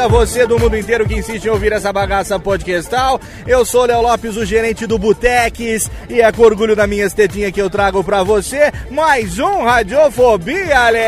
Radiofobia, 0.00 0.08
você 0.08 0.46
do 0.46 0.58
mundo 0.58 0.76
inteiro 0.76 1.06
que 1.06 1.14
insiste 1.14 1.44
em 1.44 1.50
ouvir 1.50 1.72
essa 1.72 1.92
bagaça 1.92 2.38
podcastal. 2.38 3.20
Eu 3.46 3.64
sou 3.64 3.84
Léo 3.84 4.00
Lopes, 4.00 4.36
o 4.36 4.46
gerente 4.46 4.86
do 4.86 4.98
Boteques, 4.98 5.90
e 6.08 6.20
é 6.20 6.32
com 6.32 6.42
orgulho 6.42 6.74
da 6.74 6.86
minha 6.86 7.04
estetinha 7.04 7.52
que 7.52 7.60
eu 7.60 7.68
trago 7.68 8.02
pra 8.02 8.22
você 8.22 8.72
mais 8.90 9.38
um 9.38 9.64
Radiofobia, 9.64 10.78
Ale! 10.78 10.98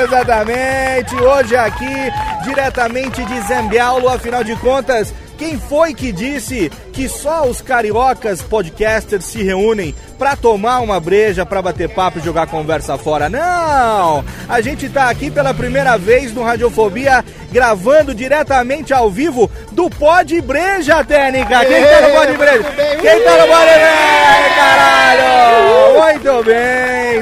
Exatamente, 0.00 1.14
hoje 1.16 1.56
aqui, 1.56 2.12
diretamente 2.44 3.24
de 3.24 3.40
Zambiaulo, 3.48 4.08
afinal 4.08 4.44
de 4.44 4.54
contas, 4.56 5.12
quem 5.36 5.58
foi 5.58 5.94
que 5.94 6.12
disse 6.12 6.70
que 6.92 7.08
só 7.08 7.46
os 7.46 7.60
cariocas 7.60 8.42
podcasters 8.42 9.24
se 9.24 9.42
reúnem 9.42 9.94
pra 10.18 10.34
tomar 10.34 10.80
uma 10.80 10.98
breja, 10.98 11.44
pra 11.44 11.60
bater 11.60 11.88
papo 11.88 12.18
e 12.18 12.22
jogar 12.22 12.46
conversa 12.46 12.96
fora? 12.96 13.28
Não! 13.28 14.24
A 14.48 14.60
gente 14.60 14.88
tá 14.88 15.10
aqui 15.10 15.30
pela 15.30 15.52
primeira 15.52 15.98
vez 15.98 16.32
no 16.32 16.42
Radiofobia, 16.42 17.24
gravando 17.52 18.14
diretamente 18.14 18.92
ao 18.94 19.10
vivo 19.10 19.50
do 19.72 19.90
Pod 19.90 20.40
Breja, 20.40 21.04
Técnica! 21.04 21.64
Quem 21.64 21.84
tá 21.84 22.00
no 22.00 22.10
Pod 22.14 22.32
Breja? 22.32 22.64
Quem 23.00 23.22
tá 23.22 23.36
no 23.36 23.46
Pod 23.46 23.64
Breja, 23.64 24.54
caralho? 24.56 26.02
Muito 26.02 26.44
bem, 26.44 26.75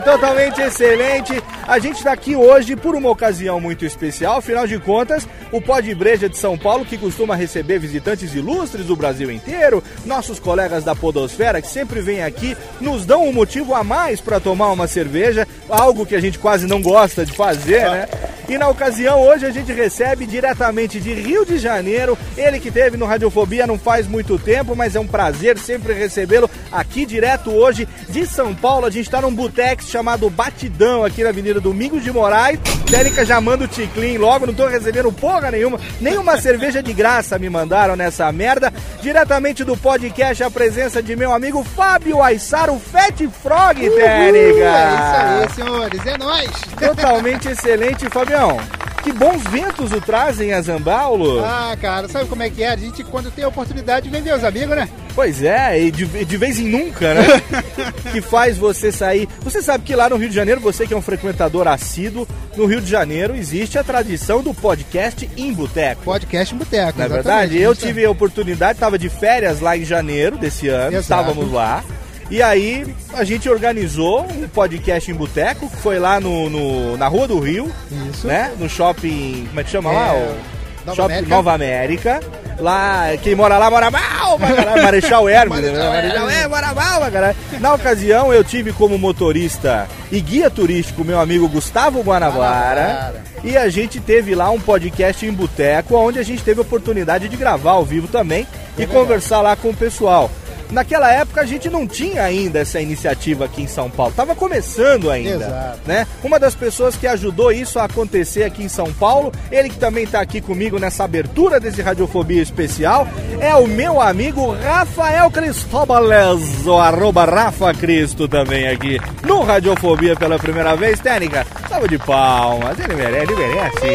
totalmente 0.05 0.61
excelente. 0.61 1.43
A 1.67 1.79
gente 1.79 2.05
tá 2.05 2.13
aqui 2.13 2.37
hoje 2.37 2.77
por 2.77 2.95
uma 2.95 3.09
ocasião 3.09 3.59
muito 3.59 3.85
especial, 3.87 4.37
afinal 4.37 4.67
de 4.67 4.79
contas, 4.79 5.27
o 5.51 5.61
Pod 5.61 5.93
Breja 5.95 6.29
de 6.29 6.37
São 6.37 6.59
Paulo, 6.59 6.85
que 6.85 6.99
costuma 6.99 7.35
receber 7.35 7.79
visitantes 7.79 8.35
ilustres 8.35 8.87
do 8.87 8.95
Brasil 8.95 9.31
inteiro, 9.31 9.83
nossos 10.05 10.39
colegas 10.39 10.85
da 10.85 10.95
Podosfera, 10.95 11.63
que 11.63 11.69
sempre 11.69 12.01
vêm 12.01 12.23
aqui, 12.23 12.57
nos 12.81 13.07
dão 13.07 13.27
um 13.27 13.33
motivo 13.33 13.75
a 13.75 13.83
mais 13.83 14.21
para 14.21 14.39
tomar 14.39 14.71
uma 14.73 14.87
cerveja, 14.87 15.49
algo 15.69 16.05
que 16.05 16.15
a 16.15 16.21
gente 16.21 16.39
quase 16.39 16.67
não 16.67 16.83
gosta 16.83 17.25
de 17.25 17.33
fazer, 17.33 17.91
né? 17.91 18.09
E 18.47 18.59
na 18.59 18.69
ocasião, 18.69 19.23
hoje 19.23 19.47
a 19.47 19.51
gente 19.51 19.73
recebe 19.73 20.27
diretamente 20.27 21.01
de 21.01 21.15
Rio 21.15 21.47
de 21.47 21.57
Janeiro, 21.57 22.17
ele 22.37 22.61
que 22.61 22.71
teve 22.71 22.95
no 22.99 23.07
Radiofobia 23.07 23.67
não 23.67 23.79
faz 23.79 24.07
muito 24.07 24.39
tempo, 24.39 24.77
mas 24.77 24.95
é 24.95 25.01
um 25.01 25.07
prazer 25.07 25.57
sempre 25.57 25.95
recebê-lo 25.95 26.51
aqui 26.71 27.07
direto 27.07 27.51
hoje 27.51 27.89
de 28.11 28.27
São 28.27 28.55
Paulo. 28.55 28.85
A 28.85 28.91
gente 28.91 29.09
tá 29.09 29.23
num 29.23 29.35
botex 29.35 29.94
chamado 29.95 30.29
Batidão, 30.29 31.05
aqui 31.05 31.23
na 31.23 31.29
Avenida 31.29 31.61
Domingos 31.61 32.03
de 32.03 32.11
Moraes. 32.11 32.59
Técnica 32.91 33.25
já 33.25 33.41
manda 33.41 33.65
o 33.65 33.69
ticlin 33.69 34.19
logo, 34.19 34.45
não 34.45 34.53
tô 34.53 34.67
recebendo 34.67 35.13
porra 35.13 35.53
nenhuma, 35.53 35.79
nenhuma 36.01 36.37
cerveja 36.41 36.83
de 36.83 36.93
graça 36.93 37.39
me 37.39 37.49
mandaram 37.49 37.95
nessa 37.95 38.31
merda. 38.33 38.73
Diretamente 39.01 39.63
do 39.63 39.77
podcast, 39.77 40.43
a 40.43 40.51
presença 40.51 41.01
de 41.01 41.15
meu 41.15 41.33
amigo 41.33 41.63
Fábio 41.63 42.21
Aissaro, 42.21 42.77
Fat 42.77 43.21
Frog, 43.41 43.89
Técnica. 43.89 44.65
É 44.65 45.47
isso 45.47 45.61
aí, 45.61 45.65
senhores. 45.65 46.07
É 46.07 46.19
nóis. 46.19 46.51
Totalmente 46.77 47.49
excelente, 47.51 48.11
Fabião. 48.11 48.59
Que 49.05 49.13
bons 49.13 49.43
ventos 49.51 49.93
o 49.93 50.01
trazem 50.01 50.55
a 50.55 50.63
Zambaulo. 50.63 51.45
Ah, 51.45 51.77
cara, 51.79 52.09
sabe 52.09 52.27
como 52.27 52.43
é 52.43 52.49
que 52.49 52.63
é? 52.63 52.69
A 52.71 52.77
gente, 52.77 53.05
quando 53.05 53.31
tem 53.31 53.45
a 53.45 53.49
oportunidade, 53.49 54.09
vem 54.09 54.23
ver 54.23 54.35
os 54.35 54.43
amigos, 54.43 54.75
né? 54.75 54.89
Pois 55.15 55.43
é, 55.43 55.79
e 55.79 55.91
de, 55.91 56.07
de 56.25 56.37
vez 56.39 56.59
em 56.59 56.71
nunca, 56.71 57.13
né? 57.13 57.27
que 58.11 58.23
faz 58.23 58.57
você 58.57 58.91
sair. 58.91 59.29
Você 59.43 59.61
sabe 59.61 59.85
que 59.85 59.95
lá 59.95 60.09
no 60.09 60.17
Rio 60.17 60.31
de 60.31 60.35
Janeiro, 60.35 60.59
você 60.59 60.87
que 60.87 60.95
é 60.95 60.97
um 60.97 61.03
frequentador 61.03 61.69
assíduo, 61.69 62.27
no 62.57 62.65
Rio 62.65 62.81
de 62.81 62.91
Janeiro 62.91 63.37
existe 63.37 63.79
a 63.79 63.85
tradição 63.85 64.43
do 64.43 64.55
podcast 64.55 65.29
em 65.37 65.53
boteco. 65.53 66.03
Podcast 66.03 66.55
em 66.55 66.59
boteco, 66.59 66.99
Na 66.99 67.05
é 67.05 67.09
verdade, 67.09 67.61
eu 67.61 67.75
tive 67.75 68.07
a 68.07 68.11
oportunidade, 68.11 68.79
estava 68.79 68.99
de 68.99 69.11
férias 69.11 69.61
lá 69.61 69.77
em 69.77 69.85
janeiro 69.85 70.39
desse 70.39 70.69
ano, 70.69 70.97
Exato. 70.97 71.03
estávamos 71.03 71.53
lá. 71.53 71.85
E 72.31 72.43
aí 72.43 72.87
a 73.13 73.23
gente 73.25 73.49
organizou 73.49 74.23
um 74.23 74.49
podcast 74.49 75.11
em 75.11 75.15
boteco, 75.15 75.69
que 75.69 75.77
foi 75.77 75.99
lá 75.99 76.19
no, 76.21 76.49
no- 76.51 76.97
na 76.97 77.07
Rua 77.07 77.29
do 77.29 77.39
Rio, 77.39 77.71
Isso. 78.13 78.27
né? 78.27 78.53
No 78.59 78.69
shopping, 78.69 79.45
como 79.49 79.61
é 79.61 79.65
que 79.65 79.71
chama 79.71 79.93
lá? 79.93 80.09
É, 80.09 80.13
O 80.13 80.87
Nova 80.87 80.97
shopping 80.97 81.13
América. 81.13 81.35
Nova 81.35 81.53
América. 81.53 82.21
Lá, 82.59 83.07
quem 83.23 83.35
mora 83.35 83.59
lá 83.59 83.69
mora 83.69 83.91
mal, 83.91 84.39
caralho. 84.39 84.83
Marechal 84.85 85.29
Hermes, 85.29 85.61
né? 85.61 85.73
Marechal 85.89 86.29
Hermes. 86.31 86.45
é, 86.45 86.49
mora 86.49 86.73
mal, 86.75 87.01
caralho. 87.11 87.37
Na 87.61 87.75
ocasião, 87.75 88.33
eu 88.33 88.45
tive 88.45 88.73
como 88.73 88.97
motorista 88.97 89.89
e 90.13 90.21
guia 90.21 90.49
turístico 90.49 91.05
meu 91.05 91.19
amigo 91.21 91.49
Gustavo 91.49 92.01
Guanabara. 92.01 92.83
Guanabara. 92.85 93.25
E 93.43 93.57
a 93.57 93.69
gente 93.69 94.01
teve 94.01 94.35
lá 94.35 94.51
um 94.51 94.61
podcast 94.61 95.27
em 95.27 95.33
boteco, 95.33 95.97
onde 95.97 96.19
a 96.19 96.23
gente 96.23 96.43
teve 96.43 96.61
a 96.61 96.63
oportunidade 96.63 97.29
de 97.29 97.37
gravar 97.37 97.73
ao 97.73 97.85
vivo 97.85 98.07
também 98.09 98.47
e 98.79 98.87
conversar 98.87 99.41
lá 99.43 99.55
com 99.57 99.69
o 99.71 99.75
pessoal. 99.77 100.31
Naquela 100.75 101.09
época 101.09 101.41
a 101.41 101.47
gente 101.47 101.71
não 101.71 101.87
tinha 101.87 102.25
ainda 102.25 102.59
essa 102.59 102.81
iniciativa 102.81 103.45
aqui 103.45 103.63
em 103.63 103.69
São 103.69 103.89
Paulo, 103.89 104.13
tava 104.13 104.35
começando 104.35 105.09
ainda, 105.09 105.47
Exato. 105.47 105.79
né? 105.87 106.05
Uma 106.23 106.37
das 106.37 106.57
pessoas 106.57 106.97
que 106.97 107.07
ajudou 107.07 107.53
isso 107.53 107.79
a 107.79 107.85
acontecer 107.85 108.43
aqui 108.43 108.65
em 108.65 108.69
São 108.69 108.93
Paulo, 108.93 109.33
ele 109.53 109.69
que 109.69 109.79
também 109.79 110.05
tá 110.05 110.21
aqui 110.21 110.41
comigo 110.41 110.77
nessa 110.81 111.05
abertura 111.05 111.61
desse 111.61 111.81
Radiofobia 111.81 112.43
especial, 112.43 113.07
é 113.41 113.55
o 113.55 113.69
meu 113.69 114.01
amigo 114.01 114.53
Rafael 114.53 115.31
Cristóbales, 115.31 116.67
o 116.67 116.77
arroba 116.77 117.25
Rafa 117.25 117.73
Cristo 117.73 118.27
também 118.27 118.67
aqui 118.67 118.99
no 119.23 119.45
Radiofobia 119.45 120.17
pela 120.17 120.41
primeira 120.41 120.75
vez. 120.75 120.99
Técnica, 120.99 121.47
salva 121.69 121.87
de 121.87 121.99
palmas, 121.99 122.77
ele 122.81 122.95
merece, 122.97 123.33
ele 123.33 123.47
merece. 123.47 123.87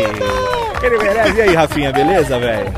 Ele 0.81 0.97
merece. 0.97 1.37
E 1.37 1.41
aí, 1.41 1.55
Rafinha, 1.55 1.91
beleza, 1.91 2.39
velho? 2.39 2.71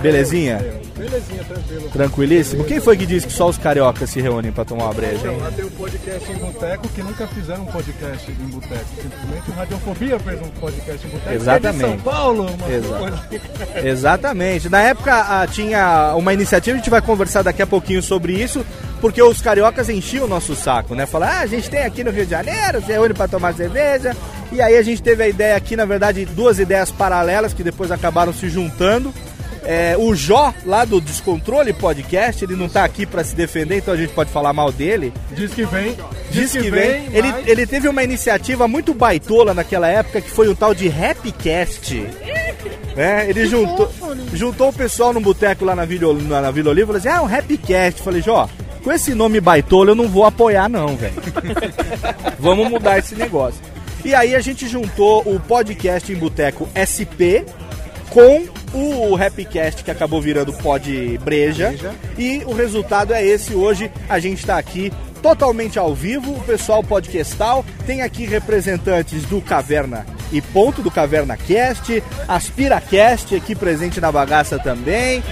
Belezinha? 0.00 0.80
Belezinha, 1.00 1.44
tranquilo. 1.44 1.90
Tranquilíssimo? 1.90 2.64
Quem 2.64 2.80
foi 2.80 2.96
que 2.96 3.06
disse 3.06 3.26
que 3.26 3.32
só 3.32 3.48
os 3.48 3.56
cariocas 3.56 4.10
se 4.10 4.20
reúnem 4.20 4.52
pra 4.52 4.64
tomar 4.64 4.84
uma 4.84 4.94
breja, 4.94 5.30
hein? 5.30 5.38
Lá 5.40 5.50
tem 5.50 5.64
o 5.64 5.70
podcast 5.70 6.30
em 6.30 6.34
Boteco, 6.34 6.88
que 6.88 7.02
nunca 7.02 7.26
fizeram 7.28 7.62
um 7.62 7.66
podcast 7.66 8.30
em 8.30 8.46
Boteco. 8.48 8.84
Simplesmente 9.02 9.50
o 9.50 9.52
Radiofobia 9.54 10.18
fez 10.18 10.42
um 10.42 10.50
podcast 10.60 11.06
em 11.06 11.10
Boteco. 11.10 11.34
Exatamente. 11.34 11.78
Que 11.78 11.84
é 11.84 11.88
São 11.88 11.98
Paulo, 12.00 12.46
uma 12.52 12.70
Exato. 12.70 13.40
Exatamente. 13.82 14.68
Na 14.68 14.82
época 14.82 15.14
ah, 15.14 15.46
tinha 15.46 16.14
uma 16.16 16.34
iniciativa, 16.34 16.74
a 16.76 16.78
gente 16.78 16.90
vai 16.90 17.00
conversar 17.00 17.42
daqui 17.42 17.62
a 17.62 17.66
pouquinho 17.66 18.02
sobre 18.02 18.34
isso, 18.34 18.64
porque 19.00 19.22
os 19.22 19.40
cariocas 19.40 19.88
enchiam 19.88 20.26
o 20.26 20.28
nosso 20.28 20.54
saco, 20.54 20.94
né? 20.94 21.06
Falar, 21.06 21.38
ah, 21.38 21.40
a 21.40 21.46
gente 21.46 21.70
tem 21.70 21.82
aqui 21.82 22.04
no 22.04 22.10
Rio 22.10 22.24
de 22.24 22.30
Janeiro, 22.30 22.82
se 22.82 22.92
reúne 22.92 23.14
pra 23.14 23.26
tomar 23.26 23.54
cerveja. 23.54 24.14
E 24.52 24.60
aí 24.60 24.76
a 24.76 24.82
gente 24.82 25.02
teve 25.02 25.22
a 25.22 25.28
ideia 25.28 25.56
aqui, 25.56 25.76
na 25.76 25.84
verdade, 25.84 26.26
duas 26.26 26.58
ideias 26.58 26.90
paralelas 26.90 27.54
que 27.54 27.62
depois 27.62 27.90
acabaram 27.90 28.32
se 28.32 28.48
juntando. 28.48 29.14
É, 29.72 29.94
o 29.96 30.12
Jó, 30.16 30.52
lá 30.66 30.84
do 30.84 31.00
Descontrole 31.00 31.72
Podcast, 31.72 32.44
ele 32.44 32.56
não 32.56 32.68
tá 32.68 32.82
aqui 32.82 33.06
pra 33.06 33.22
se 33.22 33.36
defender, 33.36 33.76
então 33.76 33.94
a 33.94 33.96
gente 33.96 34.12
pode 34.12 34.28
falar 34.28 34.52
mal 34.52 34.72
dele. 34.72 35.12
Diz 35.30 35.54
que 35.54 35.64
vem. 35.64 35.96
Diz 36.32 36.50
que 36.50 36.68
vem. 36.68 37.06
Ele, 37.12 37.30
mas- 37.30 37.46
ele 37.46 37.64
teve 37.68 37.86
uma 37.88 38.02
iniciativa 38.02 38.66
muito 38.66 38.92
baitola 38.92 39.54
naquela 39.54 39.86
época, 39.86 40.20
que 40.20 40.28
foi 40.28 40.48
o 40.48 40.56
tal 40.56 40.74
de 40.74 40.88
Rapcast. 40.88 42.04
Né? 42.96 43.30
Ele 43.30 43.46
juntou, 43.46 43.88
juntou 44.34 44.70
o 44.70 44.72
pessoal 44.72 45.12
num 45.12 45.22
boteco 45.22 45.64
lá 45.64 45.76
na 45.76 45.84
Vila, 45.84 46.14
na, 46.14 46.40
na 46.40 46.50
Vila 46.50 46.70
Oliva 46.70 46.86
e 46.86 46.86
falou 46.86 46.98
assim: 46.98 47.20
ah, 47.20 47.22
um 47.22 47.26
Rapcast. 47.26 48.02
Falei, 48.02 48.22
Jó, 48.22 48.48
com 48.82 48.90
esse 48.90 49.14
nome 49.14 49.40
baitola 49.40 49.92
eu 49.92 49.94
não 49.94 50.08
vou 50.08 50.24
apoiar, 50.24 50.68
não, 50.68 50.96
velho. 50.96 51.14
Vamos 52.40 52.68
mudar 52.68 52.98
esse 52.98 53.14
negócio. 53.14 53.60
E 54.04 54.16
aí 54.16 54.34
a 54.34 54.40
gente 54.40 54.66
juntou 54.66 55.22
o 55.24 55.38
podcast 55.38 56.12
em 56.12 56.16
Boteco 56.16 56.68
SP 56.74 57.46
com 58.10 58.48
o 58.72 59.14
Rapcast 59.14 59.82
que 59.82 59.90
acabou 59.90 60.20
virando 60.20 60.52
Pod 60.52 61.18
Breja. 61.18 61.74
E 62.16 62.42
o 62.46 62.52
resultado 62.52 63.12
é 63.12 63.24
esse. 63.24 63.54
Hoje 63.54 63.90
a 64.08 64.18
gente 64.18 64.38
está 64.38 64.58
aqui 64.58 64.92
totalmente 65.22 65.78
ao 65.78 65.94
vivo, 65.94 66.32
o 66.32 66.40
pessoal 66.40 66.82
podcastal. 66.82 67.64
Tem 67.86 68.02
aqui 68.02 68.26
representantes 68.26 69.24
do 69.24 69.40
Caverna 69.40 70.06
e 70.32 70.40
Ponto, 70.40 70.82
do 70.82 70.90
Caverna 70.90 71.36
Cast, 71.36 72.02
AspiraCast 72.28 73.34
aqui 73.34 73.54
presente 73.54 74.00
na 74.00 74.12
bagaça 74.12 74.58
também. 74.58 75.22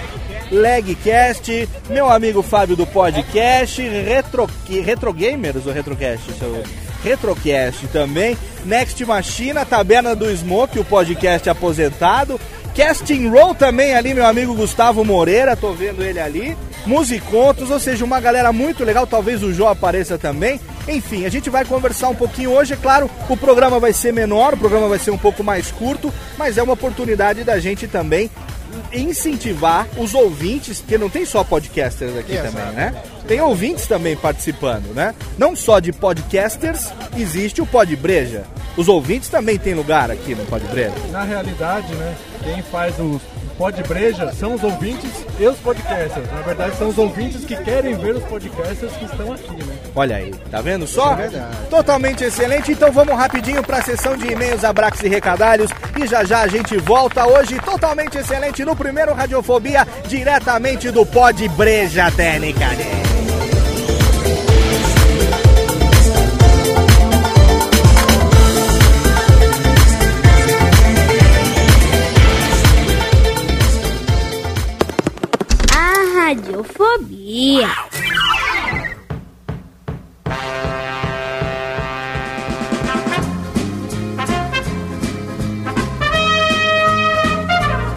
Legcast, 0.51 1.69
meu 1.89 2.09
amigo 2.09 2.41
Fábio 2.41 2.75
do 2.75 2.85
Podcast, 2.85 3.81
Retro, 3.81 4.49
Retro 4.83 5.13
Gamers 5.13 5.67
ou 5.67 5.71
Retrocast? 5.71 6.33
Seu, 6.33 6.63
Retrocast 7.03 7.87
também, 7.87 8.35
Next 8.65 9.03
Machina, 9.05 9.63
Taberna 9.63 10.15
do 10.15 10.25
Smoke, 10.35 10.79
o 10.79 10.85
podcast 10.85 11.49
aposentado, 11.49 12.39
Casting 12.79 13.27
Roll 13.27 13.53
também 13.53 13.93
ali, 13.93 14.13
meu 14.13 14.25
amigo 14.25 14.55
Gustavo 14.55 15.03
Moreira, 15.03 15.53
tô 15.53 15.73
vendo 15.73 16.01
ele 16.01 16.17
ali, 16.17 16.57
Musicontos, 16.85 17.69
ou 17.69 17.77
seja, 17.77 18.05
uma 18.05 18.21
galera 18.21 18.53
muito 18.53 18.85
legal, 18.85 19.05
talvez 19.05 19.43
o 19.43 19.53
Jô 19.53 19.67
apareça 19.67 20.17
também. 20.17 20.61
Enfim, 20.87 21.25
a 21.25 21.29
gente 21.29 21.49
vai 21.49 21.65
conversar 21.65 22.07
um 22.07 22.15
pouquinho 22.15 22.51
hoje, 22.51 22.75
é 22.75 22.77
claro, 22.77 23.11
o 23.27 23.35
programa 23.35 23.81
vai 23.81 23.91
ser 23.91 24.13
menor, 24.13 24.53
o 24.53 24.57
programa 24.57 24.87
vai 24.87 24.97
ser 24.97 25.11
um 25.11 25.17
pouco 25.17 25.43
mais 25.43 25.69
curto, 25.71 26.09
mas 26.37 26.57
é 26.57 26.63
uma 26.63 26.71
oportunidade 26.71 27.43
da 27.43 27.59
gente 27.59 27.85
também 27.85 28.31
incentivar 28.93 29.85
os 29.97 30.13
ouvintes, 30.13 30.79
porque 30.79 30.97
não 30.97 31.09
tem 31.09 31.25
só 31.25 31.43
podcasters 31.43 32.15
aqui 32.15 32.31
Exato. 32.31 32.53
também, 32.53 32.71
né? 32.75 32.95
Tem 33.29 33.39
ouvintes 33.41 33.85
também 33.85 34.17
participando, 34.17 34.91
né? 34.91 35.13
Não 35.37 35.55
só 35.55 35.79
de 35.79 35.91
podcasters, 35.91 36.91
existe 37.15 37.61
o 37.61 37.65
Podbreja. 37.65 38.43
Os 38.75 38.87
ouvintes 38.87 39.29
também 39.29 39.55
têm 39.55 39.75
lugar 39.75 40.09
aqui 40.09 40.33
no 40.33 40.43
Podbreja. 40.47 40.95
Na 41.11 41.23
realidade, 41.25 41.93
né, 41.93 42.15
quem 42.43 42.63
faz 42.63 42.97
os 42.97 43.21
pod 43.55 43.83
breja 43.83 44.31
são 44.31 44.55
os 44.55 44.63
ouvintes 44.63 45.11
e 45.37 45.45
os 45.45 45.57
podcasters. 45.57 46.25
Na 46.31 46.41
verdade, 46.41 46.75
são 46.77 46.89
os 46.89 46.97
ouvintes 46.97 47.45
que 47.45 47.55
querem 47.57 47.95
ver 47.97 48.15
os 48.15 48.23
podcasters 48.23 48.93
que 48.93 49.05
estão 49.05 49.31
aqui, 49.31 49.63
né? 49.63 49.75
Olha 49.95 50.15
aí, 50.15 50.33
tá 50.49 50.59
vendo 50.59 50.87
só? 50.87 51.13
é 51.13 51.27
verdade. 51.27 51.57
Totalmente 51.69 52.23
excelente. 52.23 52.71
Então 52.71 52.91
vamos 52.91 53.15
rapidinho 53.15 53.61
para 53.61 53.77
a 53.77 53.83
sessão 53.83 54.17
de 54.17 54.25
e-mails, 54.25 54.63
abraços 54.63 55.03
e 55.03 55.07
recadalhos. 55.07 55.69
E 56.01 56.07
já 56.07 56.23
já 56.23 56.41
a 56.41 56.47
gente 56.47 56.77
volta 56.77 57.27
hoje 57.27 57.59
totalmente 57.59 58.17
excelente 58.17 58.65
no 58.65 58.75
primeiro 58.75 59.13
Radiofobia, 59.13 59.85
diretamente 60.07 60.89
do 60.89 61.05
Pod 61.05 61.47
Breja 61.49 62.09
Técnica. 62.09 62.69
Radiofobia. 76.29 77.67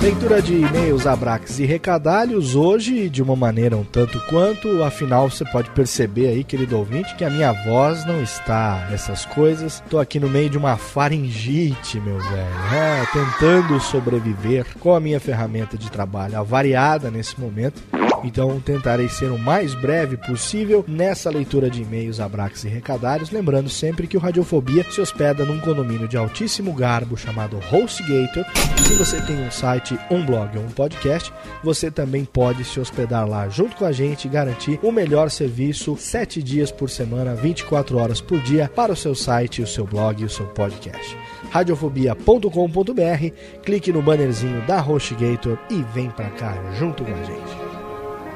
Leitura 0.00 0.40
de 0.40 0.54
e-mails, 0.54 1.06
abraques 1.06 1.58
e 1.58 1.66
recadalhos 1.66 2.56
hoje 2.56 3.10
de 3.10 3.22
uma 3.22 3.36
maneira 3.36 3.76
um 3.76 3.84
tanto 3.84 4.18
quanto, 4.30 4.82
afinal 4.82 5.28
você 5.28 5.44
pode 5.44 5.68
perceber 5.70 6.28
aí, 6.28 6.42
querido 6.42 6.78
ouvinte, 6.78 7.14
que 7.14 7.24
a 7.24 7.30
minha 7.30 7.52
voz 7.52 8.04
não 8.06 8.22
está 8.22 8.88
essas 8.90 9.26
coisas. 9.26 9.82
Tô 9.90 9.98
aqui 9.98 10.18
no 10.18 10.30
meio 10.30 10.48
de 10.48 10.56
uma 10.56 10.78
faringite, 10.78 12.00
meu 12.00 12.18
velho, 12.18 12.74
é, 12.74 13.04
tentando 13.12 13.78
sobreviver 13.78 14.66
com 14.80 14.94
a 14.94 15.00
minha 15.00 15.20
ferramenta 15.20 15.76
de 15.76 15.90
trabalho 15.90 16.38
avariada 16.38 17.10
nesse 17.10 17.38
momento. 17.38 17.80
Então 18.24 18.60
tentarei 18.60 19.08
ser 19.08 19.30
o 19.30 19.38
mais 19.38 19.74
breve 19.74 20.16
possível 20.16 20.84
nessa 20.86 21.30
leitura 21.30 21.68
de 21.68 21.82
e-mails, 21.82 22.20
abraques 22.20 22.64
e 22.64 22.68
recadários, 22.68 23.30
lembrando 23.30 23.68
sempre 23.68 24.06
que 24.06 24.16
o 24.16 24.20
Radiofobia 24.20 24.84
se 24.90 25.00
hospeda 25.00 25.44
num 25.44 25.60
condomínio 25.60 26.08
de 26.08 26.16
altíssimo 26.16 26.72
garbo 26.72 27.16
chamado 27.16 27.58
HostGator. 27.58 28.44
Se 28.86 28.94
você 28.94 29.20
tem 29.22 29.36
um 29.44 29.50
site, 29.50 29.98
um 30.10 30.24
blog 30.24 30.56
ou 30.56 30.64
um 30.64 30.70
podcast, 30.70 31.32
você 31.62 31.90
também 31.90 32.24
pode 32.24 32.64
se 32.64 32.78
hospedar 32.78 33.28
lá 33.28 33.48
junto 33.48 33.76
com 33.76 33.84
a 33.84 33.92
gente 33.92 34.26
e 34.26 34.30
garantir 34.30 34.78
o 34.82 34.92
melhor 34.92 35.30
serviço 35.30 35.96
7 35.96 36.42
dias 36.42 36.70
por 36.70 36.88
semana, 36.90 37.34
24 37.34 37.98
horas 37.98 38.20
por 38.20 38.40
dia 38.40 38.70
para 38.74 38.92
o 38.92 38.96
seu 38.96 39.14
site, 39.14 39.62
o 39.62 39.66
seu 39.66 39.86
blog 39.86 40.20
e 40.20 40.24
o 40.24 40.30
seu 40.30 40.46
podcast. 40.46 41.16
Radiofobia.com.br, 41.50 43.36
clique 43.62 43.92
no 43.92 44.02
bannerzinho 44.02 44.62
da 44.66 44.80
HostGator 44.80 45.58
e 45.70 45.82
vem 45.94 46.10
pra 46.10 46.30
cá 46.30 46.56
junto 46.78 47.04
com 47.04 47.12
a 47.12 47.24
gente. 47.24 47.81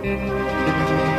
Música 0.02 1.15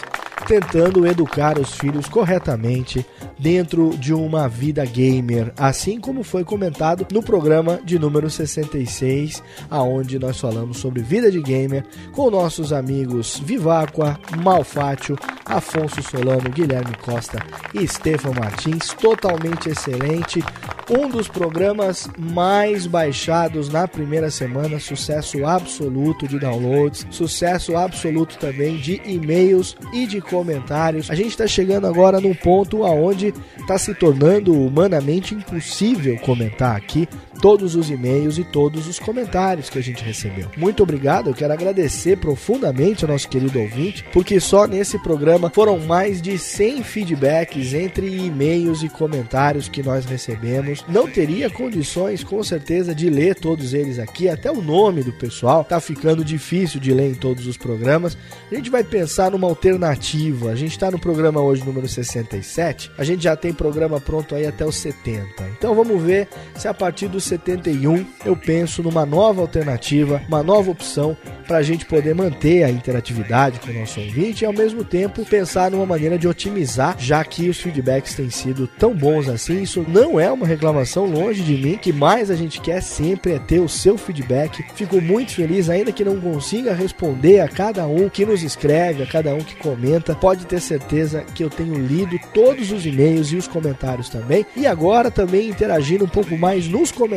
tentando 0.43 1.07
educar 1.07 1.59
os 1.59 1.75
filhos 1.75 2.09
corretamente 2.09 3.05
dentro 3.39 3.91
de 3.97 4.13
uma 4.15 4.49
vida 4.49 4.85
gamer, 4.85 5.53
assim 5.57 6.01
como 6.01 6.23
foi 6.23 6.45
comentado 6.45 7.07
no 7.13 7.23
programa 7.23 7.81
de 7.85 7.99
número 7.99 8.31
66, 8.31 9.43
aonde 9.69 10.19
nós 10.19 10.39
falamos 10.39 10.79
sobre 10.79 11.03
vida 11.03 11.31
de 11.31 11.41
gamer 11.41 11.85
com 12.13 12.31
nossos 12.31 12.73
amigos 12.73 13.41
Viváqua, 13.45 14.19
Malfátio, 14.43 15.17
Afonso 15.45 16.03
Solano, 16.03 16.51
Guilherme 16.51 16.97
Costa 17.03 17.45
e 17.75 17.87
Stefan 17.87 18.33
Martins, 18.33 18.89
totalmente 19.01 19.69
excelente. 19.69 20.43
Um 20.91 21.09
dos 21.09 21.29
programas 21.29 22.09
mais 22.19 22.87
baixados 22.87 23.69
na 23.69 23.89
primeira 23.89 24.31
semana, 24.31 24.79
sucesso 24.79 25.47
absoluto 25.47 26.29
de 26.29 26.39
downloads, 26.39 27.07
sucesso 27.11 27.77
absoluto 27.77 28.37
também 28.39 28.77
de 28.77 29.01
e-mails 29.05 29.77
e 29.93 30.07
de 30.07 30.21
comentários. 30.33 31.11
A 31.11 31.15
gente 31.15 31.29
está 31.29 31.47
chegando 31.47 31.87
agora 31.87 32.19
num 32.19 32.35
ponto 32.35 32.85
aonde 32.85 33.35
está 33.61 33.77
se 33.77 33.95
tornando 33.95 34.55
humanamente 34.55 35.35
impossível 35.35 36.19
comentar 36.21 36.75
aqui 36.75 37.07
todos 37.41 37.75
os 37.75 37.91
e-mails 37.91 38.39
e 38.39 38.45
todos 38.45 38.87
os 38.87 38.99
comentários 38.99 39.71
que 39.71 39.79
a 39.79 39.83
gente 39.83 40.05
recebeu. 40.05 40.49
Muito 40.57 40.83
obrigado, 40.83 41.31
eu 41.31 41.35
quero 41.35 41.53
agradecer 41.53 42.17
profundamente 42.19 43.05
ao 43.05 43.11
nosso 43.11 43.29
querido 43.29 43.59
ouvinte, 43.59 44.05
porque 44.13 44.39
só 44.41 44.67
nesse 44.67 44.99
programa 44.99 45.51
foram 45.51 45.79
mais 45.79 46.21
de 46.21 46.39
100 46.39 46.83
feedbacks 46.83 47.75
entre 47.75 48.07
e-mails 48.07 48.83
e 48.83 48.89
comentários 48.89 49.69
que 49.69 49.83
nós 49.83 50.05
recebemos. 50.05 50.85
Não 50.89 51.09
teria 51.09 51.51
condições, 51.51 52.23
com 52.23 52.43
certeza, 52.43 52.95
de 52.95 53.09
ler 53.09 53.35
todos 53.35 53.75
eles 53.75 53.99
aqui, 53.99 54.29
até 54.29 54.51
o 54.51 54.61
nome 54.61 55.03
do 55.03 55.13
pessoal 55.13 55.65
tá 55.65 55.81
ficando 55.81 56.25
difícil 56.25 56.81
de 56.81 56.93
ler 56.93 57.11
em 57.11 57.15
todos 57.15 57.47
os 57.47 57.57
programas. 57.57 58.17
A 58.51 58.55
gente 58.55 58.71
vai 58.71 58.85
pensar 58.85 59.31
numa 59.31 59.47
alternativa. 59.47 60.51
A 60.51 60.55
gente 60.55 60.73
está 60.73 60.91
no 60.91 60.99
programa 60.99 61.41
hoje 61.41 61.65
número 61.65 61.89
67, 61.89 62.91
a 62.99 63.05
gente 63.05 63.23
já 63.23 63.37
tem 63.37 63.53
programa 63.53 64.01
pronto 64.01 64.35
aí 64.35 64.47
até 64.47 64.65
o 64.65 64.73
70. 64.73 65.27
Então 65.57 65.75
vamos 65.75 66.01
ver 66.03 66.29
se 66.57 66.69
a 66.69 66.75
partir 66.75 67.09
do 67.09 67.21
71 67.23 68.05
eu 68.25 68.37
penso 68.37 68.83
numa 68.83 69.07
nova 69.07 69.41
alternativa, 69.41 70.23
uma 70.29 70.43
nova 70.43 70.71
opção 70.71 71.17
para 71.47 71.59
a 71.59 71.63
gente 71.63 71.85
poder 71.85 72.15
manter 72.15 72.65
a 72.65 72.71
interatividade 72.71 73.61
com 73.61 73.71
o 73.71 73.75
nosso 73.75 74.01
ouvinte 74.01 74.43
e 74.43 74.47
ao 74.47 74.53
mesmo 74.53 74.85
tempo 74.85 75.25
pensar 75.25 75.71
numa 75.71 75.87
maneira 75.87 76.19
de 76.19 76.29
otimizar, 76.29 76.97
já 76.99 77.23
que 77.25 77.49
os 77.49 77.61
feedbacks 77.61 78.15
têm 78.15 78.31
sido 78.31 78.67
tão 78.67 78.95
bons 78.95 79.29
assim. 79.29 79.63
Isso 79.63 79.85
não 79.89 80.19
é 80.19 80.31
uma 80.31 80.47
reclamação 80.47 81.07
longe 81.07 81.43
de 81.43 81.55
mim, 81.57 81.77
que 81.77 81.93
mais 81.93 82.31
a 82.31 82.35
gente 82.35 82.61
quer 82.61 82.83
sempre 82.83 83.33
é 83.33 83.39
ter 83.39 83.61
o 83.61 83.69
seu 83.69 83.99
feedback. 83.99 84.65
Fico 84.75 85.01
muito 85.01 85.33
feliz, 85.33 85.69
ainda 85.69 85.93
que 85.93 86.05
não 86.05 86.21
consiga 86.21 86.75
responder 86.75 87.41
a 87.41 87.49
cada 87.49 87.87
um 87.87 88.09
que 88.09 88.25
nos 88.25 88.43
escreve, 88.43 89.03
a 89.03 89.07
cada 89.07 89.35
um 89.35 89.41
que 89.41 89.57
comenta. 89.57 90.15
Pode 90.15 90.47
ter 90.47 90.61
certeza 90.61 91.25
que 91.35 91.45
eu 91.45 91.51
tenho 91.51 91.75
lido 91.75 92.19
todos 92.33 92.71
os 92.73 92.87
e-mails 92.87 93.33
e 93.33 93.37
os 93.37 93.49
comentários 93.49 94.09
também. 94.09 94.47
E 94.57 94.67
agora 94.67 95.11
também 95.11 95.49
interagindo 95.49 96.05
um 96.05 96.09
pouco 96.09 96.37
mais 96.37 96.67
nos 96.69 96.91
comentários. 96.91 97.12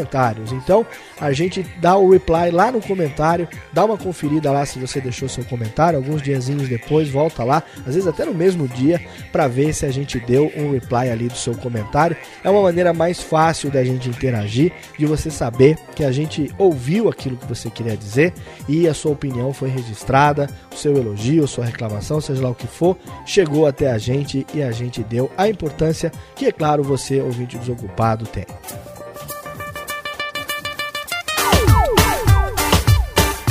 Então 0.51 0.85
a 1.19 1.31
gente 1.31 1.63
dá 1.79 1.95
o 1.95 2.09
reply 2.09 2.51
lá 2.51 2.71
no 2.71 2.81
comentário, 2.81 3.47
dá 3.71 3.85
uma 3.85 3.97
conferida 3.97 4.51
lá 4.51 4.65
se 4.65 4.79
você 4.79 4.99
deixou 4.99 5.29
seu 5.29 5.43
comentário. 5.45 5.97
Alguns 5.97 6.21
diazinhos 6.21 6.67
depois 6.67 7.09
volta 7.09 7.43
lá, 7.43 7.63
às 7.79 7.95
vezes 7.95 8.07
até 8.07 8.25
no 8.25 8.33
mesmo 8.33 8.67
dia, 8.67 9.01
para 9.31 9.47
ver 9.47 9.73
se 9.73 9.85
a 9.85 9.91
gente 9.91 10.19
deu 10.19 10.51
um 10.55 10.71
reply 10.71 11.09
ali 11.09 11.27
do 11.27 11.37
seu 11.37 11.55
comentário. 11.55 12.15
É 12.43 12.49
uma 12.49 12.61
maneira 12.61 12.93
mais 12.93 13.21
fácil 13.21 13.71
da 13.71 13.83
gente 13.83 14.09
interagir, 14.09 14.71
de 14.97 15.05
você 15.05 15.29
saber 15.29 15.77
que 15.95 16.03
a 16.03 16.11
gente 16.11 16.53
ouviu 16.57 17.09
aquilo 17.09 17.37
que 17.37 17.47
você 17.47 17.69
queria 17.69 17.95
dizer 17.95 18.33
e 18.67 18.87
a 18.87 18.93
sua 18.93 19.11
opinião 19.11 19.53
foi 19.53 19.69
registrada, 19.69 20.49
o 20.73 20.77
seu 20.77 20.95
elogio, 20.97 21.47
sua 21.47 21.65
reclamação, 21.65 22.19
seja 22.19 22.41
lá 22.41 22.49
o 22.49 22.55
que 22.55 22.67
for, 22.67 22.97
chegou 23.25 23.67
até 23.67 23.91
a 23.91 23.97
gente 23.97 24.45
e 24.53 24.61
a 24.61 24.71
gente 24.71 25.03
deu 25.03 25.31
a 25.37 25.47
importância 25.47 26.11
que, 26.35 26.45
é 26.45 26.51
claro, 26.51 26.83
você, 26.83 27.21
ouvinte 27.21 27.57
desocupado, 27.57 28.25
tem. 28.25 28.45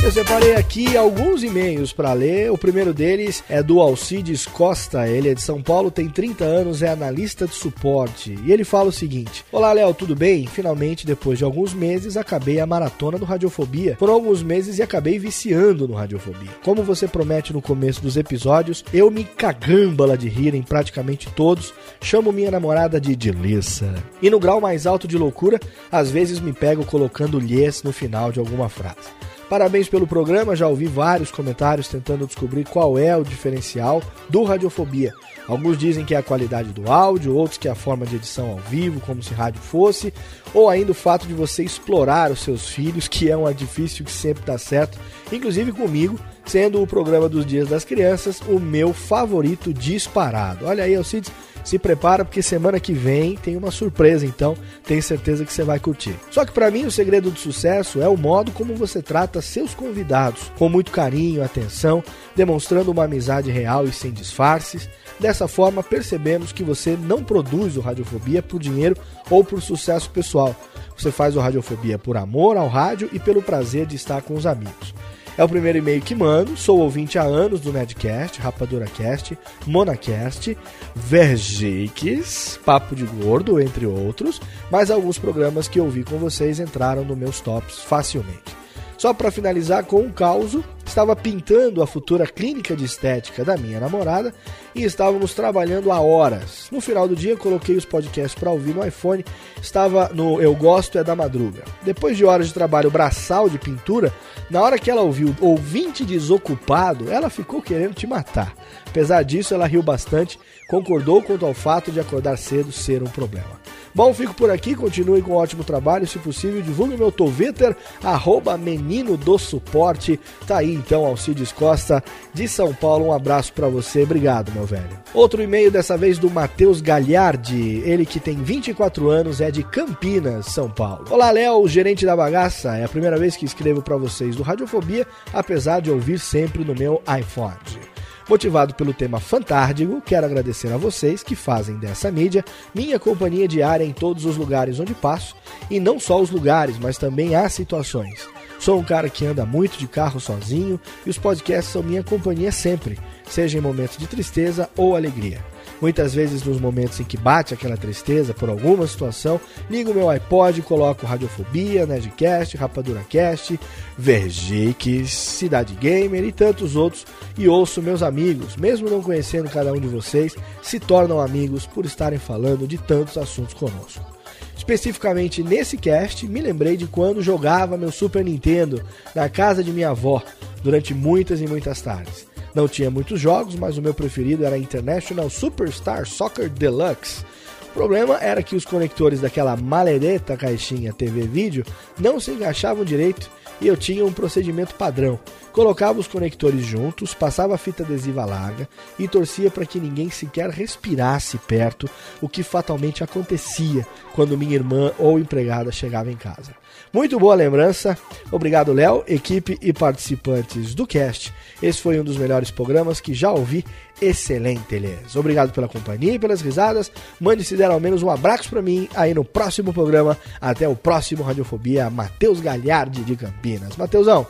Eu 0.05 0.13
separei 0.13 0.55
aqui 0.55 0.99
alguns 0.99 1.43
e-mails 1.43 1.91
para 1.91 2.13
ler. 2.13 2.53
O 2.53 2.59
primeiro 2.59 2.93
deles 2.93 3.43
é 3.49 3.63
do 3.63 3.81
Alcides 3.81 4.45
Costa. 4.45 5.09
Ele 5.09 5.31
é 5.31 5.35
de 5.35 5.41
São 5.41 5.63
Paulo, 5.63 5.91
tem 5.91 6.11
30 6.11 6.45
anos, 6.45 6.83
é 6.83 6.91
analista 6.91 7.47
de 7.47 7.55
suporte. 7.55 8.39
E 8.45 8.53
ele 8.53 8.65
fala 8.65 8.91
o 8.91 8.93
seguinte: 8.93 9.43
Olá, 9.51 9.73
Léo, 9.73 9.95
tudo 9.95 10.15
bem? 10.15 10.47
Finalmente, 10.47 11.07
depois 11.07 11.39
de 11.39 11.45
alguns 11.45 11.73
meses, 11.73 12.19
acabei 12.19 12.61
a 12.61 12.67
maratona 12.67 13.19
do 13.19 13.25
Radiofobia. 13.25 13.97
Foram 13.99 14.13
alguns 14.13 14.43
meses 14.43 14.79
e 14.79 14.83
acabei 14.83 15.19
viciando 15.19 15.89
no 15.89 15.95
Radiofobia. 15.95 16.51
Como 16.63 16.83
você 16.83 17.09
promete 17.09 17.55
no 17.55 17.63
começo 17.63 18.03
dos 18.03 18.19
episódios, 18.19 18.85
eu 18.93 19.11
me 19.11 19.25
cagambala 19.25 20.19
de 20.19 20.29
rir 20.29 20.55
em 20.55 20.63
praticamente 20.63 21.31
todos. 21.31 21.73
Chamo 22.03 22.31
minha 22.31 22.51
namorada 22.51 23.01
de 23.01 23.17
Dilissa. 23.17 23.95
E 24.21 24.29
no 24.29 24.39
grau 24.39 24.61
mais 24.61 24.87
alto 24.87 25.09
de 25.09 25.17
loucura, 25.17 25.59
às 25.91 26.11
vezes 26.11 26.41
me 26.41 26.53
pego 26.53 26.85
colocando 26.85 27.41
lhes 27.41 27.83
no 27.83 27.91
final 27.91 28.31
de 28.31 28.39
alguma 28.39 28.69
frase. 28.69 29.25
Parabéns 29.49 29.89
pelo 29.89 30.07
programa, 30.07 30.57
já 30.57 30.67
ouvi 30.67 30.87
vários 30.87 31.31
comentários 31.31 31.89
tentando 31.89 32.27
descobrir 32.27 32.65
qual 32.65 32.99
é 32.99 33.17
o 33.17 33.23
diferencial 33.23 34.03
do 34.29 34.43
Radiofobia. 34.43 35.13
Alguns 35.47 35.77
dizem 35.77 36.07
que 36.07 36.15
é 36.15 36.19
a 36.19 36.23
qualidade 36.23 36.73
do 36.73 36.91
áudio, 36.91 37.37
outros 37.37 37.59
que 37.59 37.69
é 37.69 37.71
a 37.71 37.75
forma 37.75 38.07
de 38.07 38.17
edição 38.17 38.51
ao 38.51 38.57
vivo, 38.57 39.01
como 39.01 39.23
se 39.23 39.35
rádio 39.35 39.61
fosse, 39.61 40.13
ou 40.55 40.71
ainda 40.71 40.93
o 40.93 40.95
fato 40.95 41.27
de 41.27 41.35
você 41.35 41.63
explorar 41.63 42.31
os 42.31 42.41
seus 42.41 42.67
filhos, 42.69 43.07
que 43.07 43.31
é 43.31 43.37
um 43.37 43.53
difícil 43.53 44.05
que 44.05 44.11
sempre 44.11 44.43
dá 44.45 44.57
certo, 44.57 44.99
inclusive 45.31 45.71
comigo, 45.73 46.19
sendo 46.47 46.83
o 46.83 46.87
programa 46.87 47.29
dos 47.29 47.45
Dias 47.45 47.69
das 47.69 47.85
Crianças 47.85 48.41
o 48.49 48.59
meu 48.59 48.95
favorito 48.95 49.73
disparado. 49.73 50.65
Olha 50.67 50.85
aí, 50.85 50.95
Alcides, 50.95 51.31
se 51.65 51.79
prepara 51.79 52.25
porque 52.25 52.43
semana 52.43 52.79
que 52.79 52.93
vem 52.93 53.37
tem 53.37 53.57
uma 53.57 53.71
surpresa, 53.71 54.27
então 54.27 54.55
tenho 54.87 55.03
certeza 55.03 55.45
que 55.45 55.53
você 55.53 55.65
vai 55.65 55.81
curtir. 55.81 56.15
Só 56.31 56.45
que 56.45 56.53
para 56.53 56.71
mim 56.71 56.85
o 56.85 56.91
segredo 56.91 57.31
do 57.31 57.39
sucesso 57.39 58.03
é 58.03 58.09
o 58.09 58.17
modo 58.17 58.53
como 58.53 58.75
você 58.77 59.01
trata 59.03 59.41
seus 59.41 59.75
convidados, 59.75 60.53
com 60.59 60.69
muito 60.69 60.93
carinho, 60.93 61.43
atenção, 61.43 62.05
demonstrando 62.37 62.91
uma 62.91 63.05
amizade 63.05 63.51
real 63.51 63.87
e 63.87 63.93
sem 63.93 64.13
disfarces. 64.13 64.89
Dessa 65.19 65.47
forma, 65.47 65.83
percebemos 65.83 66.53
que 66.53 66.65
você 66.65 66.99
não 67.01 67.23
produz 67.23 67.77
o 67.77 67.81
Radiofobia 67.81 68.43
por 68.43 68.61
dinheiro 68.61 68.97
ou 69.31 69.45
por 69.45 69.63
sucesso 69.63 70.11
pessoal. 70.11 70.55
Você 70.97 71.11
faz 71.11 71.37
o 71.37 71.41
Radiofobia 71.41 71.99
por 71.99 72.17
amor 72.17 72.57
ao 72.57 72.69
rádio 72.69 73.09
e 73.13 73.19
pelo 73.19 73.43
prazer 73.43 73.87
de 73.87 73.97
estar 73.97 74.23
com 74.23 74.35
os 74.35 74.45
amigos. 74.45 74.95
É 75.37 75.43
o 75.43 75.49
primeiro 75.49 75.79
e-mail 75.79 76.01
que 76.01 76.15
mando. 76.15 76.57
Sou 76.57 76.79
ouvinte 76.79 77.19
há 77.19 77.23
anos 77.23 77.61
do 77.61 77.73
Nedcast, 77.73 78.41
RapaduraCast, 78.41 79.37
MonaCast, 79.67 80.57
Vergiques, 80.95 82.59
Papo 82.65 82.95
de 82.95 83.05
Gordo, 83.05 83.61
entre 83.61 83.85
outros. 83.85 84.41
Mas 84.71 84.91
alguns 84.91 85.19
programas 85.19 85.67
que 85.67 85.81
ouvi 85.81 86.05
com 86.05 86.19
vocês 86.19 86.61
entraram 86.61 87.05
nos 87.05 87.19
meus 87.19 87.41
tops 87.41 87.81
facilmente. 87.81 88.64
Só 89.05 89.13
para 89.13 89.31
finalizar 89.31 89.85
com 89.85 90.01
um 90.01 90.11
caos, 90.11 90.57
estava 90.83 91.15
pintando 91.15 91.83
a 91.83 91.87
futura 91.87 92.27
clínica 92.27 92.75
de 92.75 92.87
estética 92.87 93.45
da 93.45 93.55
minha 93.55 93.79
namorada 93.79 94.33
e 94.75 94.83
estávamos 94.83 95.35
trabalhando 95.35 95.93
há 95.93 96.01
horas. 96.01 96.69
No 96.73 96.81
final 96.81 97.07
do 97.07 97.15
dia, 97.15 97.37
coloquei 97.37 97.77
os 97.77 97.85
podcasts 97.85 98.35
para 98.35 98.51
ouvir 98.51 98.75
no 98.75 98.83
iPhone, 98.83 99.23
estava 99.61 100.09
no 100.15 100.41
Eu 100.41 100.55
Gosto 100.55 100.99
é 100.99 101.05
da 101.05 101.15
Madruga. 101.15 101.65
Depois 101.83 102.17
de 102.17 102.25
horas 102.25 102.47
de 102.47 102.55
trabalho 102.55 102.91
braçal 102.91 103.47
de 103.47 103.59
pintura, 103.59 104.11
na 104.49 104.63
hora 104.63 104.79
que 104.79 104.91
ela 104.91 105.03
ouviu 105.03 105.37
ouvinte 105.39 106.03
desocupado, 106.03 107.13
ela 107.13 107.29
ficou 107.29 107.61
querendo 107.61 107.93
te 107.93 108.07
matar. 108.07 108.55
Apesar 108.87 109.23
disso, 109.23 109.53
ela 109.53 109.67
riu 109.67 109.83
bastante, 109.83 110.41
concordou 110.67 111.21
quanto 111.21 111.45
ao 111.45 111.53
fato 111.53 111.93
de 111.93 112.01
acordar 112.01 112.39
cedo 112.39 112.73
ser 112.73 113.03
um 113.03 113.11
problema. 113.11 113.61
Bom, 113.95 114.13
fico 114.13 114.35
por 114.35 114.51
aqui, 114.51 114.75
continue 114.75 115.23
com 115.23 115.35
um 115.35 115.37
ótimo 115.37 115.63
trabalho, 115.63 116.05
se 116.05 116.19
possível, 116.19 116.61
divulgue 116.61 116.97
meu 116.97 117.13
Twitter, 117.13 117.77
arroba 118.03 118.59
menino 118.59 119.17
do 119.17 119.39
suporte. 119.39 120.19
Tá 120.49 120.59
aí 120.59 120.75
então, 120.75 121.07
Alcides 121.07 121.53
Costa, 121.53 122.03
de 122.33 122.49
São 122.49 122.75
Paulo, 122.75 123.07
um 123.07 123.13
abraço 123.13 123.53
para 123.53 123.69
você, 123.69 124.03
obrigado 124.03 124.51
meu 124.51 124.65
velho. 124.65 124.99
Outro 125.15 125.41
e-mail 125.41 125.71
dessa 125.71 125.97
vez 125.97 126.19
do 126.19 126.29
Matheus 126.29 126.81
Galhardi, 126.81 127.83
ele 127.85 128.05
que 128.05 128.19
tem 128.19 128.35
24 128.35 129.09
anos, 129.09 129.41
é 129.41 129.53
de 129.53 129.63
Campinas, 129.63 130.47
São 130.47 130.69
Paulo. 130.69 131.05
Olá 131.09 131.31
Léo, 131.31 131.69
gerente 131.69 132.05
da 132.05 132.17
bagaça, 132.17 132.77
é 132.77 132.85
a 132.85 132.89
primeira 132.89 133.17
vez 133.17 133.37
que 133.37 133.45
escrevo 133.45 133.81
para 133.81 133.97
vocês 133.97 134.35
do 134.35 134.43
Radiofobia, 134.43 135.07
apesar 135.33 135.81
de 135.81 135.93
ouvir 135.93 136.19
sempre 136.19 136.65
no 136.65 136.75
meu 136.75 137.01
iPhone. 137.17 137.94
Motivado 138.29 138.75
pelo 138.75 138.95
tema 138.95 139.21
Fantárdigo, 139.21 140.01
quero 140.01 140.25
agradecer 140.25 140.73
a 140.73 140.79
vocês 140.79 141.23
que 141.23 141.37
fazem 141.37 141.77
dessa 141.77 142.11
mídia 142.11 142.43
minha 142.75 142.99
companhia 142.99 143.47
diária 143.47 143.85
em 143.85 143.93
todos 143.93 144.25
os 144.25 144.37
lugares 144.37 144.81
onde 144.81 144.95
passo, 144.95 145.37
e 145.71 145.79
não 145.79 146.01
só 146.01 146.21
os 146.21 146.31
lugares, 146.31 146.79
mas 146.79 146.97
também 146.97 147.37
as 147.37 147.53
situações. 147.53 148.27
Sou 148.59 148.79
um 148.79 148.85
cara 148.85 149.11
que 149.11 149.27
anda 149.27 149.45
muito 149.45 149.77
de 149.77 149.87
carro 149.87 150.19
sozinho 150.19 150.81
e 151.05 151.11
os 151.11 151.19
podcasts 151.19 151.71
são 151.71 151.83
minha 151.83 152.03
companhia 152.03 152.51
sempre, 152.51 152.99
seja 153.29 153.59
em 153.59 153.61
momentos 153.61 153.99
de 153.99 154.07
tristeza 154.07 154.71
ou 154.75 154.97
alegria. 154.97 155.45
Muitas 155.81 156.15
vezes, 156.15 156.43
nos 156.43 156.61
momentos 156.61 156.99
em 157.01 157.05
que 157.05 157.17
bate 157.17 157.53
aquela 157.53 157.77
tristeza 157.77 158.33
por 158.33 158.49
alguma 158.49 158.87
situação, 158.87 159.41
ligo 159.69 159.93
meu 159.93 160.09
iPod, 160.09 160.63
coloco 160.63 161.07
Radiofobia, 161.07 161.87
Nerdcast, 161.87 162.57
RapaduraCast, 162.57 163.59
Vergix, 163.99 165.13
Cidade 165.13 165.75
Gamer 165.75 166.25
e 166.25 166.33
tantos 166.33 166.77
outros 166.77 167.05
e 167.37 167.49
ouço 167.49 167.83
meus 167.83 168.03
amigos, 168.03 168.57
mesmo 168.57 168.89
não 168.89 169.03
conhecendo 169.03 169.51
cada 169.51 169.73
um 169.73 169.81
de 169.81 169.89
vocês, 169.89 170.35
se 170.63 170.79
tornam 170.79 171.21
amigos 171.21 171.67
por 171.67 171.85
estarem 171.85 172.19
falando 172.19 172.67
de 172.67 172.79
tantos 172.79 173.19
assuntos 173.19 173.55
conosco. 173.55 174.15
Especificamente 174.57 175.43
nesse 175.43 175.77
cast, 175.77 176.27
me 176.27 176.41
lembrei 176.41 176.77
de 176.77 176.87
quando 176.87 177.21
jogava 177.21 177.77
meu 177.77 177.93
Super 177.93 178.25
Nintendo 178.25 178.83
na 179.15 179.29
casa 179.29 179.63
de 179.63 179.71
minha 179.71 179.91
avó 179.91 180.23
durante 180.63 180.95
muitas 180.95 181.41
e 181.41 181.47
muitas 181.47 181.83
tardes. 181.83 182.27
Não 182.55 182.69
tinha 182.69 182.91
muitos 182.91 183.21
jogos, 183.21 183.57
mas 183.57 183.77
o 183.77 183.83
meu 183.83 183.93
preferido 183.93 184.45
era 184.45 184.57
International 184.57 185.29
Superstar 185.29 186.07
Soccer 186.07 186.49
Deluxe. 186.49 187.25
O 187.71 187.75
problema 187.75 188.19
era 188.19 188.43
que 188.43 188.55
os 188.55 188.65
conectores 188.65 189.21
daquela 189.21 189.57
maledeta 189.57 190.37
caixinha 190.37 190.93
TV 190.93 191.23
vídeo 191.23 191.65
não 191.99 192.21
se 192.21 192.31
encaixavam 192.31 192.85
direito 192.85 193.29
e 193.61 193.67
eu 193.67 193.77
tinha 193.77 194.05
um 194.05 194.13
procedimento 194.13 194.77
padrão. 194.77 195.19
Colocava 195.53 195.99
os 195.99 196.07
conectores 196.07 196.65
juntos, 196.65 197.15
passava 197.15 197.57
a 197.57 197.59
fita 197.59 197.83
adesiva 197.83 198.25
larga 198.25 198.69
e 198.97 199.09
torcia 199.09 199.51
para 199.51 199.67
que 199.67 199.81
ninguém 199.81 200.11
sequer 200.11 200.51
respirasse 200.51 201.39
perto, 201.39 201.91
o 202.21 202.29
que 202.29 202.45
fatalmente 202.45 203.03
acontecia 203.03 203.85
quando 204.15 204.39
minha 204.39 204.55
irmã 204.55 204.93
ou 204.97 205.19
empregada 205.19 205.73
chegava 205.73 206.11
em 206.11 206.17
casa. 206.17 206.55
Muito 206.95 207.19
boa 207.19 207.35
lembrança. 207.35 207.99
Obrigado, 208.31 208.73
Léo, 208.73 209.03
equipe 209.09 209.59
e 209.61 209.73
participantes 209.73 210.77
do 210.77 210.87
cast. 210.87 211.35
Esse 211.61 211.83
foi 211.83 211.99
um 211.99 212.05
dos 212.05 212.17
melhores 212.17 212.53
programas 212.53 213.01
que 213.01 213.13
já 213.13 213.33
ouvi. 213.33 213.65
Excelente, 214.01 214.77
Elias. 214.77 215.17
Obrigado 215.17 215.53
pela 215.53 215.67
companhia 215.67 216.15
e 216.15 216.19
pelas 216.21 216.41
risadas. 216.41 216.93
Mande 217.21 217.43
se 217.43 217.57
der 217.57 217.73
ao 217.73 217.81
menos 217.81 218.01
um 218.05 218.11
abraço 218.11 218.49
para 218.49 218.63
mim 218.63 218.89
aí 218.95 219.13
no 219.13 219.25
próximo 219.25 219.73
programa. 219.73 220.17
Até 220.41 220.69
o 220.69 220.77
próximo 220.77 221.25
Radiofobia. 221.25 221.91
Matheus 221.91 222.41
Galhardi 222.41 223.03
de 223.03 223.17
Campinas. 223.17 223.77
Mateusão, 223.77 224.25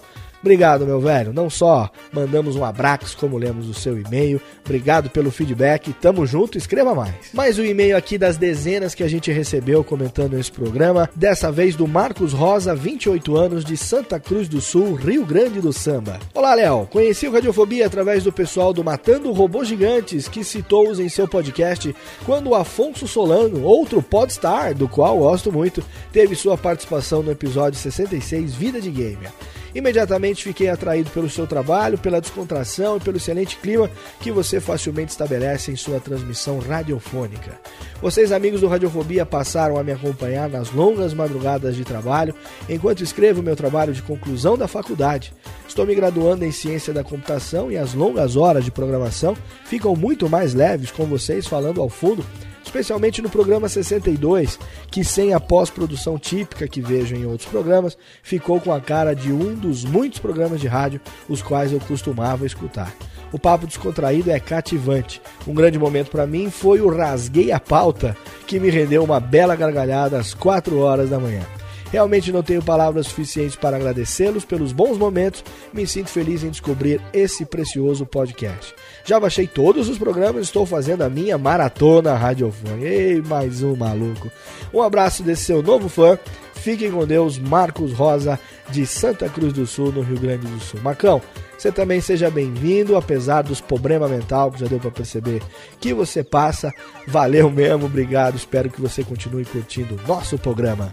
Obrigado, 0.45 0.85
meu 0.85 1.01
velho. 1.01 1.33
Não 1.33 1.49
só 1.49 1.91
mandamos 2.13 2.55
um 2.55 2.63
abraço, 2.63 3.17
como 3.17 3.39
lemos 3.39 3.67
o 3.67 3.73
seu 3.73 3.99
e-mail. 3.99 4.39
Obrigado 4.63 5.09
pelo 5.09 5.31
feedback. 5.31 5.91
Tamo 5.95 6.27
junto, 6.27 6.59
escreva 6.59 6.95
mais. 6.95 7.15
Mais 7.33 7.59
um 7.59 7.65
e-mail 7.65 7.97
aqui 7.97 8.19
das 8.19 8.37
dezenas 8.37 8.95
que 8.95 9.03
a 9.03 9.09
gente 9.09 9.33
recebeu 9.33 9.83
comentando 9.83 10.39
esse 10.39 10.53
programa. 10.53 11.09
Dessa 11.17 11.51
vez 11.51 11.75
do 11.77 11.89
Marcos 11.89 12.35
Rosa, 12.35 12.75
28 12.75 13.35
anos, 13.35 13.65
de 13.65 13.75
Santa 13.75 14.21
Cruz 14.21 14.47
do 14.47 14.61
Sul, 14.61 14.93
Rio 14.97 15.25
Grande 15.25 15.63
do 15.63 15.73
Samba. 15.73 16.21
Olá, 16.35 16.55
Léo. 16.55 16.87
Conheci 16.91 17.27
o 17.27 17.33
Radiofobia 17.33 17.87
através 17.87 18.23
do 18.23 18.31
pessoal 18.31 18.75
do 18.75 18.85
Matando 18.85 19.33
Robôs 19.33 19.67
Gigantes, 19.67 20.29
que 20.29 20.45
citou-os 20.45 21.01
em 21.01 21.09
seu 21.09 21.27
podcast 21.27 21.97
quando 22.27 22.51
o 22.51 22.55
Afonso 22.55 23.09
Solano, 23.09 23.65
outro 23.65 24.03
podstar, 24.03 24.75
do 24.75 24.91
qual 24.91 25.17
gosto 25.21 25.51
muito, 25.51 25.83
teve 26.13 26.35
sua 26.35 26.59
participação 26.59 27.23
no 27.23 27.31
episódio 27.31 27.79
66 27.79 28.55
Vida 28.55 28.79
de 28.79 28.91
Gamer. 28.91 29.33
Imediatamente 29.75 30.45
fiquei 30.45 30.69
atraído 30.69 31.11
pelo 31.11 31.28
seu 31.28 31.47
trabalho, 31.47 31.99
pela 31.99 32.21
descontração 32.21 32.97
e 32.97 33.00
pelo 33.00 33.16
excelente 33.16 33.57
clima 33.57 33.90
que 34.21 34.31
você 34.31 34.61
facilmente 34.61 35.11
estabelece 35.11 35.73
em 35.73 35.76
sua 35.76 35.99
transmissão 35.99 36.61
radiofônica. 36.61 37.59
Vocês, 38.00 38.31
amigos 38.31 38.61
do 38.61 38.69
Radiofobia, 38.69 39.26
passaram 39.26 39.76
a 39.76 39.83
me 39.83 39.90
acompanhar 39.90 40.49
nas 40.49 40.71
longas 40.71 41.12
madrugadas 41.12 41.75
de 41.75 41.85
trabalho 41.85 42.35
enquanto 42.69 43.02
escrevo 43.02 43.43
meu 43.43 43.57
trabalho 43.57 43.93
de 43.93 44.02
conclusão 44.02 44.57
da 44.57 44.69
faculdade. 44.69 45.33
Estou 45.66 45.85
me 45.85 45.95
graduando 45.95 46.45
em 46.45 46.52
ciência 46.52 46.93
da 46.93 47.02
computação 47.02 47.71
e 47.71 47.76
as 47.76 47.95
longas 47.95 48.37
horas 48.37 48.64
de 48.64 48.71
programação 48.71 49.37
ficam 49.64 49.97
muito 49.97 50.28
mais 50.28 50.54
leves 50.54 50.93
com 50.93 51.04
vocês 51.04 51.47
falando 51.47 51.81
ao 51.81 51.88
fundo 51.88 52.25
especialmente 52.64 53.23
no 53.23 53.28
programa 53.28 53.68
62, 53.68 54.59
que 54.90 55.04
sem 55.04 55.35
a 55.35 55.40
pós-produção 55.40 56.18
típica 56.18 56.66
que 56.66 56.80
vejo 56.80 57.14
em 57.14 57.26
outros 57.26 57.49
programas, 57.49 57.97
ficou 58.23 58.61
com 58.61 58.73
a 58.73 58.80
cara 58.80 59.14
de 59.14 59.33
um 59.33 59.54
dos 59.54 59.85
muitos 59.85 60.18
programas 60.18 60.61
de 60.61 60.66
rádio 60.66 61.00
os 61.28 61.42
quais 61.42 61.73
eu 61.73 61.80
costumava 61.80 62.47
escutar. 62.47 62.92
O 63.33 63.38
papo 63.38 63.66
descontraído 63.66 64.30
é 64.30 64.38
cativante. 64.38 65.21
Um 65.47 65.54
grande 65.54 65.78
momento 65.78 66.11
para 66.11 66.26
mim 66.26 66.50
foi 66.50 66.80
o 66.80 66.88
Rasguei 66.88 67.50
a 67.50 67.59
Pauta, 67.59 68.16
que 68.47 68.61
me 68.61 68.71
rendeu 68.71 69.02
uma 69.02 69.18
bela 69.18 69.56
gargalhada 69.56 70.18
às 70.18 70.33
4 70.33 70.78
horas 70.78 71.11
da 71.11 71.18
manhã. 71.18 71.42
Realmente 71.91 72.33
não 72.33 72.43
tenho 72.43 72.62
palavras 72.62 73.07
suficientes 73.07 73.57
para 73.57 73.76
agradecê-los 73.76 74.45
pelos 74.45 74.73
bons 74.73 74.99
momentos. 74.99 75.45
Me 75.73 75.87
sinto 75.87 76.11
feliz 76.11 76.43
em 76.43 76.50
descobrir 76.50 77.00
esse 77.12 77.45
precioso 77.45 78.05
podcast. 78.05 78.75
Já 79.05 79.21
baixei 79.21 79.47
todos 79.47 79.88
os 79.88 79.99
programas, 79.99 80.47
estou 80.47 80.67
fazendo 80.67 81.03
a 81.03 81.11
minha 81.11 81.38
maratona 81.38 82.14
radiofônica. 82.14 82.87
Ei, 82.87 83.23
mais 83.23 83.62
um 83.62 83.76
maluco. 83.76 84.31
Um 84.73 84.83
abraço 84.83 85.23
desse 85.23 85.45
seu 85.45 85.62
novo 85.62 85.88
fã. 85.88 86.18
Fiquem 86.55 86.90
com 86.90 87.07
Deus, 87.07 87.38
Marcos 87.38 87.92
Rosa, 87.92 88.40
de 88.70 88.87
Santa 88.87 89.29
Cruz 89.29 89.53
do 89.53 89.66
Sul, 89.66 89.92
no 89.92 90.01
Rio 90.01 90.18
Grande 90.18 90.47
do 90.47 90.59
Sul. 90.61 90.81
Macão, 90.81 91.20
você 91.59 91.70
também 91.70 92.01
seja 92.01 92.31
bem-vindo, 92.31 92.97
apesar 92.97 93.42
dos 93.42 93.61
problemas 93.61 94.11
mental 94.11 94.51
que 94.51 94.61
já 94.61 94.66
deu 94.66 94.81
para 94.81 94.90
perceber 94.90 95.42
que 95.79 95.92
você 95.92 96.25
passa. 96.25 96.73
Valeu 97.07 97.51
mesmo, 97.51 97.87
obrigado. 97.87 98.37
Espero 98.37 98.70
que 98.70 98.81
você 98.81 99.05
continue 99.05 99.44
curtindo 99.44 99.94
o 99.94 100.09
nosso 100.09 100.38
programa. 100.38 100.92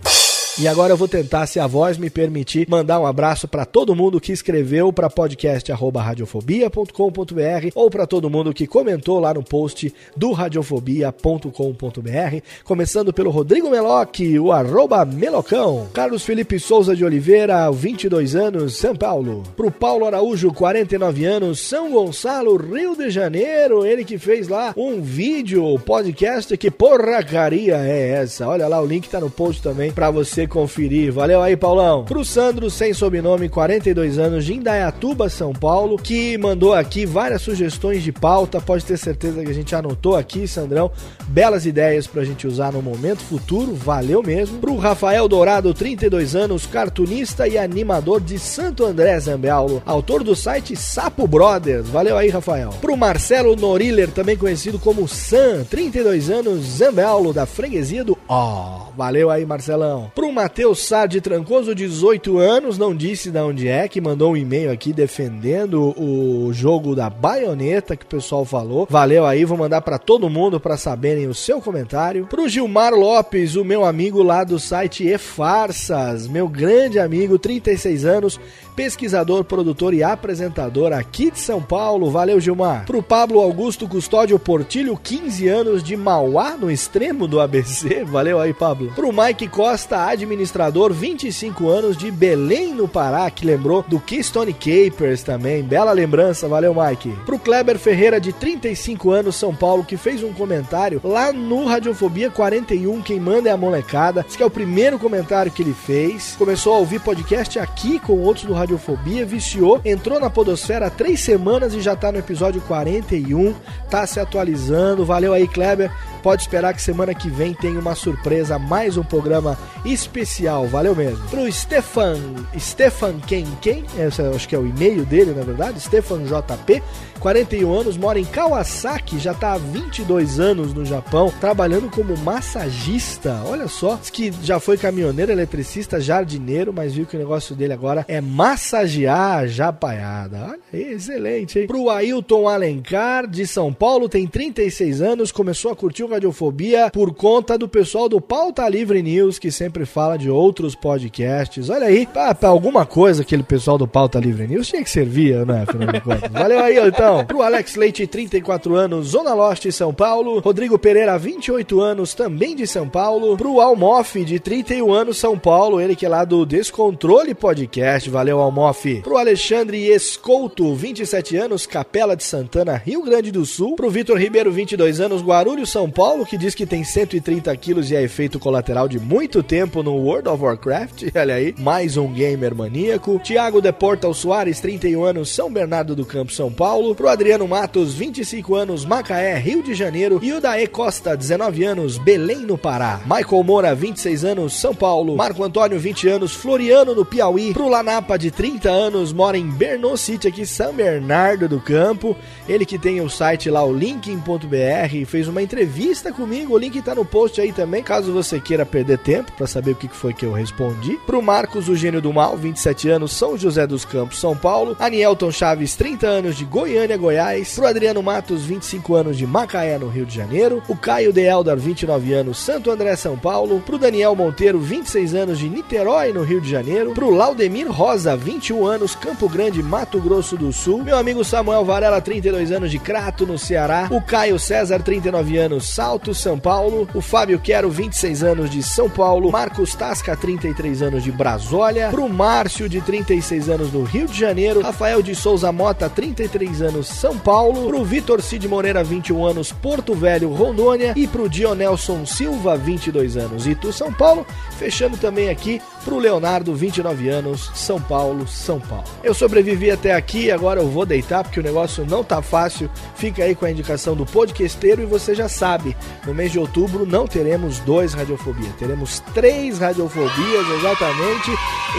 E 0.61 0.67
agora 0.67 0.93
eu 0.93 0.97
vou 0.97 1.07
tentar, 1.07 1.47
se 1.47 1.59
a 1.59 1.65
voz 1.65 1.97
me 1.97 2.07
permitir, 2.07 2.69
mandar 2.69 2.99
um 2.99 3.07
abraço 3.07 3.47
para 3.47 3.65
todo 3.65 3.95
mundo 3.95 4.21
que 4.21 4.31
escreveu 4.31 4.93
para 4.93 5.09
podcast@radiofobia.com.br 5.09 7.71
ou 7.73 7.89
para 7.89 8.05
todo 8.05 8.29
mundo 8.29 8.53
que 8.53 8.67
comentou 8.67 9.19
lá 9.19 9.33
no 9.33 9.41
post 9.41 9.91
do 10.15 10.31
radiofobia.com.br, 10.31 12.45
começando 12.63 13.11
pelo 13.11 13.31
Rodrigo 13.31 13.71
Meloc, 13.71 14.19
o 14.39 14.51
arroba 14.51 15.03
Melocão, 15.03 15.87
Carlos 15.91 16.23
Felipe 16.23 16.59
Souza 16.59 16.95
de 16.95 17.03
Oliveira, 17.03 17.71
22 17.71 18.35
anos, 18.35 18.77
São 18.77 18.95
Paulo, 18.95 19.41
pro 19.57 19.71
Paulo 19.71 20.05
Araújo, 20.05 20.53
49 20.53 21.25
anos, 21.25 21.59
São 21.59 21.91
Gonçalo, 21.91 22.55
Rio 22.55 22.95
de 22.95 23.09
Janeiro, 23.09 23.83
ele 23.83 24.05
que 24.05 24.19
fez 24.19 24.47
lá 24.47 24.75
um 24.77 25.01
vídeo, 25.01 25.79
podcast, 25.79 26.55
que 26.55 26.69
porracaria 26.69 27.77
é 27.77 28.09
essa? 28.21 28.47
Olha 28.47 28.67
lá, 28.67 28.79
o 28.79 28.85
link 28.85 29.09
tá 29.09 29.19
no 29.19 29.31
post 29.31 29.63
também 29.63 29.91
para 29.91 30.11
você 30.11 30.50
conferir. 30.51 31.11
Valeu 31.11 31.41
aí, 31.41 31.55
Paulão. 31.55 32.03
Pro 32.03 32.25
Sandro, 32.25 32.69
sem 32.69 32.93
sobrenome, 32.93 33.49
42 33.49 34.19
anos, 34.19 34.45
de 34.45 34.53
Indaiatuba, 34.53 35.29
São 35.29 35.53
Paulo, 35.53 35.97
que 35.97 36.37
mandou 36.37 36.73
aqui 36.73 37.05
várias 37.05 37.41
sugestões 37.41 38.03
de 38.03 38.11
pauta. 38.11 38.59
Pode 38.59 38.85
ter 38.85 38.97
certeza 38.97 39.43
que 39.43 39.49
a 39.49 39.53
gente 39.53 39.73
anotou 39.73 40.15
aqui, 40.15 40.47
Sandrão. 40.47 40.91
Belas 41.27 41.65
ideias 41.65 42.05
pra 42.05 42.25
gente 42.25 42.45
usar 42.45 42.73
no 42.73 42.81
momento 42.81 43.19
futuro. 43.19 43.73
Valeu 43.73 44.21
mesmo. 44.21 44.59
Pro 44.59 44.75
Rafael 44.75 45.27
Dourado, 45.27 45.73
32 45.73 46.35
anos, 46.35 46.65
cartunista 46.65 47.47
e 47.47 47.57
animador 47.57 48.19
de 48.19 48.37
Santo 48.37 48.85
André 48.85 49.17
Zambiaulo, 49.19 49.81
autor 49.85 50.23
do 50.23 50.35
site 50.35 50.75
Sapo 50.75 51.25
Brothers. 51.25 51.87
Valeu 51.87 52.17
aí, 52.17 52.29
Rafael. 52.29 52.71
Pro 52.81 52.97
Marcelo 52.97 53.55
Noriller, 53.55 54.11
também 54.11 54.35
conhecido 54.35 54.77
como 54.77 55.07
Sam, 55.07 55.63
32 55.69 56.29
anos, 56.29 56.61
Zambiaulo, 56.77 57.31
da 57.31 57.45
freguesia 57.45 58.03
do 58.03 58.17
Ó. 58.27 58.87
Oh, 58.87 58.91
valeu 58.97 59.29
aí, 59.29 59.45
Marcelão. 59.45 60.11
Pro 60.15 60.30
Matheus 60.31 60.79
Sá 60.85 61.05
de 61.05 61.19
Trancoso, 61.19 61.75
18 61.75 62.37
anos, 62.37 62.77
não 62.77 62.95
disse 62.95 63.29
de 63.29 63.39
onde 63.39 63.67
é, 63.67 63.87
que 63.87 63.99
mandou 63.99 64.31
um 64.31 64.37
e-mail 64.37 64.71
aqui 64.71 64.93
defendendo 64.93 65.93
o 65.97 66.51
jogo 66.53 66.95
da 66.95 67.09
baioneta 67.09 67.95
que 67.95 68.05
o 68.05 68.07
pessoal 68.07 68.45
falou. 68.45 68.87
Valeu 68.89 69.25
aí, 69.25 69.45
vou 69.45 69.57
mandar 69.57 69.81
para 69.81 69.97
todo 69.97 70.29
mundo 70.29 70.59
para 70.59 70.77
saberem 70.77 71.27
o 71.27 71.33
seu 71.33 71.61
comentário. 71.61 72.27
Pro 72.27 72.47
Gilmar 72.47 72.93
Lopes, 72.93 73.55
o 73.55 73.63
meu 73.65 73.85
amigo 73.85 74.23
lá 74.23 74.43
do 74.43 74.59
site 74.59 75.07
E 75.07 75.17
Farsas, 75.17 76.27
meu 76.27 76.47
grande 76.47 76.99
amigo, 76.99 77.37
36 77.37 78.05
anos, 78.05 78.39
pesquisador, 78.75 79.43
produtor 79.43 79.93
e 79.93 80.03
apresentador 80.03 80.93
aqui 80.93 81.31
de 81.31 81.39
São 81.39 81.61
Paulo. 81.61 82.09
Valeu, 82.09 82.39
Gilmar. 82.39 82.85
Pro 82.85 83.03
Pablo 83.03 83.39
Augusto 83.39 83.87
Custódio 83.87 84.37
Portilho, 84.39 84.97
15 85.01 85.47
anos 85.47 85.83
de 85.83 85.95
Mauá, 85.95 86.57
no 86.57 86.71
extremo 86.71 87.27
do 87.27 87.39
ABC. 87.39 88.03
Valeu 88.03 88.39
aí, 88.39 88.53
Pablo. 88.53 88.91
Pro 88.95 89.11
Mike 89.11 89.47
Costa, 89.47 90.07
administrador, 90.07 90.93
25 90.93 91.67
anos 91.67 91.97
de 91.97 92.11
Belém, 92.11 92.73
no 92.73 92.87
Pará, 92.87 93.29
que 93.29 93.45
lembrou 93.45 93.83
do 93.87 93.99
Keystone 93.99 94.53
Capers 94.53 95.23
também. 95.23 95.63
Bela 95.63 95.91
lembrança, 95.91 96.47
valeu, 96.47 96.73
Mike. 96.73 97.11
Pro 97.25 97.39
Kleber 97.39 97.77
Ferreira, 97.77 98.19
de 98.19 98.33
35 98.33 99.11
anos, 99.11 99.35
São 99.35 99.53
Paulo, 99.53 99.83
que 99.83 99.97
fez 99.97 100.23
um 100.23 100.33
comentário 100.33 101.01
lá 101.03 101.31
no 101.31 101.65
Radiofobia 101.65 102.29
41. 102.29 103.01
Quem 103.01 103.19
manda 103.19 103.49
é 103.49 103.51
a 103.51 103.57
molecada. 103.57 104.25
Esse 104.27 104.41
é 104.41 104.45
o 104.45 104.49
primeiro 104.49 104.97
comentário 104.97 105.51
que 105.51 105.61
ele 105.61 105.73
fez. 105.73 106.35
Começou 106.37 106.73
a 106.73 106.77
ouvir 106.77 106.99
podcast 106.99 107.59
aqui 107.59 107.99
com 107.99 108.19
outros 108.19 108.45
do 108.45 108.53
Radiofobia, 108.61 109.25
viciou, 109.25 109.81
entrou 109.83 110.19
na 110.19 110.29
Podosfera 110.29 110.85
há 110.85 110.89
três 110.89 111.19
semanas 111.19 111.73
e 111.73 111.81
já 111.81 111.95
tá 111.95 112.11
no 112.11 112.19
episódio 112.19 112.61
41, 112.61 113.55
tá 113.89 114.05
se 114.05 114.19
atualizando. 114.19 115.03
Valeu 115.03 115.33
aí, 115.33 115.47
Kleber. 115.47 115.91
Pode 116.21 116.43
esperar 116.43 116.73
que 116.75 116.81
semana 116.81 117.15
que 117.15 117.27
vem 117.27 117.53
tem 117.55 117.75
uma 117.75 117.95
surpresa, 117.95 118.59
mais 118.59 118.97
um 118.97 119.03
programa 119.03 119.57
especial, 119.83 120.67
valeu 120.67 120.95
mesmo. 120.95 121.27
Pro 121.29 121.51
Stefan, 121.51 122.19
Stefan 122.59 123.19
quem 123.25 123.45
quem? 123.59 123.83
Esse 123.97 124.21
acho 124.21 124.47
que 124.47 124.55
é 124.55 124.59
o 124.59 124.67
e-mail 124.67 125.03
dele, 125.03 125.31
na 125.31 125.43
verdade, 125.43 125.79
Stefan 125.79 126.21
JP. 126.23 126.83
41 127.21 127.71
anos, 127.71 127.97
mora 127.97 128.19
em 128.19 128.25
Kawasaki, 128.25 129.19
já 129.19 129.31
está 129.31 129.53
há 129.53 129.57
22 129.57 130.39
anos 130.39 130.73
no 130.73 130.83
Japão, 130.83 131.31
trabalhando 131.39 131.87
como 131.87 132.17
massagista. 132.17 133.43
Olha 133.45 133.67
só, 133.67 133.95
diz 133.95 134.09
que 134.09 134.33
já 134.41 134.59
foi 134.59 134.75
caminhoneiro, 134.75 135.31
eletricista, 135.31 136.01
jardineiro, 136.01 136.73
mas 136.73 136.95
viu 136.95 137.05
que 137.05 137.15
o 137.15 137.19
negócio 137.19 137.55
dele 137.55 137.73
agora 137.73 138.03
é 138.07 138.19
massagear 138.19 139.37
a 139.37 139.45
japaiada. 139.45 140.47
Olha 140.49 140.59
aí, 140.73 140.93
excelente, 140.93 141.59
hein? 141.59 141.67
Pro 141.67 141.91
Ailton 141.91 142.47
Alencar, 142.47 143.27
de 143.27 143.45
São 143.45 143.71
Paulo, 143.71 144.09
tem 144.09 144.25
36 144.25 145.01
anos, 145.03 145.31
começou 145.31 145.71
a 145.71 145.75
curtir 145.75 146.03
o 146.03 146.09
Radiofobia 146.09 146.89
por 146.91 147.13
conta 147.13 147.55
do 147.55 147.67
pessoal 147.67 148.09
do 148.09 148.19
Pauta 148.19 148.67
Livre 148.67 149.01
News, 149.03 149.37
que 149.37 149.51
sempre 149.51 149.85
fala 149.85 150.17
de 150.17 150.27
outros 150.27 150.73
podcasts. 150.73 151.69
Olha 151.69 151.85
aí, 151.85 152.07
pra, 152.07 152.33
pra 152.33 152.49
alguma 152.49 152.83
coisa 152.83 153.21
aquele 153.21 153.43
pessoal 153.43 153.77
do 153.77 153.87
Pauta 153.87 154.19
Livre 154.19 154.47
News 154.47 154.67
tinha 154.67 154.83
que 154.83 154.89
servir, 154.89 155.45
né? 155.45 155.65
Afinal 155.67 155.91
de 155.91 156.01
contas. 156.01 156.31
Valeu 156.31 156.59
aí, 156.59 156.79
Pro 157.25 157.41
Alex 157.41 157.75
Leite, 157.75 158.07
34 158.07 158.75
anos, 158.75 159.07
Zona 159.07 159.33
Leste, 159.33 159.71
São 159.71 159.93
Paulo. 159.93 160.39
Rodrigo 160.39 160.77
Pereira, 160.77 161.17
28 161.17 161.79
anos, 161.79 162.13
também 162.13 162.55
de 162.55 162.65
São 162.65 162.87
Paulo. 162.87 163.37
Pro 163.37 163.59
Almof, 163.59 164.15
de 164.23 164.39
31 164.39 164.91
anos, 164.91 165.17
São 165.17 165.37
Paulo. 165.37 165.79
Ele 165.79 165.95
que 165.95 166.05
é 166.05 166.09
lá 166.09 166.23
do 166.23 166.45
Descontrole 166.45 167.33
Podcast. 167.33 168.09
Valeu, 168.09 168.39
Almof. 168.39 169.01
Pro 169.01 169.17
Alexandre 169.17 169.87
Escolto, 169.87 170.73
27 170.73 171.37
anos, 171.37 171.65
Capela 171.65 172.15
de 172.15 172.23
Santana, 172.23 172.75
Rio 172.77 173.03
Grande 173.03 173.31
do 173.31 173.45
Sul. 173.45 173.75
Pro 173.75 173.89
Vitor 173.89 174.17
Ribeiro, 174.17 174.51
22 174.51 174.99
anos, 174.99 175.21
Guarulhos, 175.21 175.69
São 175.69 175.89
Paulo, 175.89 176.25
que 176.25 176.37
diz 176.37 176.55
que 176.55 176.65
tem 176.65 176.83
130 176.83 177.55
quilos 177.57 177.91
e 177.91 177.95
é 177.95 178.01
efeito 178.01 178.39
colateral 178.39 178.87
de 178.87 178.99
muito 178.99 179.43
tempo 179.43 179.83
no 179.83 179.95
World 179.95 180.29
of 180.29 180.43
Warcraft. 180.43 181.03
Olha 181.15 181.35
aí, 181.35 181.53
mais 181.57 181.97
um 181.97 182.11
gamer 182.11 182.55
maníaco. 182.55 183.19
Tiago 183.19 183.61
Deportal 183.61 184.13
Soares, 184.13 184.59
31 184.59 185.03
anos, 185.03 185.29
São 185.29 185.51
Bernardo 185.51 185.95
do 185.95 186.05
Campo, 186.05 186.31
São 186.31 186.51
Paulo 186.51 186.95
pro 187.01 187.09
Adriano 187.09 187.47
Matos, 187.47 187.95
25 187.95 188.53
anos, 188.53 188.85
Macaé, 188.85 189.35
Rio 189.35 189.63
de 189.63 189.73
Janeiro, 189.73 190.19
e 190.21 190.31
o 190.33 190.39
Dae 190.39 190.67
Costa, 190.67 191.17
19 191.17 191.63
anos, 191.63 191.97
Belém, 191.97 192.41
no 192.41 192.59
Pará. 192.59 193.01
Michael 193.05 193.43
Moura, 193.43 193.73
26 193.73 194.23
anos, 194.23 194.53
São 194.53 194.75
Paulo. 194.75 195.15
Marco 195.15 195.43
Antônio, 195.43 195.79
20 195.79 196.07
anos, 196.07 196.35
Floriano, 196.35 196.93
no 196.93 197.03
Piauí. 197.03 197.53
Pro 197.53 197.67
Lanapa, 197.67 198.19
de 198.19 198.29
30 198.29 198.69
anos, 198.69 199.11
mora 199.11 199.35
em 199.35 199.49
Bernou 199.49 199.97
City, 199.97 200.27
aqui, 200.27 200.45
São 200.45 200.73
Bernardo 200.73 201.49
do 201.49 201.59
Campo. 201.59 202.15
Ele 202.47 202.67
que 202.67 202.77
tem 202.77 203.01
o 203.01 203.09
site 203.09 203.49
lá, 203.49 203.65
o 203.65 203.73
linkin.br, 203.73 205.05
fez 205.07 205.27
uma 205.27 205.41
entrevista 205.41 206.13
comigo, 206.13 206.53
o 206.53 206.57
link 206.59 206.79
tá 206.83 206.93
no 206.93 207.03
post 207.03 207.41
aí 207.41 207.51
também, 207.51 207.81
caso 207.81 208.13
você 208.13 208.39
queira 208.39 208.63
perder 208.63 208.99
tempo 208.99 209.31
para 209.31 209.47
saber 209.47 209.71
o 209.71 209.75
que 209.75 209.87
foi 209.87 210.13
que 210.13 210.23
eu 210.23 210.33
respondi. 210.33 210.99
Pro 211.07 211.19
Marcos, 211.19 211.67
o 211.67 211.75
Gênio 211.75 211.99
do 211.99 212.13
Mal, 212.13 212.37
27 212.37 212.89
anos, 212.89 213.11
São 213.11 213.35
José 213.35 213.65
dos 213.65 213.85
Campos, 213.85 214.19
São 214.19 214.37
Paulo. 214.37 214.77
Anielton 214.79 215.31
Chaves, 215.31 215.73
30 215.73 216.05
anos, 216.05 216.35
de 216.35 216.45
Goiânia, 216.45 216.90
Goiás. 216.97 217.55
Pro 217.55 217.67
Adriano 217.67 218.01
Matos, 218.01 218.43
25 218.43 218.95
anos, 218.95 219.17
de 219.17 219.25
Macaé, 219.25 219.77
no 219.77 219.87
Rio 219.87 220.05
de 220.05 220.15
Janeiro. 220.15 220.61
O 220.67 220.75
Caio 220.75 221.13
De 221.13 221.21
Eldar, 221.21 221.57
29 221.57 222.13
anos, 222.13 222.37
Santo 222.37 222.71
André, 222.71 222.95
São 222.95 223.17
Paulo. 223.17 223.61
Pro 223.65 223.77
Daniel 223.77 224.15
Monteiro, 224.15 224.59
26 224.59 225.15
anos, 225.15 225.39
de 225.39 225.49
Niterói, 225.49 226.11
no 226.13 226.23
Rio 226.23 226.41
de 226.41 226.49
Janeiro. 226.49 226.93
Pro 226.93 227.09
Laudemir 227.09 227.69
Rosa, 227.69 228.15
21 228.15 228.65
anos, 228.65 228.95
Campo 228.95 229.27
Grande, 229.27 229.61
Mato 229.61 229.99
Grosso 229.99 230.37
do 230.37 230.51
Sul. 230.51 230.83
Meu 230.83 230.97
amigo 230.97 231.23
Samuel 231.23 231.65
Varela, 231.65 232.01
32 232.01 232.51
anos, 232.51 232.71
de 232.71 232.79
Crato, 232.79 233.25
no 233.25 233.37
Ceará. 233.37 233.87
O 233.91 234.01
Caio 234.01 234.39
César, 234.39 234.81
39 234.81 235.37
anos, 235.37 235.69
Salto, 235.69 236.13
São 236.13 236.39
Paulo. 236.39 236.87
O 236.93 237.01
Fábio 237.01 237.39
Quero, 237.39 237.69
26 237.69 238.23
anos, 238.23 238.49
de 238.49 238.63
São 238.63 238.89
Paulo. 238.89 239.31
Marcos 239.31 239.75
Tasca, 239.75 240.15
33 240.15 240.81
anos, 240.81 241.03
de 241.03 241.11
Brasólia. 241.11 241.89
Pro 241.89 242.07
Márcio, 242.09 242.69
de 242.69 242.81
36 242.81 243.49
anos, 243.49 243.71
no 243.71 243.83
Rio 243.83 244.07
de 244.07 244.17
Janeiro. 244.17 244.61
Rafael 244.61 245.01
de 245.01 245.15
Souza 245.15 245.51
Mota, 245.51 245.89
33 245.89 246.61
anos, 246.61 246.70
São 246.83 247.17
Paulo. 247.17 247.67
Pro 247.67 247.83
Vitor 247.83 248.21
Cid 248.21 248.47
Moreira, 248.47 248.83
21 248.83 249.25
anos, 249.25 249.51
Porto 249.51 249.93
Velho, 249.93 250.29
Rondônia. 250.29 250.93
E 250.95 251.07
pro 251.07 251.29
Dionelson 251.29 252.05
Silva, 252.05 252.57
22 252.57 253.17
anos, 253.17 253.45
Itu, 253.45 253.73
São 253.73 253.91
Paulo. 253.93 254.25
Fechando 254.57 254.97
também 254.97 255.29
aqui 255.29 255.61
pro 255.83 255.97
Leonardo, 255.97 256.53
29 256.53 257.09
anos, 257.09 257.51
São 257.55 257.81
Paulo, 257.81 258.27
São 258.27 258.59
Paulo. 258.59 258.85
Eu 259.03 259.13
sobrevivi 259.13 259.71
até 259.71 259.93
aqui, 259.93 260.31
agora 260.31 260.61
eu 260.61 260.69
vou 260.69 260.85
deitar 260.85 261.23
porque 261.23 261.39
o 261.39 261.43
negócio 261.43 261.85
não 261.85 262.03
tá 262.03 262.21
fácil. 262.21 262.69
Fica 262.95 263.23
aí 263.23 263.35
com 263.35 263.45
a 263.45 263.51
indicação 263.51 263.95
do 263.95 264.05
podcasteiro 264.05 264.81
e 264.81 264.85
você 264.85 265.15
já 265.15 265.27
sabe, 265.27 265.75
no 266.05 266.13
mês 266.13 266.31
de 266.31 266.39
outubro 266.39 266.85
não 266.85 267.07
teremos 267.07 267.59
dois 267.59 267.93
Radiofobia, 267.93 268.49
teremos 268.59 268.99
três 269.13 269.57
Radiofobias 269.59 270.47
exatamente. 270.59 271.31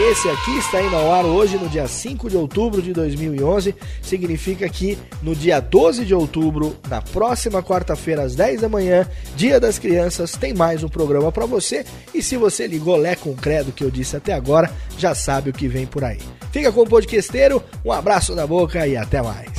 Esse 0.09 0.29
aqui 0.29 0.57
está 0.57 0.81
indo 0.81 0.95
ao 0.95 1.11
ar 1.11 1.25
hoje 1.25 1.57
no 1.57 1.69
dia 1.69 1.87
5 1.87 2.29
de 2.29 2.35
outubro 2.37 2.81
de 2.81 2.93
2011, 2.93 3.75
significa 4.01 4.67
que 4.67 4.82
no 5.21 5.35
dia 5.35 5.59
12 5.59 6.05
de 6.05 6.13
outubro, 6.13 6.75
na 6.89 7.01
próxima 7.01 7.63
quarta-feira 7.63 8.23
às 8.23 8.35
10 8.35 8.61
da 8.61 8.69
manhã, 8.69 9.07
Dia 9.35 9.59
das 9.59 9.79
Crianças, 9.79 10.33
tem 10.33 10.53
mais 10.53 10.83
um 10.83 10.89
programa 10.89 11.31
para 11.31 11.45
você. 11.45 11.85
E 12.13 12.21
se 12.21 12.37
você 12.37 12.67
ligou 12.67 12.95
Lé 12.95 13.15
com 13.15 13.33
credo 13.33 13.71
que 13.71 13.83
eu 13.83 13.91
disse 13.91 14.15
até 14.15 14.33
agora, 14.33 14.71
já 14.97 15.15
sabe 15.15 15.49
o 15.49 15.53
que 15.53 15.67
vem 15.67 15.85
por 15.85 16.03
aí. 16.03 16.19
Fica 16.51 16.71
com 16.71 16.81
o 16.81 16.87
podcasteiro, 16.87 17.63
um 17.83 17.91
abraço 17.91 18.35
na 18.35 18.45
boca 18.45 18.85
e 18.85 18.95
até 18.95 19.21
mais. 19.21 19.49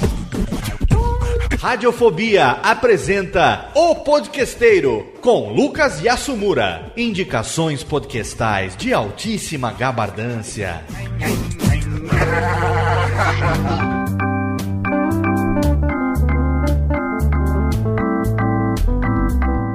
Radiofobia 1.58 2.50
apresenta 2.62 3.70
O 3.74 3.94
Podquesteiro 3.96 5.14
com 5.22 5.50
Lucas 5.50 6.00
Yasumura. 6.02 6.92
Indicações 6.94 7.82
podcastais 7.82 8.76
de 8.76 8.92
altíssima 8.92 9.72
gabardância. 9.72 10.84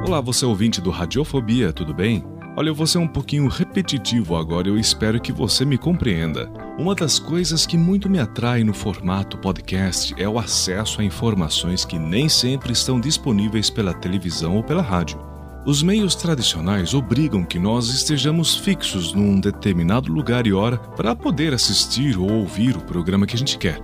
Olá, 0.09 0.21
você 0.21 0.43
ouvinte 0.43 0.81
do 0.81 0.89
Radiofobia, 0.89 1.71
tudo 1.71 1.93
bem? 1.93 2.23
Olha, 2.57 2.69
eu 2.69 2.73
vou 2.73 2.87
ser 2.87 2.97
um 2.97 3.07
pouquinho 3.07 3.47
repetitivo 3.47 4.35
agora, 4.35 4.67
eu 4.67 4.75
espero 4.75 5.21
que 5.21 5.31
você 5.31 5.63
me 5.63 5.77
compreenda. 5.77 6.51
Uma 6.79 6.95
das 6.95 7.19
coisas 7.19 7.63
que 7.63 7.77
muito 7.77 8.09
me 8.09 8.17
atrai 8.17 8.63
no 8.63 8.73
formato 8.73 9.37
podcast 9.37 10.15
é 10.17 10.27
o 10.27 10.39
acesso 10.39 10.99
a 10.99 11.03
informações 11.03 11.85
que 11.85 11.99
nem 11.99 12.27
sempre 12.27 12.73
estão 12.73 12.99
disponíveis 12.99 13.69
pela 13.69 13.93
televisão 13.93 14.55
ou 14.55 14.63
pela 14.63 14.81
rádio. 14.81 15.21
Os 15.63 15.83
meios 15.83 16.15
tradicionais 16.15 16.95
obrigam 16.95 17.45
que 17.45 17.59
nós 17.59 17.89
estejamos 17.89 18.57
fixos 18.57 19.13
num 19.13 19.39
determinado 19.39 20.11
lugar 20.11 20.47
e 20.47 20.53
hora 20.53 20.79
para 20.79 21.15
poder 21.15 21.53
assistir 21.53 22.17
ou 22.17 22.31
ouvir 22.31 22.75
o 22.75 22.81
programa 22.81 23.27
que 23.27 23.35
a 23.35 23.39
gente 23.39 23.59
quer. 23.59 23.79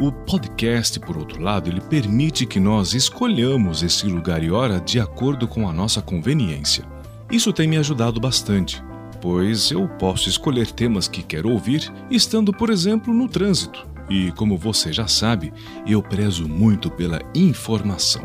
O 0.00 0.10
podcast, 0.10 0.98
por 0.98 1.18
outro 1.18 1.42
lado, 1.42 1.68
ele 1.68 1.82
permite 1.82 2.46
que 2.46 2.58
nós 2.58 2.94
escolhamos 2.94 3.82
esse 3.82 4.06
lugar 4.06 4.42
e 4.42 4.50
hora 4.50 4.80
de 4.80 4.98
acordo 4.98 5.46
com 5.46 5.68
a 5.68 5.74
nossa 5.74 6.00
conveniência. 6.00 6.86
Isso 7.30 7.52
tem 7.52 7.68
me 7.68 7.76
ajudado 7.76 8.18
bastante, 8.18 8.82
pois 9.20 9.70
eu 9.70 9.86
posso 9.86 10.26
escolher 10.26 10.70
temas 10.70 11.06
que 11.06 11.22
quero 11.22 11.50
ouvir 11.50 11.92
estando, 12.10 12.50
por 12.50 12.70
exemplo, 12.70 13.12
no 13.12 13.28
trânsito. 13.28 13.86
E 14.08 14.32
como 14.32 14.56
você 14.56 14.90
já 14.90 15.06
sabe, 15.06 15.52
eu 15.86 16.02
prezo 16.02 16.48
muito 16.48 16.90
pela 16.90 17.20
informação. 17.34 18.22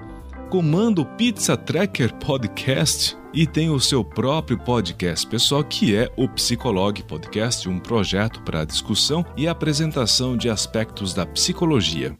comanda 0.49 1.01
o 1.01 1.05
Pizza 1.05 1.57
Tracker 1.57 2.13
Podcast 2.13 3.17
e 3.33 3.45
tem 3.45 3.69
o 3.69 3.79
seu 3.79 4.03
próprio 4.03 4.57
podcast 4.57 5.27
pessoal, 5.27 5.63
que 5.63 5.95
é 5.95 6.09
o 6.15 6.27
Psicolog 6.29 7.03
Podcast, 7.03 7.67
um 7.67 7.79
projeto 7.79 8.41
para 8.41 8.63
discussão 8.63 9.25
e 9.35 9.47
apresentação 9.47 10.37
de 10.37 10.49
aspectos 10.49 11.13
da 11.13 11.25
psicologia. 11.25 12.15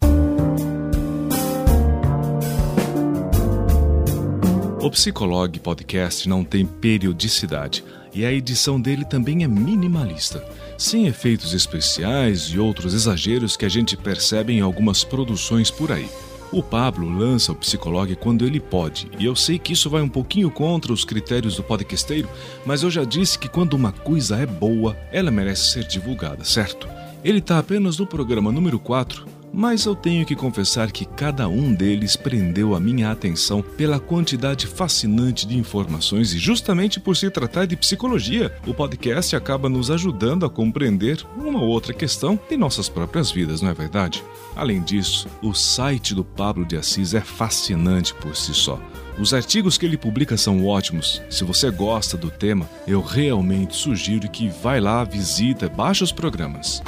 O 4.82 4.90
Psicolog 4.92 5.60
Podcast 5.60 6.28
não 6.28 6.44
tem 6.44 6.66
periodicidade 6.66 7.84
e 8.14 8.26
a 8.26 8.32
edição 8.32 8.80
dele 8.80 9.06
também 9.06 9.44
é 9.44 9.48
minimalista, 9.48 10.44
sem 10.78 11.08
efeitos 11.08 11.54
especiais 11.54 12.44
e 12.44 12.60
outros 12.60 12.94
exageros 12.94 13.56
que 13.56 13.66
a 13.66 13.70
gente 13.70 13.96
percebe 13.96 14.54
em 14.54 14.62
algumas 14.62 15.04
produções 15.04 15.72
por 15.72 15.92
aí. 15.92 16.10
O 16.52 16.62
Pablo 16.64 17.10
lança 17.10 17.52
o 17.52 17.56
Psicologue 17.56 18.16
quando 18.16 18.46
ele 18.46 18.60
pode, 18.60 19.10
e 19.20 19.26
eu 19.26 19.36
sei 19.36 19.60
que 19.60 19.74
isso 19.74 19.90
vai 19.90 20.02
um 20.02 20.10
pouquinho 20.10 20.50
contra 20.50 20.94
os 20.94 21.04
critérios 21.04 21.56
do 21.56 21.64
podcasteiro, 21.64 22.30
mas 22.66 22.84
eu 22.84 22.90
já 22.90 23.04
disse 23.04 23.38
que 23.38 23.50
quando 23.50 23.74
uma 23.74 23.92
coisa 23.92 24.38
é 24.38 24.46
boa, 24.46 24.96
ela 25.12 25.32
merece 25.32 25.72
ser 25.72 25.84
divulgada, 25.86 26.44
certo? 26.44 26.88
Ele 27.24 27.40
está 27.40 27.58
apenas 27.58 27.98
no 27.98 28.06
programa 28.06 28.52
número 28.52 28.80
4, 28.80 29.26
mas 29.56 29.86
eu 29.86 29.96
tenho 29.96 30.26
que 30.26 30.36
confessar 30.36 30.92
que 30.92 31.06
cada 31.06 31.48
um 31.48 31.74
deles 31.74 32.18
prendeu 32.18 32.76
a 32.76 32.80
minha 32.80 33.10
atenção 33.10 33.62
pela 33.62 34.02
quantidade 34.02 34.68
fascinante 34.68 35.48
de 35.48 35.58
informações 35.58 36.34
e 36.34 36.38
justamente 36.38 37.00
por 37.00 37.16
se 37.16 37.30
tratar 37.30 37.66
de 37.66 37.78
psicologia, 37.78 38.54
o 38.68 38.74
podcast 38.74 39.34
acaba 39.34 39.70
nos 39.70 39.90
ajudando 39.90 40.46
a 40.46 40.50
compreender 40.50 41.26
uma 41.38 41.62
ou 41.62 41.70
outra 41.70 41.94
questão 41.94 42.38
de 42.50 42.58
nossas 42.58 42.90
próprias 42.90 43.32
vidas, 43.32 43.62
não 43.62 43.70
é 43.70 43.74
verdade? 43.74 44.22
Além 44.58 44.82
disso, 44.82 45.30
o 45.42 45.54
site 45.54 46.14
do 46.14 46.26
Pablo 46.26 46.66
de 46.66 46.76
Assis 46.76 47.14
é 47.14 47.22
fascinante 47.22 48.14
por 48.14 48.36
si 48.36 48.54
só. 48.54 48.78
Os 49.18 49.34
artigos 49.34 49.78
que 49.78 49.86
ele 49.86 49.98
publica 49.98 50.36
são 50.36 50.66
ótimos. 50.66 51.22
Se 51.30 51.46
você 51.46 51.72
gosta 51.72 52.18
do 52.18 52.30
tema, 52.30 52.70
eu 52.86 53.02
realmente 53.02 53.74
sugiro 53.78 54.30
que 54.30 54.50
vai 54.50 54.82
lá, 54.82 55.06
visita, 55.06 55.70
baixe 55.70 56.04
os 56.04 56.12
programas. 56.12 56.84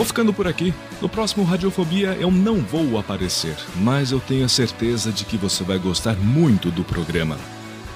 Vou 0.00 0.06
ficando 0.06 0.32
por 0.32 0.48
aqui. 0.48 0.72
No 1.02 1.10
próximo 1.10 1.44
Radiofobia 1.44 2.16
eu 2.18 2.30
não 2.30 2.60
vou 2.60 2.98
aparecer, 2.98 3.54
mas 3.76 4.12
eu 4.12 4.18
tenho 4.18 4.46
a 4.46 4.48
certeza 4.48 5.12
de 5.12 5.26
que 5.26 5.36
você 5.36 5.62
vai 5.62 5.78
gostar 5.78 6.16
muito 6.16 6.70
do 6.70 6.82
programa. 6.82 7.36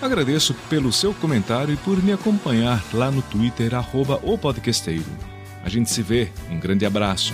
Agradeço 0.03 0.53
pelo 0.69 0.93
seu 0.93 1.15
comentário 1.15 1.73
e 1.73 1.79
por 1.79 2.03
me 2.03 2.13
acompanhar 2.13 2.85
lá 2.93 3.11
no 3.11 3.23
Twitter, 3.23 3.75
arroba 3.75 4.21
o 4.23 4.37
podcasteiro. 4.37 5.07
A 5.65 5.71
gente 5.71 5.91
se 5.91 6.03
vê. 6.03 6.29
Um 6.51 6.61
grande 6.61 6.85
abraço. 6.85 7.33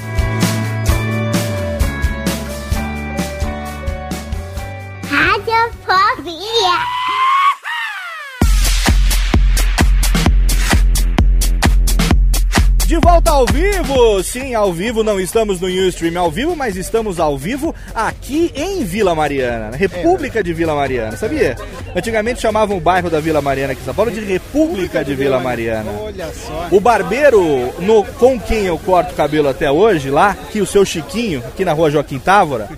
De 12.91 12.99
volta 12.99 13.31
ao 13.31 13.47
vivo! 13.47 14.21
Sim, 14.25 14.53
ao 14.53 14.73
vivo, 14.73 15.05
não 15.05 15.21
estamos 15.21 15.61
no 15.61 15.69
Ustream 15.69 16.21
ao 16.21 16.29
vivo, 16.29 16.57
mas 16.57 16.75
estamos 16.75 17.21
ao 17.21 17.39
vivo 17.39 17.73
aqui 17.95 18.51
em 18.53 18.83
Vila 18.83 19.15
Mariana, 19.15 19.71
na 19.71 19.77
República 19.77 20.43
de 20.43 20.53
Vila 20.53 20.75
Mariana, 20.75 21.17
sabia? 21.17 21.57
Antigamente 21.95 22.41
chamavam 22.41 22.77
o 22.77 22.81
bairro 22.81 23.09
da 23.09 23.21
Vila 23.21 23.41
Mariana 23.41 23.75
aqui 23.75 23.83
em 23.83 23.85
São 23.85 23.95
Paulo 23.95 24.11
de 24.11 24.19
República 24.19 25.05
de 25.05 25.15
Vila 25.15 25.39
Mariana. 25.39 25.89
Olha 26.01 26.33
só. 26.35 26.67
O 26.73 26.81
barbeiro 26.81 27.73
no, 27.79 28.03
com 28.03 28.41
quem 28.41 28.67
eu 28.67 28.77
corto 28.77 29.13
o 29.13 29.17
cabelo 29.17 29.49
até 29.49 29.71
hoje, 29.71 30.11
lá, 30.11 30.37
que 30.51 30.61
o 30.61 30.67
seu 30.67 30.85
Chiquinho, 30.85 31.45
aqui 31.47 31.65
na 31.65 31.73
rua 31.73 31.93
Joaquim 31.93 32.19
Távora, 32.19 32.69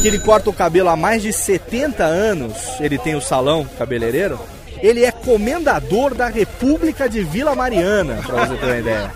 que 0.00 0.08
ele 0.08 0.18
corta 0.18 0.50
o 0.50 0.52
cabelo 0.52 0.88
há 0.88 0.96
mais 0.96 1.22
de 1.22 1.32
70 1.32 2.02
anos, 2.02 2.52
ele 2.80 2.98
tem 2.98 3.14
o 3.14 3.20
salão 3.20 3.64
cabeleireiro, 3.78 4.40
ele 4.82 5.04
é 5.04 5.12
comendador 5.12 6.14
da 6.14 6.26
República 6.26 7.08
de 7.08 7.22
Vila 7.22 7.54
Mariana, 7.54 8.18
pra 8.26 8.44
você 8.44 8.56
ter 8.56 8.66
uma 8.66 8.78
ideia. 8.78 9.12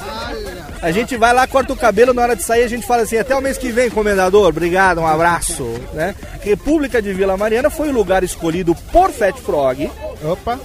A 0.83 0.91
gente 0.91 1.17
vai 1.17 1.33
lá, 1.33 1.47
corta 1.47 1.73
o 1.73 1.77
cabelo, 1.77 2.13
na 2.13 2.23
hora 2.23 2.37
de 2.37 2.43
sair 2.43 2.63
a 2.63 2.69
gente 2.69 2.87
fala 2.87 3.03
assim, 3.03 3.17
até 3.17 3.35
o 3.35 3.41
mês 3.41 3.59
que 3.59 3.71
vem, 3.73 3.91
comendador, 3.91 4.49
obrigado, 4.49 5.01
um 5.01 5.07
abraço. 5.07 5.65
Né? 5.93 6.15
República 6.41 7.01
de 7.01 7.13
Vila 7.13 7.37
Mariana 7.37 7.71
foi 7.71 7.89
o 7.89 7.93
lugar 7.93 8.23
escolhido 8.23 8.75
por 8.93 9.11
Fat 9.11 9.37
Frog 9.39 9.91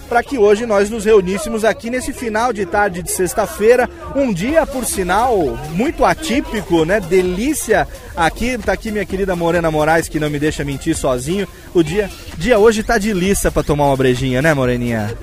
para 0.07 0.23
que 0.23 0.37
hoje 0.37 0.65
nós 0.65 0.89
nos 0.89 1.05
reuníssemos 1.05 1.65
aqui 1.65 1.89
nesse 1.89 2.13
final 2.13 2.53
de 2.53 2.65
tarde 2.65 3.03
de 3.03 3.11
sexta-feira, 3.11 3.89
um 4.15 4.33
dia, 4.33 4.65
por 4.65 4.85
sinal, 4.85 5.57
muito 5.71 6.05
atípico, 6.05 6.85
né? 6.85 6.99
Delícia. 6.99 7.87
Aqui, 8.15 8.57
tá 8.57 8.73
aqui 8.73 8.91
minha 8.91 9.05
querida 9.05 9.35
Morena 9.35 9.71
Moraes, 9.71 10.07
que 10.07 10.19
não 10.19 10.29
me 10.29 10.39
deixa 10.39 10.63
mentir 10.63 10.95
sozinho. 10.95 11.47
O 11.73 11.83
dia, 11.83 12.09
dia 12.37 12.59
hoje 12.59 12.83
tá 12.83 12.97
de 12.97 13.13
liça 13.13 13.51
para 13.51 13.63
tomar 13.63 13.87
uma 13.87 13.97
brejinha, 13.97 14.41
né, 14.41 14.53
Moreninha? 14.53 15.15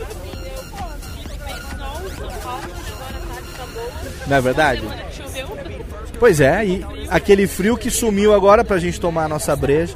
Não 4.29 4.37
é 4.37 4.41
verdade? 4.41 4.83
Pois 6.19 6.41
é, 6.41 6.65
e 6.65 6.87
aquele 7.09 7.47
frio 7.47 7.77
que 7.77 7.91
sumiu 7.91 8.35
agora 8.35 8.65
pra 8.65 8.79
gente 8.79 9.01
tomar 9.01 9.25
a 9.25 9.29
nossa 9.29 9.55
breja. 9.55 9.95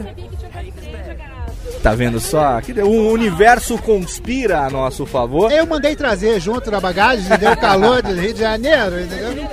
Tá 1.83 1.95
vendo 1.95 2.21
só? 2.21 2.61
Que 2.61 2.73
O 2.81 3.11
universo 3.11 3.77
conspira 3.79 4.61
a 4.61 4.71
nosso 4.71 5.05
favor. 5.05 5.51
Eu 5.51 5.67
mandei 5.67 5.97
trazer 5.97 6.39
junto 6.41 6.71
na 6.71 6.81
bagagem, 6.81 7.25
deu 7.39 7.57
calor 7.57 8.01
do 8.03 8.15
Rio 8.15 8.33
de 8.33 8.39
Janeiro, 8.39 9.01
entendeu? 9.01 9.49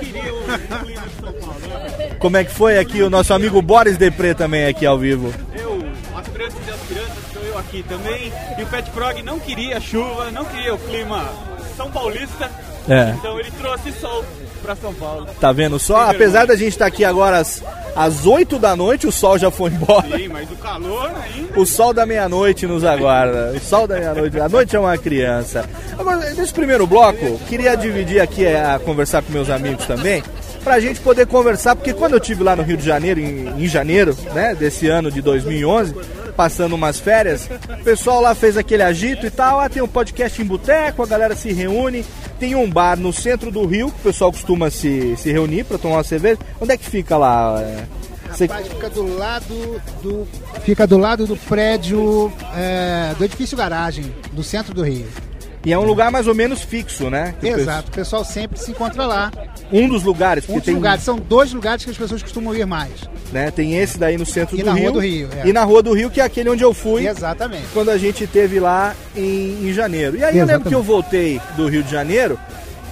Como 2.20 2.36
é 2.36 2.44
que 2.44 2.52
foi 2.52 2.78
aqui 2.78 3.02
o 3.02 3.10
nosso 3.10 3.34
amigo 3.34 3.60
Boris 3.60 3.96
Depré 3.96 4.32
também 4.32 4.66
aqui 4.66 4.86
ao 4.86 4.96
vivo? 4.96 5.34
Eu, 5.54 5.82
as 6.16 6.28
crianças 6.28 6.60
e 6.66 6.70
as 6.70 6.80
crianças, 6.82 7.18
estou 7.26 7.42
eu 7.42 7.58
aqui 7.58 7.82
também. 7.82 8.32
E 8.58 8.62
o 8.62 8.66
Pet 8.66 8.90
Frog 8.92 9.22
não 9.22 9.40
queria 9.40 9.80
chuva, 9.80 10.30
não 10.30 10.44
queria 10.44 10.74
o 10.74 10.78
clima 10.78 11.32
São 11.76 11.90
Paulista. 11.90 12.48
É. 12.88 13.14
Então 13.18 13.40
ele 13.40 13.50
trouxe 13.52 13.90
sol 13.92 14.24
para 14.60 14.76
São 14.76 14.92
Paulo. 14.94 15.26
Tá 15.40 15.52
vendo 15.52 15.78
só? 15.78 16.10
Apesar 16.10 16.46
da 16.46 16.54
gente 16.56 16.68
estar 16.70 16.86
aqui 16.86 17.04
agora 17.04 17.38
às, 17.38 17.62
às 17.94 18.26
8 18.26 18.58
da 18.58 18.76
noite, 18.76 19.06
o 19.06 19.12
sol 19.12 19.38
já 19.38 19.50
foi 19.50 19.70
embora. 19.70 20.16
Sim, 20.16 20.28
mas 20.28 20.50
o 20.50 20.56
calor 20.56 21.10
ainda. 21.22 21.60
O 21.60 21.66
sol 21.66 21.92
da 21.92 22.06
meia-noite 22.06 22.66
nos 22.66 22.84
aguarda. 22.84 23.52
O 23.56 23.60
sol 23.60 23.86
da 23.86 23.98
meia-noite. 23.98 24.40
A 24.40 24.48
noite 24.48 24.76
é 24.76 24.80
uma 24.80 24.96
criança. 24.98 25.68
Agora, 25.98 26.18
nesse 26.32 26.52
primeiro 26.52 26.86
bloco, 26.86 27.38
queria 27.48 27.76
dividir 27.76 28.20
aqui 28.20 28.44
é, 28.44 28.64
a 28.64 28.78
conversar 28.78 29.22
com 29.22 29.32
meus 29.32 29.50
amigos 29.50 29.86
também, 29.86 30.22
pra 30.62 30.78
gente 30.80 31.00
poder 31.00 31.26
conversar, 31.26 31.74
porque 31.74 31.92
quando 31.92 32.14
eu 32.14 32.20
tive 32.20 32.42
lá 32.42 32.54
no 32.54 32.62
Rio 32.62 32.76
de 32.76 32.84
Janeiro, 32.84 33.20
em, 33.20 33.48
em 33.64 33.66
janeiro, 33.66 34.16
né, 34.34 34.54
desse 34.54 34.88
ano 34.88 35.10
de 35.10 35.20
2011, 35.22 35.94
passando 36.40 36.74
umas 36.74 36.98
férias, 36.98 37.50
o 37.78 37.84
pessoal 37.84 38.22
lá 38.22 38.34
fez 38.34 38.56
aquele 38.56 38.82
agito 38.82 39.26
e 39.26 39.30
tal. 39.30 39.60
Ah, 39.60 39.68
tem 39.68 39.82
um 39.82 39.86
podcast 39.86 40.40
em 40.40 40.44
boteco, 40.46 41.02
a 41.02 41.06
galera 41.06 41.36
se 41.36 41.52
reúne. 41.52 42.02
Tem 42.38 42.54
um 42.54 42.70
bar 42.70 42.98
no 42.98 43.12
centro 43.12 43.50
do 43.50 43.66
Rio, 43.66 43.90
que 43.90 44.00
o 44.00 44.02
pessoal 44.04 44.32
costuma 44.32 44.70
se, 44.70 45.14
se 45.18 45.30
reunir 45.30 45.64
pra 45.64 45.76
tomar 45.76 45.96
uma 45.96 46.02
cerveja. 46.02 46.38
Onde 46.58 46.72
é 46.72 46.78
que 46.78 46.86
fica 46.88 47.18
lá? 47.18 47.60
É, 47.60 47.84
Você- 48.32 48.46
Rapaz, 48.46 48.68
fica 48.68 48.88
do 48.88 49.18
lado 49.18 49.82
do. 50.02 50.26
Fica 50.62 50.86
do 50.86 50.96
lado 50.96 51.26
do 51.26 51.36
prédio 51.36 52.32
é, 52.56 53.12
do 53.18 53.22
edifício 53.26 53.54
garagem, 53.54 54.06
do 54.32 54.42
centro 54.42 54.72
do 54.72 54.82
Rio. 54.82 55.06
E 55.64 55.72
é 55.72 55.78
um 55.78 55.84
lugar 55.84 56.10
mais 56.10 56.26
ou 56.26 56.34
menos 56.34 56.62
fixo, 56.62 57.10
né? 57.10 57.34
Que 57.38 57.48
Exato, 57.48 57.90
o 57.90 57.94
pessoal 57.94 58.24
sempre 58.24 58.58
se 58.58 58.70
encontra 58.70 59.04
lá. 59.06 59.30
Um 59.70 59.88
dos 59.88 60.02
lugares, 60.02 60.48
Um 60.48 60.54
dos 60.54 60.64
tem, 60.64 60.74
lugares, 60.74 61.04
são 61.04 61.16
dois 61.16 61.52
lugares 61.52 61.84
que 61.84 61.90
as 61.90 61.98
pessoas 61.98 62.22
costumam 62.22 62.54
ir 62.54 62.64
mais. 62.66 62.90
né, 63.30 63.50
tem 63.50 63.76
esse 63.76 63.98
daí 63.98 64.16
no 64.16 64.24
centro 64.26 64.56
E 64.56 64.60
do 64.62 64.66
na 64.66 64.72
Rio. 64.72 64.82
Rua 64.84 64.92
do 64.92 64.98
Rio, 65.00 65.28
é. 65.36 65.46
E 65.46 65.52
na 65.52 65.62
Rua 65.62 65.82
do 65.82 65.92
Rio, 65.92 66.08
que 66.10 66.20
é 66.20 66.24
aquele 66.24 66.48
onde 66.50 66.64
eu 66.64 66.72
fui 66.72 67.06
Exatamente. 67.06 67.66
quando 67.74 67.90
a 67.90 67.98
gente 67.98 68.26
teve 68.26 68.58
lá 68.58 68.94
em, 69.14 69.68
em 69.68 69.72
janeiro. 69.72 70.16
E 70.16 70.24
aí 70.24 70.30
eu 70.38 70.46
lembro 70.46 70.62
Exatamente. 70.62 70.68
que 70.70 70.74
eu 70.74 70.82
voltei 70.82 71.40
do 71.56 71.68
Rio 71.68 71.82
de 71.82 71.90
Janeiro. 71.90 72.38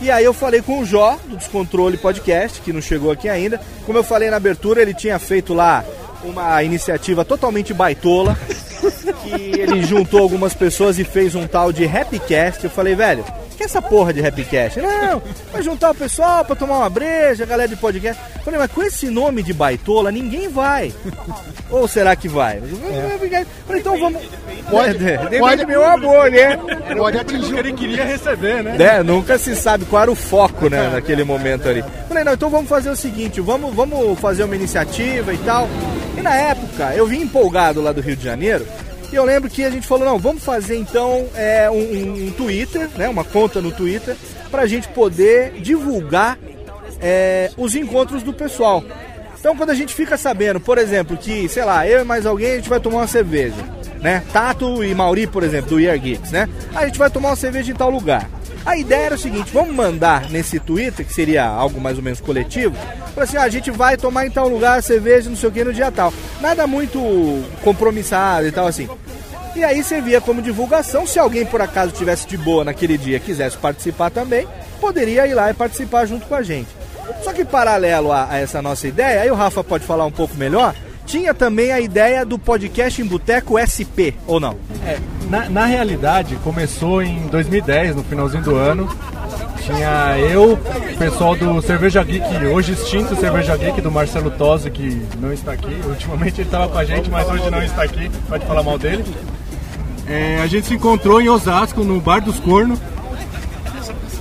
E 0.01 0.11
aí 0.11 0.25
eu 0.25 0.33
falei 0.35 0.63
com 0.63 0.79
o 0.81 0.85
Jó, 0.85 1.19
do 1.27 1.37
Descontrole 1.37 1.97
Podcast, 1.97 2.61
que 2.61 2.73
não 2.73 2.81
chegou 2.83 3.11
aqui 3.11 3.29
ainda. 3.29 3.61
Como 3.87 3.99
eu 3.99 4.05
falei 4.05 4.31
na 4.31 4.37
abertura, 4.37 4.81
ele 4.83 4.95
tinha 4.95 5.19
feito 5.19 5.53
lá 5.55 5.85
uma 6.23 6.63
iniciativa 6.63 7.25
totalmente 7.25 7.73
baitola. 7.75 8.37
ele 9.57 9.83
juntou 9.83 10.21
algumas 10.21 10.55
pessoas 10.55 10.99
e 10.99 11.05
fez 11.05 11.35
um 11.35 11.47
tal 11.47 11.73
de 11.73 11.85
Happycast. 11.87 12.65
Eu 12.65 12.71
falei, 12.71 12.95
velho, 12.95 13.25
que 13.57 13.63
é 13.63 13.67
essa 13.67 13.83
porra 13.83 14.13
de 14.13 14.25
Happycast? 14.25 14.81
Não, 14.81 15.23
vai 15.53 15.63
juntar 15.63 15.91
o 15.91 15.95
pessoal 15.95 16.45
pra 16.45 16.55
tomar 16.57 16.79
uma 16.79 16.91
breja, 16.91 17.45
galera 17.47 17.69
de 17.69 17.77
podcast. 17.77 18.21
Eu 18.37 18.43
falei, 18.43 18.59
mas 18.61 18.71
com 18.71 18.83
esse 18.83 19.09
nome 19.11 19.43
de 19.43 19.53
baitola, 19.53 20.11
ninguém 20.13 20.49
vai. 20.49 20.93
Ou 21.71 21.87
será 21.87 22.15
que 22.17 22.29
vai? 22.29 22.59
Eu 22.59 23.49
Falei, 23.67 23.81
então 23.81 23.99
vamos. 23.99 24.23
Pode- 24.71 24.97
É, 25.07 25.17
depende 25.25 25.39
pode- 25.39 25.67
meu 25.67 25.85
amor, 25.85 26.31
né? 26.31 26.57
Pode 26.97 27.19
atingir 27.19 27.53
que 27.55 27.59
ele 27.61 27.73
queria 27.73 28.05
receber, 28.05 28.63
né? 28.63 28.77
né? 28.79 29.03
Nunca 29.03 29.37
se 29.39 29.55
sabe 29.57 29.85
qual 29.85 30.03
era 30.03 30.11
o 30.11 30.15
foco, 30.15 30.69
né, 30.69 30.91
naquele 30.93 31.25
momento 31.25 31.69
ali. 31.69 31.85
Falei, 32.09 32.25
não, 32.25 32.33
então 32.35 32.49
vamos 32.51 32.69
fazer 32.69 32.91
o 32.91 32.97
seguinte, 32.97 33.41
vamos, 33.41 33.75
vamos 33.75 34.19
fazer 34.19 34.45
uma 34.45 34.55
iniciativa 34.57 35.33
e 35.35 35.39
tal. 35.39 35.69
E 36.17 36.21
na 36.23 36.35
época, 36.35 36.93
eu 36.95 37.07
vim 37.07 37.21
empolgado 37.23 37.81
lá 37.83 37.93
do 37.93 38.01
Rio 38.01 38.17
de 38.17 38.25
Janeiro, 38.25 38.67
e 39.13 39.17
eu 39.17 39.25
lembro 39.25 39.49
que 39.51 39.65
a 39.65 39.71
gente 39.71 39.87
falou, 39.87 40.05
não, 40.05 40.19
vamos 40.19 40.45
fazer 40.45 40.77
então 40.77 41.27
é, 41.35 41.71
um, 41.71 42.27
um- 42.27 42.31
Twitter, 42.33 42.89
né, 42.97 43.09
uma 43.09 43.25
conta 43.25 43.61
no 43.61 43.71
Twitter, 43.73 44.17
pra 44.51 44.67
gente 44.67 44.89
poder 44.89 45.53
divulgar 45.61 46.39
é, 47.01 47.51
os 47.57 47.75
encontros 47.75 48.23
do 48.23 48.33
pessoal. 48.33 48.83
Então 49.39 49.57
quando 49.57 49.71
a 49.71 49.75
gente 49.75 49.95
fica 49.95 50.17
sabendo, 50.17 50.59
por 50.61 50.79
exemplo, 50.79 51.17
que, 51.17 51.49
sei 51.49 51.65
lá, 51.65 51.87
eu 51.87 52.01
e 52.01 52.05
mais 52.05 52.27
alguém, 52.27 52.53
a 52.53 52.57
gente 52.57 52.69
vai 52.69 52.81
tomar 52.81 52.99
uma 52.99 53.07
cerveja, 53.07 53.55
né? 54.01 54.23
Tato 54.33 54.83
e 54.83 54.95
Mauri, 54.95 55.27
por 55.29 55.43
exemplo, 55.45 55.71
do 55.71 55.81
Year 55.81 55.97
Geeks, 55.99 56.33
né? 56.33 56.49
A 56.75 56.85
gente 56.87 56.99
vai 56.99 57.09
tomar 57.09 57.31
uma 57.31 57.37
cerveja 57.37 57.71
em 57.71 57.75
tal 57.75 57.89
lugar. 57.91 58.29
A 58.69 58.77
ideia 58.77 59.07
era 59.07 59.15
o 59.15 59.19
seguinte, 59.19 59.51
vamos 59.51 59.75
mandar 59.75 60.29
nesse 60.29 60.61
Twitter, 60.61 61.07
que 61.07 61.15
seria 61.15 61.43
algo 61.47 61.81
mais 61.81 61.97
ou 61.97 62.03
menos 62.05 62.21
coletivo, 62.21 62.77
para 63.15 63.25
assim, 63.25 63.39
ah, 63.39 63.45
a 63.45 63.49
gente 63.49 63.71
vai 63.71 63.97
tomar 63.97 64.27
em 64.27 64.31
tal 64.31 64.47
lugar 64.47 64.83
cerveja, 64.83 65.31
não 65.31 65.39
sei 65.39 65.49
o 65.49 65.53
que, 65.53 65.65
no 65.65 65.73
dia 65.73 65.91
tal. 65.91 66.13
Nada 66.39 66.67
muito 66.67 67.01
compromissado 67.65 68.47
e 68.47 68.53
tal 68.53 68.67
assim. 68.67 68.87
E 69.57 69.65
aí 69.65 69.83
servia 69.83 70.21
como 70.21 70.43
divulgação, 70.43 71.07
se 71.07 71.19
alguém 71.19 71.47
por 71.47 71.63
acaso 71.63 71.93
tivesse 71.93 72.29
de 72.29 72.37
boa 72.37 72.63
naquele 72.63 72.99
dia 72.99 73.19
quisesse 73.19 73.57
participar 73.57 74.11
também, 74.11 74.47
poderia 74.79 75.27
ir 75.27 75.33
lá 75.33 75.51
e 75.51 75.55
participar 75.55 76.05
junto 76.05 76.27
com 76.27 76.35
a 76.35 76.43
gente. 76.43 76.69
Só 77.25 77.33
que 77.33 77.47
paralelo 77.47 78.13
a, 78.13 78.31
a 78.31 78.37
essa 78.37 78.61
nossa 78.61 78.87
ideia, 78.87 79.23
aí 79.23 79.31
o 79.31 79.35
Rafa 79.35 79.65
pode 79.65 79.87
falar 79.87 80.05
um 80.05 80.13
pouco 80.13 80.37
melhor, 80.37 80.75
tinha 81.09 81.33
também 81.33 81.73
a 81.73 81.81
ideia 81.81 82.25
do 82.25 82.39
podcast 82.39 83.01
em 83.01 83.07
Boteco 83.07 83.57
SP, 83.57 84.13
ou 84.27 84.39
não? 84.39 84.57
É, 84.85 84.99
na, 85.31 85.49
na 85.49 85.65
realidade, 85.65 86.37
começou 86.45 87.03
em 87.03 87.27
2010, 87.29 87.97
no 87.97 88.05
finalzinho 88.05 88.43
do 88.43 88.55
ano. 88.55 88.87
Tinha 89.63 90.19
eu, 90.19 90.53
o 90.53 90.99
pessoal 90.99 91.35
do 91.35 91.61
Cerveja 91.63 92.05
Geek, 92.05 92.45
hoje 92.47 92.73
extinto 92.73 93.17
Cerveja 93.17 93.57
Geek, 93.57 93.81
do 93.81 93.91
Marcelo 93.91 94.31
Tosi, 94.31 94.71
que 94.71 95.03
não 95.19 95.33
está 95.33 95.53
aqui. 95.53 95.81
Ultimamente 95.89 96.43
ele 96.43 96.49
estava 96.49 96.69
com 96.69 96.79
a 96.79 96.85
gente, 96.85 97.11
mas 97.11 97.27
hoje 97.27 97.51
não 97.51 97.63
está 97.63 97.83
aqui, 97.85 98.11
pode 98.29 98.45
falar 98.45 98.63
mal 98.63 98.79
dele. 98.79 99.05
É, 100.07 100.41
a 100.43 100.47
gente 100.47 100.67
se 100.67 100.75
encontrou 100.75 101.21
em 101.23 101.29
Osasco, 101.29 101.83
no 101.85 102.01
Bar 102.01 102.21
dos 102.21 102.39
Cornos, 102.39 102.79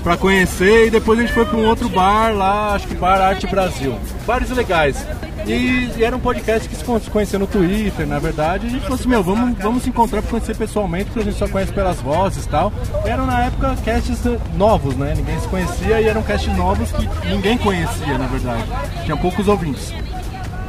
para 0.07 0.15
conhecer 0.15 0.87
e 0.87 0.89
depois 0.89 1.19
a 1.19 1.21
gente 1.23 1.33
foi 1.33 1.43
para 1.43 1.57
um 1.57 1.65
outro 1.65 1.89
bar 1.89 2.33
lá, 2.33 2.75
acho 2.75 2.87
que 2.87 2.95
Bar 2.95 3.19
Arte 3.19 3.45
Brasil. 3.45 3.93
Bares 4.25 4.49
legais. 4.51 5.05
E, 5.45 5.91
e, 5.97 6.01
era 6.01 6.15
um 6.15 6.19
podcast 6.19 6.69
que 6.69 6.77
se 6.77 7.09
conhecia 7.09 7.37
no 7.37 7.45
Twitter, 7.45 8.07
na 8.07 8.17
verdade. 8.17 8.67
A 8.67 8.69
gente 8.69 8.83
falou 8.83 8.95
assim: 8.95 9.09
meu, 9.09 9.21
vamos, 9.21 9.57
vamos 9.59 9.83
se 9.83 9.89
encontrar 9.89 10.21
para 10.21 10.31
conhecer 10.31 10.55
pessoalmente, 10.55 11.05
porque 11.05 11.19
a 11.19 11.23
gente 11.23 11.37
só 11.37 11.45
conhece 11.49 11.73
pelas 11.73 11.99
vozes 11.99 12.45
e 12.45 12.47
tal. 12.47 12.71
E 13.05 13.09
eram 13.09 13.25
na 13.25 13.47
época 13.47 13.75
casts 13.83 14.19
novos, 14.55 14.95
né? 14.95 15.13
Ninguém 15.13 15.37
se 15.41 15.47
conhecia 15.49 15.99
e 15.99 16.07
eram 16.07 16.23
casts 16.23 16.55
novos 16.55 16.89
que 16.93 17.27
ninguém 17.27 17.57
conhecia, 17.57 18.17
na 18.17 18.27
verdade. 18.27 18.63
Tinha 19.03 19.17
poucos 19.17 19.49
ouvintes. 19.49 19.93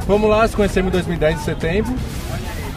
Vamos 0.05 0.29
lá, 0.29 0.45
se 0.49 0.55
conhecemos 0.55 0.89
em 0.89 0.91
2010, 0.91 1.39
em 1.39 1.43
setembro. 1.45 1.95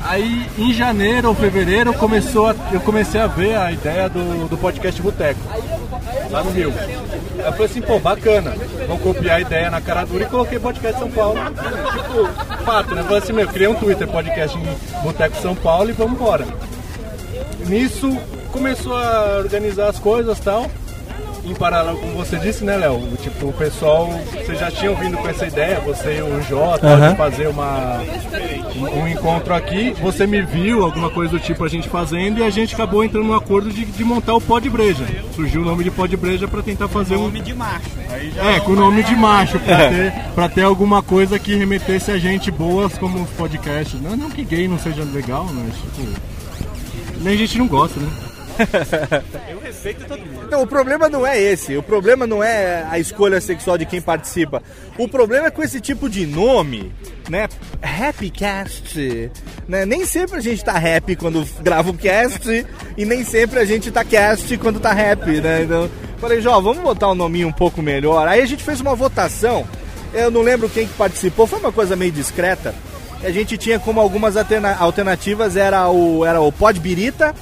Aí 0.05 0.47
em 0.59 0.73
janeiro 0.73 1.29
ou 1.29 1.35
fevereiro 1.35 1.93
começou 1.95 2.49
a, 2.49 2.57
eu 2.73 2.81
comecei 2.81 3.21
a 3.21 3.27
ver 3.27 3.57
a 3.57 3.71
ideia 3.71 4.09
do, 4.09 4.49
do 4.49 4.59
podcast 4.59 5.01
Boteco, 5.01 5.41
lá 6.31 6.43
no 6.43 6.51
Rio. 6.51 6.73
Eu 7.39 7.53
falei 7.53 7.67
assim, 7.67 7.81
pô, 7.81 7.99
bacana, 7.99 8.55
vou 8.87 8.99
copiar 8.99 9.37
a 9.37 9.41
ideia 9.41 9.71
na 9.71 9.81
cara 9.81 10.05
dura 10.05 10.25
e 10.25 10.27
coloquei 10.27 10.59
podcast 10.59 10.99
São 10.99 11.11
Paulo. 11.11 11.39
Tipo, 11.45 12.65
fato, 12.65 12.95
né? 12.95 13.01
Eu 13.01 13.05
falei 13.05 13.23
assim, 13.23 13.33
meu, 13.33 13.49
criei 13.49 13.69
um 13.69 13.75
Twitter 13.75 14.09
podcast 14.09 14.59
em 14.59 15.03
Boteco 15.03 15.37
São 15.37 15.55
Paulo 15.55 15.91
e 15.91 15.93
vamos 15.93 16.15
embora. 16.15 16.47
Nisso 17.67 18.17
começou 18.51 18.97
a 18.97 19.39
organizar 19.39 19.89
as 19.89 19.99
coisas 19.99 20.39
e 20.39 20.43
tal 20.43 20.69
em 21.45 21.55
paralelo, 21.55 21.99
como 21.99 22.15
você 22.15 22.37
disse, 22.37 22.65
né, 22.65 22.77
Léo? 22.77 23.01
Tipo, 23.21 23.49
o 23.49 23.53
pessoal, 23.53 24.09
vocês 24.33 24.59
já 24.59 24.71
tinham 24.71 24.95
vindo 24.95 25.17
com 25.17 25.29
essa 25.29 25.47
ideia, 25.47 25.81
você 25.81 26.19
e 26.19 26.23
o 26.23 26.41
Jota, 26.43 27.11
de 27.11 27.17
fazer 27.17 27.49
uma, 27.49 28.01
um, 28.77 29.01
um 29.01 29.09
encontro 29.09 29.53
aqui. 29.55 29.95
Você 30.01 30.27
me 30.27 30.43
viu, 30.43 30.85
alguma 30.85 31.11
coisa 31.11 31.33
do 31.33 31.41
tipo 31.41 31.65
a 31.65 31.69
gente 31.69 31.89
fazendo, 31.89 32.39
e 32.39 32.45
a 32.45 32.51
gente 32.51 32.75
acabou 32.75 33.05
entrando 33.05 33.27
no 33.27 33.35
acordo 33.35 33.71
de, 33.71 33.85
de 33.85 34.05
montar 34.05 34.35
o 34.35 34.41
Pod 34.41 34.69
Breja. 34.71 35.05
Surgiu 35.35 35.63
o 35.63 35.65
nome 35.65 35.83
de 35.83 35.91
Pod 35.91 36.17
Breja 36.17 36.47
pra 36.47 36.63
tentar 36.63 36.89
fazer 36.89 37.17
um. 37.17 37.25
Nome 37.25 37.41
de 37.41 37.55
macho. 37.55 37.91
É, 38.39 38.61
com 38.61 38.73
o 38.73 38.77
nome 38.77 39.03
de 39.03 39.17
macho, 39.17 39.59
pra 39.59 39.89
ter, 39.89 40.13
pra 40.35 40.49
ter 40.49 40.63
alguma 40.63 41.03
coisa 41.03 41.39
que 41.39 41.57
remetesse 41.57 42.11
a 42.11 42.19
gente 42.19 42.51
boas 42.51 42.97
como 42.99 43.23
os 43.23 43.31
podcasts. 43.31 44.01
Não, 44.01 44.17
não 44.17 44.31
que 44.31 44.45
gay 44.45 44.69
não 44.69 44.79
seja 44.79 45.03
legal, 45.03 45.49
mas 45.53 45.75
tipo. 45.75 46.33
Nem 47.21 47.35
a 47.35 47.37
gente 47.37 47.59
não 47.59 47.69
gosta, 47.69 48.01
né? 48.01 48.09
Eu 49.51 49.59
respeito 49.61 50.05
todo 50.07 50.19
mundo. 50.21 50.49
Não, 50.51 50.63
o 50.63 50.67
problema 50.67 51.09
não 51.09 51.27
é 51.27 51.41
esse. 51.41 51.77
O 51.77 51.83
problema 51.83 52.27
não 52.27 52.43
é 52.43 52.87
a 52.91 52.99
escolha 52.99 53.41
sexual 53.41 53.79
de 53.79 53.87
quem 53.87 54.01
participa. 54.01 54.63
O 54.99 55.09
problema 55.09 55.47
é 55.47 55.51
com 55.51 55.63
esse 55.63 55.81
tipo 55.81 56.09
de 56.09 56.27
nome, 56.27 56.93
né? 57.29 57.49
Happy 57.83 58.31
Cast. 58.31 59.31
Né? 59.69 59.87
Nem 59.87 60.05
sempre 60.07 60.37
a 60.39 60.41
gente 60.41 60.65
tá 60.65 60.75
happy 60.77 61.17
quando 61.17 61.47
grava 61.63 61.91
o 61.91 61.95
cast 61.95 62.67
e 62.97 63.05
nem 63.05 63.25
sempre 63.25 63.59
a 63.59 63.65
gente 63.65 63.91
tá 63.91 64.05
cast 64.05 64.57
quando 64.59 64.81
tá 64.81 64.91
happy, 64.91 65.41
né? 65.41 65.63
Então, 65.63 65.89
falei, 66.19 66.41
Jó, 66.41 66.61
vamos 66.61 66.83
botar 66.83 67.11
um 67.11 67.15
nominho 67.15 67.49
um 67.49 67.53
pouco 67.53 67.81
melhor. 67.81 68.27
Aí 68.29 68.41
a 68.41 68.47
gente 68.47 68.63
fez 68.63 68.81
uma 68.81 68.95
votação. 68.95 69.67
Eu 70.13 70.31
não 70.31 70.43
lembro 70.43 70.69
quem 70.69 70.87
que 70.87 70.93
participou, 70.95 71.47
foi 71.47 71.59
uma 71.59 71.73
coisa 71.73 71.97
meio 71.97 72.13
discreta. 72.13 72.75
A 73.25 73.31
gente 73.31 73.57
tinha 73.57 73.79
como 73.79 74.01
algumas 74.01 74.37
alterna- 74.37 74.77
alternativas 74.79 75.57
era 75.57 75.89
o 75.89 76.25
era 76.27 76.41
o 76.41 76.51
Pod 76.53 76.79
Birita, 76.81 77.33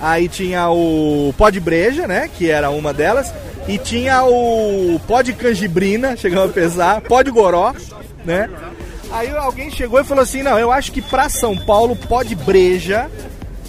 Aí 0.00 0.28
tinha 0.28 0.68
o 0.70 1.34
Pod 1.38 1.58
Breja, 1.60 2.06
né? 2.06 2.28
Que 2.36 2.50
era 2.50 2.70
uma 2.70 2.92
delas. 2.92 3.32
E 3.66 3.78
tinha 3.78 4.24
o 4.24 5.00
Pod 5.06 5.32
Canjibrina, 5.32 6.14
chegando 6.18 6.50
a 6.50 6.52
pesar. 6.52 7.00
Pod 7.00 7.30
Goró, 7.30 7.74
né? 8.24 8.48
Aí 9.10 9.30
alguém 9.30 9.70
chegou 9.70 10.00
e 10.00 10.04
falou 10.04 10.22
assim: 10.22 10.42
Não, 10.42 10.58
eu 10.58 10.70
acho 10.70 10.92
que 10.92 11.00
pra 11.00 11.28
São 11.28 11.56
Paulo, 11.56 11.96
Pod 11.96 12.34
Breja 12.34 13.10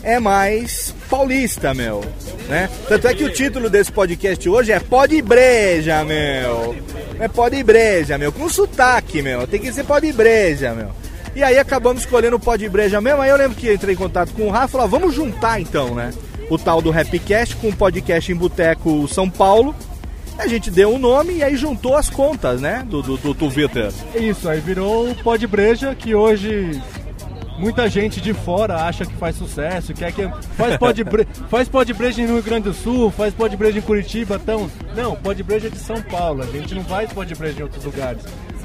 é 0.04 0.20
mais 0.20 0.94
paulista, 1.10 1.74
meu. 1.74 2.04
Né? 2.48 2.70
Tanto 2.88 3.08
é 3.08 3.13
que 3.13 3.26
o 3.26 3.34
título 3.34 3.70
desse 3.70 3.92
podcast 3.92 4.48
hoje 4.48 4.72
é 4.72 4.80
Pod 4.80 5.22
Breja, 5.22 6.04
meu. 6.06 6.76
É 7.20 7.28
Pod 7.28 7.62
Breja, 7.63 8.18
meu. 8.18 8.32
Com 8.32 8.48
sotaque, 8.48 9.22
meu. 9.22 9.46
Tem 9.46 9.60
que 9.60 9.72
ser 9.74 9.84
Pod 9.84 10.10
Breja, 10.13 10.74
meu. 10.74 10.92
E 11.38 11.43
aí 11.43 11.60
acabamos 11.60 12.02
escolhendo 12.02 12.38
o 12.38 12.39
Pod 12.39 12.67
Breja 12.67 13.00
mesmo. 13.00 13.21
Aí 13.21 13.30
eu 13.30 13.38
lembro 13.38 13.56
que 13.56 13.71
entrei 13.71 13.93
em 13.93 13.97
contato 13.97 14.34
com 14.34 14.47
o 14.47 14.50
Rafa 14.50 14.69
e 14.69 14.71
falou: 14.71 14.88
vamos 14.88 15.13
juntar 15.13 15.62
então, 15.62 15.93
né? 15.93 16.12
O 16.50 16.58
tal 16.58 16.82
do 16.82 16.89
Rapcast 16.89 17.56
com 17.58 17.69
o 17.69 17.76
podcast 17.76 18.32
em 18.32 18.36
Boteco 18.36 19.08
São 19.08 19.30
Paulo. 19.30 19.76
A 20.36 20.47
gente 20.47 20.71
deu 20.71 20.91
um 20.91 20.97
nome 20.97 21.36
e 21.36 21.43
aí 21.43 21.56
juntou 21.56 21.95
as 21.95 22.10
contas, 22.10 22.60
né? 22.60 22.84
Do, 22.89 23.04
do, 23.04 23.17
do 23.17 23.36
Twitter. 23.36 23.91
Isso, 24.15 24.50
aí 24.50 24.60
virou 24.60 25.12
o 25.12 25.15
Pod 25.15 25.45
Breja, 25.45 25.93
que 25.93 26.15
hoje 26.15 26.82
muita 27.60 27.88
gente 27.88 28.19
de 28.19 28.34
fora 28.34 28.78
acha 28.78 29.06
que 29.06 29.13
faz 29.13 29.36
sucesso, 29.36 29.93
quer 29.93 30.12
que 30.12 30.28
faz 30.56 30.78
pod, 30.78 31.04
bre... 31.04 31.28
faz 31.50 31.67
pod 31.67 31.91
breja 31.93 32.21
no 32.21 32.34
Rio 32.34 32.43
Grande 32.43 32.69
do 32.69 32.73
Sul, 32.73 33.10
faz 33.12 33.34
pod 33.34 33.56
breja 33.58 33.80
em 33.80 33.82
Curitiba, 33.82 34.39
então, 34.41 34.69
não, 34.95 35.15
pod 35.15 35.41
breja 35.41 35.67
é 35.67 35.69
de 35.71 35.80
São 35.80 36.00
Paulo, 36.02 36.43
a 36.43 36.45
gente 36.45 36.76
não 36.76 36.84
faz 36.84 37.12
pod 37.12 37.34
breja 37.36 37.60
em 37.60 37.63
outros 37.63 37.84
lugares. 37.84 38.21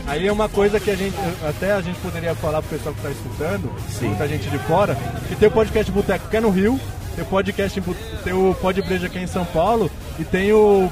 Aí 0.07 0.27
é 0.27 0.33
uma 0.33 0.49
coisa 0.49 0.81
que 0.81 0.91
a 0.91 0.97
gente, 0.97 1.17
até 1.49 1.73
a 1.73 1.81
gente 1.81 1.99
poderia 2.01 2.35
falar 2.35 2.61
pro 2.61 2.77
pessoal 2.77 2.95
que 2.95 3.01
está 3.01 3.11
escutando, 3.11 3.73
muita 4.01 4.29
gente 4.29 4.51
de 4.51 4.59
fora, 4.59 4.97
que 5.29 5.37
tem 5.37 5.49
o 5.49 5.53
podcast 5.53 5.93
Boteco 5.93 6.29
que 6.29 6.37
é 6.37 6.41
no 6.41 6.51
Rio, 6.51 6.79
tem 7.15 7.25
o 7.25 7.27
podcast, 7.29 7.83
tem 8.25 8.33
o 8.33 8.55
Pod 8.55 8.83
Breja 8.83 9.07
aqui 9.07 9.19
em 9.19 9.27
São 9.27 9.45
Paulo 9.45 9.91
e 10.19 10.25
tem 10.25 10.53
o 10.53 10.91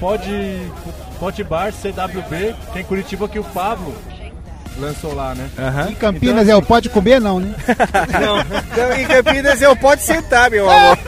Pod, 0.00 0.22
pod 1.18 1.44
Bar 1.44 1.72
CWB, 1.72 2.54
que 2.72 2.78
é 2.78 2.80
em 2.80 2.84
Curitiba 2.84 3.28
que 3.28 3.38
o 3.38 3.44
Pablo 3.44 3.94
lançou 4.78 5.14
lá, 5.14 5.34
né? 5.34 5.48
Em 5.90 5.94
Campinas 5.94 6.48
é 6.48 6.56
o 6.56 6.62
pode 6.62 6.88
comer, 6.88 7.20
não, 7.20 7.40
né? 7.40 7.54
Não, 8.20 8.38
então, 8.40 8.92
em 8.98 9.06
Campinas 9.06 9.62
eu 9.62 9.76
pode 9.76 10.02
sentar, 10.02 10.50
meu 10.50 10.68
amor. 10.70 10.98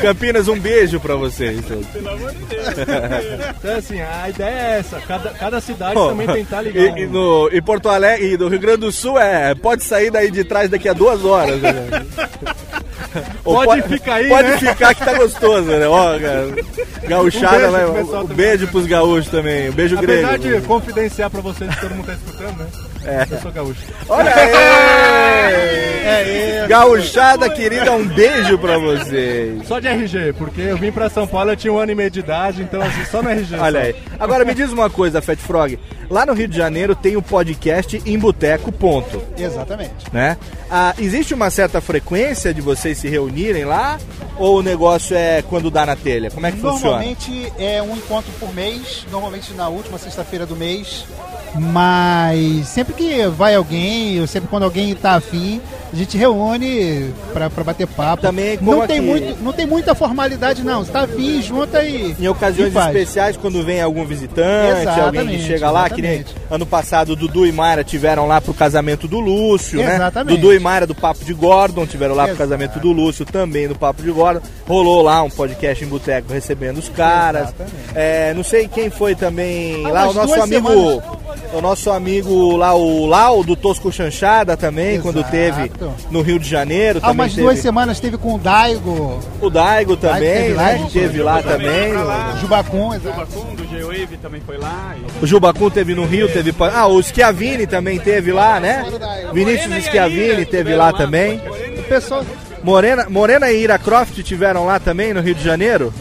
Campinas, 0.00 0.48
um 0.48 0.58
beijo 0.58 0.98
pra 0.98 1.14
vocês. 1.14 1.60
Pelo 1.92 2.08
amor 2.08 2.32
de 2.32 2.44
Deus. 2.44 2.66
Então, 3.58 3.76
assim, 3.76 4.00
a 4.00 4.28
ideia 4.28 4.54
é 4.54 4.78
essa. 4.78 5.00
Cada, 5.00 5.30
cada 5.30 5.60
cidade 5.60 5.94
Pô, 5.94 6.08
também 6.08 6.26
tentar 6.26 6.62
ligar. 6.62 6.98
E, 6.98 7.02
e 7.02 7.06
no, 7.06 7.48
em 7.52 7.62
Porto 7.62 7.88
Alegre 7.88 8.34
e 8.34 8.38
no 8.38 8.48
Rio 8.48 8.58
Grande 8.58 8.80
do 8.80 8.92
Sul 8.92 9.18
é. 9.18 9.54
Pode 9.54 9.84
sair 9.84 10.10
daí 10.10 10.30
de 10.30 10.44
trás 10.44 10.68
daqui 10.68 10.88
a 10.88 10.92
duas 10.92 11.24
horas. 11.24 11.60
Ou 13.44 13.64
Pode 13.64 13.82
ficar 13.82 14.14
aí, 14.14 14.28
Pode 14.28 14.48
né? 14.48 14.56
ficar 14.58 14.94
que 14.94 15.04
tá 15.04 15.14
gostoso, 15.14 15.62
né? 15.68 15.86
Ó, 15.86 16.18
cara. 16.18 16.48
Gauchada, 17.08 17.68
Um 17.68 17.72
beijo 17.92 18.06
vai. 18.12 18.20
Um 18.22 18.26
beijo 18.26 18.68
pros 18.68 18.86
gaúchos 18.86 19.28
também. 19.30 19.70
Um 19.70 19.72
beijo 19.72 19.98
Apesar 19.98 20.38
grego. 20.38 20.60
de 20.60 20.66
confidenciar 20.66 21.30
pra 21.30 21.40
vocês 21.40 21.74
que 21.74 21.80
todo 21.80 21.94
mundo 21.94 22.06
tá 22.06 22.14
escutando, 22.14 22.58
né? 22.58 22.66
É. 23.04 23.26
Eu 23.30 23.40
sou 23.40 23.52
gaúcho. 23.52 23.80
Olha 24.08 24.34
aí! 24.34 25.82
Gauchada 26.68 27.50
querida, 27.50 27.92
um 27.92 28.06
beijo 28.06 28.56
pra 28.58 28.78
vocês. 28.78 29.66
Só 29.66 29.78
de 29.78 29.88
RG, 29.88 30.32
porque 30.34 30.60
eu 30.60 30.76
vim 30.76 30.92
pra 30.92 31.10
São 31.10 31.26
Paulo, 31.26 31.50
eu 31.50 31.56
tinha 31.56 31.72
um 31.72 31.78
ano 31.78 31.92
e 31.92 31.94
meio 31.94 32.10
de 32.10 32.20
idade, 32.20 32.62
então 32.62 32.80
assim, 32.80 33.04
só 33.04 33.22
no 33.22 33.28
RG. 33.28 33.56
Olha 33.56 33.80
só. 33.80 33.86
aí. 33.86 33.96
Agora 34.18 34.44
me 34.44 34.54
diz 34.54 34.72
uma 34.72 34.88
coisa, 34.88 35.20
Fat 35.20 35.38
Frog. 35.38 35.78
Lá 36.08 36.26
no 36.26 36.32
Rio 36.34 36.48
de 36.48 36.56
Janeiro 36.56 36.94
tem 36.94 37.16
o 37.16 37.22
podcast 37.22 38.02
em 38.04 38.18
Boteco, 38.18 38.70
ponto. 38.70 39.22
Exatamente. 39.36 40.12
Né? 40.12 40.36
Ah, 40.70 40.94
existe 40.98 41.34
uma 41.34 41.50
certa 41.50 41.80
frequência 41.80 42.52
de 42.52 42.60
vocês 42.60 42.98
se 42.98 43.08
reunirem 43.08 43.64
lá? 43.64 43.98
Ou 44.38 44.58
o 44.58 44.62
negócio 44.62 45.16
é 45.16 45.42
quando 45.42 45.70
dá 45.70 45.84
na 45.86 45.96
telha? 45.96 46.30
Como 46.30 46.46
é 46.46 46.52
que 46.52 46.58
funciona? 46.58 46.96
Normalmente 46.96 47.52
é 47.58 47.82
um 47.82 47.96
encontro 47.96 48.32
por 48.38 48.52
mês, 48.54 49.06
normalmente 49.10 49.52
na 49.54 49.68
última 49.68 49.98
sexta-feira 49.98 50.46
do 50.46 50.56
mês. 50.56 51.04
Mas 51.54 52.68
sempre 52.68 52.94
que 52.94 53.26
vai 53.28 53.54
alguém, 53.54 54.20
ou 54.20 54.26
sempre 54.26 54.48
quando 54.48 54.62
alguém 54.62 54.94
tá 54.94 55.14
afim, 55.14 55.60
a 55.92 55.96
gente 55.96 56.16
reúne 56.16 57.12
pra, 57.32 57.50
pra 57.50 57.62
bater 57.64 57.86
papo. 57.86 58.22
Também 58.22 58.56
como 58.56 58.72
não 58.72 58.86
tem, 58.86 58.98
aqui. 58.98 59.06
muito, 59.06 59.42
não 59.44 59.52
tem 59.52 59.66
muita 59.66 59.94
formalidade, 59.94 60.64
não. 60.64 60.82
Você 60.84 60.90
tá 60.90 61.02
afim, 61.02 61.42
junta 61.42 61.82
e. 61.84 62.16
Em 62.18 62.28
ocasiões 62.28 62.74
e 62.74 62.78
especiais, 62.78 63.36
quando 63.36 63.62
vem 63.62 63.82
algum 63.82 64.04
visitante, 64.06 64.88
alguém 64.88 65.26
que 65.26 65.34
Exatamente, 65.34 65.46
chega 65.46 65.70
lá, 65.70 65.90
que 65.90 66.00
nem 66.00 66.20
exatamente. 66.20 66.42
ano 66.50 66.66
passado 66.66 67.14
Dudu 67.14 67.46
e 67.46 67.52
Mayra 67.52 67.84
tiveram 67.84 68.26
lá 68.26 68.40
pro 68.40 68.54
casamento 68.54 69.06
do 69.06 69.20
Lúcio, 69.20 69.80
né? 69.82 69.96
Exatamente. 69.96 70.36
Dudu 70.40 70.54
e 70.54 70.58
Mayra 70.58 70.86
do 70.86 70.94
Papo 70.94 71.24
de 71.24 71.34
Gordon 71.34 71.86
tiveram 71.86 72.14
lá 72.14 72.26
pro 72.26 72.36
casamento 72.36 72.80
do 72.80 72.90
Lúcio, 72.92 73.26
também 73.26 73.68
do 73.68 73.74
Papo 73.74 74.02
de 74.02 74.10
Gordon. 74.10 74.40
Rolou 74.66 75.02
lá 75.02 75.22
um 75.22 75.30
podcast 75.30 75.84
em 75.84 75.88
boteco 75.88 76.32
recebendo 76.32 76.78
os 76.78 76.88
caras. 76.88 77.48
Exatamente. 77.48 77.76
É, 77.94 78.32
não 78.34 78.42
sei 78.42 78.66
quem 78.68 78.88
foi 78.88 79.14
também 79.14 79.84
Há 79.84 79.90
lá, 79.90 80.08
o 80.08 80.14
nosso 80.14 80.40
amigo. 80.40 80.68
semanas. 80.68 81.22
O 81.52 81.60
nosso 81.60 81.90
amigo 81.90 82.56
lá, 82.56 82.74
o 82.74 83.06
Lau, 83.06 83.44
do 83.44 83.54
Tosco 83.54 83.92
Chanchada 83.92 84.56
também, 84.56 84.94
Exato. 84.94 85.02
quando 85.02 85.30
teve 85.30 85.70
no 86.10 86.22
Rio 86.22 86.38
de 86.38 86.48
Janeiro. 86.48 86.98
Há 86.98 87.08
também 87.08 87.14
umas 87.14 87.30
teve 87.32 87.42
duas 87.42 87.58
semanas 87.58 88.00
teve 88.00 88.16
com 88.16 88.34
o 88.34 88.38
Daigo. 88.38 89.20
O 89.40 89.50
Daigo 89.50 89.96
também, 89.96 90.20
teve 90.20 90.54
lá, 90.54 90.62
né? 90.62 90.78
gente. 90.78 90.92
Teve 90.92 91.22
lá 91.22 91.42
também. 91.42 91.92
Jubacum, 92.40 92.94
exato. 92.94 93.26
Jubacum, 93.30 93.54
do 93.54 93.68
G-Wave 93.68 94.16
também 94.16 94.40
foi 94.40 94.56
lá. 94.56 94.94
O 95.20 95.26
Jubacum 95.26 95.68
teve 95.68 95.94
no 95.94 96.06
Rio, 96.06 96.28
teve. 96.32 96.54
Ah, 96.74 96.86
o 96.86 97.02
Schiavini 97.02 97.66
também 97.66 97.98
teve 97.98 98.32
lá, 98.32 98.58
né? 98.58 98.84
Vinícius 99.32 99.84
Schiavini 99.84 100.46
teve 100.46 100.74
lá 100.74 100.92
também. 100.92 101.40
O 101.78 101.82
pessoal. 101.82 102.24
Morena, 102.62 103.06
Morena 103.10 103.50
e 103.50 103.60
Ira 103.60 103.78
Croft 103.78 104.22
tiveram 104.22 104.64
lá 104.66 104.78
também 104.78 105.12
no 105.12 105.20
Rio 105.20 105.34
de 105.34 105.44
Janeiro. 105.44 105.92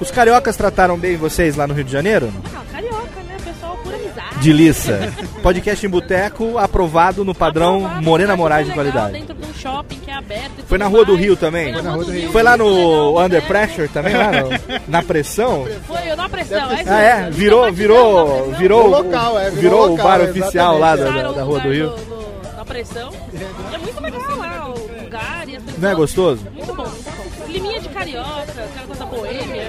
Os 0.00 0.10
cariocas 0.10 0.56
trataram 0.56 0.98
bem 0.98 1.16
vocês 1.16 1.56
lá 1.56 1.66
no 1.66 1.72
Rio 1.72 1.84
de 1.84 1.92
Janeiro? 1.92 2.30
Ah, 2.54 2.62
né? 3.56 3.60
Pessoal, 3.60 3.76
pura 3.82 3.96
amizade. 3.96 4.38
De 4.40 4.52
liça. 4.52 5.12
Podcast 5.42 5.86
em 5.86 5.88
Boteco 5.88 6.58
aprovado 6.58 7.24
no 7.24 7.34
padrão 7.34 7.80
Morena 8.02 8.36
Moraes 8.36 8.66
de 8.66 8.72
qualidade. 8.72 9.12
Dentro 9.12 9.34
de 9.34 9.46
um 9.50 9.54
shopping 9.54 9.98
que 9.98 10.10
é 10.10 10.14
aberto. 10.14 10.64
Foi 10.66 10.78
na 10.78 10.86
Rua 10.86 11.04
do. 11.04 11.16
Rio 11.16 11.36
também? 11.36 11.72
Foi 11.72 11.82
na 11.82 11.90
Rua 11.92 12.04
do 12.04 12.12
Rio. 12.12 12.30
Foi 12.32 12.42
lá 12.42 12.56
no 12.56 13.18
Under 13.20 13.42
Pressure 13.46 13.88
também, 13.88 14.14
lá 14.14 14.30
no- 14.30 14.48
na 14.86 15.02
pressão? 15.02 15.66
Foi, 15.86 16.10
eu 16.10 16.16
na 16.16 16.28
pressão. 16.28 16.70
É 16.70 16.84
Ah, 16.86 17.00
é? 17.00 17.16
mesmo. 17.22 17.32
Virou, 17.32 17.72
virou, 17.72 18.26
virou, 18.52 18.54
Virou 18.56 18.86
local, 18.88 19.38
é, 19.38 19.50
virou 19.50 19.84
o 19.84 19.86
local, 19.92 20.06
bar 20.06 20.20
oficial 20.20 20.78
lá 20.78 20.94
da, 20.96 21.10
Rua 21.42 21.60
do 21.60 21.70
Rio. 21.72 21.86
no- 21.90 22.16
no- 22.16 22.56
na 22.56 22.64
pressão. 22.64 23.10
É 23.72 23.78
muito 23.78 24.00
legal 24.02 24.36
lá, 24.36 24.68
o 24.68 25.02
lugar 25.02 25.48
e 25.48 25.56
as 25.56 25.62
pessoas. 25.62 25.82
Não 25.82 25.88
é 25.90 25.94
gostoso? 25.94 26.42
Muito 26.52 26.74
bom, 26.74 26.82
muito 26.84 27.04
bom. 27.16 27.46
Climinha 27.46 27.80
de 27.80 27.88
carioca. 27.88 28.45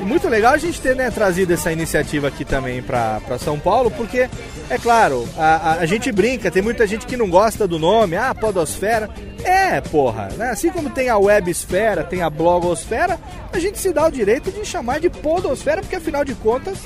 Muito 0.07 0.29
legal 0.29 0.53
a 0.53 0.57
gente 0.57 0.79
ter 0.79 0.95
né, 0.95 1.11
trazido 1.11 1.53
essa 1.53 1.69
iniciativa 1.69 2.29
aqui 2.29 2.45
também 2.45 2.81
para 2.81 3.37
São 3.39 3.59
Paulo, 3.59 3.91
porque, 3.91 4.29
é 4.69 4.77
claro, 4.77 5.27
a, 5.37 5.55
a, 5.55 5.73
a 5.79 5.85
gente 5.85 6.09
brinca, 6.13 6.49
tem 6.49 6.61
muita 6.61 6.87
gente 6.87 7.05
que 7.05 7.17
não 7.17 7.29
gosta 7.29 7.67
do 7.67 7.77
nome, 7.77 8.15
ah, 8.15 8.33
Podosfera. 8.33 9.09
É, 9.43 9.81
porra, 9.81 10.29
né? 10.37 10.49
assim 10.49 10.69
como 10.71 10.89
tem 10.89 11.09
a 11.09 11.17
Websfera, 11.17 12.05
tem 12.05 12.21
a 12.21 12.29
Blogosfera, 12.29 13.19
a 13.51 13.59
gente 13.59 13.77
se 13.77 13.91
dá 13.91 14.07
o 14.07 14.11
direito 14.11 14.49
de 14.49 14.65
chamar 14.65 15.01
de 15.01 15.09
Podosfera, 15.09 15.81
porque 15.81 15.97
afinal 15.97 16.23
de 16.23 16.33
contas 16.35 16.77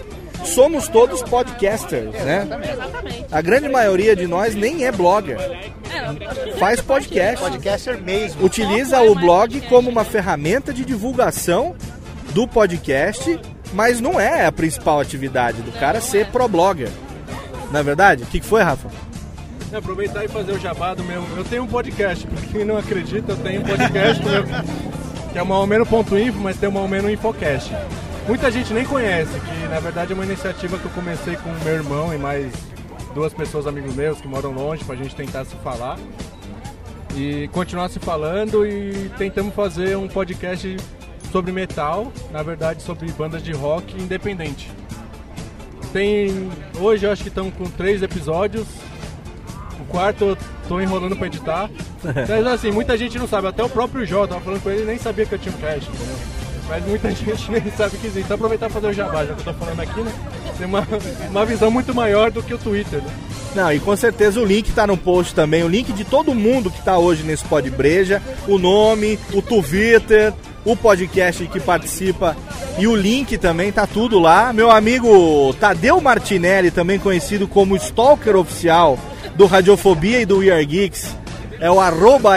somos 0.43 0.88
todos 0.88 1.22
podcasters, 1.22 2.11
né? 2.11 2.47
Exatamente. 2.74 3.26
A 3.32 3.41
grande 3.41 3.69
maioria 3.69 4.15
de 4.15 4.26
nós 4.26 4.55
nem 4.55 4.86
é 4.86 4.91
blogger, 4.91 5.38
faz 6.57 6.82
podcast. 6.82 7.43
Podcaster 7.43 8.01
mesmo. 8.01 8.43
Utiliza 8.43 9.01
o 9.01 9.13
blog 9.13 9.61
como 9.61 9.89
uma 9.89 10.03
ferramenta 10.03 10.74
de 10.74 10.84
divulgação 10.84 11.76
do 12.32 12.47
podcast, 12.47 13.39
mas 13.73 13.99
não 13.99 14.19
é 14.19 14.45
a 14.45 14.51
principal 14.51 14.99
atividade 14.99 15.61
do 15.61 15.71
cara 15.71 16.01
ser 16.01 16.27
pro 16.27 16.47
blogger. 16.47 16.89
Não 17.71 17.79
é 17.79 17.84
verdade? 17.84 18.23
O 18.23 18.25
que, 18.25 18.41
foi, 18.41 18.61
Rafa? 18.61 18.89
É, 19.71 19.77
aproveitar 19.77 20.25
e 20.25 20.27
fazer 20.27 20.51
o 20.51 20.59
jabá 20.59 20.93
do 20.93 21.03
meu. 21.03 21.23
Eu 21.38 21.43
tenho 21.45 21.63
um 21.63 21.67
podcast, 21.67 22.27
pra 22.27 22.41
quem 22.41 22.65
não 22.65 22.77
acredita, 22.77 23.32
eu 23.32 23.38
tenho 23.38 23.61
um 23.61 23.63
podcast 23.63 24.21
meu, 24.25 24.43
que 25.32 25.38
é 25.38 25.41
o 25.41 25.45
Malmeno.info, 25.45 26.39
mas 26.39 26.57
tem 26.57 26.67
o 26.67 26.71
Malmeno 26.71 27.09
Infocast. 27.09 27.71
Muita 28.27 28.51
gente 28.51 28.73
nem 28.73 28.86
conhece, 28.86 29.32
que 29.39 29.67
na 29.67 29.79
verdade 29.79 30.11
é 30.11 30.15
uma 30.15 30.25
iniciativa 30.25 30.77
que 30.77 30.86
eu 30.86 30.91
comecei 30.91 31.36
com 31.38 31.49
meu 31.63 31.73
irmão 31.73 32.13
e 32.13 32.17
mais 32.17 32.51
duas 33.15 33.34
pessoas 33.34 33.65
amigos 33.65 33.95
meus 33.95 34.21
que 34.21 34.27
moram 34.27 34.51
longe 34.51 34.84
pra 34.84 34.95
gente 34.95 35.15
tentar 35.15 35.45
se 35.45 35.55
falar. 35.57 35.97
E 37.15 37.49
continuar 37.49 37.89
se 37.89 37.99
falando 37.99 38.65
e 38.65 39.11
tentamos 39.17 39.53
fazer 39.53 39.97
um 39.97 40.07
podcast 40.07 40.77
sobre 41.32 41.51
metal, 41.51 42.11
na 42.32 42.43
verdade 42.43 42.84
sobre 42.84 43.09
bandas 43.11 43.43
de 43.43 43.51
rock 43.51 43.95
independente. 44.01 44.69
Tem. 45.93 46.49
Hoje 46.79 47.05
eu 47.05 47.11
acho 47.11 47.23
que 47.23 47.29
estão 47.29 47.49
com 47.51 47.65
três 47.65 48.01
episódios. 48.01 48.67
O 49.79 49.86
quarto 49.86 50.23
eu 50.25 50.38
tô 50.67 50.79
enrolando 50.79 51.15
pra 51.15 51.27
editar. 51.27 51.69
Mas 52.03 52.47
assim, 52.47 52.71
muita 52.71 52.97
gente 52.97 53.17
não 53.17 53.27
sabe, 53.27 53.47
até 53.47 53.63
o 53.63 53.69
próprio 53.69 54.05
Jó, 54.05 54.25
tava 54.25 54.41
falando 54.41 54.61
com 54.61 54.69
ele, 54.69 54.86
nem 54.86 54.97
sabia 54.97 55.25
que 55.25 55.34
eu 55.34 55.39
tinha 55.39 55.53
um 55.53 55.59
cast, 55.59 55.89
entendeu? 55.89 56.15
Mas 56.67 56.86
muita 56.86 57.11
gente 57.13 57.51
nem 57.51 57.71
sabe 57.71 57.97
que 57.97 58.07
existe. 58.07 58.25
Então 58.25 58.36
aproveitar 58.36 58.69
pra 58.69 58.75
fazer 58.75 58.88
o 58.88 58.93
jabá, 58.93 59.25
já 59.25 59.34
que 59.34 59.41
eu 59.41 59.53
tô 59.53 59.53
falando 59.53 59.79
aqui, 59.79 60.01
né? 60.01 60.11
Tem 60.57 60.67
uma, 60.67 60.88
uma 61.29 61.45
visão 61.45 61.69
muito 61.69 61.93
maior 61.93 62.32
do 62.32 62.41
que 62.41 62.53
o 62.53 62.57
Twitter, 62.57 63.01
né? 63.01 63.11
Não, 63.53 63.73
e 63.73 63.79
com 63.82 63.95
certeza 63.97 64.39
o 64.39 64.45
link 64.45 64.71
tá 64.71 64.88
no 64.88 64.95
post 64.95 65.36
também, 65.36 65.61
o 65.63 65.67
link 65.67 65.91
de 65.91 66.05
todo 66.05 66.34
mundo 66.34 66.71
que 66.71 66.82
tá 66.82 66.97
hoje 66.97 67.23
nesse 67.23 67.43
Pod 67.43 67.69
Breja, 67.69 68.21
o 68.47 68.57
nome, 68.57 69.19
o 69.34 69.41
Twitter, 69.41 70.34
o 70.64 70.76
podcast 70.76 71.45
que 71.47 71.59
participa 71.59 72.36
e 72.78 72.88
o 72.88 72.95
link 72.95 73.38
também 73.38 73.72
tá 73.72 73.88
tudo 73.88 74.20
lá. 74.20 74.53
Meu 74.53 74.70
amigo 74.70 75.53
Tadeu 75.59 75.99
Martinelli, 75.99 76.72
também 76.72 76.99
conhecido 76.99 77.47
como 77.47 77.76
Stalker 77.76 78.36
Oficial 78.36 78.97
do 79.36 79.45
Radiofobia 79.45 80.22
e 80.22 80.26
do 80.26 80.39
We 80.39 80.51
Are 80.51 80.66
Geeks, 80.66 81.16
é 81.59 81.70
o 81.70 81.80
arroba. 81.80 82.36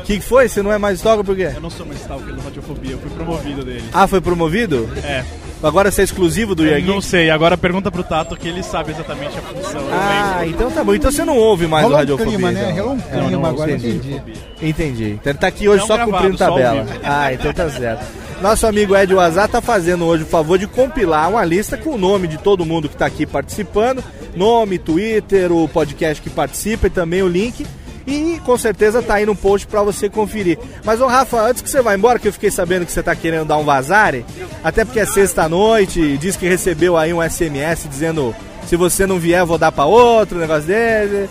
O 0.00 0.02
que 0.04 0.18
que 0.18 0.24
foi? 0.24 0.48
Você 0.48 0.62
não 0.62 0.72
é 0.72 0.78
mais 0.78 0.98
stalker 0.98 1.24
por 1.24 1.36
quê? 1.36 1.50
Eu 1.54 1.60
não 1.60 1.70
sou 1.70 1.86
mais 1.86 2.00
stalker 2.00 2.34
do 2.34 2.40
Radiofobia, 2.40 2.92
eu 2.92 2.98
fui 2.98 3.10
promovido 3.10 3.64
dele. 3.64 3.84
Ah, 3.92 4.06
foi 4.06 4.20
promovido? 4.20 4.88
É. 5.04 5.24
Agora 5.62 5.90
você 5.90 6.00
é 6.00 6.04
exclusivo 6.04 6.54
do 6.54 6.64
Eu 6.64 6.80
não 6.82 7.00
sei, 7.02 7.28
agora 7.30 7.56
pergunta 7.56 7.90
pro 7.90 8.02
Tato 8.02 8.34
que 8.36 8.48
ele 8.48 8.62
sabe 8.62 8.92
exatamente 8.92 9.36
a 9.38 9.42
função. 9.42 9.82
Ah, 9.92 10.46
então 10.46 10.70
tá 10.70 10.82
bom. 10.82 10.94
Então 10.94 11.10
você 11.12 11.22
não 11.24 11.36
ouve 11.36 11.66
mais 11.66 11.82
Rolou 11.82 11.96
o 11.96 12.00
Radiofobia. 12.00 12.32
clima, 12.32 12.50
né? 12.50 12.70
então. 12.72 12.76
Rolou 12.84 12.94
um 12.94 12.98
É, 12.98 13.02
clima 13.20 13.30
não, 13.30 13.44
agora, 13.46 13.70
entendi. 13.72 13.96
entendi. 14.14 14.32
Entendi. 14.62 15.10
Então 15.20 15.30
ele 15.32 15.38
tá 15.38 15.46
aqui 15.48 15.68
hoje 15.68 15.80
Não 15.80 15.86
só 15.86 15.96
gravado, 15.96 16.16
cumprindo 16.16 16.38
só 16.38 16.48
tabela. 16.48 16.82
vivo. 16.84 17.00
Ah, 17.04 17.32
então 17.34 17.52
tá 17.52 17.68
certo. 17.68 18.04
Nosso 18.40 18.66
amigo 18.66 18.96
Ed 18.96 19.14
Wazar 19.14 19.48
tá 19.48 19.60
fazendo 19.60 20.06
hoje 20.06 20.22
o 20.22 20.26
favor 20.26 20.58
de 20.58 20.66
compilar 20.66 21.28
uma 21.28 21.44
lista 21.44 21.76
com 21.76 21.90
o 21.90 21.98
nome 21.98 22.26
de 22.26 22.38
todo 22.38 22.64
mundo 22.64 22.88
que 22.88 22.96
tá 22.96 23.04
aqui 23.04 23.26
participando. 23.26 24.02
Nome, 24.34 24.78
Twitter, 24.78 25.52
o 25.52 25.68
podcast 25.68 26.22
que 26.22 26.30
participa 26.30 26.86
e 26.86 26.90
também 26.90 27.22
o 27.22 27.28
link. 27.28 27.66
E 28.06 28.40
com 28.44 28.56
certeza 28.56 29.02
tá 29.02 29.14
aí 29.14 29.26
no 29.26 29.34
post 29.36 29.66
pra 29.66 29.82
você 29.82 30.08
conferir. 30.08 30.58
Mas 30.84 31.00
ô 31.00 31.06
Rafa, 31.06 31.40
antes 31.42 31.62
que 31.62 31.68
você 31.70 31.80
vá 31.82 31.94
embora, 31.94 32.18
que 32.18 32.28
eu 32.28 32.32
fiquei 32.32 32.50
sabendo 32.50 32.86
que 32.86 32.92
você 32.92 33.02
tá 33.02 33.14
querendo 33.14 33.44
dar 33.46 33.56
um 33.58 33.64
vazare, 33.64 34.24
até 34.64 34.84
porque 34.84 35.00
é 35.00 35.06
sexta-noite, 35.06 36.16
diz 36.18 36.36
que 36.36 36.48
recebeu 36.48 36.96
aí 36.96 37.12
um 37.12 37.22
SMS 37.22 37.86
dizendo 37.88 38.34
se 38.66 38.76
você 38.76 39.06
não 39.06 39.18
vier, 39.18 39.44
vou 39.44 39.58
dar 39.58 39.72
pra 39.72 39.84
outro, 39.84 40.38
um 40.38 40.40
negócio 40.40 40.64
dele. 40.64 41.28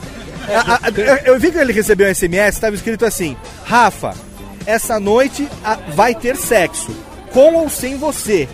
A- 0.48 0.90
eu, 1.26 1.34
eu 1.34 1.40
vi 1.40 1.52
que 1.52 1.58
ele 1.58 1.74
recebeu 1.74 2.08
um 2.08 2.14
SMS, 2.14 2.56
estava 2.56 2.76
escrito 2.76 3.06
assim: 3.06 3.36
Rafa, 3.66 4.14
essa 4.66 5.00
noite 5.00 5.48
vai 5.96 6.14
ter 6.16 6.36
sexo, 6.36 6.92
com 7.32 7.56
ou 7.56 7.70
sem 7.70 7.98
você. 7.98 8.48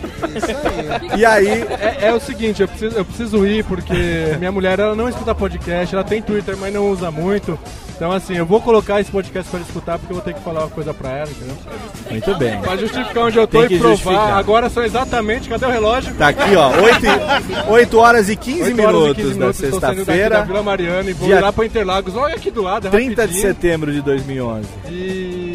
E 1.16 1.24
aí, 1.24 1.46
É, 1.80 2.08
é 2.08 2.12
o 2.14 2.20
seguinte, 2.20 2.62
eu 2.62 2.68
preciso, 2.68 2.96
eu 2.96 3.04
preciso 3.04 3.46
ir 3.46 3.64
porque 3.64 4.34
minha 4.38 4.52
mulher 4.52 4.78
ela 4.78 4.94
não 4.94 5.08
escuta 5.08 5.34
podcast, 5.34 5.94
ela 5.94 6.04
tem 6.04 6.22
Twitter, 6.22 6.56
mas 6.56 6.72
não 6.72 6.90
usa 6.90 7.10
muito. 7.10 7.58
Então 7.96 8.12
assim, 8.12 8.34
eu 8.36 8.44
vou 8.44 8.60
colocar 8.60 9.00
esse 9.00 9.10
podcast 9.10 9.48
pra 9.50 9.58
ela 9.58 9.66
escutar 9.66 9.98
porque 9.98 10.12
eu 10.12 10.16
vou 10.16 10.24
ter 10.24 10.34
que 10.34 10.40
falar 10.40 10.60
uma 10.60 10.68
coisa 10.70 10.92
pra 10.92 11.10
ela, 11.12 11.30
entendeu? 11.30 11.56
Muito 12.10 12.34
bem. 12.36 12.60
Pra 12.60 12.76
justificar 12.76 13.24
onde 13.24 13.38
eu 13.38 13.46
tô 13.46 13.62
Tem 13.66 13.76
e 13.76 13.78
provar. 13.78 13.94
justificar. 13.96 14.36
Agora 14.36 14.68
são 14.68 14.84
exatamente, 14.84 15.48
cadê 15.48 15.64
o 15.64 15.70
relógio? 15.70 16.14
Tá 16.14 16.28
aqui, 16.28 16.54
ó, 16.56 16.68
8, 16.82 17.06
e- 17.06 17.70
8 17.70 17.98
horas 17.98 18.28
e 18.28 18.36
15 18.36 18.62
8 18.64 18.66
horas 18.66 18.68
e 18.68 18.74
minutos 18.92 19.14
15 19.16 19.28
da 19.30 19.34
minutos, 19.40 19.62
estou 19.62 19.80
saindo 19.80 19.80
daqui 19.80 20.06
da 20.06 20.12
sexta-feira, 20.12 20.44
Vila 20.44 20.62
Mariana 20.62 21.10
e 21.10 21.12
vou 21.14 21.26
dia 21.26 21.40
lá 21.40 21.50
pra 21.52 21.64
Interlagos, 21.64 22.14
olha 22.16 22.34
aqui 22.34 22.50
do 22.50 22.60
lado, 22.62 22.86
é 22.88 22.90
30 22.90 23.14
de 23.14 23.20
rapidinho. 23.20 23.42
setembro 23.42 23.90
de 23.92 24.02
2011. 24.02 24.68
E 24.90 25.45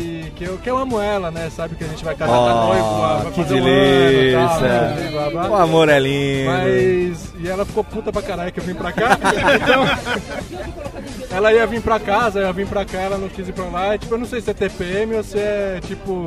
que 0.41 0.47
eu, 0.47 0.57
que 0.57 0.69
eu 0.69 0.77
amo 0.77 0.99
ela, 0.99 1.29
né? 1.29 1.51
Sabe 1.55 1.75
que 1.75 1.83
a 1.83 1.87
gente 1.87 2.03
vai 2.03 2.15
casar 2.15 2.33
Ó, 2.33 2.47
tá 2.47 2.65
noivo, 2.65 3.23
vai 3.23 3.31
que 3.31 3.43
fazer 3.43 3.61
um 3.61 3.65
ano 3.67 4.47
tal, 4.49 4.59
delícia. 4.59 5.29
né. 5.29 5.49
O 5.49 5.55
amor 5.55 5.89
é 5.89 5.99
lindo. 5.99 6.49
Mas. 6.49 7.33
E 7.39 7.47
ela 7.47 7.63
ficou 7.63 7.83
puta 7.83 8.11
pra 8.11 8.21
caralho 8.23 8.51
que 8.51 8.59
eu 8.59 8.63
vim 8.63 8.73
pra 8.73 8.91
cá. 8.91 9.19
então. 9.61 9.85
Ela 11.29 11.53
ia 11.53 11.67
vir 11.67 11.81
pra 11.81 11.99
casa, 11.99 12.39
eu 12.39 12.47
ia 12.47 12.53
vir 12.53 12.65
pra 12.67 12.83
cá, 12.83 12.97
ela 13.01 13.17
não 13.19 13.29
quis 13.29 13.47
ir 13.47 13.53
pra 13.53 13.65
lá. 13.65 13.95
E, 13.95 13.99
tipo, 13.99 14.15
eu 14.15 14.17
não 14.17 14.25
sei 14.25 14.41
se 14.41 14.49
é 14.49 14.53
TPM 14.53 15.15
ou 15.15 15.23
se 15.23 15.37
é 15.37 15.79
tipo. 15.85 16.25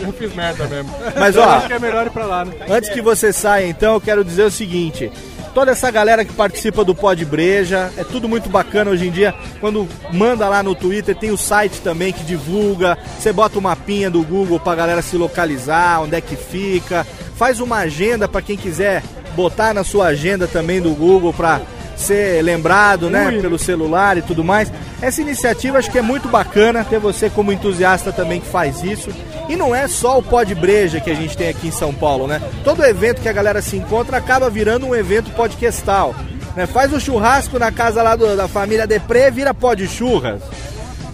Eu 0.00 0.12
fiz 0.12 0.34
merda 0.34 0.66
mesmo. 0.66 0.94
Mas, 1.18 1.34
Então, 1.34 1.48
ó, 1.48 1.52
acho 1.54 1.66
que 1.66 1.72
é 1.72 1.78
melhor 1.78 2.06
ir 2.06 2.10
pra 2.10 2.26
lá, 2.26 2.44
né? 2.44 2.52
Antes 2.68 2.90
que 2.90 3.00
você 3.00 3.32
saia, 3.32 3.66
então, 3.66 3.94
eu 3.94 4.00
quero 4.00 4.22
dizer 4.22 4.44
o 4.44 4.50
seguinte: 4.50 5.10
toda 5.54 5.70
essa 5.70 5.90
galera 5.90 6.24
que 6.24 6.32
participa 6.32 6.84
do 6.84 6.94
Pod 6.94 7.24
Breja, 7.24 7.90
é 7.96 8.02
tudo 8.02 8.28
muito 8.28 8.48
bacana 8.48 8.90
hoje 8.90 9.06
em 9.06 9.10
dia. 9.10 9.32
Quando 9.60 9.88
manda 10.12 10.48
lá 10.48 10.62
no 10.62 10.74
Twitter, 10.74 11.14
tem 11.14 11.30
o 11.30 11.38
site 11.38 11.80
também 11.80 12.12
que 12.12 12.24
divulga. 12.24 12.98
Você 13.18 13.32
bota 13.32 13.58
o 13.58 13.62
mapinha 13.62 14.10
do 14.10 14.22
Google 14.22 14.58
pra 14.58 14.74
galera 14.74 15.00
se 15.00 15.16
localizar, 15.16 16.02
onde 16.02 16.16
é 16.16 16.20
que 16.20 16.34
fica. 16.34 17.06
Faz 17.36 17.60
uma 17.60 17.78
agenda 17.78 18.26
pra 18.26 18.42
quem 18.42 18.56
quiser 18.56 19.02
botar 19.36 19.72
na 19.72 19.84
sua 19.84 20.06
agenda 20.06 20.46
também 20.46 20.80
do 20.80 20.90
Google 20.90 21.32
pra 21.32 21.60
ser 22.04 22.42
lembrado, 22.42 23.08
né, 23.10 23.26
Ui. 23.28 23.40
pelo 23.40 23.58
celular 23.58 24.16
e 24.18 24.22
tudo 24.22 24.44
mais. 24.44 24.70
Essa 25.02 25.20
iniciativa 25.20 25.78
acho 25.78 25.90
que 25.90 25.98
é 25.98 26.02
muito 26.02 26.28
bacana 26.28 26.84
ter 26.84 26.98
você 26.98 27.28
como 27.30 27.52
entusiasta 27.52 28.12
também 28.12 28.40
que 28.40 28.46
faz 28.46 28.82
isso. 28.82 29.10
E 29.48 29.56
não 29.56 29.74
é 29.74 29.86
só 29.88 30.18
o 30.18 30.22
Pod 30.22 30.54
Breja 30.54 31.00
que 31.00 31.10
a 31.10 31.14
gente 31.14 31.36
tem 31.36 31.48
aqui 31.48 31.68
em 31.68 31.72
São 31.72 31.92
Paulo, 31.92 32.26
né? 32.26 32.40
Todo 32.62 32.84
evento 32.84 33.20
que 33.20 33.28
a 33.28 33.32
galera 33.32 33.60
se 33.60 33.76
encontra 33.76 34.16
acaba 34.16 34.48
virando 34.48 34.86
um 34.86 34.94
evento 34.94 35.30
podcastal. 35.32 36.14
Né? 36.56 36.66
Faz 36.66 36.92
o 36.92 37.00
churrasco 37.00 37.58
na 37.58 37.70
casa 37.72 38.02
lá 38.02 38.14
do- 38.16 38.36
da 38.36 38.46
família 38.48 38.86
Depré, 38.86 39.30
vira 39.30 39.52
pod 39.52 39.86
churras. 39.88 40.40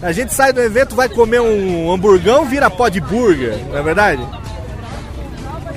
A 0.01 0.11
gente 0.11 0.33
sai 0.33 0.51
do 0.53 0.61
evento, 0.61 0.95
vai 0.95 1.07
comer 1.09 1.41
um 1.41 1.91
hamburgão, 1.91 2.45
vira 2.45 2.69
pod 2.69 2.99
burger, 3.01 3.55
não 3.69 3.77
é 3.77 3.83
verdade? 3.83 4.21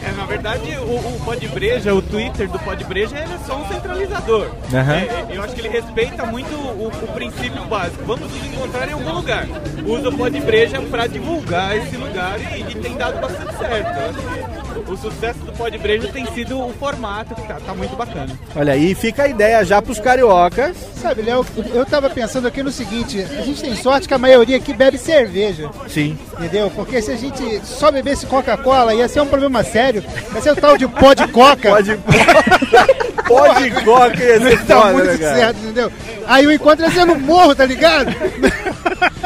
É, 0.07 0.13
na 0.13 0.27
verdade, 0.27 0.77
o, 0.77 0.97
o 0.97 1.21
Pod 1.25 1.49
Breja, 1.49 1.95
o 1.95 2.03
Twitter 2.03 2.49
do 2.49 2.59
Pod 2.59 2.85
Breja, 2.85 3.17
ele 3.19 3.33
é 3.33 3.39
só 3.47 3.57
um 3.57 3.67
centralizador. 3.67 4.51
Aham. 4.73 4.95
É, 4.95 5.27
eu 5.31 5.43
acho 5.43 5.55
que 5.55 5.61
ele 5.61 5.69
respeita 5.69 6.27
muito 6.27 6.55
o, 6.55 6.89
o 6.89 7.13
princípio 7.15 7.65
básico. 7.65 8.05
Vamos 8.05 8.31
nos 8.31 8.47
encontrar 8.47 8.89
em 8.89 8.93
algum 8.93 9.13
lugar. 9.13 9.47
Usa 9.87 10.09
o 10.09 10.17
Pod 10.17 10.41
Breja 10.41 10.81
pra 10.83 11.07
divulgar 11.07 11.77
esse 11.77 11.97
lugar 11.97 12.39
e, 12.41 12.61
e 12.61 12.75
tem 12.75 12.97
dado 12.97 13.21
bastante 13.21 13.57
certo. 13.57 14.64
O 14.87 14.97
sucesso 14.97 15.39
do 15.41 15.53
Pod 15.53 15.77
Breja 15.79 16.09
tem 16.09 16.27
sido 16.35 16.59
o 16.61 16.73
formato, 16.75 17.35
que 17.35 17.43
tá, 17.49 17.57
tá 17.65 17.75
muito 17.75 17.97
bacana. 17.97 18.29
Olha 18.55 18.75
aí, 18.75 18.95
fica 18.95 19.23
a 19.25 19.29
ideia 19.29 19.65
já 19.65 19.81
pros 19.81 19.99
cariocas. 19.99 20.77
Sabe, 21.01 21.23
Léo, 21.23 21.45
eu 21.73 21.87
tava 21.87 22.11
pensando 22.11 22.47
aqui 22.47 22.63
no 22.63 22.71
seguinte: 22.71 23.21
a 23.21 23.43
gente 23.43 23.63
tem 23.63 23.75
sorte 23.77 24.07
que 24.07 24.15
a 24.15 24.19
maioria 24.19 24.57
aqui 24.59 24.73
bebe 24.75 24.99
cerveja. 24.99 25.71
Sim. 25.89 26.19
Entendeu? 26.39 26.71
Porque 26.71 27.01
se 27.01 27.11
a 27.11 27.17
gente 27.17 27.61
só 27.65 27.91
bebesse 27.91 28.27
Coca-Cola, 28.27 28.95
ia 28.95 29.09
ser 29.09 29.21
um 29.21 29.27
problema 29.27 29.63
sério. 29.65 30.05
Ia 30.35 30.41
ser 30.43 30.53
o 30.53 30.57
tal 30.57 30.77
de 30.77 30.87
pó 30.87 31.15
de 31.15 31.27
coca. 31.29 31.71
Pó 31.71 31.81
de 31.81 31.99
Pó 33.27 33.49
de 33.55 33.71
coca 33.83 34.23
ia 34.23 34.39
ser 34.41 34.65
Tá 34.67 34.81
foda, 34.83 34.93
muito 34.93 35.07
né, 35.07 35.19
cara? 35.19 35.35
certo, 35.37 35.57
entendeu? 35.61 35.93
Aí 36.27 36.47
o 36.47 36.53
encontro 36.53 36.85
ia 36.85 36.91
ser 36.91 37.05
no 37.07 37.19
morro, 37.19 37.55
tá 37.55 37.65
ligado? 37.65 38.15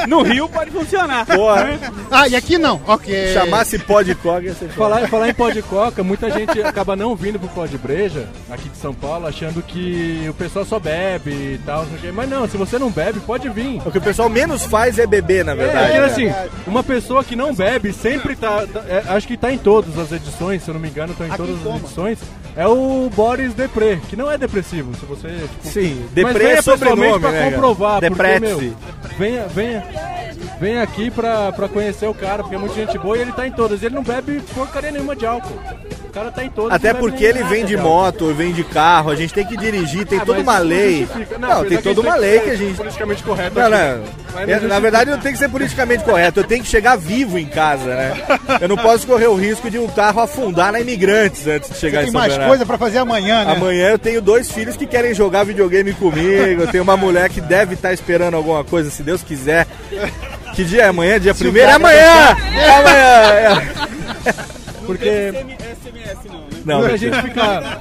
No 0.06 0.22
Rio 0.22 0.48
pode 0.48 0.70
funcionar. 0.70 1.26
Porra. 1.26 1.78
Ah, 2.10 2.28
e 2.28 2.36
aqui 2.36 2.56
não. 2.58 2.80
Ok. 2.86 3.32
Chamasse 3.34 3.78
pó 3.80 4.00
de 4.02 4.14
coca 4.14 4.42
ia 4.42 4.54
ser 4.54 4.68
foda. 4.68 4.94
Falar, 4.94 5.08
falar 5.08 5.28
em 5.28 5.34
pó 5.34 5.47
de 5.52 5.62
coca, 5.62 6.02
muita 6.02 6.30
gente 6.30 6.62
acaba 6.62 6.94
não 6.96 7.14
vindo 7.16 7.38
pro 7.38 7.48
pó 7.48 7.66
de 7.66 7.76
breja, 7.78 8.26
aqui 8.50 8.68
de 8.68 8.76
São 8.76 8.92
Paulo, 8.94 9.26
achando 9.26 9.62
que 9.62 10.26
o 10.28 10.34
pessoal 10.34 10.64
só 10.64 10.78
bebe 10.78 11.30
e 11.30 11.60
tal. 11.64 11.82
não 11.82 11.88
sei 11.90 11.96
o 11.98 12.00
quê. 12.00 12.12
Mas 12.12 12.28
não, 12.28 12.48
se 12.48 12.56
você 12.56 12.78
não 12.78 12.90
bebe, 12.90 13.20
pode 13.20 13.48
vir. 13.48 13.80
O 13.86 13.90
que 13.90 13.98
o 13.98 14.02
pessoal 14.02 14.28
menos 14.28 14.64
faz 14.64 14.98
é 14.98 15.06
beber, 15.06 15.44
na 15.44 15.52
É, 15.52 15.56
verdade. 15.56 15.86
porque 15.86 15.98
né? 16.00 16.04
assim, 16.40 16.50
uma 16.66 16.82
pessoa 16.82 17.22
que 17.24 17.36
não 17.36 17.54
bebe 17.54 17.92
sempre 17.92 18.34
tá. 18.36 18.66
tá- 18.66 18.82
é, 18.88 19.02
acho 19.08 19.26
que 19.26 19.36
tá 19.36 19.52
em 19.52 19.58
todas 19.58 19.98
as 19.98 20.12
edições, 20.12 20.62
se 20.62 20.68
eu 20.70 20.74
não 20.74 20.80
me 20.80 20.88
engano, 20.88 21.14
tá 21.14 21.26
em 21.26 21.30
todas 21.30 21.66
as 21.66 21.76
edições. 21.82 22.18
É 22.56 22.66
o 22.66 23.08
Boris 23.14 23.54
Depré, 23.54 24.00
que 24.08 24.16
não 24.16 24.28
é 24.30 24.36
depressivo, 24.36 24.92
se 24.96 25.06
você. 25.06 25.28
Tipo, 25.28 25.68
Sim, 25.68 26.04
Depré 26.12 26.32
venha 26.32 26.52
é 26.58 26.62
sobrenome, 26.62 27.20
pra 27.20 27.30
né, 27.30 27.50
comprovar, 27.52 28.00
porque, 28.00 28.08
Deprete-se. 28.10 28.54
meu, 28.64 28.74
venha, 29.16 29.46
venha, 29.46 29.84
venha 30.60 30.82
aqui 30.82 31.08
pra, 31.08 31.52
pra 31.52 31.68
conhecer 31.68 32.06
o 32.08 32.14
cara, 32.14 32.42
porque 32.42 32.56
é 32.56 32.58
muita 32.58 32.74
gente 32.74 32.98
boa 32.98 33.16
e 33.16 33.20
ele 33.20 33.32
tá 33.32 33.46
em 33.46 33.52
todas. 33.52 33.80
Ele 33.82 33.94
não 33.94 34.02
bebe 34.02 34.40
porcaria 34.54 34.90
nenhuma 34.90 35.14
de 35.14 35.24
álcool. 35.24 35.37
O 35.38 36.10
cara 36.10 36.30
tá 36.32 36.42
em. 36.44 36.50
Até 36.70 36.92
porque 36.94 37.22
ele 37.24 37.40
nada 37.40 37.50
vem 37.54 37.64
de 37.64 37.76
álcool. 37.76 37.88
moto, 37.88 38.34
vem 38.34 38.52
de 38.52 38.64
carro, 38.64 39.10
a 39.10 39.14
gente 39.14 39.32
tem 39.32 39.46
que 39.46 39.56
dirigir, 39.56 40.06
tem 40.06 40.18
Ah, 40.18 40.24
toda 40.24 40.40
uma 40.40 40.58
lei. 40.58 41.06
Não, 41.38 41.48
Não, 41.48 41.64
tem 41.64 41.78
toda 41.78 42.00
uma 42.00 42.12
isso 42.12 42.20
lei 42.20 42.36
é 42.36 42.40
que 42.40 42.50
a 42.50 42.56
gente. 42.56 42.76
politicamente 42.76 43.22
correto, 43.22 43.54
Não, 43.58 43.70
não. 43.70 44.02
Eu, 44.46 44.62
na 44.68 44.78
verdade, 44.80 45.10
não 45.10 45.18
tem 45.18 45.32
que 45.32 45.38
ser 45.38 45.48
politicamente 45.48 46.04
correto, 46.04 46.40
eu 46.40 46.44
tenho 46.44 46.62
que 46.62 46.68
chegar 46.68 46.96
vivo 46.96 47.38
em 47.38 47.46
casa, 47.46 47.84
né? 47.94 48.12
Eu 48.60 48.68
não 48.68 48.76
posso 48.76 49.06
correr 49.06 49.26
o 49.26 49.34
risco 49.34 49.70
de 49.70 49.78
um 49.78 49.86
carro 49.88 50.20
afundar 50.20 50.72
na 50.72 50.80
imigrantes 50.80 51.46
antes 51.46 51.70
de 51.70 51.76
chegar 51.76 52.00
Tem 52.00 52.08
em 52.08 52.12
São 52.12 52.20
mais 52.20 52.32
Bernardo. 52.32 52.50
coisa 52.50 52.66
pra 52.66 52.78
fazer 52.78 52.98
amanhã, 52.98 53.44
né? 53.44 53.52
Amanhã 53.52 53.88
eu 53.90 53.98
tenho 53.98 54.20
dois 54.22 54.50
filhos 54.50 54.76
que 54.76 54.86
querem 54.86 55.14
jogar 55.14 55.44
videogame 55.44 55.92
comigo. 55.92 56.62
Eu 56.62 56.68
tenho 56.68 56.82
uma 56.84 56.96
mulher 56.96 57.28
que 57.28 57.40
deve 57.40 57.74
estar 57.74 57.92
esperando 57.92 58.34
alguma 58.34 58.64
coisa, 58.64 58.90
se 58.90 59.02
Deus 59.02 59.22
quiser. 59.22 59.66
Que 60.54 60.64
dia 60.64 60.82
é 60.84 60.88
amanhã? 60.88 61.20
Dia 61.20 61.34
Se 61.34 61.40
o 61.42 61.44
primeiro? 61.44 61.70
É 61.70 61.74
amanhã! 61.74 62.36
É 62.56 62.70
amanhã! 62.70 63.62
é. 64.26 64.47
Porque 64.88 65.08
SMS 65.08 66.24
não, 66.26 66.38
né? 66.40 66.46
Não, 66.64 66.78
muita 66.80 66.96
gente 66.96 67.22
fica. 67.22 67.78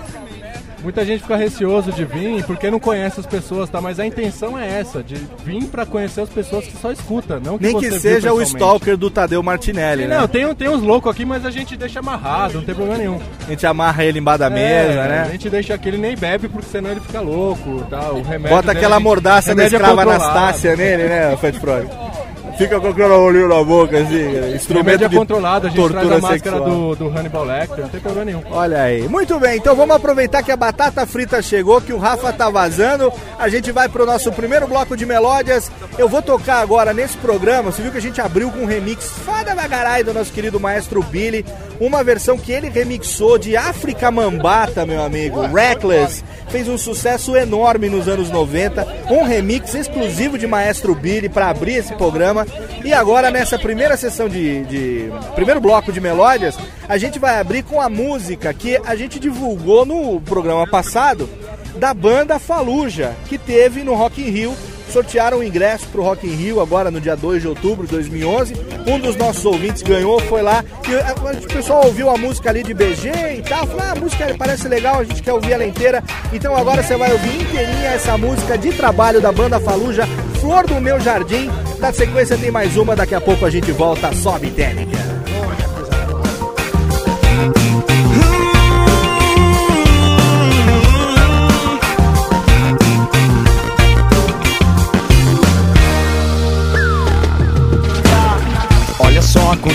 Muita 0.83 1.03
gente 1.03 1.21
fica 1.23 1.35
receoso 1.35 1.91
de 1.91 2.05
vir 2.05 2.43
porque 2.45 2.69
não 2.69 2.79
conhece 2.79 3.19
as 3.19 3.25
pessoas, 3.25 3.67
tá? 3.67 3.81
Mas 3.81 3.99
a 3.99 4.05
intenção 4.05 4.57
é 4.57 4.79
essa, 4.79 5.01
de 5.01 5.15
vir 5.43 5.65
pra 5.65 5.85
conhecer 5.87 6.21
as 6.21 6.29
pessoas 6.29 6.65
que 6.67 6.77
só 6.77 6.91
escuta, 6.91 7.39
não 7.43 7.57
que 7.57 7.63
Nem 7.65 7.73
você 7.73 7.89
que 7.89 7.99
seja 7.99 8.31
o 8.31 8.41
stalker 8.43 8.95
do 8.95 9.09
Tadeu 9.09 9.41
Martinelli, 9.41 10.03
Sim, 10.03 10.09
né? 10.09 10.19
Não, 10.19 10.27
tem, 10.27 10.53
tem 10.55 10.69
uns 10.69 10.83
loucos 10.83 11.11
aqui, 11.11 11.25
mas 11.25 11.43
a 11.45 11.49
gente 11.49 11.75
deixa 11.75 11.99
amarrado, 11.99 12.53
não 12.55 12.61
tem 12.63 12.75
problema 12.75 12.99
nenhum. 12.99 13.19
A 13.47 13.49
gente 13.49 13.65
amarra 13.65 14.03
ele 14.05 14.19
embaixo 14.19 14.39
da 14.39 14.49
mesa, 14.51 14.99
É, 14.99 15.01
A 15.03 15.07
né? 15.25 15.29
gente 15.31 15.49
deixa 15.49 15.73
aqui, 15.73 15.89
ele 15.89 15.97
nem 15.97 16.15
bebe, 16.15 16.47
porque 16.47 16.67
senão 16.69 16.91
ele 16.91 16.99
fica 17.01 17.21
louco, 17.21 17.81
tá? 17.89 18.11
O 18.11 18.21
remédio 18.21 18.49
Bota 18.55 18.67
dele, 18.67 18.77
aquela 18.77 18.95
a 18.95 18.99
gente- 18.99 19.03
mordaça 19.07 19.55
da 19.55 19.63
é 19.63 19.67
escrava. 19.67 20.01
Anastácia 20.03 20.75
nele, 20.75 21.03
né, 21.05 21.35
Fat 21.37 21.55
Frog? 21.59 21.87
Fica 22.57 22.79
com 22.79 22.87
aquele 22.87 23.07
olhinho 23.07 23.47
na 23.47 23.63
boca, 23.63 23.99
assim, 23.99 24.55
instrumento 24.55 25.03
é 25.03 25.07
de 25.07 25.15
controlado, 25.15 25.67
a 25.67 25.69
gente 25.69 25.77
traz 25.77 25.91
tortura 25.91 26.17
a 26.17 26.21
máscara 26.21 26.57
sexual. 26.57 26.69
do, 26.69 26.95
do 26.95 27.07
Hannibal 27.07 27.45
Lecter, 27.45 27.79
não 27.79 27.89
tem 27.89 27.99
problema 27.99 28.25
nenhum. 28.25 28.41
Olha 28.49 28.81
aí. 28.81 29.07
Muito 29.07 29.39
bem, 29.39 29.57
então 29.57 29.75
vamos 29.75 29.95
aproveitar 29.95 30.41
que 30.41 30.51
a 30.51 30.57
batata 30.57 31.05
frita 31.05 31.41
chegou, 31.41 31.79
que 31.79 31.93
o 31.93 31.97
Rafa 31.97 32.33
tá 32.33 32.49
vazando. 32.49 33.13
A 33.37 33.47
gente 33.47 33.71
vai 33.71 33.87
pro 33.87 34.05
nosso 34.05 34.31
primeiro 34.31 34.67
bloco 34.67 34.97
de 34.97 35.05
melódias. 35.05 35.71
Eu 35.97 36.09
vou 36.09 36.21
tocar 36.21 36.59
agora 36.61 36.93
nesse 36.93 37.17
programa. 37.17 37.71
Você 37.71 37.81
viu 37.81 37.91
que 37.91 37.97
a 37.99 38.01
gente 38.01 38.19
abriu 38.19 38.49
com 38.49 38.59
um 38.59 38.65
remix 38.65 39.07
foda 39.23 39.53
bagarai 39.53 40.03
do 40.03 40.13
nosso 40.13 40.31
querido 40.31 40.59
maestro 40.59 41.03
Billy. 41.03 41.45
Uma 41.79 42.03
versão 42.03 42.39
que 42.39 42.51
ele 42.51 42.69
remixou 42.69 43.37
de 43.37 43.55
África 43.55 44.09
Mambata, 44.09 44.85
meu 44.85 45.03
amigo. 45.03 45.41
Reckless. 45.41 46.23
Fez 46.49 46.67
um 46.67 46.77
sucesso 46.77 47.35
enorme 47.35 47.87
nos 47.87 48.07
anos 48.07 48.31
90. 48.31 48.87
Um 49.11 49.23
remix 49.23 49.75
exclusivo 49.75 50.37
de 50.39 50.47
maestro 50.47 50.95
Billy 50.95 51.29
para 51.29 51.49
abrir 51.49 51.75
esse 51.75 51.93
programa. 51.93 52.46
E 52.83 52.93
agora, 52.93 53.29
nessa 53.31 53.57
primeira 53.59 53.97
sessão 53.97 54.29
de, 54.29 54.63
de- 54.65 55.11
Primeiro 55.35 55.59
bloco 55.59 55.91
de 55.91 55.99
melódias, 55.99 56.57
a 56.87 56.97
gente 56.97 57.19
vai 57.19 57.39
abrir 57.39 57.63
com 57.63 57.81
a 57.81 57.89
música 57.89 58.53
que 58.53 58.79
a 58.85 58.95
gente 58.95 59.19
divulgou 59.19 59.85
no 59.85 60.21
programa 60.21 60.65
passado 60.67 61.29
da 61.75 61.93
banda 61.93 62.39
Faluja, 62.39 63.13
que 63.27 63.37
teve 63.37 63.83
no 63.83 63.93
Rock 63.93 64.21
in 64.21 64.29
Rio. 64.29 64.55
Sortearam 64.91 65.39
o 65.39 65.43
ingresso 65.43 65.85
pro 65.87 66.01
Rock 66.01 66.25
in 66.25 66.33
Rio 66.33 66.61
agora 66.61 66.89
no 66.89 67.01
dia 67.01 67.13
2 67.15 67.41
de 67.41 67.47
outubro 67.49 67.85
de 67.85 67.91
2011. 67.91 68.53
Um 68.87 68.97
dos 68.97 69.17
nossos 69.17 69.43
ouvintes 69.45 69.81
ganhou, 69.83 70.17
foi 70.21 70.41
lá. 70.41 70.63
E 70.87 71.43
o 71.43 71.47
pessoal 71.49 71.85
ouviu 71.85 72.09
a 72.09 72.17
música 72.17 72.49
ali 72.49 72.63
de 72.63 72.73
BG 72.73 73.09
e 73.37 73.41
tal. 73.41 73.67
Falou, 73.67 73.81
ah, 73.85 73.91
a 73.91 73.95
música 73.99 74.33
parece 74.39 74.65
legal, 74.69 75.01
a 75.01 75.03
gente 75.03 75.21
quer 75.21 75.33
ouvir 75.33 75.51
ela 75.51 75.65
inteira. 75.65 76.01
Então 76.31 76.55
agora 76.55 76.81
você 76.81 76.95
vai 76.95 77.11
ouvir 77.11 77.41
inteirinha 77.41 77.89
essa 77.89 78.17
música 78.17 78.57
de 78.57 78.71
trabalho 78.71 79.19
da 79.19 79.29
banda 79.29 79.59
Faluja, 79.59 80.07
Flor 80.39 80.65
do 80.67 80.79
Meu 80.79 80.99
Jardim. 80.99 81.49
Na 81.79 81.91
sequência 81.91 82.37
tem 82.37 82.51
mais 82.51 82.77
uma, 82.77 82.95
daqui 82.95 83.15
a 83.15 83.21
pouco 83.21 83.45
a 83.45 83.49
gente 83.49 83.71
volta. 83.71 84.13
Sobe 84.13 84.49
técnica. 84.51 85.16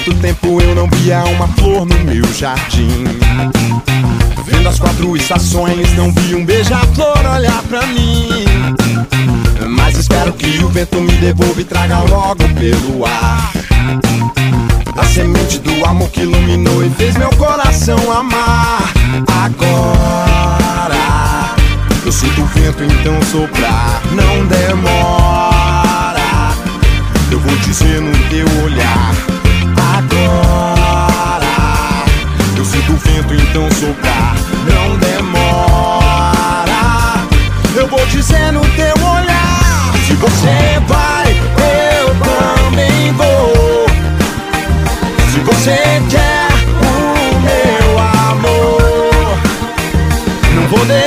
Quanto 0.05 0.15
tempo 0.21 0.61
eu 0.61 0.75
não 0.75 0.89
via 0.91 1.23
uma 1.25 1.47
flor 1.49 1.87
no 1.87 1.99
meu 2.01 2.25
jardim. 2.35 3.05
Vendo 4.45 4.69
as 4.69 4.79
quatro 4.79 5.17
estações, 5.17 5.93
não 5.97 6.11
vi 6.13 6.35
um 6.35 6.45
beija-flor 6.45 7.19
olhar 7.37 7.63
pra 7.65 7.87
mim. 7.87 8.29
Mas 9.69 9.97
espero 9.99 10.33
que 10.33 10.63
o 10.65 10.69
vento 10.69 11.01
me 11.01 11.13
devolva 11.13 11.61
e 11.61 11.65
traga 11.65 12.01
logo 12.01 12.43
pelo 12.55 13.07
ar. 13.07 13.53
A 14.97 15.05
semente 15.05 15.59
do 15.59 15.85
amor 15.85 16.11
que 16.11 16.23
iluminou 16.23 16.85
e 16.85 16.91
fez 16.91 17.17
meu 17.17 17.31
coração 17.31 17.99
amar. 18.11 18.93
Agora 19.45 20.97
eu 22.05 22.11
sinto 22.11 22.43
o 22.43 22.47
vento 22.47 22.83
então 22.83 23.23
soprar. 23.31 24.03
Não 24.13 24.47
demora. 24.47 26.21
Eu 27.31 27.39
vou 27.39 27.57
dizer 27.59 28.01
no 28.01 28.13
teu 28.29 28.47
olhar 28.65 29.13
agora. 30.33 32.05
Eu 32.57 32.65
sinto 32.65 32.93
o 32.93 32.97
vento 32.97 33.35
então 33.35 33.69
soprar, 33.73 34.35
não 34.67 34.97
demora. 34.99 36.73
Eu 37.75 37.87
vou 37.87 38.05
dizer 38.07 38.53
no 38.53 38.61
teu 38.61 38.95
olhar. 39.05 39.93
Se 40.07 40.15
você 40.15 40.81
vai, 40.87 41.31
eu 42.01 42.15
também 42.17 43.13
vou. 43.13 43.87
Se 45.33 45.41
você 45.41 45.79
quer 46.11 46.49
o 46.81 47.41
meu 47.41 47.99
amor, 47.99 49.39
não 50.55 50.67
vou 50.69 50.85
deixar 50.87 51.02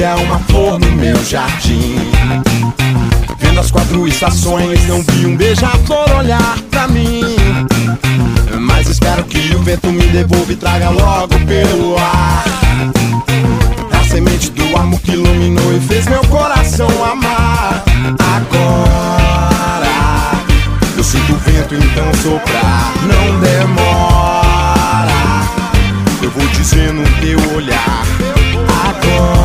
via 0.00 0.16
uma 0.16 0.38
flor 0.38 0.78
no 0.78 0.90
meu 0.92 1.22
jardim. 1.22 1.94
Vendo 3.38 3.60
as 3.60 3.70
quatro 3.70 4.08
estações, 4.08 4.88
não 4.88 5.02
vi 5.02 5.26
um 5.26 5.36
beija-flor 5.36 6.10
olhar 6.16 6.58
pra 6.70 6.88
mim. 6.88 7.36
espero 8.88 9.22
que 9.24 9.54
o 9.54 9.62
vento 9.62 9.88
me 9.88 10.06
devolva 10.06 10.52
e 10.52 10.56
traga 10.56 10.88
logo 10.88 11.34
pelo 11.46 11.98
ar. 11.98 12.44
É 13.92 13.96
a 13.96 14.04
semente 14.04 14.50
do 14.52 14.74
amor 14.74 14.98
que 15.00 15.12
iluminou 15.12 15.76
e 15.76 15.80
fez 15.80 16.06
meu 16.06 16.24
coração 16.24 16.88
amar. 17.04 17.84
Agora 18.36 19.86
eu 20.96 21.04
sinto 21.04 21.34
o 21.34 21.36
vento 21.36 21.74
então 21.74 22.10
soprar, 22.22 22.94
não 23.02 23.38
demora. 23.40 25.10
Eu 26.22 26.30
vou 26.30 26.46
dizendo 26.48 27.02
teu 27.20 27.54
olhar. 27.54 28.02
Agora 28.88 29.39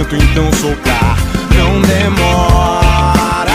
sinto 0.00 0.14
o 0.14 0.18
vento 0.18 0.30
então 0.30 0.52
soprar, 0.52 1.16
não 1.56 1.80
demora. 1.82 3.50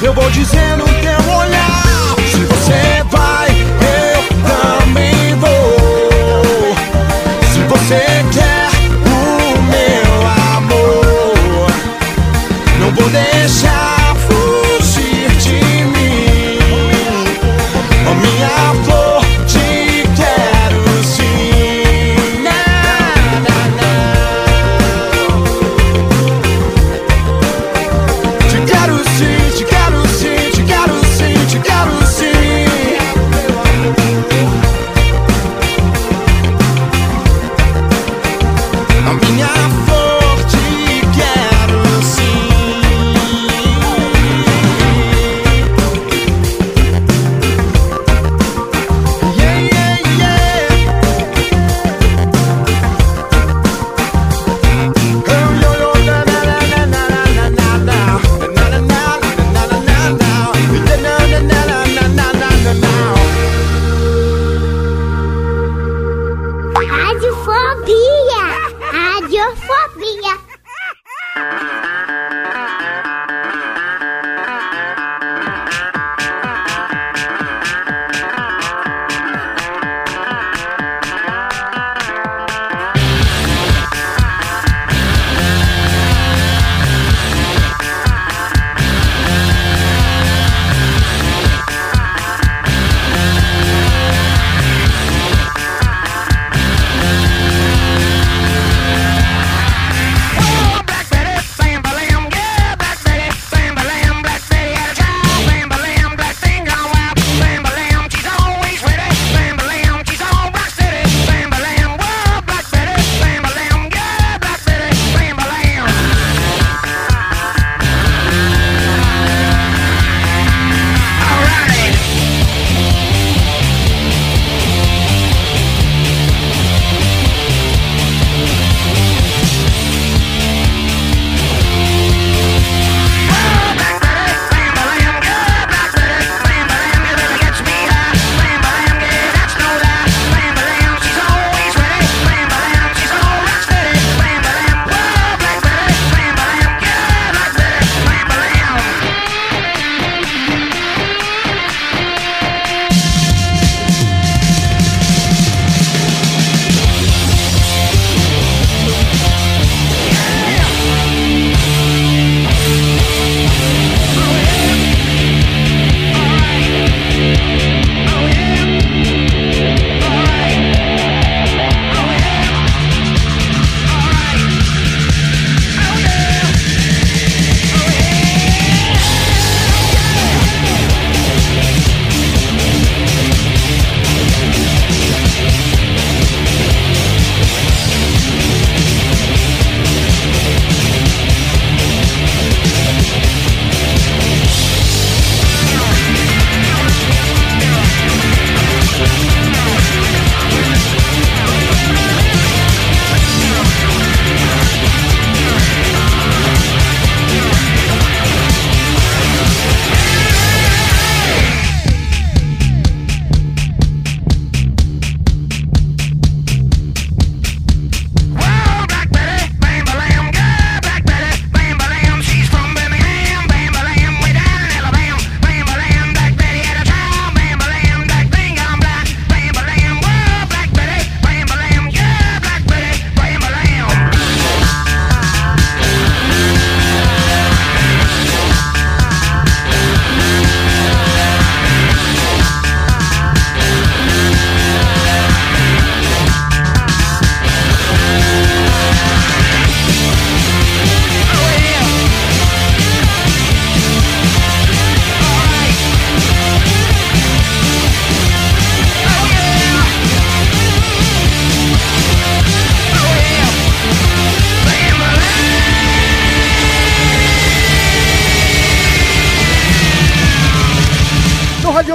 Eu 0.00 0.12
vou 0.12 0.30
dizendo 0.30 0.78
no 0.78 0.86
teu 0.86 1.34
olhar. 1.34 2.14
Se 2.30 2.44
você 2.44 3.02
vai, 3.10 3.50
eu 3.50 4.22
também 4.46 5.34
vou. 5.36 6.76
Se 7.52 7.60
você 7.64 8.24
quer 8.32 8.68
o 9.06 9.62
meu 9.62 10.12
amor, 10.56 11.70
não 12.78 12.90
vou 12.92 13.08
deixar 13.10 13.81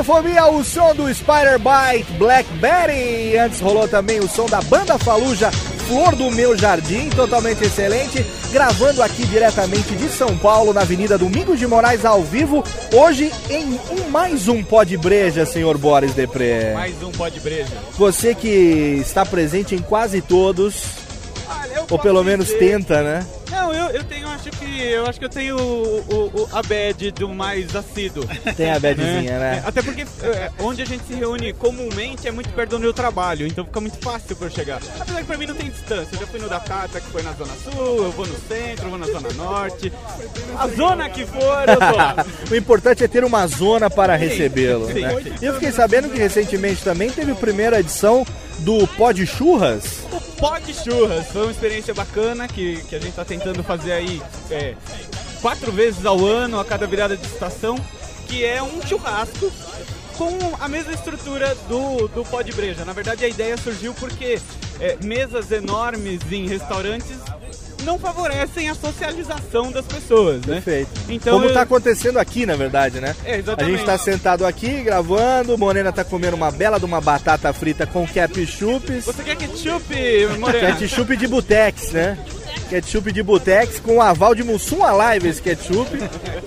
Radiofobia, 0.07 0.47
o 0.47 0.63
som 0.63 0.95
do 0.95 1.13
Spider 1.13 1.59
Bite 1.59 2.13
Blackberry. 2.13 3.37
Antes 3.37 3.59
rolou 3.59 3.89
também 3.89 4.19
o 4.19 4.27
som 4.27 4.45
da 4.45 4.61
banda 4.61 4.97
Faluja 4.97 5.51
Flor 5.51 6.15
do 6.15 6.31
Meu 6.31 6.57
Jardim, 6.57 7.09
totalmente 7.09 7.63
excelente. 7.65 8.25
Gravando 8.51 9.03
aqui 9.03 9.25
diretamente 9.25 9.93
de 9.95 10.07
São 10.07 10.37
Paulo, 10.37 10.73
na 10.73 10.81
Avenida 10.81 11.17
Domingos 11.17 11.59
de 11.59 11.67
Moraes, 11.67 12.05
ao 12.05 12.23
vivo. 12.23 12.63
Hoje 12.93 13.33
em 13.49 13.65
um, 13.65 14.09
mais 14.09 14.47
um 14.47 14.63
Pó 14.63 14.85
de 14.85 14.97
Breja, 14.97 15.45
senhor 15.45 15.77
Boris 15.77 16.13
Depré. 16.13 16.73
Mais 16.73 17.03
um 17.03 17.11
pó 17.11 17.27
de 17.27 17.41
breja. 17.41 17.73
Você 17.97 18.33
que 18.33 18.99
está 19.01 19.25
presente 19.25 19.75
em 19.75 19.79
quase 19.79 20.21
todos, 20.21 21.06
ou 21.89 21.99
pelo 21.99 22.23
menos 22.23 22.47
dizer- 22.47 22.59
tenta, 22.59 23.01
né? 23.01 23.25
Não, 23.49 23.73
eu, 23.73 23.89
eu 23.91 24.03
tenho, 24.03 24.27
acho 24.27 24.49
que. 24.51 24.81
Eu 24.83 25.05
acho 25.05 25.17
que 25.19 25.25
eu 25.25 25.29
tenho 25.29 25.55
o, 25.57 25.99
o- 26.09 26.41
o- 26.43 26.49
a 26.51 26.61
bad 26.61 27.11
do 27.11 27.29
mais 27.29 27.73
assíduo. 27.75 28.25
Tem 28.57 28.71
a 28.71 28.79
badzinha, 28.79 29.39
né? 29.39 29.61
É, 29.63 29.67
Até 29.67 29.81
porque 29.81 30.01
é, 30.01 30.51
onde 30.59 30.81
a 30.81 30.85
gente 30.85 31.03
se 31.07 31.13
reúne 31.13 31.53
comumente 31.53 32.27
é 32.27 32.31
muito 32.31 32.49
perto 32.49 32.71
do 32.71 32.79
meu 32.79 32.93
trabalho, 32.93 33.47
então 33.47 33.63
fica 33.65 33.79
muito 33.79 33.97
fácil 33.99 34.35
pra 34.35 34.47
eu 34.47 34.51
chegar. 34.51 34.81
Apesar 34.99 35.19
que 35.19 35.25
pra 35.25 35.37
mim 35.37 35.45
não 35.47 35.55
tem 35.55 35.69
distância. 35.69 36.09
Eu 36.13 36.19
já 36.19 36.27
fui 36.27 36.39
no 36.41 36.49
da 36.49 36.59
Cata, 36.59 36.99
que 36.99 37.07
foi 37.07 37.23
na 37.23 37.31
Zona 37.33 37.53
Sul, 37.63 38.03
eu 38.03 38.11
vou 38.11 38.27
no 38.27 38.35
centro, 38.47 38.85
eu 38.85 38.89
vou 38.89 38.99
na 38.99 39.05
Zona 39.05 39.29
Norte. 39.33 39.93
A 40.57 40.67
zona 40.67 41.09
que 41.09 41.25
for, 41.25 41.69
eu 41.69 41.79
lá. 41.95 42.25
o 42.51 42.55
importante 42.55 43.03
é 43.03 43.07
ter 43.07 43.23
uma 43.23 43.47
zona 43.47 43.89
para 43.89 44.15
recebê-lo. 44.17 44.87
né? 44.87 45.23
E 45.41 45.45
eu 45.45 45.53
fiquei 45.53 45.71
sabendo 45.71 46.09
que 46.09 46.17
recentemente 46.19 46.83
também 46.83 47.09
teve 47.09 47.31
a 47.31 47.35
primeira 47.35 47.79
edição 47.79 48.25
do 48.59 48.87
Pó 48.87 49.11
de 49.11 49.25
Churras. 49.25 50.05
Pó 50.37 50.57
de 50.59 50.73
churras, 50.73 51.27
foi 51.27 51.43
uma 51.43 51.51
experiência 51.51 51.93
bacana 51.93 52.47
que, 52.47 52.83
que 52.83 52.95
a 52.95 52.99
gente 52.99 53.13
tá 53.13 53.25
tentando 53.25 53.63
fazer 53.63 53.91
aí 53.91 54.21
é, 54.51 54.75
quatro 55.41 55.71
vezes 55.71 56.05
ao 56.05 56.23
ano, 56.23 56.59
a 56.59 56.65
cada 56.65 56.85
virada 56.85 57.17
de 57.17 57.25
estação, 57.25 57.75
que 58.27 58.45
é 58.45 58.61
um 58.61 58.81
churrasco 58.85 59.51
com 60.17 60.29
a 60.59 60.67
mesma 60.67 60.93
estrutura 60.93 61.55
do, 61.69 62.07
do 62.09 62.25
pó 62.25 62.41
de 62.41 62.51
breja. 62.51 62.83
Na 62.85 62.93
verdade, 62.93 63.23
a 63.23 63.27
ideia 63.27 63.55
surgiu 63.57 63.93
porque 63.93 64.39
é, 64.79 64.97
mesas 65.03 65.51
enormes 65.51 66.19
em 66.31 66.47
restaurantes 66.47 67.17
não 67.83 67.97
favorecem 67.99 68.69
a 68.69 68.75
socialização 68.75 69.71
das 69.71 69.85
pessoas, 69.85 70.41
né? 70.45 70.55
Perfeito. 70.55 70.89
Então, 71.07 71.33
Como 71.33 71.45
eu- 71.45 71.49
está 71.49 71.61
acontecendo 71.61 72.17
aqui, 72.17 72.45
na 72.45 72.55
verdade, 72.55 72.99
né? 72.99 73.15
É, 73.23 73.35
A 73.35 73.37
exatamente. 73.37 73.71
gente 73.77 73.79
está 73.81 73.97
sentado 73.97 74.45
aqui 74.45 74.81
gravando, 74.81 75.57
Morena 75.57 75.91
tá 75.93 76.03
comendo 76.03 76.35
uma 76.35 76.51
bela 76.51 76.79
de 76.79 76.85
uma 76.85 76.99
batata 76.99 77.53
frita 77.53 77.85
com 77.85 78.05
ketchup. 78.07 78.99
Você 79.01 79.23
quer 79.23 79.35
ketchup, 79.37 79.85
Morena? 80.39 80.75
Ketchup 80.75 81.15
de 81.15 81.27
Butex, 81.27 81.91
né? 81.91 82.17
Ketchup 82.69 83.11
de 83.13 83.23
Butex 83.23 83.79
com 83.79 83.97
o 83.97 84.01
aval 84.01 84.35
de 84.35 84.43
Mussum 84.43 84.83
Alive 84.83 85.29
esse 85.29 85.41
ketchup. 85.41 85.89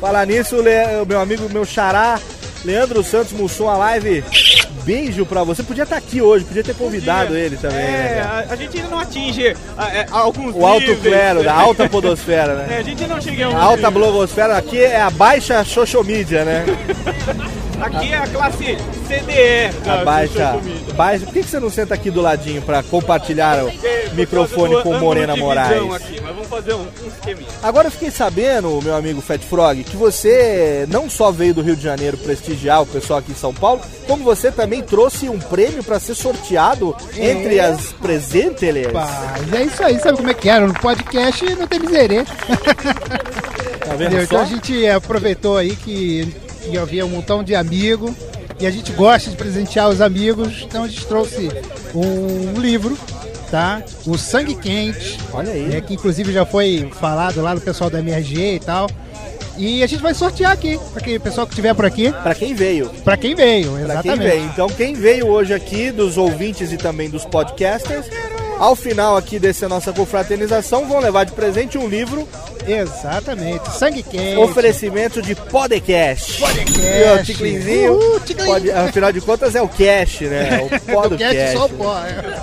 Falar 0.01 0.27
nisso, 0.27 0.57
o 0.59 1.07
meu 1.07 1.21
amigo, 1.21 1.49
meu 1.49 1.65
xará, 1.65 2.21
Leandro 2.65 3.03
Santos 3.03 3.33
Mussum 3.33 3.69
Alive, 3.69 4.23
beijo 4.85 5.25
pra 5.25 5.43
você. 5.43 5.63
Podia 5.63 5.85
estar 5.85 5.97
aqui 5.97 6.21
hoje, 6.21 6.45
podia 6.45 6.63
ter 6.63 6.75
convidado 6.75 7.35
ele 7.37 7.57
também, 7.57 7.79
né? 7.79 8.13
É, 8.19 8.23
cara? 8.23 8.47
a, 8.49 8.53
a 8.53 8.57
gente 8.57 8.77
ainda 8.77 8.89
não 8.91 8.99
atinge 8.99 9.57
ah, 9.79 9.89
é, 9.95 10.07
alguns 10.11 10.55
O 10.55 10.67
alto 10.67 10.95
clero, 10.97 11.39
né? 11.39 11.45
da 11.47 11.55
alta 11.55 11.89
podosfera, 11.91 12.53
É, 12.53 12.57
né? 12.69 12.77
a 12.79 12.83
gente 12.83 13.07
não 13.07 13.21
chega 13.21 13.47
a 13.47 13.49
um 13.51 13.57
A 13.57 13.61
alta 13.63 13.91
blogosfera 13.91 14.57
aqui 14.57 14.79
é 14.81 15.01
a 15.01 15.11
baixa 15.11 15.65
xoxomídia, 15.65 16.45
né? 16.45 16.65
Aqui 17.81 18.13
é 18.13 18.17
a 18.17 18.27
classe 18.27 18.77
CDE 19.09 19.85
da 19.85 20.01
A 20.01 20.05
baixa, 20.05 20.61
baixa. 20.95 21.25
Por 21.25 21.33
que, 21.35 21.43
que 21.43 21.49
você 21.49 21.59
não 21.61 21.71
senta 21.71 21.95
aqui 21.95 22.11
do 22.11 22.21
ladinho 22.21 22.61
pra 22.63 22.83
compartilhar 22.83 23.65
o 23.65 23.71
microfone 24.15 24.75
do 24.77 24.83
com 24.83 24.95
Morena 24.99 25.35
Moraes? 25.37 25.93
Aqui, 25.95 26.21
mas 26.21 26.35
vamos 26.35 26.49
fazer 26.49 26.75
um, 26.75 26.81
um 26.83 27.09
esqueminha. 27.09 27.49
Agora 27.63 27.89
eu 27.89 27.93
fiquei 27.93 28.11
sabendo, 28.11 28.81
meu 28.83 28.95
amigo 28.95 29.21
Fat 29.21 29.41
Frog, 29.41 29.83
que 29.85 29.97
você 29.97 30.87
não 30.89 31.09
só 31.09 31.31
veio 31.31 31.55
do 31.55 31.63
Rio 31.63 31.75
de 31.77 31.83
Janeiro 31.83 32.17
prestigiar 32.19 32.83
o 32.83 32.87
pessoal 32.87 33.19
aqui 33.21 33.33
em 33.33 33.37
São 33.37 33.55
Paulo, 33.55 33.81
como 34.07 34.23
você 34.25 34.51
também 34.53 34.83
trouxe 34.83 35.29
um 35.29 35.39
prêmio 35.39 35.83
para 35.83 35.99
ser 35.99 36.15
sorteado 36.15 36.95
É. 37.17 37.31
entre 37.31 37.59
as 37.61 37.93
presentes. 37.93 38.61
Mas 38.93 39.53
é 39.53 39.63
isso 39.65 39.83
aí, 39.83 39.99
sabe 39.99 40.19
como 40.19 40.31
é 40.31 40.35
que 40.35 40.49
era? 40.49 40.67
No 40.67 40.75
podcast 40.75 41.45
não 41.55 41.67
tem 41.67 41.81
miserê. 41.81 42.25
Tá 42.25 43.95
vendo? 43.97 44.21
Então 44.21 44.39
só? 44.39 44.45
a 44.45 44.47
gente 44.47 44.87
aproveitou 44.89 45.57
aí 45.57 45.75
que, 45.75 46.33
que 46.71 46.79
havia 46.79 47.05
um 47.05 47.09
montão 47.09 47.43
de 47.43 47.55
amigos 47.55 48.13
e 48.59 48.67
a 48.67 48.71
gente 48.71 48.93
gosta 48.93 49.31
de 49.31 49.37
presentear 49.37 49.89
os 49.89 50.01
amigos, 50.01 50.63
então 50.63 50.85
a 50.85 50.89
gente 50.89 51.07
trouxe 51.07 51.49
um 51.95 52.61
livro, 52.61 52.97
tá? 53.51 53.83
O 54.07 54.19
Sangue 54.19 54.55
Quente. 54.55 55.19
Olha 55.33 55.53
aí. 55.53 55.75
É, 55.77 55.81
que 55.81 55.95
inclusive 55.95 56.33
já 56.33 56.45
foi 56.45 56.89
falado 57.01 57.41
lá 57.41 57.55
no 57.55 57.61
pessoal 57.61 57.89
da 57.89 57.99
MRG 57.99 58.57
e 58.57 58.61
tal. 58.61 58.89
E 59.57 59.83
a 59.83 59.87
gente 59.87 60.01
vai 60.01 60.15
sortear 60.15 60.53
aqui, 60.53 60.79
para 60.93 61.01
aquele 61.03 61.19
pessoal 61.19 61.47
que 61.47 61.53
estiver 61.53 61.75
por 61.75 61.85
aqui. 61.85 62.11
Para 62.13 62.35
quem 62.35 62.55
veio. 62.55 62.89
Para 63.05 63.17
quem 63.17 63.35
veio, 63.35 63.73
Pra 63.73 63.81
exatamente. 63.81 64.19
quem 64.21 64.29
veio. 64.31 64.45
Então, 64.45 64.67
quem 64.69 64.95
veio 64.95 65.27
hoje 65.27 65.53
aqui, 65.53 65.91
dos 65.91 66.17
ouvintes 66.17 66.73
e 66.73 66.79
também 66.79 67.11
dos 67.11 67.27
podcasters, 67.27 68.07
ao 68.61 68.77
final 68.77 69.17
aqui 69.17 69.39
dessa 69.39 69.69
nossa 69.69 69.93
confraternização, 69.93 70.87
vão 70.87 71.01
levar 71.01 71.25
de 71.25 71.33
presente 71.33 71.77
um 71.79 71.89
livro. 71.89 72.29
Exatamente. 72.67 73.71
Sangue 73.77 74.03
Quente. 74.03 74.37
Oferecimento 74.39 75.21
de 75.23 75.35
podcast. 75.35 76.39
Podcast. 76.39 76.81
E 76.81 77.21
o 77.21 77.25
Ticlinzinho, 77.25 77.93
Uhul, 77.95 78.21
Ticlin. 78.21 78.47
pode- 78.47 78.71
afinal 78.71 79.11
de 79.13 79.21
contas, 79.21 79.55
é 79.55 79.63
o 79.63 79.69
cash, 79.69 80.21
né? 80.21 80.61
O 80.71 80.81
pó 80.93 81.03
do 81.05 81.11
Do 81.11 81.19
cast 81.19 81.37
cash. 81.37 81.53
só 81.55 81.65
o 81.67 81.69
pó, 81.71 81.99
é. 82.05 82.41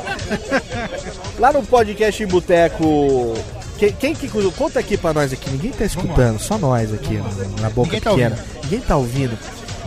Lá 1.40 1.54
no 1.54 1.64
podcast 1.64 2.24
em 2.24 2.28
Boteco. 2.28 3.34
Quem, 3.78 3.92
quem 3.94 4.16
que. 4.16 4.28
Conta 4.58 4.80
aqui 4.80 4.98
pra 4.98 5.14
nós 5.14 5.32
aqui. 5.32 5.50
Ninguém 5.52 5.72
tá 5.72 5.86
escutando, 5.86 6.40
só 6.40 6.58
nós 6.58 6.92
aqui 6.92 7.14
na- 7.14 7.62
na 7.62 7.70
boca 7.70 7.86
Ninguém 7.92 8.02
tá 8.02 8.10
pequena. 8.10 8.36
ouvindo. 8.36 8.64
Ninguém 8.64 8.80
tá 8.82 8.98
ouvindo. 8.98 9.38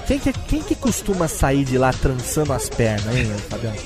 Quem 0.07 0.18
que, 0.18 0.33
quem 0.33 0.62
que 0.62 0.74
costuma 0.76 1.26
sair 1.28 1.64
de 1.64 1.76
lá 1.76 1.93
trançando 1.93 2.53
as 2.53 2.68
pernas, 2.68 3.14
hein, 3.16 3.31
Fabiano? 3.49 3.76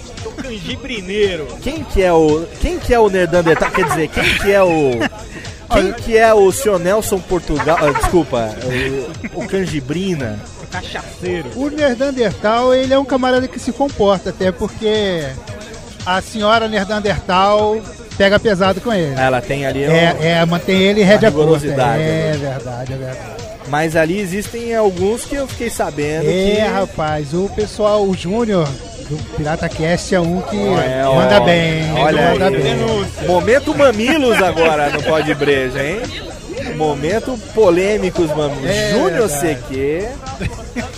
O 0.44 0.48
canjibrineiro. 0.48 1.46
Quem 1.62 1.82
que 1.84 2.02
é 2.02 2.12
o. 2.12 2.44
Quem 2.60 2.78
que 2.78 2.92
é 2.92 2.98
o 3.00 3.08
Nerdandertal? 3.08 3.70
Quer 3.70 3.84
dizer, 3.86 4.08
quem 4.08 4.24
que 4.38 4.52
é 4.52 4.62
o. 4.62 4.90
Quem 5.72 5.92
que 5.92 6.16
é 6.16 6.32
o 6.34 6.52
senhor 6.52 6.78
Nelson 6.78 7.18
Portugal. 7.18 7.78
ah, 7.80 7.90
desculpa, 7.90 8.50
o, 9.34 9.40
o 9.42 9.48
Canjibrina. 9.48 10.38
O 10.62 10.66
cachaceiro. 10.66 11.50
O 11.56 11.68
Nerdandertal, 11.70 12.74
ele 12.74 12.92
é 12.92 12.98
um 12.98 13.04
camarada 13.04 13.48
que 13.48 13.58
se 13.58 13.72
comporta, 13.72 14.30
até 14.30 14.52
porque 14.52 15.22
a 16.04 16.20
senhora 16.20 16.68
Nerdandertal 16.68 17.80
pega 18.18 18.38
pesado 18.38 18.80
com 18.80 18.92
ele. 18.92 19.14
Ela 19.18 19.40
tem 19.40 19.66
ali. 19.66 19.88
um- 19.88 19.90
É, 19.92 20.16
é 20.40 20.44
mantém 20.46 20.80
ele 20.82 21.02
rédea 21.02 21.30
curta. 21.32 21.44
rigorosidade, 21.44 22.02
É 22.02 22.06
né? 22.06 22.38
verdade, 22.40 22.92
é 22.92 22.96
verdade. 22.96 23.44
Mas 23.68 23.96
ali 23.96 24.20
existem 24.20 24.76
alguns 24.76 25.24
que 25.24 25.34
eu 25.34 25.48
fiquei 25.48 25.70
sabendo 25.70 26.28
É, 26.28 26.54
que. 26.56 26.60
rapaz, 26.60 27.32
o 27.32 27.48
pessoal, 27.56 28.04
o 28.06 28.14
Júnior 28.14 28.68
do 29.08 29.16
Pirata 29.36 29.68
Cast 29.68 30.14
é 30.14 30.20
um 30.20 30.40
que 30.42 30.56
É, 30.56 31.02
manda 31.04 31.36
olha, 31.36 31.40
bem. 31.40 31.92
Olha 31.92 32.30
manda 32.32 32.46
aí. 32.48 32.62
bem. 32.62 33.26
Momento 33.26 33.74
mamilos 33.74 34.42
agora 34.42 34.90
no 34.90 35.02
Pó 35.02 35.20
de 35.20 35.34
Breja, 35.34 35.82
hein? 35.82 36.00
Momento 36.76 37.38
polêmicos 37.54 38.30
mamilos. 38.34 38.70
É, 38.70 38.90
Júnior. 38.92 39.28
CQ 39.28 40.08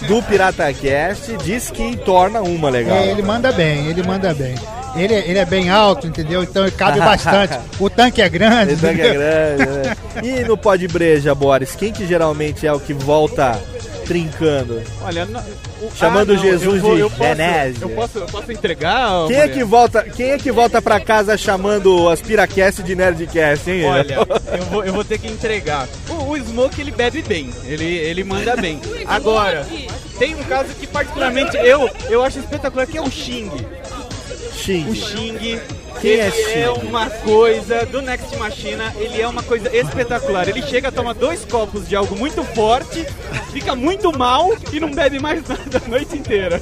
do 0.09 0.23
PirataCast 0.23 1.37
diz 1.45 1.71
que 1.71 1.97
torna 1.99 2.41
uma 2.41 2.71
legal. 2.71 2.97
É, 2.97 3.09
ele 3.11 3.23
manda 3.23 3.51
bem, 3.53 3.87
ele 3.89 4.03
manda 4.03 4.33
bem. 4.33 4.55
Ele, 4.95 5.13
ele 5.15 5.39
é 5.39 5.45
bem 5.45 5.69
alto, 5.69 6.07
entendeu? 6.07 6.43
Então 6.43 6.63
ele 6.63 6.71
cabe 6.71 6.99
bastante. 7.01 7.59
O 7.79 7.91
tanque 7.91 8.23
é 8.23 8.29
grande. 8.29 8.73
Esse 8.73 8.81
tanque 8.81 9.03
é 9.03 9.13
grande, 9.13 9.67
né? 9.67 9.97
E 10.23 10.45
no 10.45 10.57
Pó 10.57 10.75
de 10.77 10.89
Breja, 10.89 11.35
Boris, 11.35 11.75
quem 11.75 11.93
que 11.93 12.07
geralmente 12.07 12.67
é 12.67 12.73
o 12.73 12.81
que 12.81 12.95
volta 12.95 13.59
trincando? 14.07 14.83
Olha, 15.03 15.25
não- 15.27 15.41
o- 15.41 15.91
Chamando 15.95 16.33
ah, 16.33 16.35
não, 16.37 16.43
Jesus 16.43 16.77
eu 16.77 16.81
vou- 16.81 16.95
de 16.95 17.01
eu 17.01 17.11
posso- 17.11 17.23
Genésio. 17.25 17.83
Eu 17.83 17.89
posso, 17.91 18.19
eu 18.19 18.27
posso 18.27 18.53
entregar? 18.53 19.27
Quem 19.27 19.37
é 19.37 19.49
que 19.49 19.65
volta, 19.65 20.03
quem 20.05 20.31
é 20.31 20.39
que 20.39 20.53
volta 20.53 20.81
pra 20.81 21.01
casa 21.01 21.37
chamando 21.37 22.09
as 22.09 22.21
Piracast 22.21 22.83
de 22.83 22.95
Nerdcast, 22.95 23.71
hein? 23.71 23.85
Olha, 23.85 24.15
eu 24.15 24.65
vou, 24.71 24.85
eu 24.85 24.93
vou 24.93 25.05
ter 25.05 25.19
que 25.19 25.27
entregar. 25.27 25.87
O, 26.09 26.31
o 26.33 26.37
Smoke 26.39 26.81
ele 26.81 26.91
bebe 26.91 27.23
bem, 27.23 27.51
ele, 27.65 27.85
ele 27.85 28.25
manda 28.25 28.57
bem. 28.57 28.81
Agora, 29.07 29.67
tem 30.19 30.35
um 30.35 30.43
caso 30.45 30.69
que 30.79 30.87
particularmente 30.87 31.57
eu, 31.57 31.91
eu 32.09 32.23
acho 32.25 32.39
espetacular, 32.39 32.87
que 32.87 32.97
é 32.99 33.03
o 33.03 33.11
Xing. 33.11 33.51
Xing. 34.67 34.89
O 34.89 34.97
Xing, 34.97 35.61
Quem 36.01 36.11
ele 36.11 36.21
é 36.23 36.61
é, 36.63 36.71
uma 36.71 37.09
coisa 37.09 37.87
do 37.87 38.03
Next 38.03 38.37
Machina, 38.37 38.93
ele 38.99 39.21
é 39.21 39.29
uma 39.29 39.43
coisa 39.43 39.75
espetacular. 39.75 40.49
Ele 40.49 40.61
chega, 40.61 40.91
toma 40.91 41.15
dois 41.15 41.45
copos 41.45 41.89
de 41.89 41.95
algo 41.95 42.17
muito 42.17 42.43
forte, 42.43 43.07
fica 43.53 43.77
muito 43.77 44.17
mal 44.19 44.57
e 44.73 44.81
não 44.81 44.91
bebe 44.91 45.21
mais 45.21 45.41
nada 45.47 45.81
a 45.85 45.89
noite 45.89 46.17
inteira. 46.17 46.61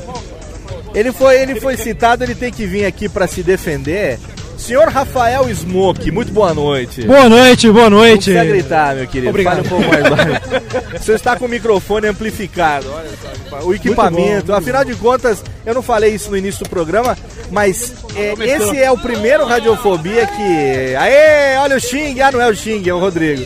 Ele 0.94 1.12
foi, 1.12 1.40
ele 1.40 1.58
foi 1.58 1.78
citado, 1.78 2.22
ele 2.22 2.34
tem 2.34 2.52
que 2.52 2.66
vir 2.66 2.84
aqui 2.84 3.08
pra 3.08 3.26
se 3.26 3.42
defender. 3.42 4.18
Senhor 4.64 4.88
Rafael 4.88 5.54
Smoke, 5.54 6.10
muito 6.10 6.32
boa 6.32 6.54
noite. 6.54 7.02
Boa 7.02 7.28
noite, 7.28 7.70
boa 7.70 7.90
noite. 7.90 8.30
Não 8.30 8.40
precisa 8.40 8.44
gritar, 8.44 8.96
meu 8.96 9.06
querido. 9.06 9.28
Obrigado. 9.28 9.62
Fale 9.62 9.66
um 9.66 9.68
pouco 9.68 9.88
mais 9.88 10.08
baixo. 10.08 11.02
Você 11.04 11.12
está 11.16 11.36
com 11.36 11.44
o 11.44 11.48
microfone 11.48 12.06
amplificado. 12.06 12.90
Olha 12.90 13.10
só, 13.50 13.66
o 13.66 13.74
equipamento. 13.74 14.32
muito 14.32 14.46
bom. 14.46 14.54
Afinal 14.54 14.82
de 14.82 14.94
contas, 14.94 15.44
eu 15.66 15.74
não 15.74 15.82
falei 15.82 16.14
isso 16.14 16.30
no 16.30 16.36
início 16.38 16.64
do 16.64 16.70
programa, 16.70 17.14
mas 17.50 17.92
é, 18.16 18.30
Começou. 18.30 18.72
esse 18.72 18.82
é 18.82 18.90
o 18.90 18.96
primeiro 18.96 19.44
Radiofobia 19.44 20.26
que. 20.26 20.96
Aê, 20.96 21.58
olha 21.58 21.76
o 21.76 21.80
Xing. 21.80 22.18
Ah, 22.22 22.32
não 22.32 22.40
é 22.40 22.48
o 22.48 22.56
Xing, 22.56 22.88
é 22.88 22.94
o 22.94 22.98
Rodrigo. 22.98 23.44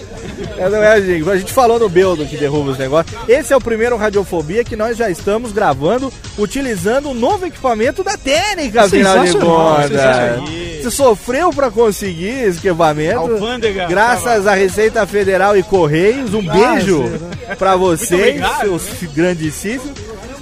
É, 0.56 0.68
não 0.68 0.78
é 0.78 0.92
a 0.92 1.00
gente. 1.00 1.28
A 1.28 1.36
gente 1.36 1.52
falou 1.52 1.80
no 1.80 1.88
Beldo 1.88 2.26
que 2.26 2.36
derruba 2.36 2.70
os 2.70 2.78
negócios. 2.78 3.12
Esse 3.28 3.52
é 3.52 3.56
o 3.56 3.60
primeiro 3.60 3.96
Radiofobia 3.96 4.62
que 4.62 4.76
nós 4.76 4.96
já 4.96 5.10
estamos 5.10 5.50
gravando 5.50 6.12
utilizando 6.38 7.10
o 7.10 7.14
novo 7.14 7.44
equipamento 7.44 8.04
da 8.04 8.16
técnica, 8.16 8.84
afinal 8.84 9.24
de 9.24 9.32
contas. 9.32 10.67
Você 10.82 10.90
sofreu 10.90 11.50
pra 11.50 11.70
conseguir 11.70 12.28
esse 12.44 12.58
equipamento. 12.58 13.18
Alfândega, 13.18 13.86
Graças 13.86 14.46
à 14.46 14.54
Receita 14.54 15.06
Federal 15.06 15.56
e 15.56 15.62
Correios. 15.62 16.32
Um 16.34 16.42
beijo 16.42 17.02
né? 17.04 17.56
pra 17.58 17.76
vocês, 17.76 18.40
seus 18.60 18.82
grandíssimos. 19.14 19.86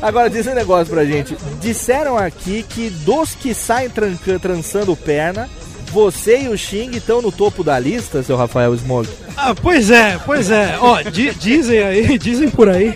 Agora, 0.00 0.28
diz 0.28 0.46
um 0.46 0.54
negócio 0.54 0.92
pra 0.92 1.04
gente. 1.04 1.36
Disseram 1.60 2.16
aqui 2.18 2.64
que 2.68 2.90
dos 2.90 3.30
que 3.34 3.54
saem 3.54 3.88
tranca- 3.88 4.38
trançando 4.38 4.94
perna, 4.94 5.48
você 5.90 6.42
e 6.42 6.48
o 6.48 6.58
Xing 6.58 6.90
estão 6.96 7.22
no 7.22 7.32
topo 7.32 7.64
da 7.64 7.78
lista, 7.78 8.22
seu 8.22 8.36
Rafael 8.36 8.74
Smog. 8.74 9.08
Ah, 9.36 9.54
pois 9.54 9.90
é, 9.90 10.18
pois 10.26 10.50
é. 10.50 10.76
Ó, 10.80 11.00
di- 11.02 11.32
dizem 11.34 11.78
aí, 11.82 12.18
dizem 12.18 12.50
por 12.50 12.68
aí. 12.68 12.94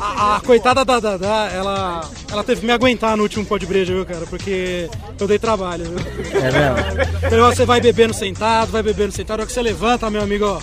A, 0.00 0.36
a 0.36 0.40
coitada 0.40 0.84
da 0.84 1.00
Dada, 1.00 1.26
ela, 1.52 2.08
ela 2.30 2.44
teve 2.44 2.60
que 2.60 2.66
me 2.66 2.72
aguentar 2.72 3.16
no 3.16 3.22
último 3.22 3.44
pó 3.44 3.58
de 3.58 3.66
breja, 3.66 3.92
viu, 3.92 4.04
cara? 4.06 4.26
Porque 4.26 4.88
eu 5.18 5.26
dei 5.26 5.38
trabalho, 5.38 5.84
viu? 5.84 6.40
É 6.40 6.50
mesmo? 6.50 7.26
Então 7.26 7.46
você 7.46 7.64
vai 7.64 7.80
bebendo 7.80 8.14
sentado, 8.14 8.70
vai 8.70 8.82
bebendo 8.82 9.12
sentado, 9.12 9.40
a 9.40 9.42
hora 9.42 9.46
que 9.46 9.52
você 9.52 9.62
levanta, 9.62 10.10
meu 10.10 10.22
amigo, 10.22 10.44
ó. 10.46 10.60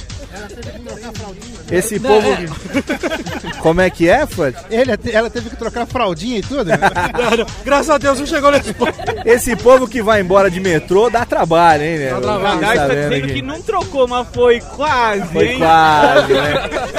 Esse 1.71 1.99
Não, 1.99 2.09
povo. 2.09 2.27
é. 2.29 3.51
Como 3.61 3.81
é 3.81 3.89
que 3.89 4.09
é, 4.09 4.25
Fred? 4.25 4.57
Ele, 4.69 4.91
ela 5.11 5.29
teve 5.29 5.49
que 5.49 5.55
trocar 5.55 5.83
a 5.83 5.85
fraldinha 5.85 6.39
e 6.39 6.41
tudo? 6.41 6.65
Não, 6.69 7.37
não, 7.37 7.45
Graças 7.63 7.89
a 7.89 7.97
Deus 7.97 8.19
não 8.19 8.25
chegou 8.25 8.51
nesse 8.51 8.73
ponto. 8.73 8.93
Esse 9.25 9.55
povo 9.55 9.87
que 9.87 10.01
vai 10.01 10.21
embora 10.21 10.49
de 10.49 10.59
metrô 10.59 11.09
dá 11.09 11.25
trabalho, 11.25 11.83
hein, 11.83 11.97
né? 11.97 12.13
O 12.13 12.21
Radar 12.41 12.75
está 12.75 12.87
dizendo 12.87 13.27
que 13.33 13.41
não 13.41 13.61
trocou, 13.61 14.07
mas 14.07 14.27
foi 14.33 14.59
quase, 14.61 15.25
Foi 15.33 15.47
hein? 15.49 15.59
quase, 15.59 16.33
né? 16.33 16.53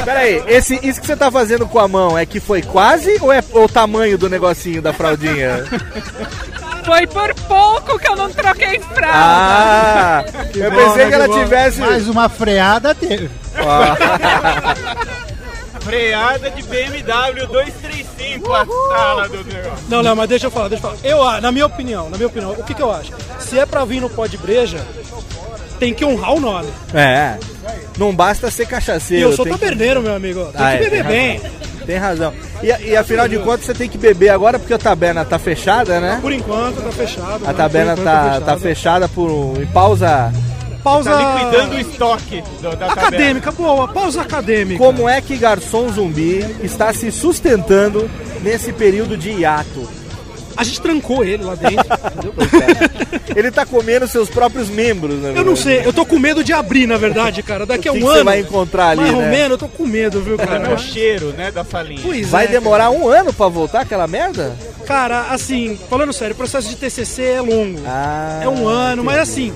Pera 0.04 0.20
aí, 0.20 0.42
esse, 0.46 0.74
isso 0.86 1.00
que 1.00 1.06
você 1.06 1.16
tá 1.16 1.30
fazendo 1.30 1.66
com 1.66 1.78
a 1.78 1.88
mão 1.88 2.16
é 2.18 2.24
que 2.26 2.38
foi 2.40 2.62
quase 2.62 3.16
ou 3.20 3.32
é 3.32 3.42
o 3.52 3.68
tamanho 3.68 4.16
do 4.18 4.28
negocinho 4.28 4.82
da 4.82 4.92
fraldinha? 4.92 5.64
Foi 6.90 7.06
por 7.06 7.32
pouco 7.46 7.98
que 8.00 8.08
eu 8.08 8.16
não 8.16 8.28
troquei 8.32 8.80
fralda. 8.80 9.14
Ah, 9.14 10.24
eu 10.52 10.72
pensei 10.72 11.06
que 11.06 11.14
ela 11.14 11.28
tivesse. 11.28 11.78
Mais 11.80 12.08
uma 12.08 12.28
freada 12.28 12.92
teve. 12.96 13.30
Freada 15.80 16.50
de 16.50 16.62
BMW 16.64 17.46
235, 17.46 18.52
a 18.52 18.66
sala 18.66 19.28
do 19.28 19.44
negócio. 19.44 19.84
Não, 19.88 20.02
não, 20.02 20.16
mas 20.16 20.28
deixa 20.28 20.48
eu 20.48 20.50
falar, 20.50 20.68
deixa 20.68 20.84
eu 20.84 20.90
falar. 20.90 21.00
Eu, 21.08 21.22
ah, 21.26 21.40
na 21.40 21.52
minha 21.52 21.64
opinião, 21.66 22.10
na 22.10 22.16
minha 22.16 22.26
opinião, 22.26 22.50
o 22.50 22.62
que, 22.64 22.74
que 22.74 22.82
eu 22.82 22.92
acho? 22.92 23.12
Se 23.38 23.56
é 23.58 23.64
pra 23.64 23.84
vir 23.84 24.00
no 24.00 24.10
pó 24.10 24.26
de 24.26 24.36
breja, 24.36 24.84
tem 25.78 25.94
que 25.94 26.04
honrar 26.04 26.34
o 26.34 26.40
nome. 26.40 26.68
É. 26.92 27.36
Não 27.96 28.12
basta 28.14 28.50
ser 28.50 28.64
E 28.64 28.66
cachaceiro. 28.66 29.30
eu 29.30 29.36
sou 29.36 29.44
tem 29.44 29.54
que- 29.54 29.60
taberneiro, 29.60 30.02
meu 30.02 30.14
amigo. 30.14 30.44
Tem 30.52 30.60
Ah, 30.66 30.76
que 30.76 30.84
é, 30.84 30.90
beber 30.90 30.92
tem 31.04 31.04
bem. 31.04 31.40
Tem 31.86 31.96
razão. 31.96 32.32
E, 32.62 32.66
e 32.90 32.96
afinal 32.96 33.26
de 33.28 33.38
contas 33.38 33.64
você 33.66 33.74
tem 33.74 33.88
que 33.88 33.98
beber 33.98 34.28
agora 34.30 34.58
porque 34.58 34.74
a 34.74 34.78
taberna 34.78 35.24
tá 35.24 35.38
fechada, 35.38 36.00
né? 36.00 36.18
Por 36.20 36.32
enquanto 36.32 36.82
tá 36.82 36.92
fechado. 36.92 37.44
A 37.44 37.48
né? 37.48 37.54
taberna 37.54 37.96
tá, 37.96 38.22
fechado. 38.24 38.44
tá 38.44 38.56
fechada 38.58 39.08
por 39.08 39.30
um, 39.30 39.60
em 39.62 39.66
pausa. 39.66 40.32
Pausa. 40.82 41.10
Tá 41.10 41.34
liquidando 41.34 41.74
o 41.74 41.78
estoque 41.78 42.42
do- 42.62 42.70
da 42.70 42.70
tabela. 42.86 42.92
Acadêmica, 42.92 43.52
boa, 43.52 43.88
pausa 43.88 44.22
acadêmica. 44.22 44.82
Como 44.82 45.06
é 45.08 45.20
que 45.20 45.36
Garçom 45.36 45.90
Zumbi 45.90 46.38
está 46.62 46.90
se 46.94 47.12
sustentando 47.12 48.10
nesse 48.42 48.72
período 48.72 49.14
de 49.16 49.30
hiato? 49.30 49.86
A 50.60 50.64
gente 50.64 50.82
trancou 50.82 51.24
ele 51.24 51.42
lá 51.42 51.54
dentro. 51.54 51.86
Ele 53.34 53.50
tá 53.50 53.64
comendo 53.64 54.06
seus 54.08 54.28
próprios 54.28 54.68
membros, 54.68 55.14
né? 55.20 55.32
Eu 55.36 55.44
não 55.44 55.54
sei, 55.54 55.86
eu 55.86 55.92
tô 55.92 56.04
com 56.04 56.18
medo 56.18 56.42
de 56.42 56.52
abrir, 56.52 56.86
na 56.86 56.98
verdade, 56.98 57.42
cara. 57.42 57.64
Daqui 57.64 57.88
a 57.88 57.92
um 57.92 57.94
que 57.94 58.00
que 58.00 58.06
ano. 58.06 58.16
você 58.16 58.24
vai 58.24 58.40
encontrar 58.40 58.88
ali, 58.88 59.02
mais 59.02 59.14
ou 59.14 59.20
né? 59.22 59.30
menos, 59.30 59.50
eu 59.52 59.58
tô 59.58 59.68
com 59.68 59.86
medo, 59.86 60.20
viu, 60.20 60.36
cara? 60.36 60.68
É 60.68 60.74
o 60.74 60.76
cheiro, 60.76 61.32
né, 61.32 61.50
da 61.50 61.64
salinha. 61.64 62.00
Pois 62.02 62.28
Vai 62.28 62.44
é, 62.44 62.48
demorar 62.48 62.90
um 62.90 63.08
ano 63.08 63.32
pra 63.32 63.48
voltar 63.48 63.80
aquela 63.82 64.06
merda? 64.06 64.54
Cara, 64.84 65.28
assim, 65.30 65.78
falando 65.88 66.12
sério, 66.12 66.34
o 66.34 66.36
processo 66.36 66.68
de 66.68 66.76
TCC 66.76 67.22
é 67.22 67.40
longo. 67.40 67.80
Ah, 67.86 68.40
é 68.42 68.48
um 68.48 68.66
ano, 68.66 69.02
mas 69.02 69.18
assim. 69.18 69.54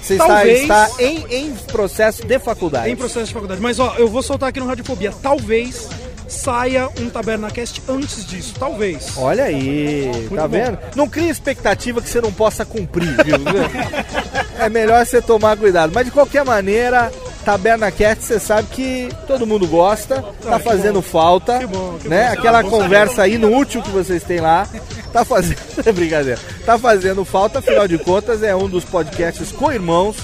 Você 0.00 0.14
está, 0.14 0.26
talvez, 0.26 0.62
está 0.62 0.88
em, 1.00 1.26
em 1.30 1.52
processo 1.66 2.24
de 2.24 2.38
faculdade. 2.38 2.88
em 2.88 2.94
processo 2.94 3.26
de 3.26 3.32
faculdade. 3.32 3.60
Mas 3.60 3.80
ó, 3.80 3.96
eu 3.98 4.06
vou 4.06 4.22
soltar 4.22 4.50
aqui 4.50 4.60
no 4.60 4.66
Radiofobia. 4.66 5.12
Talvez 5.20 5.88
saia 6.28 6.88
um 7.00 7.08
TabernaCast 7.08 7.82
antes 7.88 8.26
disso. 8.26 8.54
Talvez. 8.58 9.12
Olha 9.16 9.44
aí, 9.44 10.28
tá 10.34 10.42
bom. 10.42 10.48
vendo? 10.48 10.78
Não 10.94 11.08
cria 11.08 11.30
expectativa 11.30 12.00
que 12.00 12.08
você 12.08 12.20
não 12.20 12.32
possa 12.32 12.64
cumprir, 12.64 13.14
viu? 13.24 13.36
é 14.58 14.68
melhor 14.68 15.04
você 15.04 15.20
tomar 15.20 15.56
cuidado. 15.56 15.92
Mas 15.94 16.06
de 16.06 16.10
qualquer 16.10 16.44
maneira, 16.44 17.10
Taberna 17.46 17.92
Cast, 17.92 18.24
você 18.24 18.40
sabe 18.40 18.66
que 18.72 19.08
todo 19.28 19.46
mundo 19.46 19.68
gosta, 19.68 20.20
tá 20.42 20.58
fazendo 20.58 20.94
bom. 20.96 21.02
falta, 21.02 21.60
Que 21.60 21.66
bom, 21.68 21.96
que 22.02 22.08
né? 22.08 22.26
bom. 22.26 22.32
Aquela 22.32 22.58
Ah, 22.58 22.62
bom 22.64 22.70
conversa 22.70 23.28
inútil 23.28 23.80
que 23.82 23.90
vocês 23.90 24.24
têm 24.24 24.40
lá, 24.40 24.66
tá 25.12 25.24
fazendo, 25.24 25.56
brincadeira, 25.94 26.40
tá 26.64 26.76
fazendo 26.76 27.24
falta, 27.24 27.60
afinal 27.60 27.86
de 27.86 27.98
contas 27.98 28.42
é 28.42 28.52
um 28.56 28.68
dos 28.68 28.84
podcasts 28.84 29.52
co-irmãos 29.52 30.16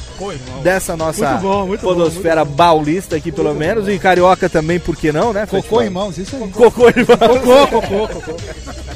dessa 0.65 0.97
nossa 0.97 1.31
Muito 1.31 1.43
bom, 1.43 1.67
muito 1.69 1.81
bom, 1.83 1.95
podosfera 1.95 2.45
baulista 2.45 3.15
aqui 3.15 3.31
pelo 3.31 3.55
menos, 3.55 3.87
e 3.89 3.97
carioca 4.01 4.49
também, 4.49 4.81
por 4.81 4.97
que 4.97 5.13
não, 5.13 5.33
né? 5.33 5.43
Cocô, 5.47 5.57
Festival? 5.63 5.83
irmãos, 5.85 6.19
isso 6.19 6.35
aí. 6.35 6.49
Cocô, 6.51 6.89
irmão. 6.89 7.17
Cocô, 7.17 7.67
cocô, 7.81 8.09
cocô. 8.09 8.33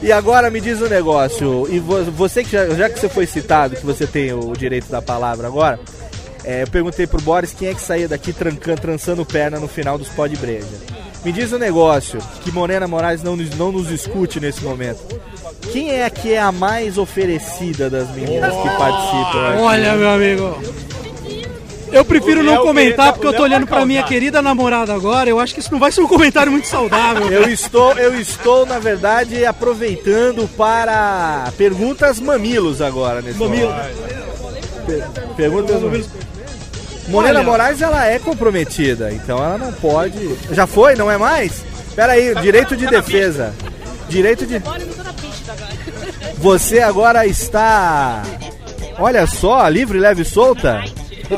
E 0.00 0.12
agora 0.12 0.48
me 0.48 0.60
diz 0.60 0.80
um 0.80 0.86
negócio, 0.86 1.66
e 1.68 1.80
vo- 1.80 2.04
você 2.12 2.44
que 2.44 2.50
já, 2.52 2.68
já 2.68 2.88
que 2.88 3.00
você 3.00 3.08
foi 3.08 3.26
citado, 3.26 3.74
que 3.74 3.84
você 3.84 4.06
tem 4.06 4.32
o 4.32 4.52
direito 4.56 4.86
da 4.88 5.02
palavra 5.02 5.48
agora, 5.48 5.80
é, 6.48 6.62
eu 6.62 6.66
perguntei 6.68 7.06
pro 7.06 7.20
Boris 7.20 7.52
quem 7.56 7.68
é 7.68 7.74
que 7.74 7.80
saía 7.82 8.08
daqui 8.08 8.32
trancando, 8.32 8.80
trançando 8.80 9.24
perna 9.26 9.58
no 9.60 9.68
final 9.68 9.98
dos 9.98 10.08
pó 10.08 10.26
de 10.26 10.36
breja. 10.36 10.66
Me 11.24 11.32
diz 11.32 11.52
um 11.52 11.58
negócio, 11.58 12.20
que 12.42 12.50
Morena 12.52 12.86
Moraes 12.86 13.22
não, 13.22 13.36
nos- 13.36 13.50
não 13.56 13.70
nos 13.72 13.90
escute 13.90 14.38
nesse 14.40 14.62
momento. 14.64 15.00
Quem 15.72 15.90
é 15.90 16.08
que 16.08 16.32
é 16.32 16.40
a 16.40 16.50
mais 16.52 16.96
oferecida 16.96 17.90
das 17.90 18.08
meninas 18.10 18.54
que 18.54 18.68
participam? 18.78 19.48
aqui? 19.50 19.60
Olha, 19.62 19.94
meu 19.96 20.08
amigo. 20.10 20.58
Eu 21.90 22.04
prefiro 22.04 22.42
não 22.42 22.52
Léo 22.52 22.62
comentar 22.62 23.12
porque 23.14 23.26
eu 23.26 23.32
tô 23.32 23.38
Léo 23.42 23.44
olhando 23.50 23.66
pra 23.66 23.84
minha 23.84 24.02
querida 24.02 24.40
namorada 24.42 24.94
agora. 24.94 25.28
Eu 25.28 25.40
acho 25.40 25.54
que 25.54 25.60
isso 25.60 25.72
não 25.72 25.78
vai 25.80 25.90
ser 25.90 26.02
um 26.02 26.06
comentário 26.06 26.52
muito 26.52 26.68
saudável. 26.68 27.30
Eu 27.32 27.48
estou, 27.48 27.92
eu 27.94 28.18
estou, 28.20 28.64
na 28.66 28.78
verdade, 28.78 29.44
aproveitando 29.44 30.46
para 30.56 31.50
perguntas 31.56 32.20
mamilos 32.20 32.80
agora 32.82 33.20
nesse 33.22 33.38
Mamilo. 33.38 33.70
momento. 33.70 34.86
Per- 34.86 35.04
Perguntas 35.36 35.82
mamilos. 35.82 36.08
Morena 37.08 37.40
Olha. 37.40 37.48
Moraes, 37.48 37.80
ela 37.82 38.06
é 38.06 38.18
comprometida, 38.18 39.10
então 39.12 39.38
ela 39.38 39.58
não 39.58 39.72
pode. 39.72 40.36
Já 40.52 40.66
foi, 40.66 40.94
não 40.94 41.10
é 41.10 41.16
mais? 41.16 41.64
Pera 41.96 42.12
aí, 42.12 42.34
direito 42.36 42.76
de 42.76 42.86
defesa. 42.86 43.52
Direito 44.08 44.46
de. 44.46 44.62
Você 46.38 46.80
agora 46.80 47.26
está. 47.26 48.22
Olha 48.98 49.26
só, 49.26 49.66
livre, 49.68 49.98
leve 49.98 50.22
e 50.22 50.24
solta. 50.24 50.82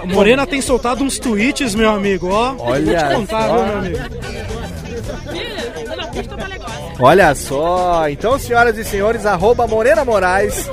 Morena 0.04 0.46
tem 0.46 0.60
soltado 0.60 1.02
uns 1.02 1.18
tweets, 1.18 1.74
meu 1.74 1.90
amigo, 1.90 2.28
ó. 2.30 2.54
Olha 2.58 3.00
Vou 3.00 3.08
te 3.08 3.14
contar, 3.14 3.48
só. 3.48 3.56
viu, 3.56 3.66
meu 3.66 3.78
amigo? 3.78 3.98
Olha 7.02 7.34
só, 7.34 8.08
então 8.10 8.38
senhoras 8.38 8.76
e 8.76 8.84
senhores, 8.84 9.24
arroba 9.24 9.66
Morena 9.66 10.04
Moraes, 10.04 10.68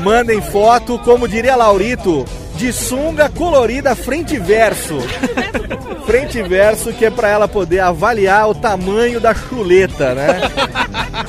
mandem 0.00 0.40
foto, 0.40 0.96
como 1.00 1.26
diria 1.26 1.56
Laurito, 1.56 2.24
de 2.60 2.74
sunga 2.74 3.26
colorida 3.30 3.96
frente 3.96 4.34
e 4.34 4.38
verso. 4.38 4.98
Frente 6.04 6.38
e 6.38 6.42
verso, 6.42 6.92
que 6.92 7.06
é 7.06 7.10
pra 7.10 7.26
ela 7.26 7.48
poder 7.48 7.80
avaliar 7.80 8.50
o 8.50 8.54
tamanho 8.54 9.18
da 9.18 9.34
chuleta, 9.34 10.14
né? 10.14 10.40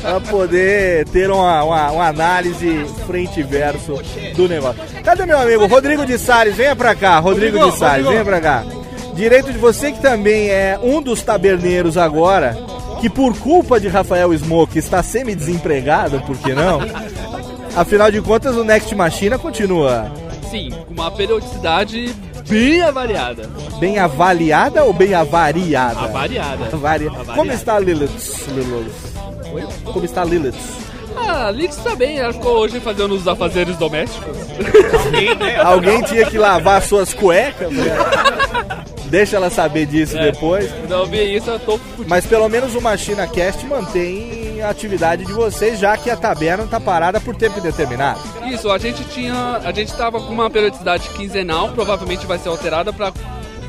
Pra 0.01 0.19
poder 0.19 1.07
ter 1.07 1.32
uma, 1.32 1.63
uma, 1.63 1.91
uma 1.91 2.07
análise 2.07 2.86
frente 3.07 3.39
e 3.39 3.43
verso 3.43 3.97
do 4.36 4.49
negócio. 4.49 4.82
Cadê 5.05 5.25
meu 5.25 5.39
amigo? 5.39 5.67
Rodrigo 5.67 6.05
de 6.05 6.17
Salles, 6.17 6.53
venha 6.53 6.75
pra 6.75 6.93
cá, 6.93 7.17
Rodrigo, 7.19 7.57
Rodrigo, 7.57 7.71
de 7.71 7.79
Salles, 7.79 8.05
Rodrigo. 8.05 8.11
venha 8.11 8.25
pra 8.25 8.41
cá. 8.41 8.65
Direito 9.13 9.53
de 9.53 9.57
você 9.57 9.93
que 9.93 10.01
também 10.01 10.49
é 10.49 10.77
um 10.84 11.01
dos 11.01 11.21
taberneiros 11.21 11.97
agora, 11.97 12.57
que 12.99 13.09
por 13.09 13.38
culpa 13.38 13.79
de 13.79 13.88
Rafael 13.88 14.38
Smoke 14.38 14.77
está 14.77 15.01
semi-desempregado, 15.01 16.19
por 16.21 16.38
que 16.38 16.53
não? 16.53 16.82
Afinal 17.73 18.11
de 18.11 18.19
contas, 18.21 18.57
o 18.57 18.65
Next 18.65 18.93
Machina 18.93 19.38
continua 19.38 20.11
Sim, 20.51 20.69
com 20.85 20.93
uma 20.93 21.09
periodicidade 21.09 22.13
bem 22.47 22.81
avariada. 22.81 23.49
bem 23.79 23.97
avaliada 23.97 24.83
ou 24.83 24.91
bem 24.93 25.13
avariada? 25.13 25.99
Avariada. 26.01 26.65
Avaria- 26.73 27.09
Avariada. 27.09 27.33
Como 27.33 27.51
está 27.51 27.79
Lilith? 27.79 28.47
Lilith? 28.49 29.73
Como 29.85 30.05
está 30.05 30.23
Lilith? 30.25 30.55
Ah, 31.15 31.51
Liz 31.51 31.75
tá 31.77 31.95
bem, 31.95 32.19
ela 32.19 32.31
ficou 32.33 32.57
hoje 32.57 32.79
fazendo 32.79 33.13
os 33.13 33.27
afazeres 33.27 33.75
domésticos. 33.77 34.35
Alguém 35.63 36.01
tinha 36.03 36.25
que 36.25 36.37
lavar 36.37 36.81
suas 36.81 37.13
cuecas? 37.13 37.71
né? 37.71 37.85
Deixa 39.12 39.36
ela 39.36 39.49
saber 39.49 39.86
disso 39.86 40.18
É. 40.18 40.32
depois. 40.32 40.72
Não 40.89 41.05
vi 41.05 41.36
isso, 41.36 41.49
eu 41.49 41.59
tô 41.59 41.78
fudido. 41.78 42.05
Mas 42.07 42.26
pelo 42.26 42.47
menos 42.47 42.74
o 42.76 42.82
Machina 42.82 43.28
Cast 43.28 43.66
mantém 43.66 44.62
a 44.62 44.70
atividade 44.70 45.26
de 45.26 45.34
vocês, 45.34 45.78
já 45.80 45.97
que 45.97 46.09
a 46.09 46.16
taberna 46.16 46.66
tá 46.66 46.80
parada 46.80 47.20
por 47.20 47.36
tempo 47.36 47.59
indeterminado. 47.59 48.20
Isso, 48.45 48.72
a 48.72 48.78
gente 48.78 49.03
tinha. 49.05 49.59
A 49.64 49.72
gente 49.74 49.93
tava 49.93 50.20
com 50.22 50.34
uma 50.34 50.49
periodicidade 50.49 51.09
quinzenal, 51.09 51.70
provavelmente 51.70 52.26
vai 52.26 52.39
ser 52.39 52.47
alterada 52.49 52.93
pra 52.93 53.12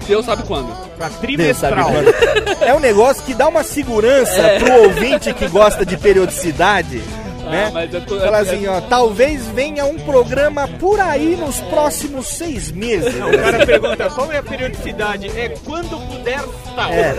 Deus 0.07 0.25
sabe 0.27 0.43
quando. 0.45 0.69
Pra 0.97 1.09
sabe 1.55 1.83
quando. 1.83 2.63
É 2.63 2.75
um 2.75 2.81
negócio 2.81 3.23
que 3.25 3.35
dá 3.35 3.49
uma 3.49 3.63
segurança 3.65 4.41
É. 4.41 4.59
pro 4.59 4.83
ouvinte 4.85 5.33
que 5.35 5.49
gosta 5.49 5.85
de 5.85 5.97
periodicidade. 5.97 7.03
Né? 7.43 7.65
Ah, 7.69 7.71
mas 7.73 7.91
tô- 8.05 8.21
Fala 8.21 8.39
assim, 8.39 8.67
ó, 8.69 8.81
talvez 8.83 9.47
venha 9.49 9.85
um 9.85 9.99
programa 9.99 10.69
por 10.79 11.01
aí 11.01 11.37
nos 11.37 11.59
próximos 11.63 12.27
seis 12.29 12.71
meses. 12.71 13.15
Não, 13.17 13.29
o 13.31 13.39
cara 13.39 13.67
pergunta 13.67 14.11
qual 14.11 14.31
é 14.33 14.39
a 14.39 14.43
periodicidade? 14.43 15.27
É 15.39 15.55
quando 15.65 15.99
puder 16.09 16.39
estar. 16.69 16.93
É, 16.93 17.15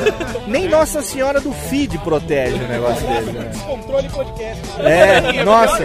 nem 0.47 0.67
Nossa 0.69 1.01
Senhora 1.01 1.39
do 1.41 1.51
Feed 1.51 1.97
protege 1.99 2.55
o 2.55 2.67
negócio 2.67 3.05
dele. 3.07 3.31
Né? 3.33 3.49
Descontrole 3.51 4.09
podcast. 4.09 4.61
É, 4.79 5.43
nossa. 5.43 5.83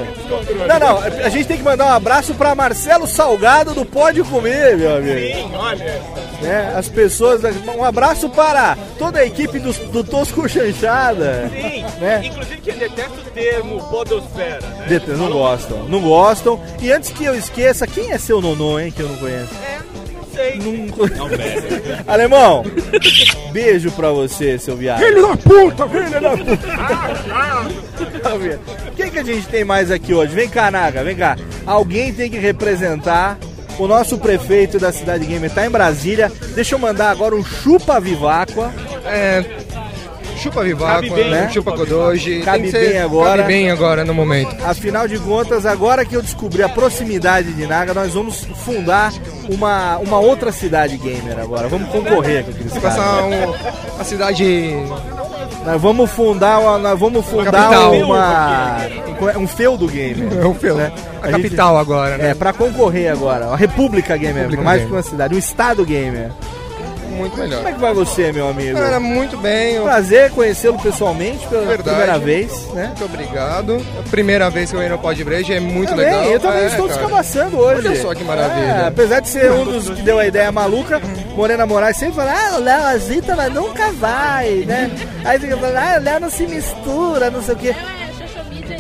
Não, 0.68 0.78
não, 0.78 0.98
a 1.02 1.28
gente 1.28 1.46
tem 1.46 1.56
que 1.56 1.62
mandar 1.64 1.86
um 1.86 1.92
abraço 1.94 2.32
pra 2.34 2.54
Marcelo 2.54 3.06
Salgado 3.06 3.74
do 3.74 3.84
Pode 3.84 4.22
Comer, 4.22 4.76
meu 4.76 4.96
amigo. 4.96 5.18
Sim, 5.18 5.50
olha. 5.56 6.00
Né? 6.40 6.72
As 6.76 6.88
pessoas. 6.88 7.40
Um 7.76 7.82
abraço 7.84 8.28
para 8.30 8.76
toda 8.98 9.18
a 9.20 9.26
equipe 9.26 9.58
do, 9.58 9.72
do 9.90 10.04
Tosco 10.04 10.48
Chanchada. 10.48 11.50
Sim, 11.52 11.84
Né? 12.00 12.20
inclusive 12.24 12.60
que 12.60 12.72
detesta 12.72 13.14
o 13.26 13.30
termo 13.32 13.82
podosfera, 13.90 14.60
né? 14.60 14.86
Det- 14.88 15.06
Não 15.16 15.30
gostam, 15.30 15.84
não 15.88 16.00
gostam. 16.00 16.60
E 16.80 16.92
antes 16.92 17.10
que 17.10 17.24
eu 17.24 17.34
esqueça, 17.34 17.86
quem 17.86 18.12
é 18.12 18.18
seu 18.18 18.40
nonô, 18.40 18.78
hein, 18.78 18.92
que 18.92 19.00
eu 19.02 19.08
não 19.08 19.16
conheço? 19.16 19.48
Não 20.14 20.24
sei. 20.32 20.58
Não, 20.58 20.86
Alemão, 22.06 22.64
beijo 23.52 23.90
pra 23.90 24.10
você, 24.12 24.56
seu 24.58 24.76
viado. 24.76 25.00
Filho 25.00 25.26
da 25.26 25.36
puta, 25.36 25.88
filho 25.88 26.20
da 26.20 26.30
puta. 26.36 27.78
Quem 28.96 29.10
que 29.10 29.18
a 29.18 29.24
gente 29.24 29.46
tem 29.48 29.64
mais 29.64 29.90
aqui 29.90 30.14
hoje? 30.14 30.32
Vem 30.34 30.48
cá, 30.48 30.70
Naga, 30.70 31.02
vem 31.02 31.16
cá. 31.16 31.36
Alguém 31.66 32.12
tem 32.12 32.30
que 32.30 32.38
representar. 32.38 33.36
O 33.78 33.86
nosso 33.86 34.18
prefeito 34.18 34.78
da 34.78 34.92
Cidade 34.92 35.24
Gamer 35.24 35.50
tá 35.50 35.64
em 35.66 35.70
Brasília. 35.70 36.32
Deixa 36.54 36.74
eu 36.74 36.78
mandar 36.78 37.10
agora 37.10 37.34
um 37.36 37.44
chupa 37.44 38.00
viváqua. 38.00 38.72
É. 39.04 39.44
Chupa 40.36 40.62
Viváqua, 40.62 41.16
bem, 41.16 41.30
né? 41.30 41.40
né? 41.42 41.50
Chupa 41.50 41.72
Kodoji. 41.72 42.42
Cabe 42.42 42.70
ser- 42.70 42.90
bem 42.92 42.98
agora. 43.00 43.42
Cabe 43.42 43.52
bem 43.52 43.70
agora 43.72 44.04
no 44.04 44.14
momento. 44.14 44.54
Afinal 44.64 45.08
de 45.08 45.18
contas, 45.18 45.66
agora 45.66 46.04
que 46.04 46.14
eu 46.14 46.22
descobri 46.22 46.62
a 46.62 46.68
proximidade 46.68 47.52
de 47.54 47.66
Naga, 47.66 47.92
nós 47.92 48.14
vamos 48.14 48.44
fundar 48.64 49.12
uma, 49.50 49.98
uma 49.98 50.20
outra 50.20 50.52
cidade 50.52 50.96
gamer 50.96 51.40
agora. 51.40 51.66
Vamos 51.66 51.88
concorrer 51.90 52.44
com 52.44 52.52
aqueles 52.52 52.72
Passar 52.74 53.02
caras. 53.04 53.24
um, 53.24 53.94
uma 53.96 54.04
cidade. 54.04 54.76
Nós 55.64 55.80
vamos 55.80 56.10
fundar 56.10 56.60
uma, 56.60 56.78
nós 56.78 56.98
vamos 56.98 57.26
fundar 57.26 57.52
capital. 57.52 57.92
uma 57.92 58.78
um 59.36 59.46
feudo 59.46 59.86
gamer. 59.86 60.28
É 60.40 60.46
um 60.46 60.54
feudo. 60.54 60.78
né? 60.80 60.92
A 61.22 61.28
capital 61.30 61.76
agora, 61.76 62.16
né? 62.16 62.30
É, 62.30 62.34
pra 62.34 62.52
concorrer 62.52 63.10
agora. 63.10 63.46
A 63.46 63.56
República 63.56 64.16
Gamer, 64.16 64.36
República 64.42 64.62
mais 64.62 64.78
Gamer. 64.82 64.88
que 64.88 64.96
uma 64.96 65.02
cidade, 65.02 65.34
um 65.34 65.38
estado 65.38 65.84
gamer. 65.84 66.30
Muito 67.18 67.36
melhor. 67.38 67.56
Como 67.58 67.68
é 67.68 67.72
que 67.72 67.78
vai 67.80 67.94
você, 67.94 68.32
meu 68.32 68.48
amigo? 68.48 68.78
Cara, 68.78 68.98
muito 69.00 69.36
bem. 69.36 69.74
eu- 69.74 69.82
Prazer 69.84 70.30
conhecê-lo 70.30 70.78
pessoalmente 70.78 71.46
pela 71.46 71.62
Verdade. 71.66 71.82
primeira 71.96 72.18
vez, 72.18 72.66
né? 72.74 72.86
Muito 72.86 73.04
obrigado. 73.04 73.86
Primeira 74.10 74.48
vez 74.50 74.70
que 74.70 74.76
eu 74.76 74.80
venho 74.80 74.92
no 74.92 74.98
Pod 74.98 75.22
Breja, 75.24 75.54
é 75.54 75.60
muito 75.60 75.90
Também, 75.90 76.04
legal. 76.06 76.24
eu 76.24 76.40
também 76.40 76.62
É, 76.62 76.66
estou 76.66 76.86
cara. 76.88 76.98
descabaçando 77.00 77.58
hoje. 77.58 77.88
Olha 77.88 78.00
só 78.02 78.14
que 78.14 78.24
maravilha. 78.24 78.64
É, 78.66 78.86
apesar 78.88 79.20
de 79.20 79.28
ser 79.28 79.50
um 79.52 79.64
dos 79.64 79.88
que 79.90 80.02
deu 80.02 80.18
a 80.18 80.26
ideia 80.26 80.50
maluca, 80.52 81.00
Morena 81.34 81.66
Moraes 81.66 81.96
sempre 81.96 82.14
fala, 82.16 82.32
ah, 82.32 82.56
o 82.56 82.60
Léo 82.60 82.84
Azita 82.84 83.34
mas 83.36 83.52
nunca 83.52 83.90
vai, 83.92 84.64
né? 84.66 84.90
Aí 85.24 85.38
fica 85.38 85.56
falando, 85.56 85.76
ah, 85.76 85.96
o 86.00 86.02
Léo 86.02 86.20
não 86.20 86.30
se 86.30 86.46
mistura, 86.46 87.30
não 87.30 87.42
sei 87.42 87.54
o 87.54 87.58
quê. 87.58 87.74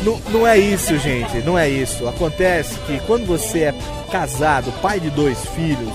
Não, 0.02 0.18
não 0.30 0.46
é 0.46 0.56
isso, 0.56 0.96
gente, 0.98 1.38
não 1.38 1.58
é 1.58 1.68
isso. 1.68 2.06
Acontece 2.08 2.74
que 2.86 3.00
quando 3.06 3.26
você 3.26 3.64
é 3.64 3.74
casado, 4.12 4.72
pai 4.80 5.00
de 5.00 5.10
dois 5.10 5.38
filhos, 5.56 5.92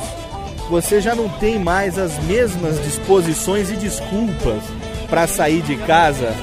você 0.69 1.01
já 1.01 1.15
não 1.15 1.29
tem 1.29 1.59
mais 1.59 1.97
as 1.97 2.17
mesmas 2.23 2.81
disposições 2.83 3.69
e 3.69 3.75
desculpas 3.75 4.63
para 5.09 5.27
sair 5.27 5.61
de 5.61 5.75
casa 5.77 6.33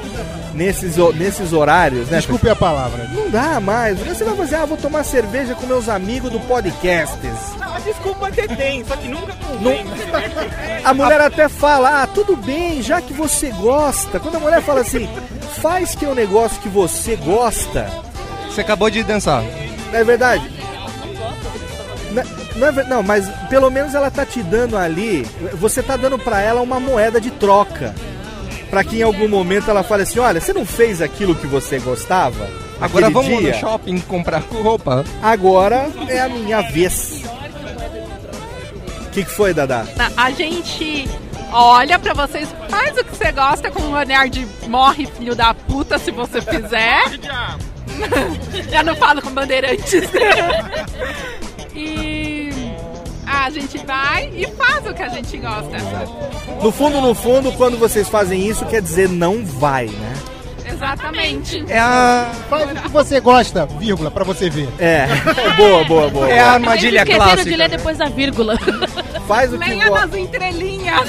nesses, 0.55 0.97
nesses 1.16 1.53
horários, 1.53 2.09
né? 2.09 2.18
Desculpe 2.18 2.49
a 2.49 2.57
palavra. 2.57 3.09
Não 3.12 3.31
dá 3.31 3.61
mais. 3.61 3.99
Você 3.99 4.25
vai 4.25 4.37
fazer, 4.37 4.57
ah, 4.57 4.66
vou 4.66 4.77
tomar 4.77 5.05
cerveja 5.05 5.55
com 5.55 5.66
meus 5.66 5.89
amigos 5.89 6.31
do 6.31 6.41
podcast. 6.41 7.18
A 7.61 7.79
desculpa 7.81 8.29
até 8.29 8.47
tem, 8.47 8.85
só 8.85 8.97
que 8.97 9.09
nunca 9.09 9.33
convence. 9.35 9.91
A 10.85 10.95
mulher 10.95 11.21
até 11.21 11.49
fala, 11.49 12.03
ah, 12.03 12.07
tudo 12.07 12.37
bem, 12.37 12.83
já 12.83 13.01
que 13.01 13.12
você 13.12 13.51
gosta. 13.51 14.21
Quando 14.21 14.37
a 14.37 14.41
mulher 14.41 14.62
fala 14.62 14.81
assim, 14.81 15.09
faz 15.61 15.95
que 15.95 16.05
é 16.05 16.09
um 16.09 16.14
negócio 16.14 16.61
que 16.61 16.68
você 16.68 17.16
gosta. 17.16 17.89
Você 18.49 18.61
acabou 18.61 18.91
de 18.91 19.03
dançar. 19.03 19.43
Não 19.93 19.99
é 19.99 20.05
verdade? 20.05 20.59
Não, 22.61 22.72
não, 22.72 22.80
é 22.80 22.84
não, 22.84 23.02
mas 23.02 23.28
pelo 23.48 23.70
menos 23.70 23.94
ela 23.94 24.11
tá 24.11 24.24
te 24.26 24.42
dando 24.42 24.76
ali, 24.76 25.22
você 25.54 25.82
tá 25.82 25.96
dando 25.96 26.18
pra 26.18 26.40
ela 26.40 26.61
uma 26.61 26.78
moeda 26.78 27.20
de 27.20 27.30
troca. 27.30 27.94
Pra 28.68 28.84
que 28.84 28.98
em 28.98 29.02
algum 29.02 29.28
momento 29.28 29.68
ela 29.68 29.82
fale 29.82 30.04
assim, 30.04 30.20
olha, 30.20 30.40
você 30.40 30.52
não 30.52 30.64
fez 30.64 31.02
aquilo 31.02 31.34
que 31.34 31.46
você 31.46 31.78
gostava? 31.80 32.48
Agora 32.80 33.11
vamos 33.11 33.38
dia? 33.40 33.52
no 33.52 33.58
shopping 33.58 33.98
comprar 34.00 34.38
roupa. 34.38 35.04
Agora 35.20 35.88
é 36.08 36.20
a 36.20 36.28
minha 36.28 36.61
vez. 36.62 37.24
O 39.06 39.11
que, 39.11 39.24
que 39.24 39.30
foi, 39.30 39.52
Dadá? 39.52 39.84
Na- 39.96 40.11
A 40.16 40.30
gente 40.30 41.08
olha 41.52 41.98
pra 41.98 42.14
vocês, 42.14 42.48
faz 42.68 42.96
o 42.96 43.04
que 43.04 43.16
você 43.16 43.32
gosta 43.32 43.70
com 43.72 43.82
um 43.82 43.92
olhar 43.92 44.28
de 44.28 44.46
morre, 44.68 45.06
filho 45.18 45.34
da 45.34 45.52
puta, 45.52 45.98
se 45.98 46.12
você 46.12 46.40
fizer. 46.40 47.02
Já 48.70 48.82
não 48.84 48.94
falo 48.94 49.20
com 49.20 49.30
bandeirantes. 49.30 50.08
e 51.74 52.09
a 53.47 53.51
gente 53.51 53.78
vai 53.86 54.30
e 54.34 54.47
faz 54.53 54.86
o 54.86 54.95
que 54.95 55.03
a 55.03 55.09
gente 55.09 55.36
gosta. 55.38 55.76
No 56.62 56.70
fundo, 56.70 57.01
no 57.01 57.14
fundo, 57.14 57.53
quando 57.53 57.78
vocês 57.78 58.09
fazem 58.09 58.47
isso, 58.47 58.64
quer 58.66 58.82
dizer 58.82 59.09
não 59.09 59.45
vai, 59.45 59.86
né? 59.86 60.14
Exatamente. 60.73 61.64
É 61.68 61.79
a. 61.79 62.31
Faz 62.49 62.71
o 62.71 62.75
que 62.75 62.89
você 62.89 63.21
gosta, 63.21 63.66
vírgula, 63.66 64.11
pra 64.11 64.25
você 64.25 64.49
ver. 64.51 64.68
É, 64.79 65.07
boa, 65.57 65.85
boa, 65.85 66.09
boa. 66.11 66.29
É 66.31 66.39
a 66.41 66.53
armadilha 66.53 67.05
clássica. 67.05 67.45
de 67.45 67.57
ler 67.57 67.68
depois 67.68 67.99
da 67.99 68.07
vírgula. 68.07 68.59
Faz 69.27 69.53
o 69.53 69.59
que, 69.59 69.68
Leia 69.71 69.89
go- 69.89 69.95
nas 69.95 70.14
entrelinhas. 70.14 71.09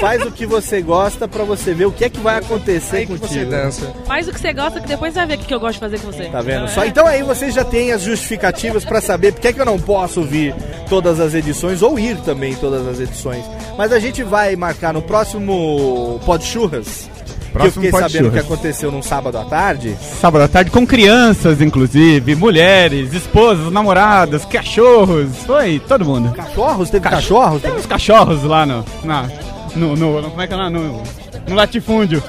faz 0.00 0.22
o 0.24 0.30
que 0.30 0.46
você 0.46 0.80
gosta 0.80 1.26
pra 1.26 1.42
você 1.44 1.74
ver 1.74 1.86
o 1.86 1.90
que 1.92 2.04
é 2.04 2.08
que 2.08 2.20
vai 2.20 2.36
acontecer 2.38 2.98
Aí 2.98 3.06
que 3.06 3.18
contigo. 3.18 3.28
você 3.28 3.44
dança. 3.44 3.92
Faz 4.06 4.28
o 4.28 4.32
que 4.32 4.40
você 4.40 4.52
gosta, 4.52 4.80
que 4.80 4.86
depois 4.86 5.14
vai 5.14 5.26
ver 5.26 5.34
o 5.34 5.38
que 5.38 5.52
eu 5.54 5.58
gosto 5.58 5.74
de 5.74 5.80
fazer 5.80 6.00
com 6.00 6.12
você. 6.12 6.24
Tá 6.26 6.40
vendo? 6.42 6.68
Só 6.68 6.84
então 6.84 7.06
aí 7.06 7.22
vocês 7.24 7.52
já 7.54 7.64
têm 7.64 7.90
as 7.92 8.02
justificativas 8.02 8.84
pra 8.84 9.00
saber 9.00 9.32
porque 9.32 9.48
é 9.48 9.52
que 9.52 9.60
eu 9.60 9.64
não 9.66 9.78
posso 9.80 10.22
vir 10.22 10.54
todas 10.88 11.18
as 11.18 11.34
edições 11.34 11.82
ou 11.82 11.98
ir 11.98 12.16
também 12.18 12.52
em 12.52 12.56
todas 12.56 12.86
as 12.86 13.00
edições. 13.00 13.44
Mas 13.76 13.92
a 13.92 13.98
gente 13.98 14.22
vai 14.22 14.54
marcar 14.54 14.92
no 14.92 15.02
próximo 15.02 16.20
Pod 16.24 16.44
Churras. 16.44 17.10
Que 17.56 17.66
eu 17.66 17.72
Próximo 17.72 17.84
fiquei 17.84 18.00
sabendo 18.00 18.30
que 18.32 18.38
aconteceu 18.38 18.90
num 18.92 19.02
sábado 19.02 19.38
à 19.38 19.44
tarde. 19.44 19.96
Sábado 20.20 20.42
à 20.44 20.48
tarde 20.48 20.70
com 20.70 20.86
crianças, 20.86 21.60
inclusive, 21.60 22.34
mulheres, 22.34 23.12
esposas, 23.12 23.72
namoradas, 23.72 24.44
cachorros, 24.44 25.28
foi 25.46 25.78
todo 25.80 26.04
mundo. 26.04 26.32
Cachorros? 26.34 26.90
Teve 26.90 27.02
Cach- 27.04 27.12
cachorros? 27.14 27.62
Tem 27.62 27.72
uns 27.72 27.86
cachorros 27.86 28.42
lá 28.44 28.64
no, 28.66 28.84
na, 29.04 29.28
no, 29.74 29.96
no, 29.96 30.20
no- 30.22 30.30
como 30.30 30.42
é 30.42 30.46
que 30.46 30.54
é 30.54 30.56
lá? 30.56 30.70
No, 30.70 31.02
no 31.48 31.54
latifúndio. 31.54 32.22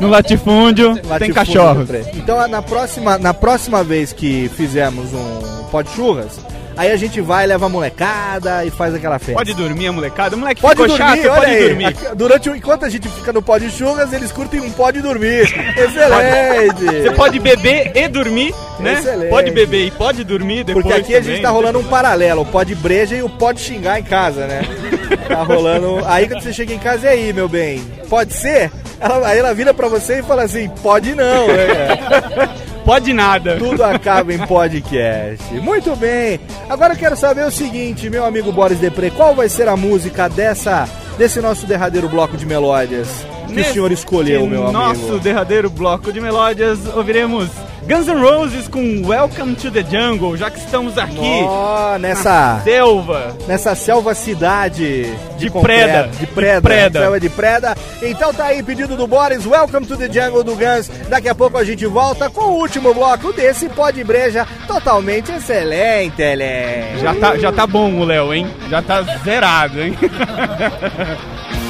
No 0.00 0.08
latifúndio, 0.08 0.94
tem 0.94 1.02
Latifúndio 1.10 1.34
cachorros. 1.34 1.78
do 1.78 1.86
trem. 1.86 2.04
Então 2.14 2.46
na 2.48 2.62
próxima, 2.62 3.18
na 3.18 3.34
próxima 3.34 3.82
vez 3.82 4.12
que 4.12 4.48
fizermos 4.56 5.12
um 5.12 5.64
Pod 5.70 5.88
Churras, 5.90 6.38
aí 6.76 6.90
a 6.90 6.96
gente 6.96 7.20
vai, 7.20 7.46
leva 7.46 7.66
a 7.66 7.68
molecada 7.68 8.64
e 8.64 8.70
faz 8.70 8.94
aquela 8.94 9.18
festa. 9.18 9.34
Pode 9.34 9.54
dormir, 9.54 9.86
a 9.88 9.92
molecada. 9.92 10.36
O 10.36 10.38
moleque 10.38 10.60
Pode 10.60 10.80
ficou 10.80 10.96
dormir, 10.96 11.22
chato, 11.22 11.34
pode 11.36 11.50
aí. 11.50 11.68
dormir. 11.68 11.96
Durante 12.16 12.48
enquanto 12.50 12.84
a 12.84 12.88
gente 12.88 13.08
fica 13.08 13.32
no 13.32 13.42
Pod 13.42 13.68
Churras, 13.70 14.12
eles 14.12 14.32
curtem 14.32 14.60
um 14.60 14.70
Pode 14.82 15.00
Dormir. 15.00 15.42
Excelente! 15.76 16.84
Você 17.02 17.10
pode 17.12 17.38
beber 17.38 17.92
e 17.94 18.08
dormir, 18.08 18.54
né? 18.80 18.94
Excelente. 18.94 19.30
Pode 19.30 19.50
beber 19.50 19.86
e 19.86 19.90
pode 19.90 20.24
dormir 20.24 20.64
depois 20.64 20.84
Porque 20.84 20.98
aqui 21.00 21.14
a 21.14 21.18
gente 21.20 21.26
também. 21.26 21.42
tá 21.42 21.50
rolando 21.50 21.78
um 21.78 21.84
paralelo, 21.84 22.42
o 22.42 22.46
pode 22.46 22.74
breja 22.74 23.14
e 23.16 23.22
o 23.22 23.28
pode 23.28 23.60
xingar 23.60 23.98
em 23.98 24.04
casa, 24.04 24.46
né? 24.46 24.62
Tá 25.28 25.42
rolando. 25.42 26.02
Aí 26.06 26.26
quando 26.26 26.42
você 26.42 26.52
chega 26.52 26.72
em 26.74 26.78
casa, 26.78 27.06
e 27.06 27.08
aí, 27.08 27.32
meu 27.32 27.48
bem? 27.48 27.80
Pode 28.08 28.32
ser? 28.34 28.70
Ela- 29.00 29.28
aí 29.28 29.38
ela 29.38 29.54
vira 29.54 29.72
pra 29.74 29.86
você 29.88 30.18
e 30.20 30.22
fala 30.22 30.42
assim: 30.42 30.68
pode 30.82 31.14
não, 31.14 31.46
né? 31.48 31.88
Pode 32.84 33.12
nada. 33.12 33.56
Tudo 33.58 33.84
acaba 33.84 34.32
em 34.32 34.38
podcast. 34.46 35.52
Muito 35.54 35.94
bem. 35.96 36.40
Agora 36.68 36.94
eu 36.94 36.98
quero 36.98 37.16
saber 37.16 37.44
o 37.46 37.50
seguinte, 37.50 38.10
meu 38.10 38.24
amigo 38.24 38.50
Boris 38.52 38.78
Depre, 38.78 39.10
qual 39.10 39.34
vai 39.34 39.48
ser 39.48 39.68
a 39.68 39.76
música 39.76 40.28
dessa 40.28 40.88
desse 41.16 41.40
nosso 41.40 41.66
derradeiro 41.66 42.08
bloco 42.08 42.36
de 42.36 42.46
melódias 42.46 43.06
que 43.52 43.60
o 43.60 43.64
senhor 43.64 43.92
escolheu, 43.92 44.46
meu 44.46 44.62
amigo? 44.62 44.72
nosso 44.72 45.18
derradeiro 45.18 45.68
bloco 45.68 46.10
de 46.10 46.20
melódias, 46.20 46.78
ouviremos 46.96 47.50
Guns 47.86 48.06
N' 48.06 48.20
Roses 48.20 48.68
com 48.68 49.02
Welcome 49.04 49.56
to 49.56 49.70
the 49.70 49.82
Jungle, 49.82 50.36
já 50.36 50.48
que 50.50 50.58
estamos 50.58 50.96
aqui 50.96 51.18
oh, 51.18 51.98
nessa 51.98 52.60
selva, 52.62 53.36
nessa 53.48 53.74
selva 53.74 54.14
cidade 54.14 55.04
de, 55.36 55.48
de 55.48 55.50
preda, 55.50 56.08
de 56.08 56.26
preda, 56.28 56.60
de 56.60 56.62
preda. 56.62 57.00
selva 57.00 57.20
de 57.20 57.28
preda. 57.28 57.76
Então 58.00 58.32
tá 58.32 58.46
aí 58.46 58.62
pedido 58.62 58.96
do 58.96 59.06
Boris, 59.08 59.44
Welcome 59.44 59.86
to 59.86 59.96
the 59.96 60.06
Jungle 60.06 60.44
do 60.44 60.54
Guns. 60.54 60.88
Daqui 61.08 61.28
a 61.28 61.34
pouco 61.34 61.58
a 61.58 61.64
gente 61.64 61.84
volta 61.84 62.30
com 62.30 62.42
o 62.42 62.58
último 62.58 62.94
bloco 62.94 63.32
desse 63.32 63.68
Pod 63.68 64.02
Breja, 64.04 64.46
totalmente 64.68 65.32
excelente, 65.32 66.22
Léo. 66.22 67.00
Já 67.00 67.14
tá, 67.16 67.36
já 67.36 67.52
tá 67.52 67.66
bom, 67.66 68.04
Léo, 68.04 68.32
hein? 68.32 68.46
Já 68.70 68.80
tá 68.80 69.02
zerado, 69.24 69.82
hein? 69.82 69.98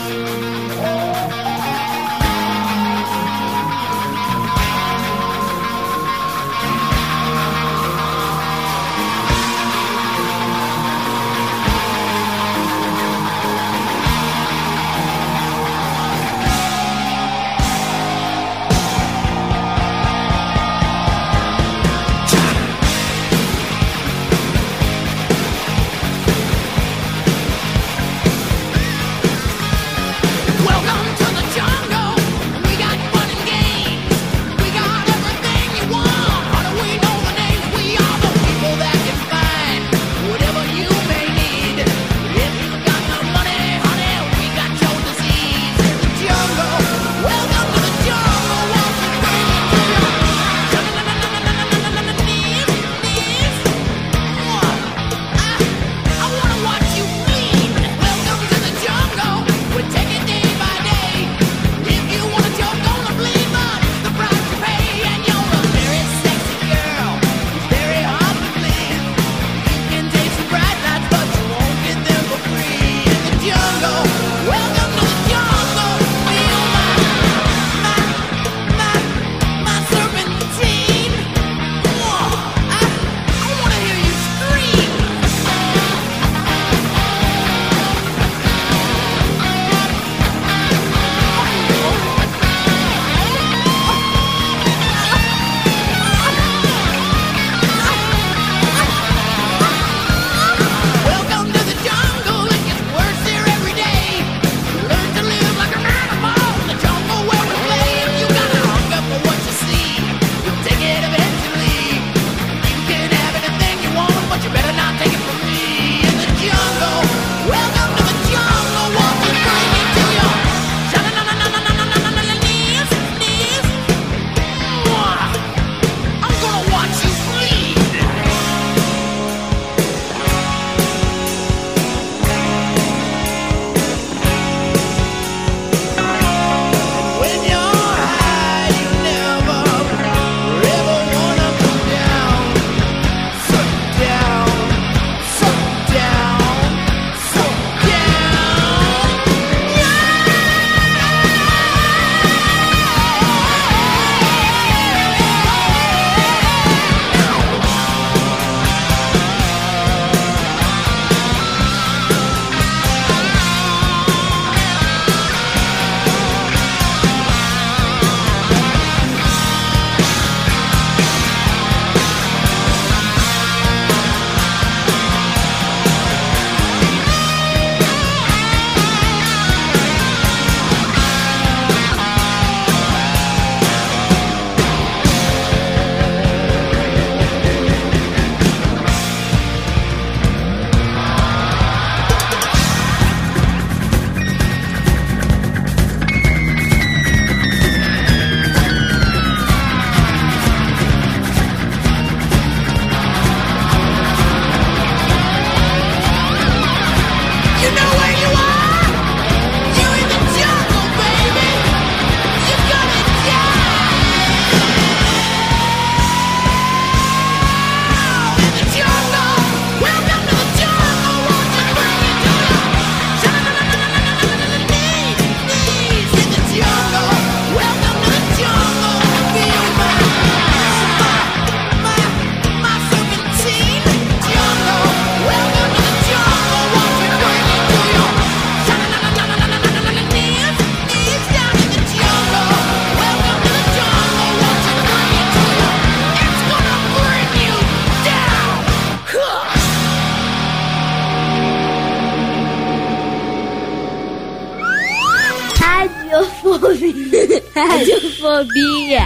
Be. 258.44 258.98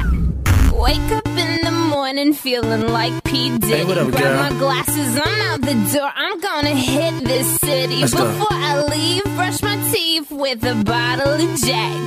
Wake 0.72 1.10
up 1.12 1.26
in 1.26 1.64
the 1.64 1.70
morning 1.70 2.32
feeling 2.32 2.88
like 2.88 3.24
P. 3.24 3.50
Diddy. 3.58 3.66
Hey, 3.66 3.84
what 3.84 3.98
up, 3.98 4.10
Grab 4.10 4.52
my 4.52 4.58
glasses, 4.58 5.18
I'm 5.22 5.40
out 5.42 5.60
the 5.60 5.74
door. 5.92 6.10
I'm 6.14 6.40
gonna 6.40 6.74
hit 6.74 7.24
this 7.24 7.58
city. 7.60 7.96
Let's 7.96 8.12
Before 8.14 8.28
go. 8.28 8.46
I 8.50 8.82
leave, 8.84 9.24
brush 9.36 9.62
my 9.62 9.76
teeth 9.92 10.30
with 10.30 10.64
a 10.64 10.74
bottle 10.84 11.32
of 11.32 11.60
Jack. 11.60 12.05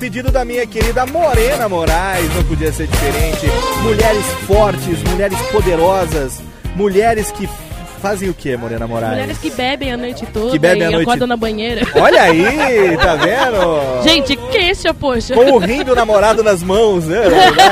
Pedido 0.00 0.32
da 0.32 0.46
minha 0.46 0.66
querida 0.66 1.04
Morena 1.04 1.68
Moraes, 1.68 2.34
não 2.34 2.42
podia 2.44 2.72
ser 2.72 2.86
diferente. 2.86 3.46
Mulheres 3.82 4.24
fortes, 4.46 5.02
mulheres 5.10 5.38
poderosas, 5.52 6.40
mulheres 6.74 7.30
que 7.30 7.46
fazem 8.00 8.30
o 8.30 8.34
que, 8.34 8.56
Morena 8.56 8.86
Moraes? 8.88 9.12
Mulheres 9.12 9.36
que 9.38 9.50
bebem 9.50 9.92
a 9.92 9.96
noite 9.98 10.24
toda 10.32 10.52
Que 10.52 10.58
bebem 10.58 10.84
a 10.86 10.90
noite- 10.90 11.02
acordam 11.02 11.28
na 11.28 11.36
banheira. 11.36 11.82
Olha 11.94 12.22
aí, 12.22 12.96
tá 12.96 13.14
vendo? 13.16 14.02
Gente, 14.02 14.36
queixa, 14.50 14.94
poxa. 14.94 15.34
Com 15.34 15.52
o 15.52 15.58
rim 15.58 15.84
do 15.84 15.94
namorado 15.94 16.42
nas 16.42 16.62
mãos, 16.62 17.04
né? 17.04 17.20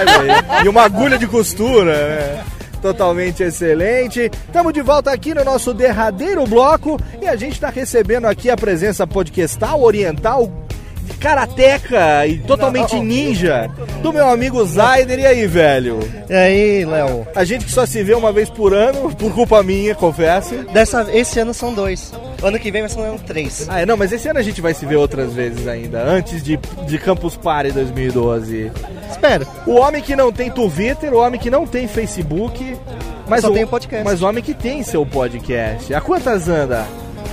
e 0.62 0.68
uma 0.68 0.82
agulha 0.82 1.16
de 1.16 1.26
costura, 1.26 1.94
né? 1.96 2.44
Totalmente 2.82 3.42
excelente. 3.42 4.30
Estamos 4.46 4.72
de 4.74 4.82
volta 4.82 5.10
aqui 5.10 5.32
no 5.34 5.42
nosso 5.44 5.72
derradeiro 5.72 6.46
bloco 6.46 7.00
e 7.22 7.26
a 7.26 7.34
gente 7.36 7.54
está 7.54 7.70
recebendo 7.70 8.26
aqui 8.26 8.50
a 8.50 8.56
presença 8.56 9.06
podcastal 9.06 9.82
oriental, 9.82 10.48
karateca 11.16 12.26
e 12.26 12.38
totalmente 12.38 12.98
ninja 13.00 13.70
do 14.02 14.12
meu 14.12 14.28
amigo 14.28 14.64
Zaider. 14.64 15.18
E 15.18 15.26
aí, 15.26 15.46
velho? 15.46 15.98
E 16.28 16.34
aí, 16.34 16.84
Léo? 16.84 17.26
A 17.34 17.44
gente 17.44 17.64
que 17.64 17.72
só 17.72 17.86
se 17.86 18.02
vê 18.02 18.14
uma 18.14 18.32
vez 18.32 18.48
por 18.48 18.74
ano, 18.74 19.14
por 19.14 19.32
culpa 19.32 19.62
minha, 19.62 19.94
confesso. 19.94 20.54
Dessa, 20.72 21.06
esse 21.12 21.40
ano 21.40 21.52
são 21.54 21.72
dois. 21.72 22.12
Ano 22.42 22.58
que 22.58 22.70
vem 22.70 22.82
vai 22.82 22.88
ser 22.88 23.00
um 23.00 23.18
três. 23.18 23.66
Ah, 23.68 23.80
é, 23.80 23.86
não, 23.86 23.96
mas 23.96 24.12
esse 24.12 24.28
ano 24.28 24.38
a 24.38 24.42
gente 24.42 24.60
vai 24.60 24.74
se 24.74 24.86
ver 24.86 24.96
outras 24.96 25.32
vezes 25.32 25.66
ainda, 25.66 26.02
antes 26.02 26.42
de, 26.42 26.56
de 26.86 26.98
Campus 26.98 27.36
Party 27.36 27.72
2012. 27.72 28.70
Espero. 29.10 29.46
O 29.66 29.74
homem 29.74 30.02
que 30.02 30.14
não 30.14 30.32
tem 30.32 30.50
Twitter, 30.50 31.12
o 31.12 31.18
homem 31.18 31.40
que 31.40 31.50
não 31.50 31.66
tem 31.66 31.88
Facebook, 31.88 32.76
mas 33.28 33.42
Só 33.42 33.50
o, 33.50 33.52
tem 33.52 33.64
o 33.64 33.68
podcast. 33.68 34.04
Mas 34.04 34.22
o 34.22 34.26
homem 34.26 34.42
que 34.42 34.54
tem 34.54 34.82
seu 34.82 35.04
podcast. 35.04 35.92
A 35.92 36.00
quantas 36.00 36.48
anda 36.48 36.86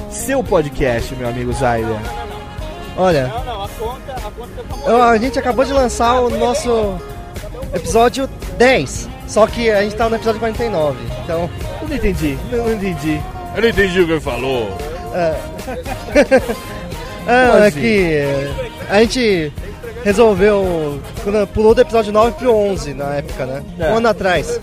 seu 0.10 0.44
podcast, 0.44 1.16
meu 1.16 1.30
amigo 1.30 1.54
Zaider? 1.54 2.00
Olha, 2.98 3.32
eu- 4.88 5.02
a 5.04 5.18
gente 5.18 5.38
acabou 5.38 5.66
de 5.66 5.74
lançar 5.74 6.22
o 6.22 6.30
nosso 6.30 6.96
episódio 7.74 8.28
10. 8.58 9.10
Só 9.28 9.48
que 9.48 9.70
a 9.72 9.82
gente 9.82 9.96
tá 9.96 10.08
no 10.08 10.16
episódio 10.16 10.40
49. 10.40 10.98
Então. 11.24 11.50
Eu 11.82 11.88
não 11.88 11.96
entendi, 11.96 12.38
eu 12.52 12.64
não 12.64 12.74
entendi. 12.74 13.22
Eu 13.56 13.62
não 13.62 13.70
entendi 13.70 14.02
o 14.02 14.06
que 14.06 14.12
ele 14.14 14.22
falou. 14.22 14.70
É. 15.14 15.36
Ah, 17.28 17.58
é 17.64 17.68
assim? 17.70 17.80
que 17.82 18.22
a 18.88 19.00
gente 19.02 19.52
resolveu. 20.04 21.02
Pulou 21.56 21.74
do 21.74 21.82
episódio 21.82 22.14
9 22.14 22.34
pro 22.34 22.54
11 22.56 22.94
na 22.94 23.16
época, 23.16 23.48
né? 23.48 23.64
É. 23.80 23.92
Um 23.92 23.98
ano 23.98 24.10
atrás. 24.10 24.60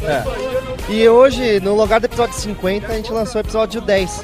E 0.88 1.08
hoje, 1.08 1.58
no 1.58 1.74
lugar 1.74 1.98
do 1.98 2.04
episódio 2.06 2.34
50, 2.38 2.86
a 2.86 2.94
gente 2.94 3.10
lançou 3.12 3.40
o 3.40 3.44
episódio 3.44 3.80
10. 3.80 4.22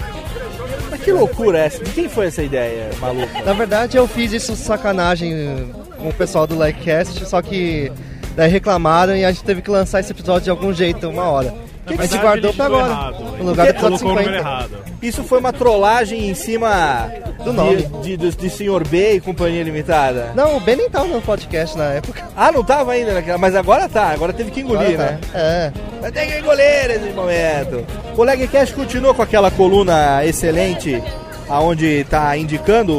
Que 1.09 1.12
loucura 1.12 1.59
é 1.59 1.64
essa? 1.64 1.82
De 1.82 1.90
quem 1.90 2.06
foi 2.06 2.26
essa 2.26 2.43
ideia 2.43 2.90
maluca? 3.01 3.43
Na 3.43 3.55
verdade, 3.55 3.97
eu 3.97 4.06
fiz 4.06 4.30
isso 4.30 4.55
sacanagem 4.55 5.32
eh, 5.32 5.64
com 5.97 6.10
o 6.10 6.12
pessoal 6.12 6.47
do 6.47 6.55
Likecast, 6.55 7.24
só 7.24 7.40
que 7.40 7.90
daí 8.36 8.51
reclamaram 8.51 9.16
e 9.16 9.24
a 9.24 9.32
gente 9.32 9.43
teve 9.43 9.62
que 9.62 9.70
lançar 9.70 10.01
esse 10.01 10.12
episódio 10.12 10.43
de 10.43 10.51
algum 10.51 10.70
jeito, 10.70 11.09
uma 11.09 11.30
hora. 11.30 11.55
Que 11.89 11.98
que 11.98 12.09
se 12.09 12.19
guardou 12.19 12.52
pra 12.55 12.66
agora? 12.66 13.10
No 13.39 13.44
lugar 13.44 13.66
do 13.66 13.70
episódio 13.70 13.98
50. 13.98 14.69
Isso 15.02 15.23
foi 15.24 15.39
uma 15.39 15.52
trollagem 15.52 16.28
em 16.28 16.35
cima 16.35 17.10
Do 17.44 17.52
nome. 17.52 17.77
de, 17.77 18.16
de, 18.16 18.16
de, 18.16 18.36
de 18.36 18.51
Sr. 18.51 18.86
B 18.89 19.15
e 19.15 19.20
Companhia 19.20 19.62
Limitada? 19.62 20.32
Não, 20.35 20.56
o 20.56 20.60
Ben 20.60 20.77
nem 20.77 20.90
tava 20.90 21.06
no 21.06 21.20
podcast 21.23 21.77
na 21.78 21.85
época. 21.94 22.27
Ah, 22.36 22.51
não 22.52 22.62
tava 22.65 22.93
ainda 22.93 23.15
naquela, 23.15 23.39
mas 23.39 23.55
agora 23.56 23.89
tá, 23.89 24.09
agora 24.10 24.32
teve 24.32 24.51
que 24.51 24.60
engolir, 24.60 24.94
Agora 24.94 25.12
né? 25.12 25.19
tá. 25.32 25.39
É. 25.39 25.73
Vai 26.01 26.12
ter 26.12 26.27
que 26.27 26.39
engolir 26.39 26.89
nesse 26.89 27.10
momento. 27.15 27.86
O 28.16 28.23
Legcast 28.24 28.74
continua 28.74 29.15
com 29.15 29.23
aquela 29.23 29.51
coluna 29.51 30.24
excelente, 30.24 31.02
aonde 31.48 32.05
tá 32.10 32.36
indicando 32.36 32.94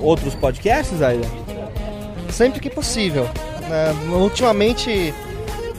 outros 0.00 0.34
podcasts, 0.34 1.00
ainda? 1.02 1.26
Sempre 2.30 2.60
que 2.60 2.70
possível. 2.70 3.28
né? 3.68 3.94
ultimamente 4.12 5.12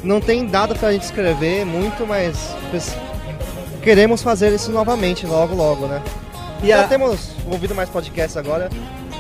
não 0.04 0.20
tem 0.22 0.46
dado 0.46 0.76
pra 0.76 0.92
gente 0.92 1.04
escrever 1.04 1.66
muito, 1.66 2.06
mas 2.06 2.56
queremos 3.82 4.22
fazer 4.22 4.54
isso 4.54 4.72
novamente, 4.72 5.26
logo, 5.26 5.56
logo, 5.56 5.88
né? 5.88 6.02
E 6.62 6.68
Já 6.68 6.82
a- 6.86 6.88
temos 6.88 7.32
ouvido 7.50 7.76
mais 7.76 7.90
podcasts 7.90 8.38
agora, 8.38 8.70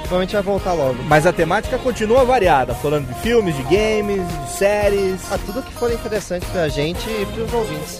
provavelmente 0.01 0.33
vai 0.33 0.43
voltar 0.43 0.73
logo. 0.73 0.95
Mas 1.07 1.25
a 1.25 1.33
temática 1.33 1.77
continua 1.77 2.23
variada, 2.23 2.73
falando 2.75 3.07
de 3.07 3.13
filmes, 3.21 3.55
de 3.55 3.63
games, 3.63 4.21
de 4.45 4.51
séries. 4.57 5.31
A 5.31 5.37
tudo 5.37 5.61
que 5.61 5.73
for 5.73 5.91
interessante 5.91 6.45
pra 6.47 6.67
gente 6.69 7.07
e 7.09 7.25
pros 7.33 7.51
ouvintes. 7.53 7.99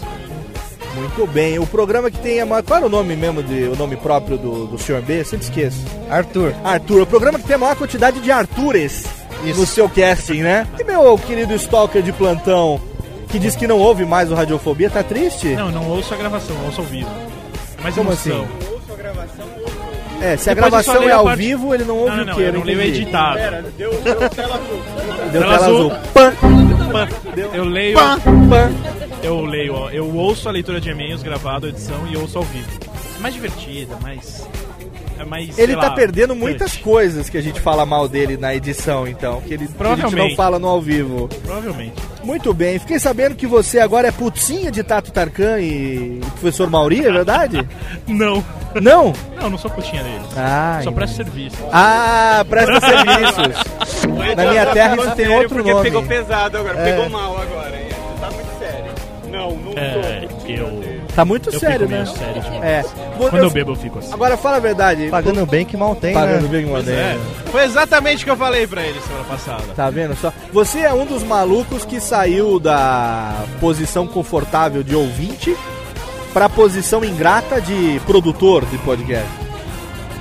Muito 0.94 1.26
bem. 1.26 1.58
O 1.58 1.66
programa 1.66 2.08
que 2.08 2.18
tem 2.18 2.40
a 2.40 2.46
maior... 2.46 2.62
Qual 2.62 2.76
era 2.76 2.86
o 2.86 2.88
nome 2.88 3.16
mesmo, 3.16 3.42
de, 3.42 3.64
o 3.64 3.74
nome 3.74 3.96
próprio 3.96 4.38
do, 4.38 4.66
do 4.68 4.78
Sr. 4.78 5.02
B? 5.02 5.24
Sempre 5.24 5.44
esqueço. 5.46 5.78
Arthur. 6.08 6.54
Arthur. 6.62 7.02
O 7.02 7.06
programa 7.06 7.36
que 7.38 7.44
tem 7.44 7.56
a 7.56 7.58
maior 7.58 7.74
quantidade 7.74 8.20
de 8.20 8.30
Artures 8.30 9.04
no 9.52 9.66
seu 9.66 9.88
casting, 9.88 10.42
né? 10.42 10.66
E 10.80 10.84
meu 10.84 11.16
querido 11.18 11.54
stalker 11.54 12.02
de 12.02 12.12
plantão, 12.12 12.80
que 13.28 13.38
diz 13.38 13.54
que 13.56 13.66
não 13.66 13.78
ouve 13.78 14.04
mais 14.04 14.30
o 14.30 14.34
Radiofobia, 14.34 14.88
tá 14.90 15.02
triste? 15.02 15.48
Não, 15.48 15.70
não 15.70 15.88
ouço 15.90 16.14
a 16.14 16.16
gravação, 16.16 16.56
ouço 16.64 16.80
ao 16.80 16.86
vivo. 16.86 17.10
Mais 17.82 17.94
Como 17.94 18.10
emoção. 18.10 18.42
assim? 18.44 18.64
É, 20.22 20.36
se 20.38 20.48
a 20.48 20.54
Depois 20.54 20.70
gravação 20.70 21.00
leio 21.00 21.10
é 21.10 21.12
a 21.12 21.16
ao 21.16 21.24
parte- 21.24 21.38
vivo, 21.38 21.74
ele 21.74 21.84
não 21.84 21.96
ouve 21.98 22.10
Não, 22.10 22.16
não, 22.16 22.22
o 22.22 22.26
não, 22.28 22.34
quê? 22.36 22.42
eu 22.42 22.52
não 22.54 22.62
leio 22.62 22.80
editado. 22.80 23.38
Deu 23.76 23.90
Tela 24.00 24.30
tela 24.30 25.54
azul. 25.56 25.90
azul. 25.90 25.92
Pã. 26.14 26.32
Pã. 26.92 27.08
Eu 27.52 27.64
leio. 27.64 27.98
Pã. 27.98 28.18
Pã. 28.48 28.72
Eu 29.22 29.44
leio, 29.44 29.74
ó. 29.74 29.90
Eu 29.90 30.14
ouço 30.16 30.48
a 30.48 30.52
leitura 30.52 30.80
de 30.80 30.88
e-mails 30.90 31.22
gravado, 31.22 31.68
edição 31.68 32.06
e 32.10 32.16
ouço 32.16 32.38
ao 32.38 32.44
vivo. 32.44 32.68
É 33.18 33.20
mais 33.20 33.34
divertida, 33.34 33.96
mais. 34.00 34.46
É 35.18 35.24
mais. 35.24 35.58
Ele 35.58 35.74
tá 35.76 35.88
lá, 35.88 35.90
perdendo 35.92 36.28
touch. 36.28 36.40
muitas 36.40 36.76
coisas 36.76 37.28
que 37.30 37.38
a 37.38 37.40
gente 37.42 37.60
fala 37.60 37.86
mal 37.86 38.08
dele 38.08 38.36
na 38.36 38.54
edição, 38.54 39.06
então. 39.06 39.40
Que, 39.42 39.54
ele, 39.54 39.68
que 39.68 39.82
a 39.82 39.96
gente 39.96 40.16
não 40.16 40.34
fala 40.34 40.58
no 40.58 40.66
ao 40.68 40.80
vivo. 40.80 41.28
Provavelmente. 41.44 41.94
Muito 42.22 42.52
bem. 42.54 42.78
Fiquei 42.78 42.98
sabendo 42.98 43.34
que 43.36 43.46
você 43.46 43.78
agora 43.78 44.08
é 44.08 44.12
putinha 44.12 44.70
de 44.70 44.82
Tato 44.82 45.12
Tarkan 45.12 45.60
e 45.60 46.20
professor 46.40 46.68
Mauri, 46.70 47.06
é 47.06 47.12
verdade? 47.12 47.66
Não. 48.08 48.44
Não? 48.80 49.12
Não, 49.40 49.50
não 49.50 49.58
sou 49.58 49.70
putinha 49.70 50.02
dele. 50.02 50.20
Ah, 50.36 50.80
Só 50.82 50.90
presto 50.90 51.14
serviço. 51.16 51.56
Ah, 51.72 52.44
presta 52.48 52.80
serviços. 52.80 53.62
Na 54.36 54.50
minha 54.50 54.66
terra 54.66 54.96
isso 54.96 55.10
tem 55.14 55.28
outro 55.28 55.48
porque 55.50 55.70
nome. 55.70 55.84
pegou 55.84 56.02
pesado 56.02 56.58
agora, 56.58 56.80
É. 56.80 56.84
pegou 56.92 57.08
mal 57.08 57.38
agora, 57.40 57.76
hein? 57.76 57.88
Tá 58.20 58.30
muito 58.32 58.58
sério. 58.58 58.90
Não, 59.30 59.52
não 59.56 59.72
É, 59.76 60.26
tô. 60.26 60.48
eu. 60.48 60.83
Tá 61.14 61.24
muito 61.24 61.50
eu 61.50 61.60
sério, 61.60 61.86
fico 61.86 61.90
né? 61.90 62.02
meio 62.02 62.06
sério 62.16 62.42
demais. 62.42 62.62
É. 62.64 62.84
Quando 63.16 63.36
eu 63.36 63.50
bebo, 63.50 63.72
eu 63.72 63.76
fico 63.76 63.98
assim. 63.98 64.12
Agora 64.12 64.36
fala 64.36 64.56
a 64.56 64.60
verdade. 64.60 65.08
Pagando 65.10 65.46
bem 65.46 65.64
que 65.64 65.76
mal 65.76 65.94
tem, 65.94 66.12
Pagando 66.14 66.42
né? 66.42 66.48
bem 66.48 66.64
que 66.64 66.70
mal 66.70 66.82
tem. 66.82 66.94
é. 66.94 67.18
Foi 67.46 67.62
exatamente 67.64 68.22
o 68.22 68.24
que 68.24 68.30
eu 68.30 68.36
falei 68.36 68.66
pra 68.66 68.82
ele 68.82 69.00
semana 69.00 69.24
passada. 69.24 69.62
Tá 69.76 69.90
vendo 69.90 70.16
só? 70.16 70.32
Você 70.52 70.80
é 70.80 70.92
um 70.92 71.06
dos 71.06 71.22
malucos 71.22 71.84
que 71.84 72.00
saiu 72.00 72.58
da 72.58 73.44
posição 73.60 74.06
confortável 74.06 74.82
de 74.82 74.94
ouvinte 74.96 75.56
pra 76.32 76.48
posição 76.48 77.04
ingrata 77.04 77.60
de 77.60 78.00
produtor 78.06 78.64
de 78.66 78.76
podcast. 78.78 79.43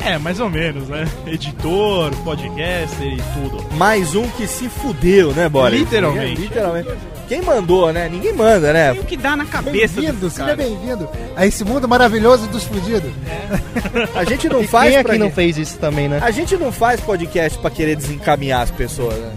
É, 0.05 0.17
mais 0.17 0.39
ou 0.39 0.49
menos, 0.49 0.89
né? 0.89 1.07
Editor, 1.25 2.11
podcaster 2.25 3.07
e 3.07 3.21
tudo. 3.33 3.65
Mais 3.75 4.13
um 4.15 4.27
que 4.31 4.45
se 4.45 4.67
fudeu, 4.67 5.31
né, 5.31 5.47
Boris? 5.47 5.79
Literalmente. 5.79 6.41
Literalmente. 6.41 6.89
Quem 7.27 7.41
mandou, 7.41 7.93
né? 7.93 8.09
Ninguém 8.09 8.33
manda, 8.33 8.73
né? 8.73 8.91
O 8.91 9.05
que 9.05 9.15
dá 9.15 9.35
na 9.37 9.45
cabeça 9.45 10.01
Bem-vindo, 10.01 10.29
seja 10.29 10.55
bem-vindo 10.57 11.07
a 11.37 11.45
esse 11.47 11.63
mundo 11.63 11.87
maravilhoso 11.87 12.47
dos 12.47 12.65
fudidos. 12.65 13.11
A 14.13 14.25
gente 14.25 14.49
não 14.49 14.61
E 14.61 14.67
faz 14.67 14.93
quem 14.93 15.03
pra 15.03 15.13
aqui 15.13 15.19
não 15.23 15.31
fez 15.31 15.57
isso 15.57 15.79
também, 15.79 16.09
né? 16.09 16.19
A 16.21 16.31
gente 16.31 16.57
não 16.57 16.71
faz 16.71 16.99
podcast 16.99 17.57
pra 17.59 17.71
querer 17.71 17.95
desencaminhar 17.95 18.61
as 18.61 18.71
pessoas, 18.71 19.15
né? 19.15 19.33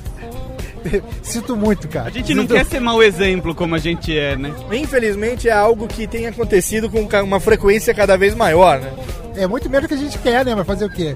Sinto 1.22 1.56
muito, 1.56 1.88
cara. 1.88 2.08
A 2.08 2.12
gente 2.12 2.34
não 2.34 2.44
Sinto- 2.44 2.56
quer 2.56 2.66
ser 2.66 2.80
mau 2.80 3.02
exemplo 3.04 3.54
como 3.56 3.76
a 3.76 3.80
gente 3.80 4.18
é, 4.18 4.36
né? 4.36 4.54
Infelizmente 4.72 5.48
é 5.50 5.52
algo 5.52 5.88
que 5.88 6.08
tem 6.08 6.28
acontecido 6.28 6.90
com 6.90 7.08
uma 7.24 7.40
frequência 7.40 7.94
cada 7.94 8.18
vez 8.18 8.34
maior, 8.36 8.80
né? 8.80 8.92
É 9.36 9.48
muito 9.48 9.70
menos 9.70 9.86
do 9.86 9.90
que 9.90 9.94
a 9.94 9.98
gente 9.98 10.18
quer, 10.18 10.44
né? 10.44 10.54
Mas 10.56 10.66
fazer 10.68 10.86
o 10.86 10.90
quê? 10.90 11.16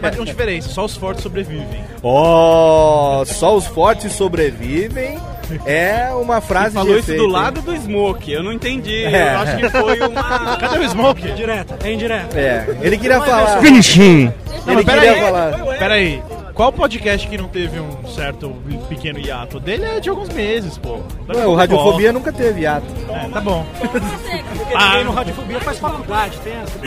Mas 0.00 0.10
tem 0.12 0.20
uma 0.20 0.26
diferença, 0.26 0.68
só 0.68 0.84
os 0.84 0.96
fortes 0.96 1.22
sobrevivem. 1.22 1.84
Ó, 2.02 3.24
só 3.24 3.56
os 3.56 3.66
fortes 3.66 4.12
sobrevivem. 4.12 5.18
É 5.66 6.08
uma 6.14 6.40
frase 6.40 6.74
Falou 6.74 6.94
de 6.94 7.00
isso 7.00 7.10
efeito, 7.10 7.20
do 7.22 7.26
hein? 7.28 7.32
lado 7.32 7.60
do 7.60 7.76
Smoke, 7.76 8.32
eu 8.32 8.42
não 8.42 8.52
entendi. 8.52 9.04
É. 9.04 9.34
Eu 9.34 9.38
acho 9.40 9.56
que 9.58 9.68
foi 9.70 10.00
uma. 10.00 10.56
Cadê 10.56 10.78
o 10.78 10.88
Smoke? 10.88 11.28
Indireta, 11.28 11.78
é 11.84 11.92
indireta. 11.92 12.38
É, 12.40 12.66
ele 12.80 12.96
queria 12.96 13.20
falar. 13.20 13.60
Finishing. 13.60 14.32
Não, 14.66 14.72
Ele 14.72 14.84
queria 14.84 15.12
aí, 15.12 15.20
falar. 15.20 15.52
Pera 15.78 15.94
aí. 15.94 16.22
Qual 16.54 16.72
podcast 16.72 17.26
que 17.26 17.36
não 17.36 17.48
teve 17.48 17.80
um 17.80 18.06
certo 18.06 18.54
pequeno 18.88 19.18
hiato? 19.18 19.56
O 19.56 19.60
dele 19.60 19.84
é 19.84 19.98
de 19.98 20.08
alguns 20.08 20.28
meses, 20.28 20.78
pô. 20.78 20.92
Ué, 20.94 20.98
o 20.98 21.32
pouco 21.34 21.54
Radiofobia 21.56 22.12
nunca 22.12 22.32
teve 22.32 22.64
ato. 22.64 22.86
volta. 23.06 23.12
É, 23.26 23.28
tá 23.28 23.40
bom. 23.40 23.66
Porque 23.80 24.74
Ah, 24.76 24.88
ninguém 24.90 25.04
no 25.04 25.10
Radiofobia 25.12 25.60
faz 25.60 25.78
faculdade, 25.80 26.38
tem 26.44 26.52
essa. 26.52 26.78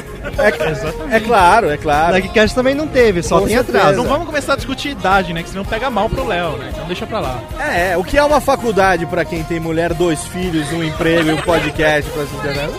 É, 1.12 1.18
é 1.18 1.20
claro, 1.20 1.70
é 1.70 1.76
claro. 1.76 2.14
Darkcast 2.14 2.56
também 2.56 2.74
não 2.74 2.88
teve, 2.88 3.22
só 3.22 3.42
Com 3.42 3.48
tem 3.48 3.58
atraso. 3.58 3.98
Não 3.98 4.06
vamos 4.08 4.26
começar 4.26 4.54
a 4.54 4.56
discutir 4.56 4.90
idade, 4.92 5.34
né? 5.34 5.44
Que 5.44 5.50
senão 5.50 5.66
pega 5.66 5.90
mal 5.90 6.10
pro 6.10 6.26
Léo, 6.26 6.54
né? 6.58 6.70
Então 6.74 6.86
deixa 6.88 7.06
pra 7.06 7.20
lá. 7.20 7.42
É, 7.60 7.92
é, 7.92 7.98
o 7.98 8.06
que 8.06 8.18
é 8.18 8.24
uma 8.24 8.40
faculdade 8.40 9.06
pra 9.06 9.26
quem 9.26 9.44
tem 9.44 9.60
mulher, 9.60 9.94
dois 9.94 10.24
filhos, 10.28 10.72
um 10.72 10.82
emprego 10.82 11.28
e 11.30 11.34
um 11.34 11.42
podcast 11.42 12.10
pra 12.12 12.26
sustentar? 12.26 12.70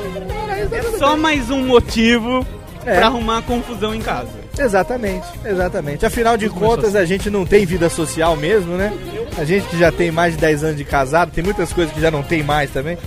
É 0.73 0.99
só 0.99 1.15
mais 1.19 1.51
um 1.51 1.67
motivo 1.67 2.47
É. 2.87 2.97
pra 2.97 3.07
arrumar 3.09 3.43
confusão 3.43 3.95
em 3.95 4.01
casa. 4.01 4.48
Exatamente, 4.59 5.27
exatamente. 5.45 6.05
Afinal 6.05 6.37
de 6.37 6.49
contas, 6.49 6.97
a 6.97 7.05
gente 7.05 7.31
não 7.31 7.47
tem 7.47 7.65
vida 7.65 7.89
social 7.89 8.37
mesmo, 8.37 8.77
né? 8.77 8.93
A 9.39 9.45
gente 9.45 9.67
que 9.69 9.79
já 9.79 9.93
tem 9.93 10.11
mais 10.11 10.35
de 10.35 10.41
10 10.41 10.65
anos 10.65 10.77
de 10.77 10.85
casado, 10.85 11.31
tem 11.31 11.45
muitas 11.45 11.73
coisas 11.73 11.93
que 11.95 12.01
já 12.01 12.11
não 12.11 12.23
tem 12.23 12.43
mais 12.43 12.71
também. 12.71 12.99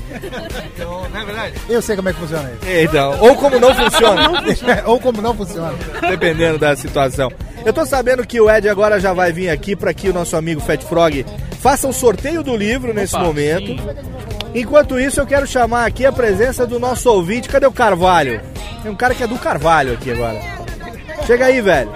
Não 0.80 1.20
é 1.22 1.26
verdade? 1.26 1.54
Eu 1.68 1.82
sei 1.82 1.96
como 1.96 2.08
é 2.10 2.14
que 2.14 2.20
funciona 2.20 2.50
isso. 2.52 2.72
Então, 2.84 3.18
ou 3.20 3.36
como 3.36 3.60
não 3.60 3.74
funciona, 3.76 4.22
Ou 4.86 5.00
como 5.00 5.22
não 5.22 5.36
funciona. 5.36 5.74
dependendo 6.08 6.58
da 6.58 6.76
situação. 6.76 7.30
Eu 7.66 7.74
tô 7.74 7.86
sabendo 7.86 8.26
que 8.26 8.40
o 8.40 8.50
Ed 8.50 8.68
agora 8.70 9.00
já 9.00 9.14
vai 9.14 9.32
vir 9.32 9.50
aqui 9.50 9.76
para 9.76 9.94
que 9.94 10.10
o 10.10 10.14
nosso 10.14 10.36
amigo 10.38 10.62
Fat 10.62 10.82
Frog 10.84 11.26
faça 11.60 11.88
o 11.88 11.94
sorteio 11.94 12.42
do 12.42 12.56
livro 12.56 12.94
nesse 12.94 13.16
Opa, 13.16 13.26
momento. 13.26 13.68
sim. 13.68 13.80
Enquanto 14.56 15.00
isso, 15.00 15.20
eu 15.20 15.26
quero 15.28 15.46
chamar 15.48 15.86
aqui 15.86 16.06
a 16.06 16.12
presença 16.12 16.66
do 16.66 16.80
nosso 16.80 17.10
ouvinte. 17.10 17.48
Cadê 17.48 17.66
o 17.66 17.72
Carvalho? 17.72 18.42
Tem 18.82 18.92
um 18.92 18.96
cara 18.96 19.14
que 19.14 19.24
é 19.24 19.28
do 19.28 19.38
Carvalho 19.38 19.94
aqui 19.94 20.12
agora. 20.12 20.61
Chega 21.26 21.46
aí, 21.46 21.62
velho. 21.62 21.90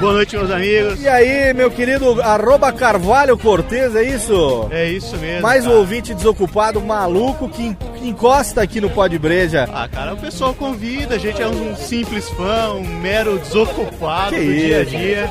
Boa 0.00 0.12
noite, 0.12 0.36
meus 0.36 0.50
amigos. 0.50 1.02
E 1.02 1.08
aí, 1.08 1.52
meu 1.52 1.70
querido 1.72 2.22
arroba 2.22 2.70
Carvalho 2.72 3.36
Cortez, 3.36 3.96
é 3.96 4.02
isso? 4.04 4.68
É 4.70 4.88
isso 4.88 5.16
mesmo. 5.16 5.42
Mais 5.42 5.64
um 5.64 5.70
cara. 5.70 5.80
ouvinte 5.80 6.14
desocupado, 6.14 6.80
maluco, 6.80 7.48
que 7.48 7.62
en- 7.64 7.74
que 7.98 8.08
encosta 8.08 8.62
aqui 8.62 8.80
no 8.80 8.88
Pó 8.88 9.08
de 9.08 9.18
Breja. 9.18 9.68
Ah, 9.72 9.88
cara, 9.88 10.14
o 10.14 10.16
pessoal 10.16 10.54
convida, 10.54 11.16
a 11.16 11.18
gente 11.18 11.42
é 11.42 11.48
um 11.48 11.74
simples 11.74 12.28
fã, 12.30 12.74
um 12.74 12.86
mero 13.00 13.38
desocupado 13.40 14.36
Que 14.36 14.40
do 14.44 14.52
dia 14.54 14.78
a 14.78 14.82
isso. 14.82 14.90
dia. 14.96 15.30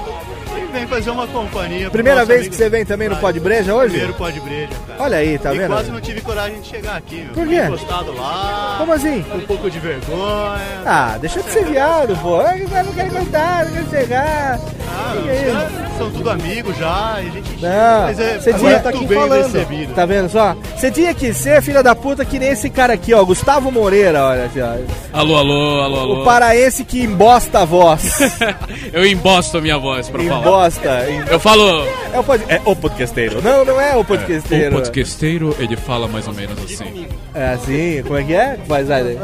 E 0.58 0.66
vem 0.72 0.88
fazer 0.88 1.10
uma 1.12 1.28
companhia. 1.28 1.90
Primeira 1.90 2.26
vez 2.26 2.40
amigo- 2.42 2.52
que 2.52 2.58
você 2.58 2.70
vem 2.70 2.86
também 2.86 3.08
no 3.10 3.16
Pó 3.18 3.32
de 3.32 3.40
Breja 3.40 3.74
hoje? 3.76 3.90
Primeiro 3.92 4.14
pó 4.14 4.30
de 4.30 4.40
breja, 4.40 4.70
cara. 4.88 5.04
Olha 5.04 5.18
aí, 5.18 5.38
tá 5.38 5.54
e 5.54 5.58
vendo? 5.58 5.72
quase 5.72 5.92
não 5.92 6.02
tive 6.02 6.22
coragem 6.22 6.60
de 6.62 6.68
chegar 6.68 6.96
aqui, 6.98 7.16
meu. 7.18 7.34
Por 7.34 7.48
quê? 7.48 7.62
encostado 7.64 8.14
lá. 8.16 8.76
Como 8.80 8.94
assim? 8.94 9.24
Um 9.34 9.42
pouco 9.42 9.70
de 9.70 9.80
vergonha. 9.80 10.60
Ah, 10.86 11.18
deixa 11.20 11.42
de 11.42 11.52
ser 11.52 11.66
viado, 11.66 12.16
pô. 12.22 12.42
Eu 12.42 12.84
não 12.86 12.94
quero 12.94 13.10
contar, 13.12 13.66
não 13.66 13.72
quero 13.74 13.90
chegar. 13.90 14.60
Ah, 14.90 15.14
Que 15.16 15.24
que 15.24 15.30
é 15.30 15.48
isso? 15.48 15.87
São 15.98 16.12
tudo 16.12 16.30
amigos 16.30 16.78
já, 16.78 17.18
e 17.22 17.28
a 17.28 17.32
gente 17.32 17.62
Não, 17.62 18.02
mas 18.04 18.20
é, 18.20 18.40
você 18.40 18.52
muito 18.52 18.66
tinha 18.66 18.80
tá 18.80 18.90
aqui 18.90 19.06
bem 19.06 19.20
falando. 19.20 19.44
recebido. 19.44 19.94
Tá 19.94 20.06
vendo 20.06 20.30
só? 20.30 20.56
Você 20.76 20.92
tinha 20.92 21.14
que 21.14 21.34
ser 21.34 21.62
filha 21.62 21.82
da 21.82 21.96
puta 21.96 22.24
que 22.24 22.38
nem 22.40 22.50
esse 22.50 22.70
cara 22.70 22.94
aqui, 22.94 23.14
ó, 23.14 23.24
Gustavo 23.24 23.72
Moreira, 23.72 24.24
olha 24.24 24.46
aqui, 24.46 24.62
ó. 24.62 24.76
Alô, 25.18 25.36
alô, 25.36 25.82
alô, 25.82 26.00
alô. 26.00 26.22
O 26.22 26.24
paraense 26.26 26.84
que 26.86 27.02
embosta 27.02 27.60
a 27.60 27.66
voz. 27.66 28.20
Eu 28.94 29.06
embosto 29.06 29.58
a 29.58 29.62
minha 29.62 29.78
voz 29.78 30.10
pra 30.10 30.24
falar. 30.24 30.40
Embosta. 30.40 31.06
Eu 31.30 31.40
falo. 31.40 31.86
É 32.14 32.20
o, 32.20 32.24
pod... 32.24 32.44
é 32.48 32.62
o 32.64 32.76
podcasteiro. 32.76 33.42
Não, 33.42 33.66
não 33.66 33.82
é 33.82 33.96
o 33.96 34.04
podcasteiro. 34.04 34.76
O 34.76 34.80
podcasteiro, 34.80 35.56
ele 35.60 35.76
fala 35.76 36.08
mais 36.08 36.28
ou 36.28 36.34
menos 36.34 36.58
assim. 36.64 37.08
É 37.34 37.50
assim, 37.54 38.04
como 38.04 38.18
é 38.18 38.24
que 38.24 38.34
é? 38.34 38.58
Faz 38.68 38.90
aí. 38.92 39.18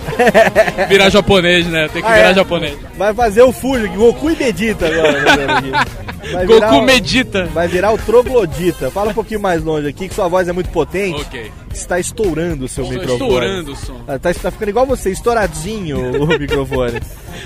Virar 0.88 1.10
japonês, 1.10 1.66
né? 1.66 1.88
Tem 1.92 2.02
que 2.02 2.08
Ah, 2.08 2.14
virar 2.14 2.30
é? 2.30 2.34
japonês. 2.34 2.76
Vai 2.96 3.14
fazer 3.14 3.42
o 3.42 3.52
Fuji, 3.52 3.88
Goku 3.88 4.30
e 4.30 4.34
Vegeta 4.34 4.86
agora. 4.86 5.36
né. 5.60 5.72
Vai 6.32 6.46
Goku 6.46 6.74
o- 6.76 6.82
medita. 6.82 7.46
Vai 7.46 7.66
virar 7.66 7.92
o 7.92 7.98
troglodita. 7.98 8.90
Fala 8.90 9.10
um 9.10 9.14
pouquinho 9.14 9.40
mais 9.40 9.62
longe 9.64 9.88
aqui, 9.88 10.08
que 10.08 10.14
sua 10.14 10.28
voz 10.28 10.46
é 10.48 10.52
muito 10.52 10.70
potente. 10.70 11.20
Ok. 11.22 11.50
Está 11.72 11.98
estourando 11.98 12.66
o 12.66 12.68
seu 12.68 12.84
Estou 12.84 12.98
microfone. 13.00 13.28
estourando 13.30 13.72
o 13.72 13.76
som. 13.76 14.00
Ah, 14.06 14.18
Tá, 14.18 14.32
tá 14.34 14.50
ficando 14.50 14.68
igual 14.68 14.86
você, 14.86 15.10
estouradinho 15.10 16.22
o 16.22 16.26
microfone. 16.38 17.00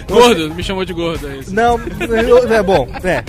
Gordo, 0.08 0.54
me 0.54 0.62
chamou 0.62 0.84
de 0.84 0.92
gordo, 0.92 1.28
é 1.28 1.36
isso. 1.36 1.54
Não, 1.54 1.80
é 2.50 2.62
bom. 2.62 2.86
É. 3.02 3.22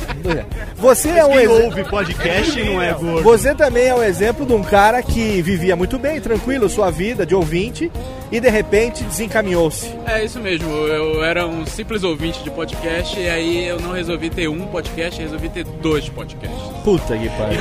Você 0.76 1.10
é 1.10 1.26
um 1.26 1.30
Quem 1.30 1.38
exemplo. 1.44 1.64
ouve 1.64 1.84
podcast 1.86 2.64
não 2.64 2.82
é 2.82 2.94
gordo. 2.94 3.24
Você 3.24 3.56
também 3.56 3.88
é 3.88 3.96
um 3.96 4.04
exemplo 4.04 4.46
de 4.46 4.54
um 4.54 4.64
cara 4.64 5.02
que 5.02 5.42
vivia 5.42 5.76
muito 5.76 5.98
bem, 5.98 6.20
tranquilo, 6.20 6.70
sua 6.70 6.92
vida 6.92 7.26
de 7.26 7.34
ouvinte 7.34 7.92
e 8.32 8.40
de 8.40 8.50
repente 8.50 9.04
desencaminhou-se. 9.04 9.92
É 10.06 10.24
isso 10.24 10.40
mesmo, 10.40 10.70
eu 10.70 11.24
era 11.24 11.46
um 11.48 11.66
simples 11.66 12.04
ouvinte 12.04 12.44
de 12.44 12.50
podcast 12.52 13.20
e 13.20 13.28
aí 13.30 13.68
eu 13.68 13.80
não 13.80 13.92
resolvi 13.92 14.30
ter 14.30 14.48
um 14.48 14.66
podcast, 14.68 15.22
resolvi 15.22 15.50
ter 15.50 15.64
dois 15.64 16.10
podcasts. 16.10 16.60
Puta 16.84 17.18
que 17.18 17.30
pariu. 17.30 17.60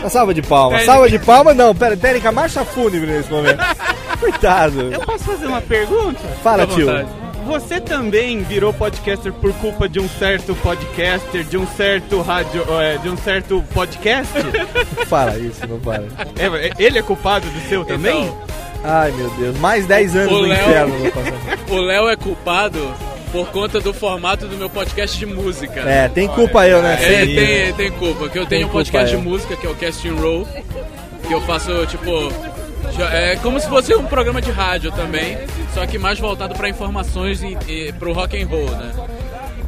Uma 0.00 0.08
salva 0.08 0.34
de 0.34 0.42
palmas. 0.42 0.84
Salva 0.84 1.08
de 1.08 1.18
palmas, 1.18 1.56
não. 1.56 1.74
Pera, 1.74 1.96
técnica, 1.96 2.32
marcha 2.32 2.64
fúnebre 2.64 3.10
nesse 3.10 3.30
momento. 3.30 3.58
Coitado. 4.22 4.80
Eu 4.92 5.00
posso 5.00 5.24
fazer 5.24 5.46
uma 5.46 5.60
pergunta? 5.60 6.20
Fala, 6.42 6.64
tio. 6.66 6.86
Você 7.44 7.80
também 7.80 8.40
virou 8.44 8.72
podcaster 8.72 9.32
por 9.32 9.52
culpa 9.54 9.88
de 9.88 9.98
um 9.98 10.08
certo 10.08 10.54
podcaster, 10.54 11.42
de 11.42 11.58
um 11.58 11.66
certo 11.66 12.20
rádio, 12.22 12.64
é, 12.80 12.98
de 12.98 13.08
um 13.08 13.16
certo 13.16 13.64
podcast? 13.74 14.32
Fala 15.08 15.36
isso, 15.36 15.66
não 15.66 15.80
para. 15.80 16.04
É, 16.38 16.70
ele 16.78 17.00
é 17.00 17.02
culpado 17.02 17.44
do 17.48 17.68
seu 17.68 17.84
também? 17.84 18.22
Então, 18.26 18.38
Ai, 18.84 19.10
meu 19.12 19.28
Deus. 19.30 19.58
Mais 19.58 19.86
10 19.86 20.14
anos 20.16 20.32
no 20.32 20.40
Léo- 20.42 20.52
inferno 20.52 20.98
vou 20.98 21.10
passar. 21.10 21.58
O 21.68 21.80
Léo 21.80 22.08
é 22.08 22.16
culpado 22.16 22.94
por 23.32 23.46
conta 23.48 23.80
do 23.80 23.92
formato 23.94 24.46
do 24.46 24.56
meu 24.56 24.70
podcast 24.70 25.18
de 25.18 25.26
música. 25.26 25.80
É, 25.80 26.06
tem 26.08 26.28
culpa 26.28 26.68
eu, 26.68 26.80
né? 26.82 26.96
É, 27.00 27.26
tem, 27.26 27.72
tem 27.74 27.90
culpa, 27.98 28.28
que 28.28 28.38
eu 28.38 28.46
Tem 28.46 28.58
tenho 28.58 28.68
um 28.68 28.70
podcast 28.70 29.12
eu. 29.14 29.20
de 29.20 29.26
música 29.26 29.56
que 29.56 29.66
é 29.66 29.70
o 29.70 29.74
Casting 29.74 30.10
Roll, 30.14 30.46
que 31.26 31.32
eu 31.32 31.40
faço 31.40 31.86
tipo. 31.86 32.10
É 33.12 33.36
como 33.36 33.58
se 33.60 33.68
fosse 33.68 33.94
um 33.94 34.04
programa 34.04 34.40
de 34.40 34.50
rádio 34.50 34.92
também, 34.92 35.38
só 35.74 35.86
que 35.86 35.98
mais 35.98 36.18
voltado 36.18 36.54
pra 36.54 36.68
informações 36.68 37.42
e, 37.42 37.56
e 37.68 37.92
pro 37.92 38.12
rock 38.12 38.40
and 38.40 38.46
roll, 38.46 38.70
né? 38.70 38.92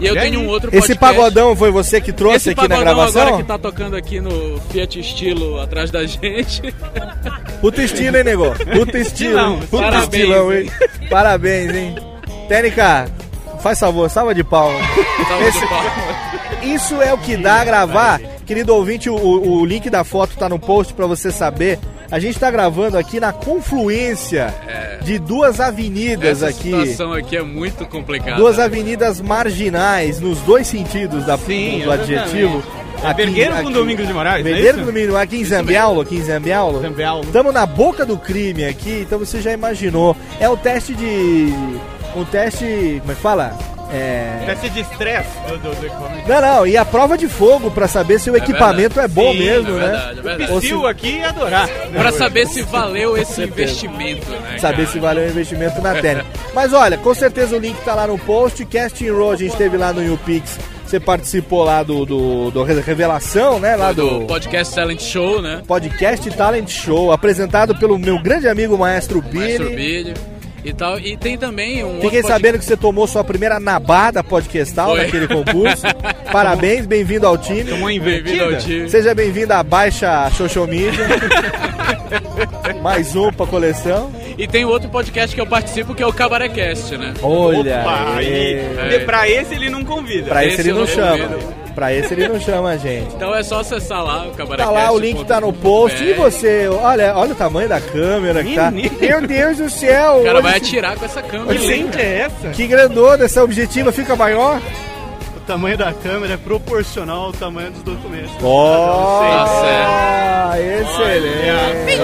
E 0.00 0.06
eu 0.06 0.14
tenho 0.14 0.40
um 0.40 0.48
outro 0.48 0.70
podcast. 0.70 0.90
Esse 0.92 0.98
pagodão 1.00 1.54
foi 1.54 1.70
você 1.70 2.00
que 2.00 2.12
trouxe 2.12 2.36
Esse 2.36 2.50
aqui 2.50 2.66
na 2.66 2.78
gravação? 2.80 3.22
agora 3.22 3.36
que 3.36 3.44
tá 3.44 3.56
tocando 3.58 3.96
aqui 3.96 4.20
no 4.20 4.60
Fiat 4.70 4.98
Estilo 4.98 5.60
atrás 5.60 5.90
da 5.90 6.04
gente. 6.04 6.62
Puta 7.60 7.82
estilo, 7.82 8.16
hein, 8.16 8.24
nego? 8.24 8.50
Puta 8.72 8.98
estilo. 8.98 9.38
Hein? 9.38 9.60
Puta 9.70 9.84
Parabéns, 9.84 10.14
estilão, 10.14 10.52
hein? 10.52 10.70
Parabéns, 11.08 11.74
hein? 11.74 11.94
Técnica, 12.48 13.08
faz 13.60 13.78
favor, 13.78 14.10
salva 14.10 14.34
de 14.34 14.42
palmas. 14.44 14.82
Salva 15.28 15.42
de 15.44 15.48
Esse- 15.48 15.66
palmas. 15.66 15.92
Isso 16.62 17.00
é 17.00 17.14
o 17.14 17.18
que 17.18 17.36
dá 17.36 17.60
a 17.60 17.64
gravar. 17.64 18.20
Querido 18.44 18.74
ouvinte, 18.74 19.08
o, 19.08 19.14
o 19.16 19.64
link 19.64 19.88
da 19.88 20.02
foto 20.02 20.36
tá 20.36 20.48
no 20.48 20.58
post 20.58 20.92
pra 20.92 21.06
você 21.06 21.30
saber. 21.30 21.78
A 22.10 22.18
gente 22.18 22.38
tá 22.38 22.50
gravando 22.50 22.96
aqui 22.98 23.18
na 23.18 23.32
confluência 23.32 24.54
de 25.02 25.18
duas 25.18 25.60
avenidas 25.60 26.42
Essa 26.42 26.48
aqui. 26.48 26.70
situação 26.70 27.12
aqui 27.12 27.36
é 27.36 27.42
muito 27.42 27.86
complicada. 27.86 28.36
Duas 28.36 28.58
avenidas 28.58 29.20
marginais, 29.20 30.20
nos 30.20 30.38
dois 30.40 30.66
sentidos 30.66 31.24
da, 31.24 31.36
Sim, 31.38 31.80
do 31.82 31.90
adjetivo. 31.90 32.62
É 33.02 33.12
Vergueiro 33.12 33.54
com 33.62 33.70
Domingos 33.70 34.06
de 34.06 34.12
Moraes, 34.14 34.40
é 34.40 34.42
Vergueiro 34.48 34.68
isso? 34.68 34.78
com 34.78 34.86
Domingos 34.86 35.06
de 35.08 35.12
Moraes, 35.12 35.28
aqui 35.28 35.36
em 35.40 35.44
Zambiaulo, 35.44 36.00
aqui 36.00 36.16
em 36.16 36.22
Zambiaulo. 36.22 36.80
Zambiaulo. 36.80 37.24
Estamos 37.24 37.52
na 37.52 37.66
boca 37.66 38.06
do 38.06 38.16
crime 38.16 38.64
aqui, 38.64 39.00
então 39.06 39.18
você 39.18 39.42
já 39.42 39.52
imaginou. 39.52 40.16
É 40.40 40.48
o 40.48 40.56
teste 40.56 40.94
de... 40.94 41.52
Um 42.16 42.24
teste... 42.24 42.98
Como 43.00 43.12
é 43.12 43.14
que 43.14 43.20
fala? 43.20 43.58
É... 43.94 44.42
Teste 44.46 44.70
de 44.70 44.80
estresse 44.80 45.28
do, 45.48 45.58
do, 45.58 45.74
do 45.76 45.86
equipamento. 45.86 46.28
Não, 46.28 46.40
não, 46.40 46.66
e 46.66 46.76
a 46.76 46.84
prova 46.84 47.16
de 47.16 47.28
fogo 47.28 47.70
pra 47.70 47.86
saber 47.86 48.18
se 48.18 48.28
o 48.30 48.36
equipamento 48.36 48.98
é 48.98 49.06
bom 49.06 49.32
Sim, 49.32 49.38
mesmo, 49.38 49.68
é 49.70 49.72
né? 49.72 49.86
verdade, 49.86 50.18
é 50.18 50.22
verdade. 50.22 50.50
Ou 50.52 50.58
O 50.58 50.60
Psyu 50.60 50.80
se- 50.80 50.86
aqui 50.86 51.08
ia 51.18 51.28
adorar. 51.28 51.68
Pra 51.92 52.12
saber 52.12 52.46
se 52.48 52.62
valeu 52.62 53.16
esse 53.16 53.42
investimento, 53.42 54.28
né? 54.30 54.58
saber 54.58 54.76
cara? 54.82 54.88
se 54.88 54.98
valeu 54.98 55.24
o 55.24 55.28
investimento 55.28 55.80
na 55.80 55.92
técnica. 55.94 56.26
Mas 56.52 56.72
olha, 56.72 56.96
com 56.98 57.14
certeza 57.14 57.56
o 57.56 57.58
link 57.58 57.76
tá 57.84 57.94
lá 57.94 58.06
no 58.06 58.18
post. 58.18 58.64
Casting 58.66 59.10
Row 59.10 59.30
a 59.32 59.36
gente 59.36 59.56
teve 59.56 59.76
lá 59.76 59.92
no 59.92 60.02
YouPix. 60.02 60.58
Você 60.86 61.00
participou 61.00 61.64
lá 61.64 61.82
do, 61.82 62.04
do, 62.04 62.50
do 62.50 62.62
Re- 62.62 62.80
Revelação, 62.80 63.58
né? 63.58 63.74
Lá 63.74 63.90
do 63.92 64.20
do 64.20 64.26
podcast 64.26 64.74
Talent 64.74 65.00
Show, 65.00 65.40
né? 65.40 65.62
Podcast 65.66 66.30
Talent 66.32 66.68
Show, 66.68 67.10
apresentado 67.10 67.74
pelo 67.76 67.98
meu 67.98 68.20
grande 68.20 68.46
amigo 68.48 68.76
Maestro 68.76 69.22
Maestro 69.32 69.70
Billy. 69.70 70.14
E 70.64 70.72
tal. 70.72 70.98
E 70.98 71.16
tem 71.16 71.36
também 71.36 71.84
um 71.84 72.00
Fiquei 72.00 72.20
outro 72.20 72.32
sabendo 72.32 72.58
que 72.58 72.64
você 72.64 72.76
tomou 72.76 73.06
sua 73.06 73.22
primeira 73.22 73.60
nabada 73.60 74.24
podcastal 74.24 74.90
Foi. 74.90 75.02
naquele 75.04 75.28
concurso. 75.28 75.82
Parabéns, 76.32 76.86
bem-vindo 76.86 77.26
ao 77.26 77.36
time. 77.36 77.64
Tomou 77.64 77.88
Bem-vindo 77.88 78.44
ao 78.44 78.56
time. 78.56 78.88
Seja 78.88 79.14
bem-vindo 79.14 79.52
à 79.52 79.62
Baixa 79.62 80.30
Social 80.30 80.66
Media. 80.66 81.04
Mais 82.82 83.14
um 83.14 83.30
pra 83.30 83.46
coleção. 83.46 84.10
E 84.38 84.48
tem 84.48 84.64
outro 84.64 84.88
podcast 84.88 85.34
que 85.34 85.40
eu 85.40 85.46
participo 85.46 85.94
que 85.94 86.02
é 86.02 86.06
o 86.06 86.12
Cabarecast, 86.12 86.96
né? 86.96 87.12
Olha 87.22 87.80
Opa, 87.80 88.16
aí. 88.16 88.26
e, 88.26 88.94
e 88.96 88.98
pra 89.00 89.28
esse 89.28 89.54
ele 89.54 89.68
não 89.68 89.84
convida. 89.84 90.28
Pra 90.28 90.44
esse 90.44 90.60
ele 90.62 90.70
eu 90.70 90.74
não 90.74 90.80
não 90.82 90.88
chama. 90.88 91.28
convido. 91.28 91.63
Pra 91.74 91.92
esse 91.92 92.14
ele 92.14 92.28
não 92.28 92.38
chama 92.40 92.70
a 92.70 92.76
gente. 92.76 93.14
Então 93.14 93.34
é 93.34 93.42
só 93.42 93.60
acessar 93.60 94.02
lá 94.04 94.26
o 94.28 94.32
Cabarecast. 94.32 94.64
Tá 94.64 94.70
lá, 94.70 94.92
o 94.92 94.98
link 94.98 95.24
tá 95.24 95.40
no 95.40 95.52
post. 95.52 96.02
E 96.02 96.12
você? 96.14 96.68
Olha, 96.68 97.16
olha 97.16 97.32
o 97.32 97.34
tamanho 97.34 97.68
da 97.68 97.80
câmera 97.80 98.44
que 98.44 98.54
tá. 98.54 98.70
Menino. 98.70 98.96
Meu 99.00 99.26
Deus 99.26 99.58
do 99.58 99.68
céu! 99.68 100.20
O 100.20 100.24
cara 100.24 100.40
vai 100.40 100.56
atirar 100.56 100.96
com 100.96 101.04
essa 101.04 101.22
câmera. 101.22 101.58
Que 101.58 101.66
lente 101.66 102.00
é 102.00 102.18
essa? 102.20 102.50
Que 102.50 102.66
grandona, 102.66 103.24
essa 103.24 103.42
objetiva 103.42 103.90
fica 103.90 104.14
maior? 104.14 104.60
O 105.36 105.40
tamanho 105.46 105.76
da 105.76 105.92
câmera 105.92 106.34
é 106.34 106.36
proporcional 106.36 107.24
ao 107.24 107.32
tamanho 107.32 107.70
dos 107.72 107.82
documentos. 107.82 108.30
Ó, 108.42 109.24
Tá 109.24 110.54
excelente. 110.60 111.94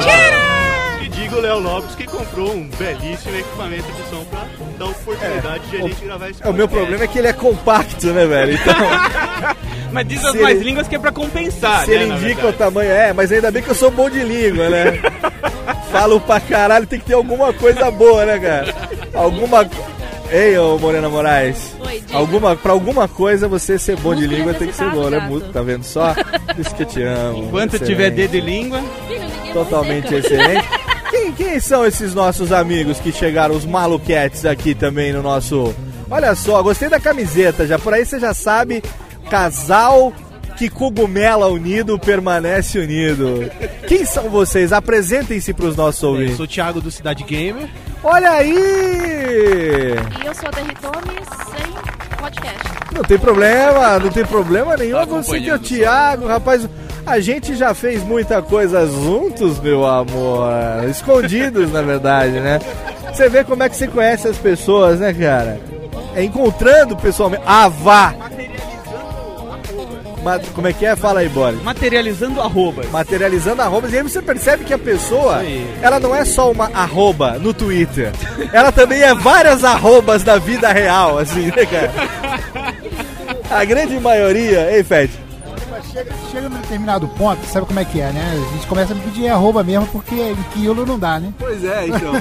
E 1.02 1.08
digo 1.08 1.36
o 1.36 1.40
Léo 1.40 1.58
Lopes 1.58 1.94
que 1.94 2.04
comprou 2.06 2.52
um 2.52 2.68
belíssimo 2.78 3.36
equipamento 3.36 3.84
de 3.92 4.10
som 4.10 4.24
pra 4.24 4.40
dar 4.78 4.84
oportunidade 4.86 5.66
de 5.70 5.76
a 5.76 5.80
gente 5.80 6.04
gravar 6.04 6.28
esse 6.28 6.42
É, 6.44 6.48
o 6.48 6.52
meu 6.52 6.68
problema 6.68 7.04
é 7.04 7.06
que 7.06 7.18
ele 7.18 7.28
é 7.28 7.32
compacto, 7.32 8.06
né, 8.08 8.26
velho? 8.26 8.54
Então, 8.54 8.74
Mas 9.92 10.06
diz 10.08 10.24
as 10.24 10.32
Se 10.32 10.38
mais 10.40 10.56
ele- 10.56 10.64
línguas 10.64 10.86
que 10.88 10.94
é 10.96 10.98
pra 10.98 11.10
compensar, 11.12 11.84
se 11.84 11.90
né, 11.90 11.96
ele 12.02 12.12
indica 12.12 12.46
o 12.46 12.52
tamanho, 12.52 12.90
é, 12.90 13.12
mas 13.12 13.30
ainda 13.32 13.50
bem 13.50 13.62
que 13.62 13.70
eu 13.70 13.74
sou 13.74 13.90
bom 13.90 14.08
de 14.08 14.22
língua, 14.22 14.68
né? 14.70 15.00
Falo 15.90 16.20
pra 16.20 16.38
caralho, 16.40 16.86
tem 16.86 16.98
que 17.00 17.06
ter 17.06 17.14
alguma 17.14 17.52
coisa 17.52 17.90
boa, 17.90 18.24
né, 18.24 18.38
cara? 18.38 18.74
Alguma. 19.14 19.68
Ei, 20.30 20.56
ô 20.56 20.78
Morena 20.78 21.08
Moraes. 21.08 21.74
Oi. 21.84 22.00
Alguma, 22.12 22.54
pra 22.54 22.70
alguma 22.72 23.08
coisa 23.08 23.48
você 23.48 23.76
ser 23.76 23.96
bom 23.96 24.14
de 24.14 24.26
língua 24.28 24.54
tem 24.54 24.68
que 24.68 24.74
ser 24.76 24.88
bom, 24.90 25.10
né? 25.10 25.18
Música, 25.18 25.50
Tá 25.52 25.60
vendo 25.62 25.82
só? 25.82 26.14
Isso 26.56 26.72
que 26.76 26.84
eu 26.84 26.86
te 26.86 27.02
amo. 27.02 27.38
Enquanto 27.44 27.74
Excelente. 27.74 27.90
tiver 27.96 28.10
dedo 28.10 28.36
e 28.36 28.40
língua, 28.40 28.80
Totalmente 29.52 30.14
excelente. 30.14 30.68
Quem, 31.10 31.32
quem 31.32 31.58
são 31.58 31.84
esses 31.84 32.14
nossos 32.14 32.52
amigos 32.52 33.00
que 33.00 33.10
chegaram, 33.10 33.56
os 33.56 33.64
maluquetes 33.64 34.44
aqui 34.44 34.74
também 34.76 35.12
no 35.12 35.22
nosso. 35.22 35.74
Olha 36.08 36.34
só, 36.36 36.62
gostei 36.62 36.88
da 36.88 37.00
camiseta, 37.00 37.66
já 37.66 37.78
por 37.78 37.92
aí 37.92 38.04
você 38.04 38.20
já 38.20 38.32
sabe, 38.32 38.82
casal 39.30 40.12
que 40.58 40.68
cogumela 40.68 41.46
unido 41.46 41.98
permanece 41.98 42.78
unido. 42.78 43.50
Quem 43.86 44.04
são 44.04 44.28
vocês? 44.28 44.72
Apresentem-se 44.72 45.54
pros 45.54 45.74
nossos 45.76 46.02
Eu 46.02 46.10
ouvintes. 46.10 46.36
sou 46.36 46.44
o 46.44 46.48
Thiago 46.48 46.80
do 46.80 46.90
Cidade 46.90 47.24
Gamer. 47.24 47.66
Olha 48.04 48.30
aí! 48.32 49.94
E 50.22 50.26
eu 50.26 50.34
sou 50.34 50.48
a 50.48 50.50
Derritome 50.50 51.14
sem 51.50 52.16
podcast. 52.18 52.70
Não 52.92 53.02
tem 53.02 53.18
problema, 53.18 53.98
não 53.98 54.10
tem 54.10 54.24
problema 54.26 54.76
nenhum. 54.76 54.96
Tá 54.98 55.04
Você 55.06 55.40
que 55.40 55.48
é 55.48 55.54
o 55.54 55.58
Thiago, 55.58 56.26
rapaz. 56.26 56.68
A 57.06 57.18
gente 57.18 57.56
já 57.56 57.72
fez 57.72 58.04
muita 58.04 58.42
coisa 58.42 58.86
juntos, 58.86 59.58
meu 59.60 59.86
amor. 59.86 60.52
Escondidos, 60.90 61.72
na 61.72 61.80
verdade, 61.80 62.32
né? 62.32 62.60
Você 63.12 63.28
vê 63.28 63.42
como 63.42 63.62
é 63.62 63.68
que 63.68 63.76
você 63.76 63.88
conhece 63.88 64.28
as 64.28 64.36
pessoas, 64.36 65.00
né, 65.00 65.12
cara? 65.14 65.58
É 66.14 66.22
encontrando 66.22 66.94
pessoalmente. 66.96 67.42
Ah, 67.46 67.68
vá! 67.68 68.14
Como 70.54 70.66
é 70.68 70.72
que 70.72 70.84
é? 70.86 70.94
Fala 70.96 71.20
aí, 71.20 71.28
Boris. 71.28 71.62
materializando 71.62 72.40
arrobas. 72.40 72.90
Materializando 72.90 73.62
arrobas. 73.62 73.92
E 73.92 73.96
aí 73.96 74.02
você 74.02 74.20
percebe 74.20 74.64
que 74.64 74.74
a 74.74 74.78
pessoa, 74.78 75.42
ela 75.82 75.98
não 75.98 76.14
é 76.14 76.24
só 76.24 76.50
uma 76.50 76.70
arroba 76.74 77.38
no 77.38 77.52
Twitter. 77.54 78.12
Ela 78.52 78.70
também 78.70 79.02
é 79.02 79.14
várias 79.14 79.64
arrobas 79.64 80.22
da 80.22 80.38
vida 80.38 80.72
real, 80.72 81.18
assim, 81.18 81.46
né, 81.46 81.66
cara? 81.66 81.92
A 83.50 83.64
grande 83.64 83.98
maioria... 83.98 84.70
Ei, 84.72 84.84
Fed. 84.84 85.10
Chega, 85.92 86.12
chega 86.30 86.48
num 86.48 86.60
determinado 86.60 87.08
ponto, 87.08 87.44
sabe 87.46 87.66
como 87.66 87.80
é 87.80 87.84
que 87.84 88.00
é, 88.00 88.12
né? 88.12 88.32
A 88.32 88.54
gente 88.54 88.66
começa 88.66 88.92
a 88.92 88.96
pedir 88.96 89.28
arroba 89.28 89.64
mesmo, 89.64 89.86
porque 89.88 90.14
em 90.14 90.42
quilo 90.52 90.86
não 90.86 90.98
dá, 90.98 91.18
né? 91.18 91.32
Pois 91.38 91.64
é, 91.64 91.88
então. 91.88 92.12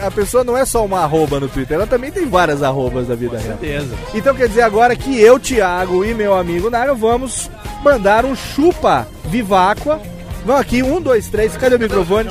A 0.00 0.10
pessoa 0.10 0.42
não 0.42 0.56
é 0.56 0.64
só 0.64 0.84
uma 0.84 1.00
arroba 1.00 1.38
no 1.38 1.48
Twitter, 1.48 1.76
ela 1.76 1.86
também 1.86 2.10
tem 2.10 2.26
várias 2.26 2.62
arrobas 2.62 3.08
da 3.08 3.14
vida 3.14 3.38
real. 3.38 3.58
Certeza. 3.58 3.94
Então 4.14 4.34
quer 4.34 4.48
dizer 4.48 4.62
agora 4.62 4.96
que 4.96 5.20
eu, 5.20 5.38
Thiago 5.38 6.04
e 6.04 6.14
meu 6.14 6.34
amigo 6.34 6.70
Nara 6.70 6.94
vamos 6.94 7.50
mandar 7.82 8.24
um 8.24 8.34
chupa 8.34 9.06
Viváqua. 9.24 10.00
Vamos 10.44 10.60
aqui, 10.60 10.82
um, 10.82 11.00
dois, 11.00 11.28
três, 11.28 11.56
cadê 11.56 11.76
o 11.76 11.78
microfone? 11.78 12.30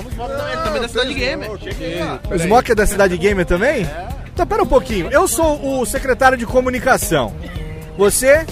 Também 0.63 0.81
da 0.81 0.87
Cidade 0.87 1.13
Gamer. 1.13 1.51
O 1.51 2.37
Smoke 2.39 2.71
é 2.71 2.75
da 2.75 2.85
Cidade 2.85 3.17
Gamer 3.17 3.45
também? 3.45 3.87
Então 4.33 4.47
pera 4.47 4.63
um 4.63 4.67
pouquinho, 4.67 5.09
eu 5.11 5.27
sou 5.27 5.79
o 5.79 5.85
secretário 5.85 6.37
de 6.37 6.45
comunicação. 6.45 7.33
Você? 7.97 8.45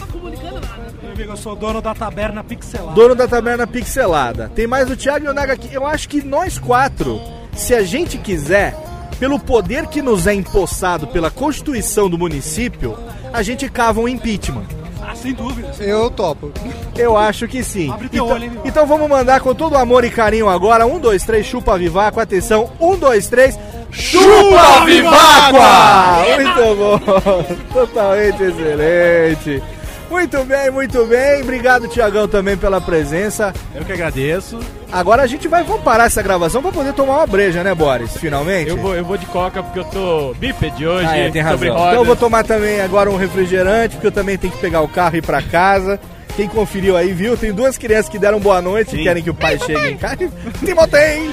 Amigo, 1.20 1.34
eu 1.34 1.38
sou 1.38 1.56
dono 1.56 1.82
da 1.82 1.94
taberna 1.94 2.44
pixelada. 2.44 2.92
Dono 2.94 3.16
da 3.16 3.28
taberna 3.28 3.68
pixelada. 3.68 4.52
Tem 4.56 4.66
mais 4.66 4.90
o 4.90 4.96
Thiago 4.96 5.26
e 5.26 5.30
o 5.30 5.34
Naga 5.34 5.54
aqui. 5.54 5.70
Eu 5.74 5.86
acho 5.86 6.08
que 6.08 6.22
nós 6.22 6.58
quatro, 6.58 7.20
se 7.54 7.76
a 7.76 7.84
gente 7.84 8.18
quiser, 8.18 8.74
pelo 9.20 9.38
poder 9.38 9.88
que 9.88 10.02
nos 10.02 10.28
é 10.28 10.34
empossado 10.34 11.08
pela 11.08 11.30
Constituição 11.30 12.10
do 12.10 12.18
município, 12.18 12.98
a 13.34 13.42
gente 13.44 13.70
cava 13.70 14.00
um 14.00 14.08
impeachment. 14.08 14.66
Ah, 15.02 15.16
sem 15.16 15.34
dúvidas. 15.34 15.80
Eu 15.82 16.10
topo. 16.10 16.52
Eu 16.96 17.18
acho 17.18 17.48
que 17.48 17.64
sim. 17.64 17.92
Abre 17.92 18.10
teu 18.10 18.24
Então, 18.26 18.36
olho, 18.36 18.46
hein? 18.46 18.52
então 18.64 18.86
vamos 18.86 19.10
mandar 19.10 19.42
com 19.42 19.54
todo 19.56 19.76
amor 19.76 20.06
e 20.06 20.10
carinho 20.10 20.48
agora. 20.48 20.86
Um, 20.86 21.00
dois, 21.00 21.24
três, 21.24 21.46
chupa 21.46 21.78
vivaco. 21.78 22.20
Atenção, 22.20 22.72
um, 22.80 22.96
dois, 22.96 23.28
três. 23.28 23.60
Chupa 23.92 24.86
viváqua! 24.86 26.24
Muito 26.36 26.76
bom, 26.76 27.74
totalmente 27.74 28.44
excelente. 28.44 29.64
Muito 30.10 30.44
bem, 30.44 30.72
muito 30.72 31.06
bem. 31.06 31.42
Obrigado, 31.42 31.88
Tiagão, 31.88 32.28
também 32.28 32.58
pela 32.58 32.82
presença. 32.82 33.54
Eu 33.76 33.86
que 33.86 33.92
agradeço. 33.92 34.60
Agora 34.92 35.22
a 35.22 35.28
gente 35.28 35.48
vai 35.48 35.64
vamos 35.64 35.84
parar 35.84 36.06
essa 36.06 36.22
gravação 36.22 36.62
pra 36.62 36.72
poder 36.72 36.94
tomar 36.94 37.18
uma 37.18 37.28
breja, 37.28 37.64
né, 37.64 37.76
Boris? 37.76 38.18
Finalmente. 38.18 38.70
Eu 38.70 38.78
vou, 38.78 38.96
eu 38.96 39.06
vou 39.06 39.18
de 39.18 39.26
coca 39.28 39.62
porque 39.62 39.80
eu 39.80 39.86
tô 39.86 40.34
bípede 40.40 40.88
hoje, 40.88 41.06
Ah, 41.08 41.18
é, 41.18 41.30
tem 41.30 41.42
razão. 41.42 41.60
sobre 41.60 41.70
Então 41.70 41.94
eu 41.94 42.06
vou 42.06 42.16
tomar 42.16 42.44
também 42.44 42.82
agora 42.82 43.10
um 43.10 43.16
refrigerante, 43.18 43.96
porque 43.96 44.08
eu 44.08 44.12
também 44.12 44.38
tenho 44.38 44.52
que 44.52 44.60
pegar 44.60 44.82
o 44.82 44.88
carro 44.88 45.16
e 45.16 45.20
ir 45.20 45.22
pra 45.22 45.42
casa. 45.42 46.00
Quem 46.36 46.48
conferiu 46.48 46.96
aí, 46.98 47.12
viu? 47.12 47.36
Tem 47.38 47.52
duas 47.54 47.78
crianças 47.78 48.10
que 48.10 48.18
deram 48.18 48.40
boa 48.40 48.62
noite 48.62 48.96
e 48.96 49.04
querem 49.04 49.22
que 49.22 49.30
o 49.30 49.34
pai 49.34 49.60
chegue 49.60 49.90
em 49.90 49.98
casa. 49.98 50.30
Timotei! 50.66 51.30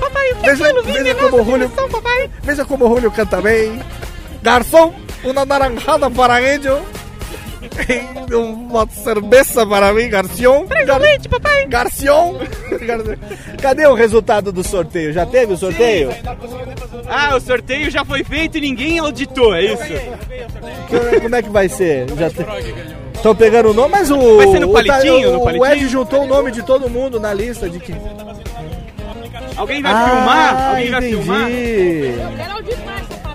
Papai, 0.00 0.34
veja, 0.42 0.64
veja 0.82 1.14
como 1.14 1.42
o 1.42 1.44
Julio, 1.44 1.70
veja 2.42 2.64
como 2.64 2.86
o 2.86 2.88
Julio 2.88 3.10
canta 3.10 3.40
bem. 3.40 3.78
Garçom, 4.42 4.94
uma 5.22 5.44
naranjada 5.44 6.10
para 6.10 6.40
ele. 6.40 6.68
Uma 8.36 8.86
cerveja 8.88 9.66
para 9.66 9.92
mim, 9.92 10.08
garçom. 10.08 10.66
Gar 10.86 11.00
leite, 11.00 11.28
papai. 11.28 11.66
Garçom. 11.66 12.38
Gar- 12.86 13.16
Cadê 13.60 13.86
o 13.86 13.94
resultado 13.94 14.52
do 14.52 14.62
sorteio? 14.62 15.12
Já 15.12 15.24
teve 15.26 15.52
o 15.52 15.56
sorteio? 15.56 16.10
Ah, 17.08 17.36
o 17.36 17.40
sorteio 17.40 17.90
já 17.90 18.04
foi 18.04 18.22
feito 18.24 18.58
e 18.58 18.60
ninguém 18.60 18.98
auditou, 18.98 19.54
é 19.54 19.64
isso? 19.64 19.82
Como 21.22 21.34
é 21.36 21.42
que 21.42 21.50
vai 21.50 21.68
ser? 21.68 22.06
Já 22.18 22.28
Estão 23.14 23.34
pegando 23.34 23.70
o 23.70 23.74
nome, 23.74 23.90
mas 23.92 24.10
o. 24.10 24.36
Vai 24.36 24.48
ser 24.48 24.60
no 24.60 24.68
o- 24.70 24.72
palitinho, 24.72 25.28
o, 25.30 25.32
no 25.32 25.40
o 25.40 25.44
palitinho? 25.44 25.72
Ed 25.72 25.88
juntou 25.88 26.22
o 26.22 26.26
nome 26.26 26.50
de 26.52 26.62
todo 26.62 26.88
mundo 26.90 27.18
na 27.18 27.32
lista 27.32 27.68
de 27.68 27.78
que. 27.80 27.94
Alguém 29.56 29.80
vai 29.82 29.92
Ah, 29.92 30.06
filmar? 30.06 30.68
Alguém 30.70 30.90
vai 30.90 31.00
entendi. 31.08 31.22
filmar? 31.22 31.48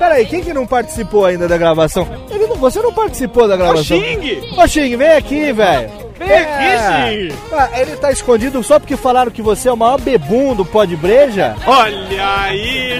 Peraí, 0.01 0.25
quem 0.25 0.41
que 0.41 0.51
não 0.51 0.65
participou 0.65 1.25
ainda 1.25 1.47
da 1.47 1.59
gravação? 1.59 2.07
Ele 2.31 2.47
não- 2.47 2.55
você 2.55 2.81
não 2.81 2.91
participou 2.91 3.47
da 3.47 3.55
gravação? 3.55 3.99
Xing! 3.99 4.41
Ô 4.57 4.67
Xing, 4.67 4.97
vem 4.97 5.09
aqui, 5.11 5.53
velho! 5.53 5.91
Vem 6.17 6.37
aqui, 6.39 7.29
Xing! 7.29 7.37
Ah, 7.53 7.69
ele 7.79 7.95
tá 7.97 8.11
escondido 8.11 8.63
só 8.63 8.79
porque 8.79 8.97
falaram 8.97 9.29
que 9.29 9.43
você 9.43 9.69
é 9.69 9.71
o 9.71 9.77
maior 9.77 10.01
bebum 10.01 10.55
do 10.55 10.65
pó 10.65 10.85
de 10.85 10.95
breja? 10.95 11.55
Olha 11.67 12.33
aí! 12.39 12.99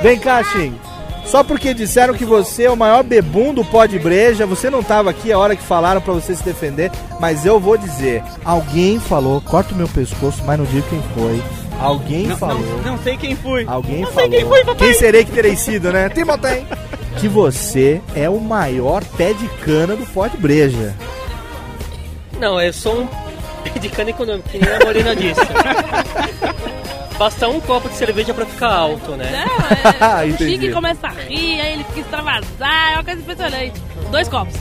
Vem 0.00 0.18
cá, 0.18 0.42
Xing. 0.42 0.74
Só 1.26 1.44
porque 1.44 1.74
disseram 1.74 2.14
que 2.14 2.24
você 2.24 2.64
é 2.64 2.70
o 2.70 2.76
maior 2.76 3.02
bebum 3.02 3.52
do 3.52 3.62
pó 3.62 3.84
de 3.84 3.98
breja, 3.98 4.46
você 4.46 4.70
não 4.70 4.82
tava 4.82 5.10
aqui 5.10 5.30
a 5.30 5.38
hora 5.38 5.54
que 5.54 5.62
falaram 5.62 6.00
pra 6.00 6.14
você 6.14 6.34
se 6.34 6.42
defender, 6.42 6.90
mas 7.20 7.44
eu 7.44 7.60
vou 7.60 7.76
dizer, 7.76 8.22
alguém 8.42 8.98
falou, 8.98 9.42
corta 9.42 9.74
o 9.74 9.76
meu 9.76 9.88
pescoço, 9.88 10.42
mas 10.46 10.58
não 10.58 10.64
digo 10.64 10.86
quem 10.88 11.02
foi. 11.14 11.42
Alguém 11.80 12.26
Não, 12.26 12.36
falou. 12.36 12.58
não, 12.58 12.92
não 12.92 12.98
sei 13.02 13.16
quem 13.16 13.36
foi. 13.36 13.64
Alguém 13.66 14.00
não 14.02 14.10
falou. 14.10 14.28
sei 14.30 14.38
quem 14.40 14.48
foi, 14.48 14.64
papai. 14.64 14.76
Quem 14.88 14.94
serei 14.94 15.24
que 15.24 15.30
terei 15.32 15.56
sido, 15.56 15.92
né? 15.92 16.08
Timotei. 16.08 16.64
Que 17.20 17.28
você 17.28 18.00
é 18.14 18.28
o 18.28 18.40
maior 18.40 19.04
pé 19.16 19.32
de 19.32 19.46
cana 19.64 19.94
do 19.96 20.04
pó 20.06 20.26
de 20.26 20.36
breja. 20.36 20.94
Não, 22.38 22.60
eu 22.60 22.72
sou 22.72 23.02
um 23.02 23.06
pé 23.64 23.78
de 23.78 23.88
cana 23.88 24.10
econômico, 24.10 24.48
que 24.48 24.58
nem 24.58 24.68
a 24.72 24.78
Morena 24.84 25.14
disse. 25.16 25.40
Basta 27.18 27.48
um 27.48 27.58
copo 27.60 27.88
de 27.88 27.96
cerveja 27.96 28.32
pra 28.32 28.46
ficar 28.46 28.72
alto, 28.72 29.12
né? 29.16 29.44
Ah, 30.00 30.20
O 30.24 30.28
entendi. 30.30 30.52
Chique 30.52 30.72
começa 30.72 31.08
a 31.08 31.10
rir, 31.10 31.60
aí 31.60 31.72
ele 31.72 31.84
fica 31.84 32.00
extravasar, 32.00 32.92
é 32.92 32.94
uma 32.94 33.04
coisa 33.04 33.20
impressionante. 33.20 33.72
Dois 34.12 34.28
copos. 34.28 34.54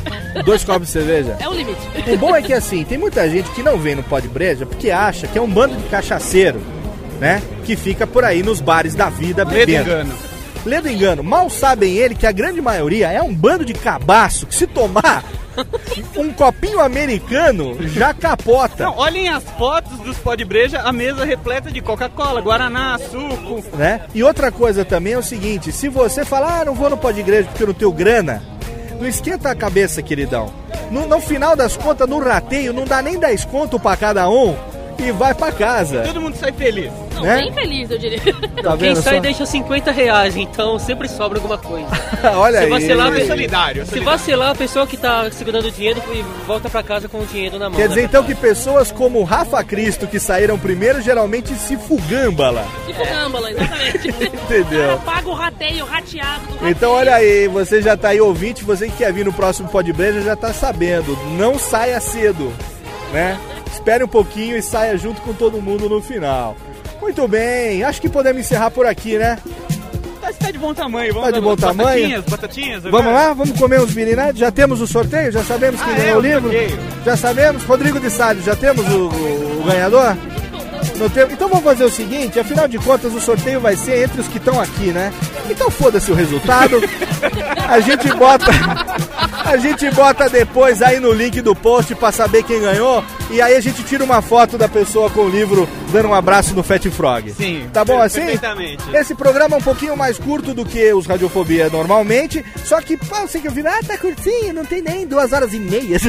Dois 0.43 0.63
copos 0.63 0.87
de 0.87 0.93
cerveja? 0.93 1.37
É 1.39 1.47
o 1.47 1.53
limite. 1.53 1.79
O 2.11 2.17
bom 2.17 2.35
é 2.35 2.41
que 2.41 2.53
assim, 2.53 2.83
tem 2.83 2.97
muita 2.97 3.29
gente 3.29 3.49
que 3.51 3.61
não 3.61 3.77
vem 3.77 3.93
no 3.95 4.01
pó 4.03 4.19
de 4.19 4.27
breja 4.27 4.65
porque 4.65 4.89
acha 4.89 5.27
que 5.27 5.37
é 5.37 5.41
um 5.41 5.47
bando 5.47 5.75
de 5.75 5.83
cachaceiro, 5.83 6.59
né? 7.19 7.41
Que 7.65 7.75
fica 7.75 8.05
por 8.07 8.23
aí 8.23 8.43
nos 8.43 8.59
bares 8.61 8.95
da 8.95 9.09
vida 9.09 9.43
Ledo 9.43 9.53
bebendo. 9.55 9.89
engano. 9.89 10.13
Ledo 10.65 10.89
engano. 10.89 11.23
Mal 11.23 11.49
sabem 11.49 11.95
ele 11.95 12.15
que 12.15 12.25
a 12.27 12.31
grande 12.31 12.61
maioria 12.61 13.11
é 13.11 13.21
um 13.21 13.33
bando 13.33 13.63
de 13.63 13.73
cabaço 13.73 14.45
que 14.45 14.55
se 14.55 14.67
tomar 14.67 15.23
um 16.17 16.31
copinho 16.33 16.79
americano 16.81 17.77
já 17.89 18.13
capota. 18.13 18.83
Não, 18.83 18.97
olhem 18.97 19.29
as 19.29 19.43
fotos 19.57 19.97
dos 19.99 20.17
pó 20.17 20.35
de 20.35 20.43
breja, 20.45 20.81
a 20.81 20.91
mesa 20.91 21.23
repleta 21.25 21.71
de 21.71 21.81
Coca-Cola, 21.81 22.41
Guaraná, 22.41 22.97
suco. 22.99 23.63
né? 23.77 24.01
E 24.13 24.23
outra 24.23 24.51
coisa 24.51 24.83
também 24.83 25.13
é 25.13 25.17
o 25.17 25.23
seguinte, 25.23 25.71
se 25.71 25.87
você 25.89 26.25
falar, 26.25 26.61
ah, 26.61 26.65
não 26.65 26.75
vou 26.75 26.89
no 26.89 26.97
pó 26.97 27.11
de 27.11 27.21
igreja 27.21 27.47
porque 27.47 27.63
eu 27.63 27.67
não 27.67 27.73
tenho 27.73 27.91
grana, 27.91 28.43
não 28.99 29.07
esquenta 29.07 29.49
a 29.49 29.55
cabeça, 29.55 30.01
queridão. 30.01 30.51
No, 30.91 31.07
no 31.07 31.19
final 31.19 31.55
das 31.55 31.75
contas, 31.77 32.07
no 32.07 32.19
rateio, 32.19 32.73
não 32.73 32.85
dá 32.85 33.01
nem 33.01 33.17
10 33.17 33.45
conto 33.45 33.79
pra 33.79 33.95
cada 33.97 34.29
um 34.29 34.55
e 34.99 35.11
vai 35.11 35.33
pra 35.33 35.51
casa. 35.51 36.01
Todo 36.03 36.21
mundo 36.21 36.35
sai 36.35 36.51
feliz. 36.51 36.91
Não, 37.15 37.23
Né? 37.23 37.37
bem 37.37 37.53
feliz, 37.53 37.89
eu 37.91 37.97
diria. 37.97 38.19
Tá 38.61 38.75
Quem 38.77 38.95
sai 38.95 39.15
só? 39.15 39.21
deixa 39.21 39.45
50 39.45 39.91
reais, 39.91 40.35
então 40.35 40.77
sempre 40.79 41.07
sobra 41.07 41.37
alguma 41.37 41.57
coisa. 41.57 41.87
Olha 42.35 42.59
Se 42.59 42.63
aí. 42.65 42.69
vacilar, 42.69 43.15
É 43.15 43.25
solidário, 43.25 43.81
é 43.81 43.85
Se 43.85 43.89
solidário. 43.91 44.17
vacilar, 44.19 44.51
a 44.51 44.55
pessoa 44.55 44.85
que 44.87 44.97
tá 44.97 45.29
segurando 45.31 45.65
o 45.67 45.71
dinheiro 45.71 46.01
e 46.13 46.21
volta 46.45 46.69
pra 46.69 46.81
casa 46.83 47.07
com 47.07 47.19
o 47.19 47.25
dinheiro 47.25 47.57
na 47.59 47.69
mão. 47.69 47.79
Quer 47.79 47.87
dizer 47.87 48.01
né? 48.01 48.07
então 48.07 48.23
que 48.23 48.35
pessoas 48.35 48.91
como 48.91 49.23
Rafa 49.23 49.63
Cristo, 49.63 50.05
que 50.07 50.19
saíram 50.19 50.57
primeiro, 50.59 51.01
geralmente 51.01 51.53
se 51.55 51.77
fugambala. 51.77 52.65
Tipo 52.85 53.05
gâmbala, 53.05 53.51
exatamente. 53.51 54.07
Entendeu? 54.43 54.99
Paga 55.05 55.29
o 55.29 55.33
rateio, 55.33 55.85
o 55.85 55.87
rateado 55.87 56.45
do 56.47 56.53
rateio. 56.53 56.71
Então 56.71 56.91
olha 56.91 57.15
aí, 57.15 57.47
você 57.47 57.81
já 57.81 57.95
tá 57.95 58.09
aí 58.09 58.19
ouvinte, 58.21 58.63
você 58.63 58.87
que 58.87 58.97
quer 58.97 59.13
vir 59.13 59.25
no 59.25 59.33
próximo 59.33 59.69
Pó 59.69 59.81
de 59.81 59.93
Breja 59.93 60.21
já 60.21 60.35
tá 60.35 60.51
sabendo. 60.53 61.17
Não 61.37 61.57
saia 61.57 61.99
cedo, 61.99 62.51
né? 63.13 63.37
Espere 63.71 64.03
um 64.03 64.07
pouquinho 64.07 64.57
e 64.57 64.61
saia 64.61 64.97
junto 64.97 65.21
com 65.21 65.33
todo 65.33 65.61
mundo 65.61 65.87
no 65.89 66.01
final. 66.01 66.55
Muito 67.01 67.27
bem, 67.27 67.83
acho 67.83 68.01
que 68.01 68.09
podemos 68.09 68.41
encerrar 68.41 68.71
por 68.71 68.85
aqui, 68.85 69.17
né? 69.17 69.37
Tá, 70.21 70.33
tá 70.33 70.51
de 70.51 70.57
bom 70.57 70.73
tamanho, 70.73 71.13
vamos 71.13 71.29
Tá 71.29 71.35
de 71.35 71.41
bom 71.41 71.55
tamanho? 71.55 71.85
Batatinhas, 71.85 72.25
batatinhas. 72.25 72.83
Vamos 72.83 73.13
lá, 73.13 73.33
vamos 73.33 73.57
comer 73.57 73.79
uns 73.79 73.91
virinados? 73.91 74.39
Já 74.39 74.51
temos 74.51 74.81
o 74.81 74.87
sorteio? 74.87 75.31
Já 75.31 75.43
sabemos 75.43 75.81
quem 75.81 75.93
Ah, 75.93 75.97
ganhou 75.97 76.15
é, 76.15 76.17
o 76.17 76.21
livro? 76.21 76.51
sorteio. 76.51 76.79
Já 77.05 77.15
sabemos? 77.17 77.63
Rodrigo 77.63 77.99
de 77.99 78.09
Salles, 78.09 78.43
já 78.43 78.55
temos 78.55 78.85
o, 78.91 79.07
o- 79.09 79.61
o 79.61 79.63
ganhador? 79.65 80.17
Então 81.31 81.47
vamos 81.47 81.63
fazer 81.63 81.83
o 81.83 81.91
seguinte, 81.91 82.39
afinal 82.39 82.67
de 82.67 82.79
contas 82.79 83.13
o 83.13 83.21
sorteio 83.21 83.59
vai 83.61 83.75
ser 83.75 84.03
entre 84.05 84.19
os 84.19 84.27
que 84.27 84.37
estão 84.39 84.59
aqui, 84.59 84.87
né? 84.91 85.13
Então 85.47 85.69
foda-se 85.69 86.11
o 86.11 86.15
resultado. 86.15 86.77
A 87.69 87.79
gente 87.79 88.07
bota. 88.15 88.45
A 89.47 89.55
gente 89.57 89.89
bota 89.91 90.29
depois 90.29 90.81
aí 90.81 90.99
no 90.99 91.13
link 91.13 91.41
do 91.41 91.55
post 91.55 91.95
pra 91.95 92.11
saber 92.11 92.43
quem 92.43 92.59
ganhou. 92.59 93.03
E 93.31 93.41
aí 93.41 93.55
a 93.55 93.61
gente 93.61 93.81
tira 93.83 94.03
uma 94.03 94.21
foto 94.21 94.57
da 94.57 94.67
pessoa 94.67 95.09
com 95.09 95.21
o 95.21 95.29
livro 95.29 95.67
dando 95.91 96.09
um 96.09 96.13
abraço 96.13 96.53
no 96.53 96.61
Fat 96.63 96.85
Frog. 96.89 97.31
Sim, 97.31 97.67
Tá 97.71 97.85
bom 97.85 98.01
assim? 98.01 98.19
perfeitamente. 98.19 98.83
Esse 98.93 99.15
programa 99.15 99.55
é 99.55 99.59
um 99.59 99.63
pouquinho 99.63 99.95
mais 99.95 100.17
curto 100.19 100.53
do 100.53 100.65
que 100.65 100.91
os 100.93 101.05
Radiofobia 101.07 101.69
normalmente. 101.69 102.43
Só 102.65 102.81
que, 102.81 102.97
pô, 102.97 103.15
você 103.21 103.39
que 103.39 103.47
eu 103.47 103.51
vi, 103.51 103.65
ah, 103.65 103.79
tá 103.87 103.97
curtinho, 103.97 104.53
não 104.53 104.65
tem 104.65 104.81
nem 104.81 105.07
duas 105.07 105.31
horas 105.31 105.53
e 105.53 105.59
meia. 105.59 105.97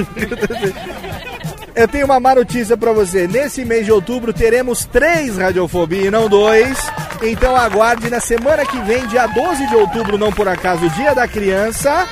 Eu 1.74 1.86
tenho 1.86 2.06
uma 2.06 2.19
má 2.19 2.35
notícia 2.35 2.77
pra 2.77 2.93
você. 2.93 3.28
Nesse 3.28 3.65
mês 3.65 3.85
de 3.85 3.93
outubro 3.93 4.32
teremos 4.32 4.85
três 4.85 5.36
Radiofobia 5.39 6.06
e 6.06 6.10
não 6.10 6.28
dois. 6.28 6.77
Então 7.23 7.55
aguarde 7.55 8.10
na 8.10 8.19
semana 8.19 8.66
que 8.66 8.78
vem, 8.81 9.06
dia 9.06 9.28
12 9.28 9.65
de 9.69 9.77
outubro, 9.77 10.19
não 10.19 10.32
por 10.32 10.48
acaso, 10.48 10.89
dia 10.90 11.15
da 11.15 11.28
criança. 11.28 12.05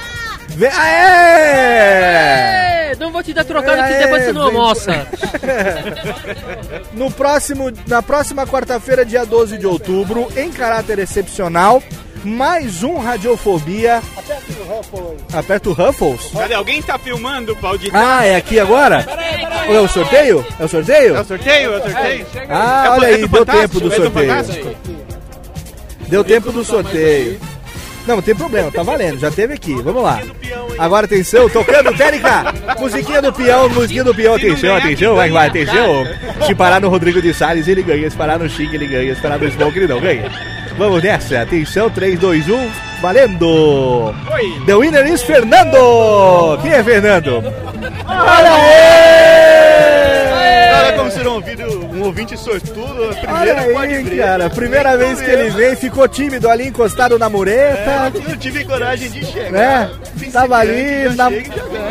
Vem... 0.49 0.71
Aê! 0.71 2.93
É, 2.93 2.97
não 2.99 3.13
vou 3.13 3.23
te 3.23 3.35
dar 3.35 3.45
trocado 3.45 3.77
que 3.77 3.83
Aê, 3.95 4.05
depois 4.05 4.25
você 4.25 4.33
não 4.33 4.47
vem- 4.51 4.57
almoça. 4.59 5.07
No 6.93 7.11
próximo, 7.11 7.71
na 7.87 8.03
próxima 8.03 8.47
quarta-feira, 8.47 9.05
dia 9.05 9.25
12 9.27 9.59
de 9.59 9.67
outubro, 9.67 10.29
em 10.37 10.51
caráter 10.51 10.99
excepcional, 10.99 11.83
mais 12.25 12.83
um 12.83 12.99
Radiofobia. 12.99 14.03
Aperta 15.33 15.69
o 15.69 15.73
Ruffles. 15.73 16.31
Cadê? 16.33 16.55
Alguém 16.55 16.83
tá 16.83 16.99
filmando 16.99 17.53
o 17.53 17.57
pau 17.57 17.77
de 17.77 17.91
Ah, 17.93 18.25
é 18.25 18.37
aqui 18.37 18.59
agora? 18.59 19.05
Ou 19.69 19.75
é 19.75 19.81
o 19.81 19.89
sorteio? 19.89 20.45
É 20.59 20.65
o 20.65 20.69
sorteio? 20.69 21.17
É 21.17 21.21
o 21.21 21.25
sorteio? 21.25 21.75
É 21.75 21.79
o 21.79 21.83
sorteio? 21.83 22.27
Ah, 22.49 22.85
É 22.87 22.91
olha 22.91 23.07
é 23.07 23.15
aí, 23.15 23.21
do 23.21 23.29
deu 23.29 23.47
tempo 23.47 23.81
do 23.81 23.93
É 23.93 23.97
sorteio. 23.97 24.77
Deu 26.09 26.25
tempo 26.25 26.53
do 26.53 26.65
sorteio. 26.65 27.39
Não, 28.07 28.17
não 28.17 28.23
tem 28.23 28.35
problema, 28.35 28.71
tá 28.71 28.83
valendo, 28.83 29.19
já 29.19 29.31
teve 29.31 29.55
aqui. 29.55 29.75
Vamos 29.83 30.03
lá. 30.03 30.21
Agora 30.79 31.07
atenção, 31.07 31.49
tocando 31.49 31.97
técnica. 31.97 32.55
Musiquinha 32.79 33.21
do 33.21 33.33
peão, 33.33 33.69
musiquinha 33.69 34.05
do 34.05 34.15
peão. 34.15 34.35
Atenção, 34.35 34.77
atenção, 34.77 35.17
vai, 35.17 35.31
vai, 35.31 35.49
atenção. 35.49 36.07
Se 36.47 36.55
parar 36.55 36.81
no 36.81 36.89
Rodrigo 36.89 37.21
de 37.21 37.35
Salles, 37.35 37.67
ele 37.67 37.83
ganha. 37.83 38.09
Se 38.11 38.17
parar 38.17 38.39
no 38.39 38.49
Chique, 38.49 38.77
ele 38.77 38.87
ganha. 38.87 39.15
Se 39.15 39.21
parar 39.21 39.39
no 39.39 39.51
Smoke, 39.51 39.79
ele 39.79 39.89
não 39.89 40.01
ganha. 40.01 40.31
Vamos 40.79 41.03
nessa. 41.03 41.41
Atenção, 41.41 41.91
3, 41.91 42.19
2, 42.19 42.49
1. 42.49 42.71
Valendo! 43.01 44.15
The 44.65 44.75
winner 44.75 45.07
is 45.07 45.23
Fernando! 45.23 46.59
Quem 46.63 46.73
é 46.73 46.83
Fernando? 46.83 47.45
Olha 48.07 48.51
Olha 50.79 50.93
como 50.97 51.11
será 51.11 51.31
um, 51.31 51.35
ouvido, 51.35 51.63
um 51.63 51.76
ouvinte 52.07 52.37
sortudo, 52.37 53.11
a 53.11 53.15
primeira 53.15 53.63
Olha 53.63 53.73
pode 53.73 53.95
aí, 53.95 54.19
cara. 54.19 54.51
Primeira 54.51 54.97
vez 54.97 55.21
que 55.21 55.31
ele 55.31 55.51
vem, 55.51 55.77
ficou 55.77 56.09
tímido 56.09 56.49
ali, 56.49 56.69
encostado 56.69 57.19
na 57.19 57.29
mureta. 57.29 57.91
É, 57.91 58.29
não 58.29 58.37
tive 58.37 58.65
coragem 58.65 59.11
de 59.11 59.25
chegar. 59.25 59.53
Né? 59.53 59.91
Tava 60.33 60.57
ali, 60.57 61.15
na, 61.15 61.29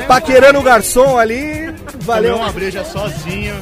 paquerando 0.07 0.59
o 0.59 0.63
garçom 0.63 1.17
ali. 1.17 1.73
Valeu. 2.01 2.33
Tomei 2.33 2.45
uma 2.45 2.51
breja 2.51 2.83
sozinho. 2.83 3.55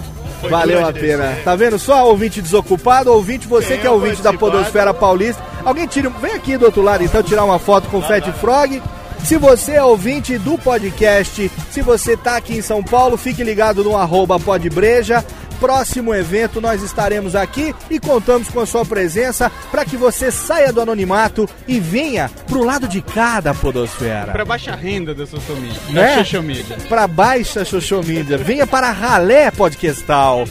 Valeu 0.49 0.85
a 0.85 0.91
pena. 0.91 1.27
descer. 1.27 1.43
Tá 1.43 1.55
vendo? 1.55 1.79
Só 1.79 2.07
ouvinte 2.07 2.41
desocupado, 2.41 3.11
ouvinte 3.11 3.47
você 3.47 3.69
Quem 3.69 3.79
que 3.79 3.87
é 3.87 3.89
é 3.89 3.91
ouvinte 3.91 4.21
da? 4.21 4.33
Podosfera 4.33 4.93
Paulista. 4.93 5.41
Alguém 5.63 5.87
tira. 5.87 6.09
Vem 6.09 6.33
aqui 6.33 6.57
do 6.57 6.65
outro 6.65 6.81
lado 6.81 7.03
então 7.03 7.23
tirar 7.23 7.45
uma 7.45 7.59
foto 7.59 7.87
com 7.89 7.97
o 7.97 8.01
Fat 8.01 8.25
Frog. 8.33 8.81
Se 9.23 9.37
você 9.37 9.73
é 9.73 9.83
ouvinte 9.83 10.37
do 10.37 10.57
podcast, 10.57 11.49
se 11.71 11.81
você 11.81 12.17
tá 12.17 12.35
aqui 12.35 12.57
em 12.57 12.61
São 12.61 12.83
Paulo, 12.83 13.15
fique 13.15 13.41
ligado 13.41 13.81
no 13.81 13.95
arroba 13.95 14.37
podbreja. 14.37 15.23
Próximo 15.63 16.13
evento 16.13 16.59
nós 16.59 16.83
estaremos 16.83 17.37
aqui 17.37 17.73
e 17.89 17.97
contamos 17.97 18.49
com 18.49 18.59
a 18.59 18.65
sua 18.65 18.83
presença 18.83 19.49
para 19.71 19.85
que 19.85 19.95
você 19.95 20.29
saia 20.29 20.73
do 20.73 20.81
anonimato 20.81 21.47
e 21.65 21.79
venha 21.79 22.29
pro 22.47 22.65
lado 22.65 22.85
de 22.85 23.01
cá 23.01 23.39
da 23.39 23.53
Podosfera. 23.53 24.33
Pra 24.33 24.43
baixa 24.43 24.75
renda 24.75 25.15
da 25.15 25.25
social 25.25 25.55
media. 25.55 25.79
Né? 25.87 26.15
Da 26.15 26.17
social 26.17 26.43
media. 26.43 26.77
Pra 26.89 27.07
baixa 27.07 27.63
social 27.63 28.03
media. 28.03 28.37
Venha 28.37 28.67
para 28.67 28.89
a 28.89 28.91
Ralé 28.91 29.51
Podcastal. 29.51 30.43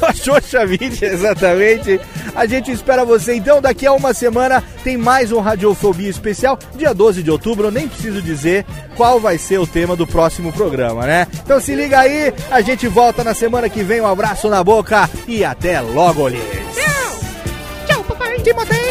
A 0.00 0.12
Xoxa 0.12 0.64
Mídia, 0.66 1.06
exatamente. 1.06 2.00
A 2.34 2.46
gente 2.46 2.70
espera 2.70 3.04
você. 3.04 3.34
Então, 3.34 3.60
daqui 3.60 3.86
a 3.86 3.92
uma 3.92 4.14
semana 4.14 4.62
tem 4.82 4.96
mais 4.96 5.32
um 5.32 5.40
Radiofobia 5.40 6.08
especial. 6.08 6.58
Dia 6.76 6.94
12 6.94 7.22
de 7.22 7.30
outubro, 7.30 7.66
eu 7.66 7.70
nem 7.70 7.88
preciso 7.88 8.22
dizer 8.22 8.64
qual 8.96 9.18
vai 9.18 9.38
ser 9.38 9.58
o 9.58 9.66
tema 9.66 9.96
do 9.96 10.06
próximo 10.06 10.52
programa, 10.52 11.06
né? 11.06 11.26
Então 11.42 11.60
se 11.60 11.74
liga 11.74 11.98
aí, 11.98 12.32
a 12.50 12.60
gente 12.60 12.86
volta 12.86 13.24
na 13.24 13.34
semana 13.34 13.68
que 13.68 13.82
vem. 13.82 14.00
Um 14.00 14.06
abraço 14.14 14.48
na 14.48 14.62
boca 14.62 15.10
e 15.26 15.44
até 15.44 15.80
logo, 15.80 16.28
Liz. 16.28 16.40
Tchau, 17.86 18.02
papai. 18.04 18.38
Timotei. 18.40 18.83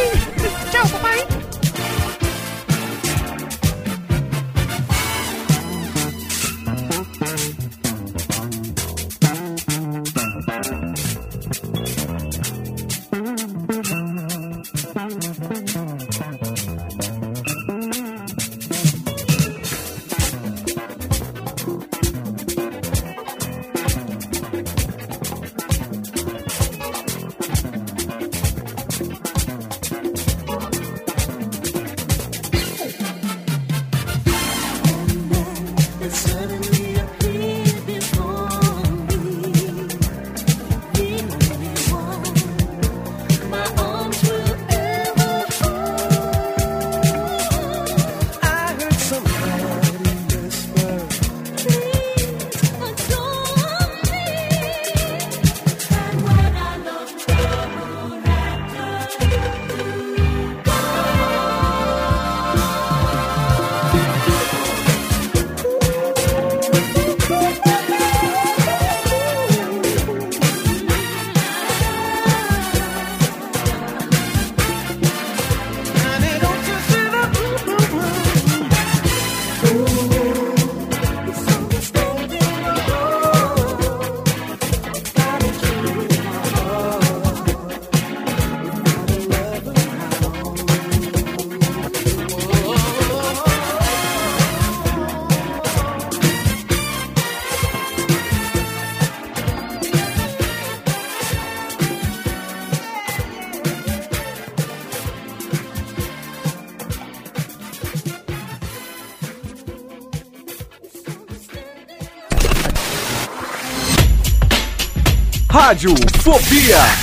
Rádio 115.73 115.95
Fobia. 116.21 117.02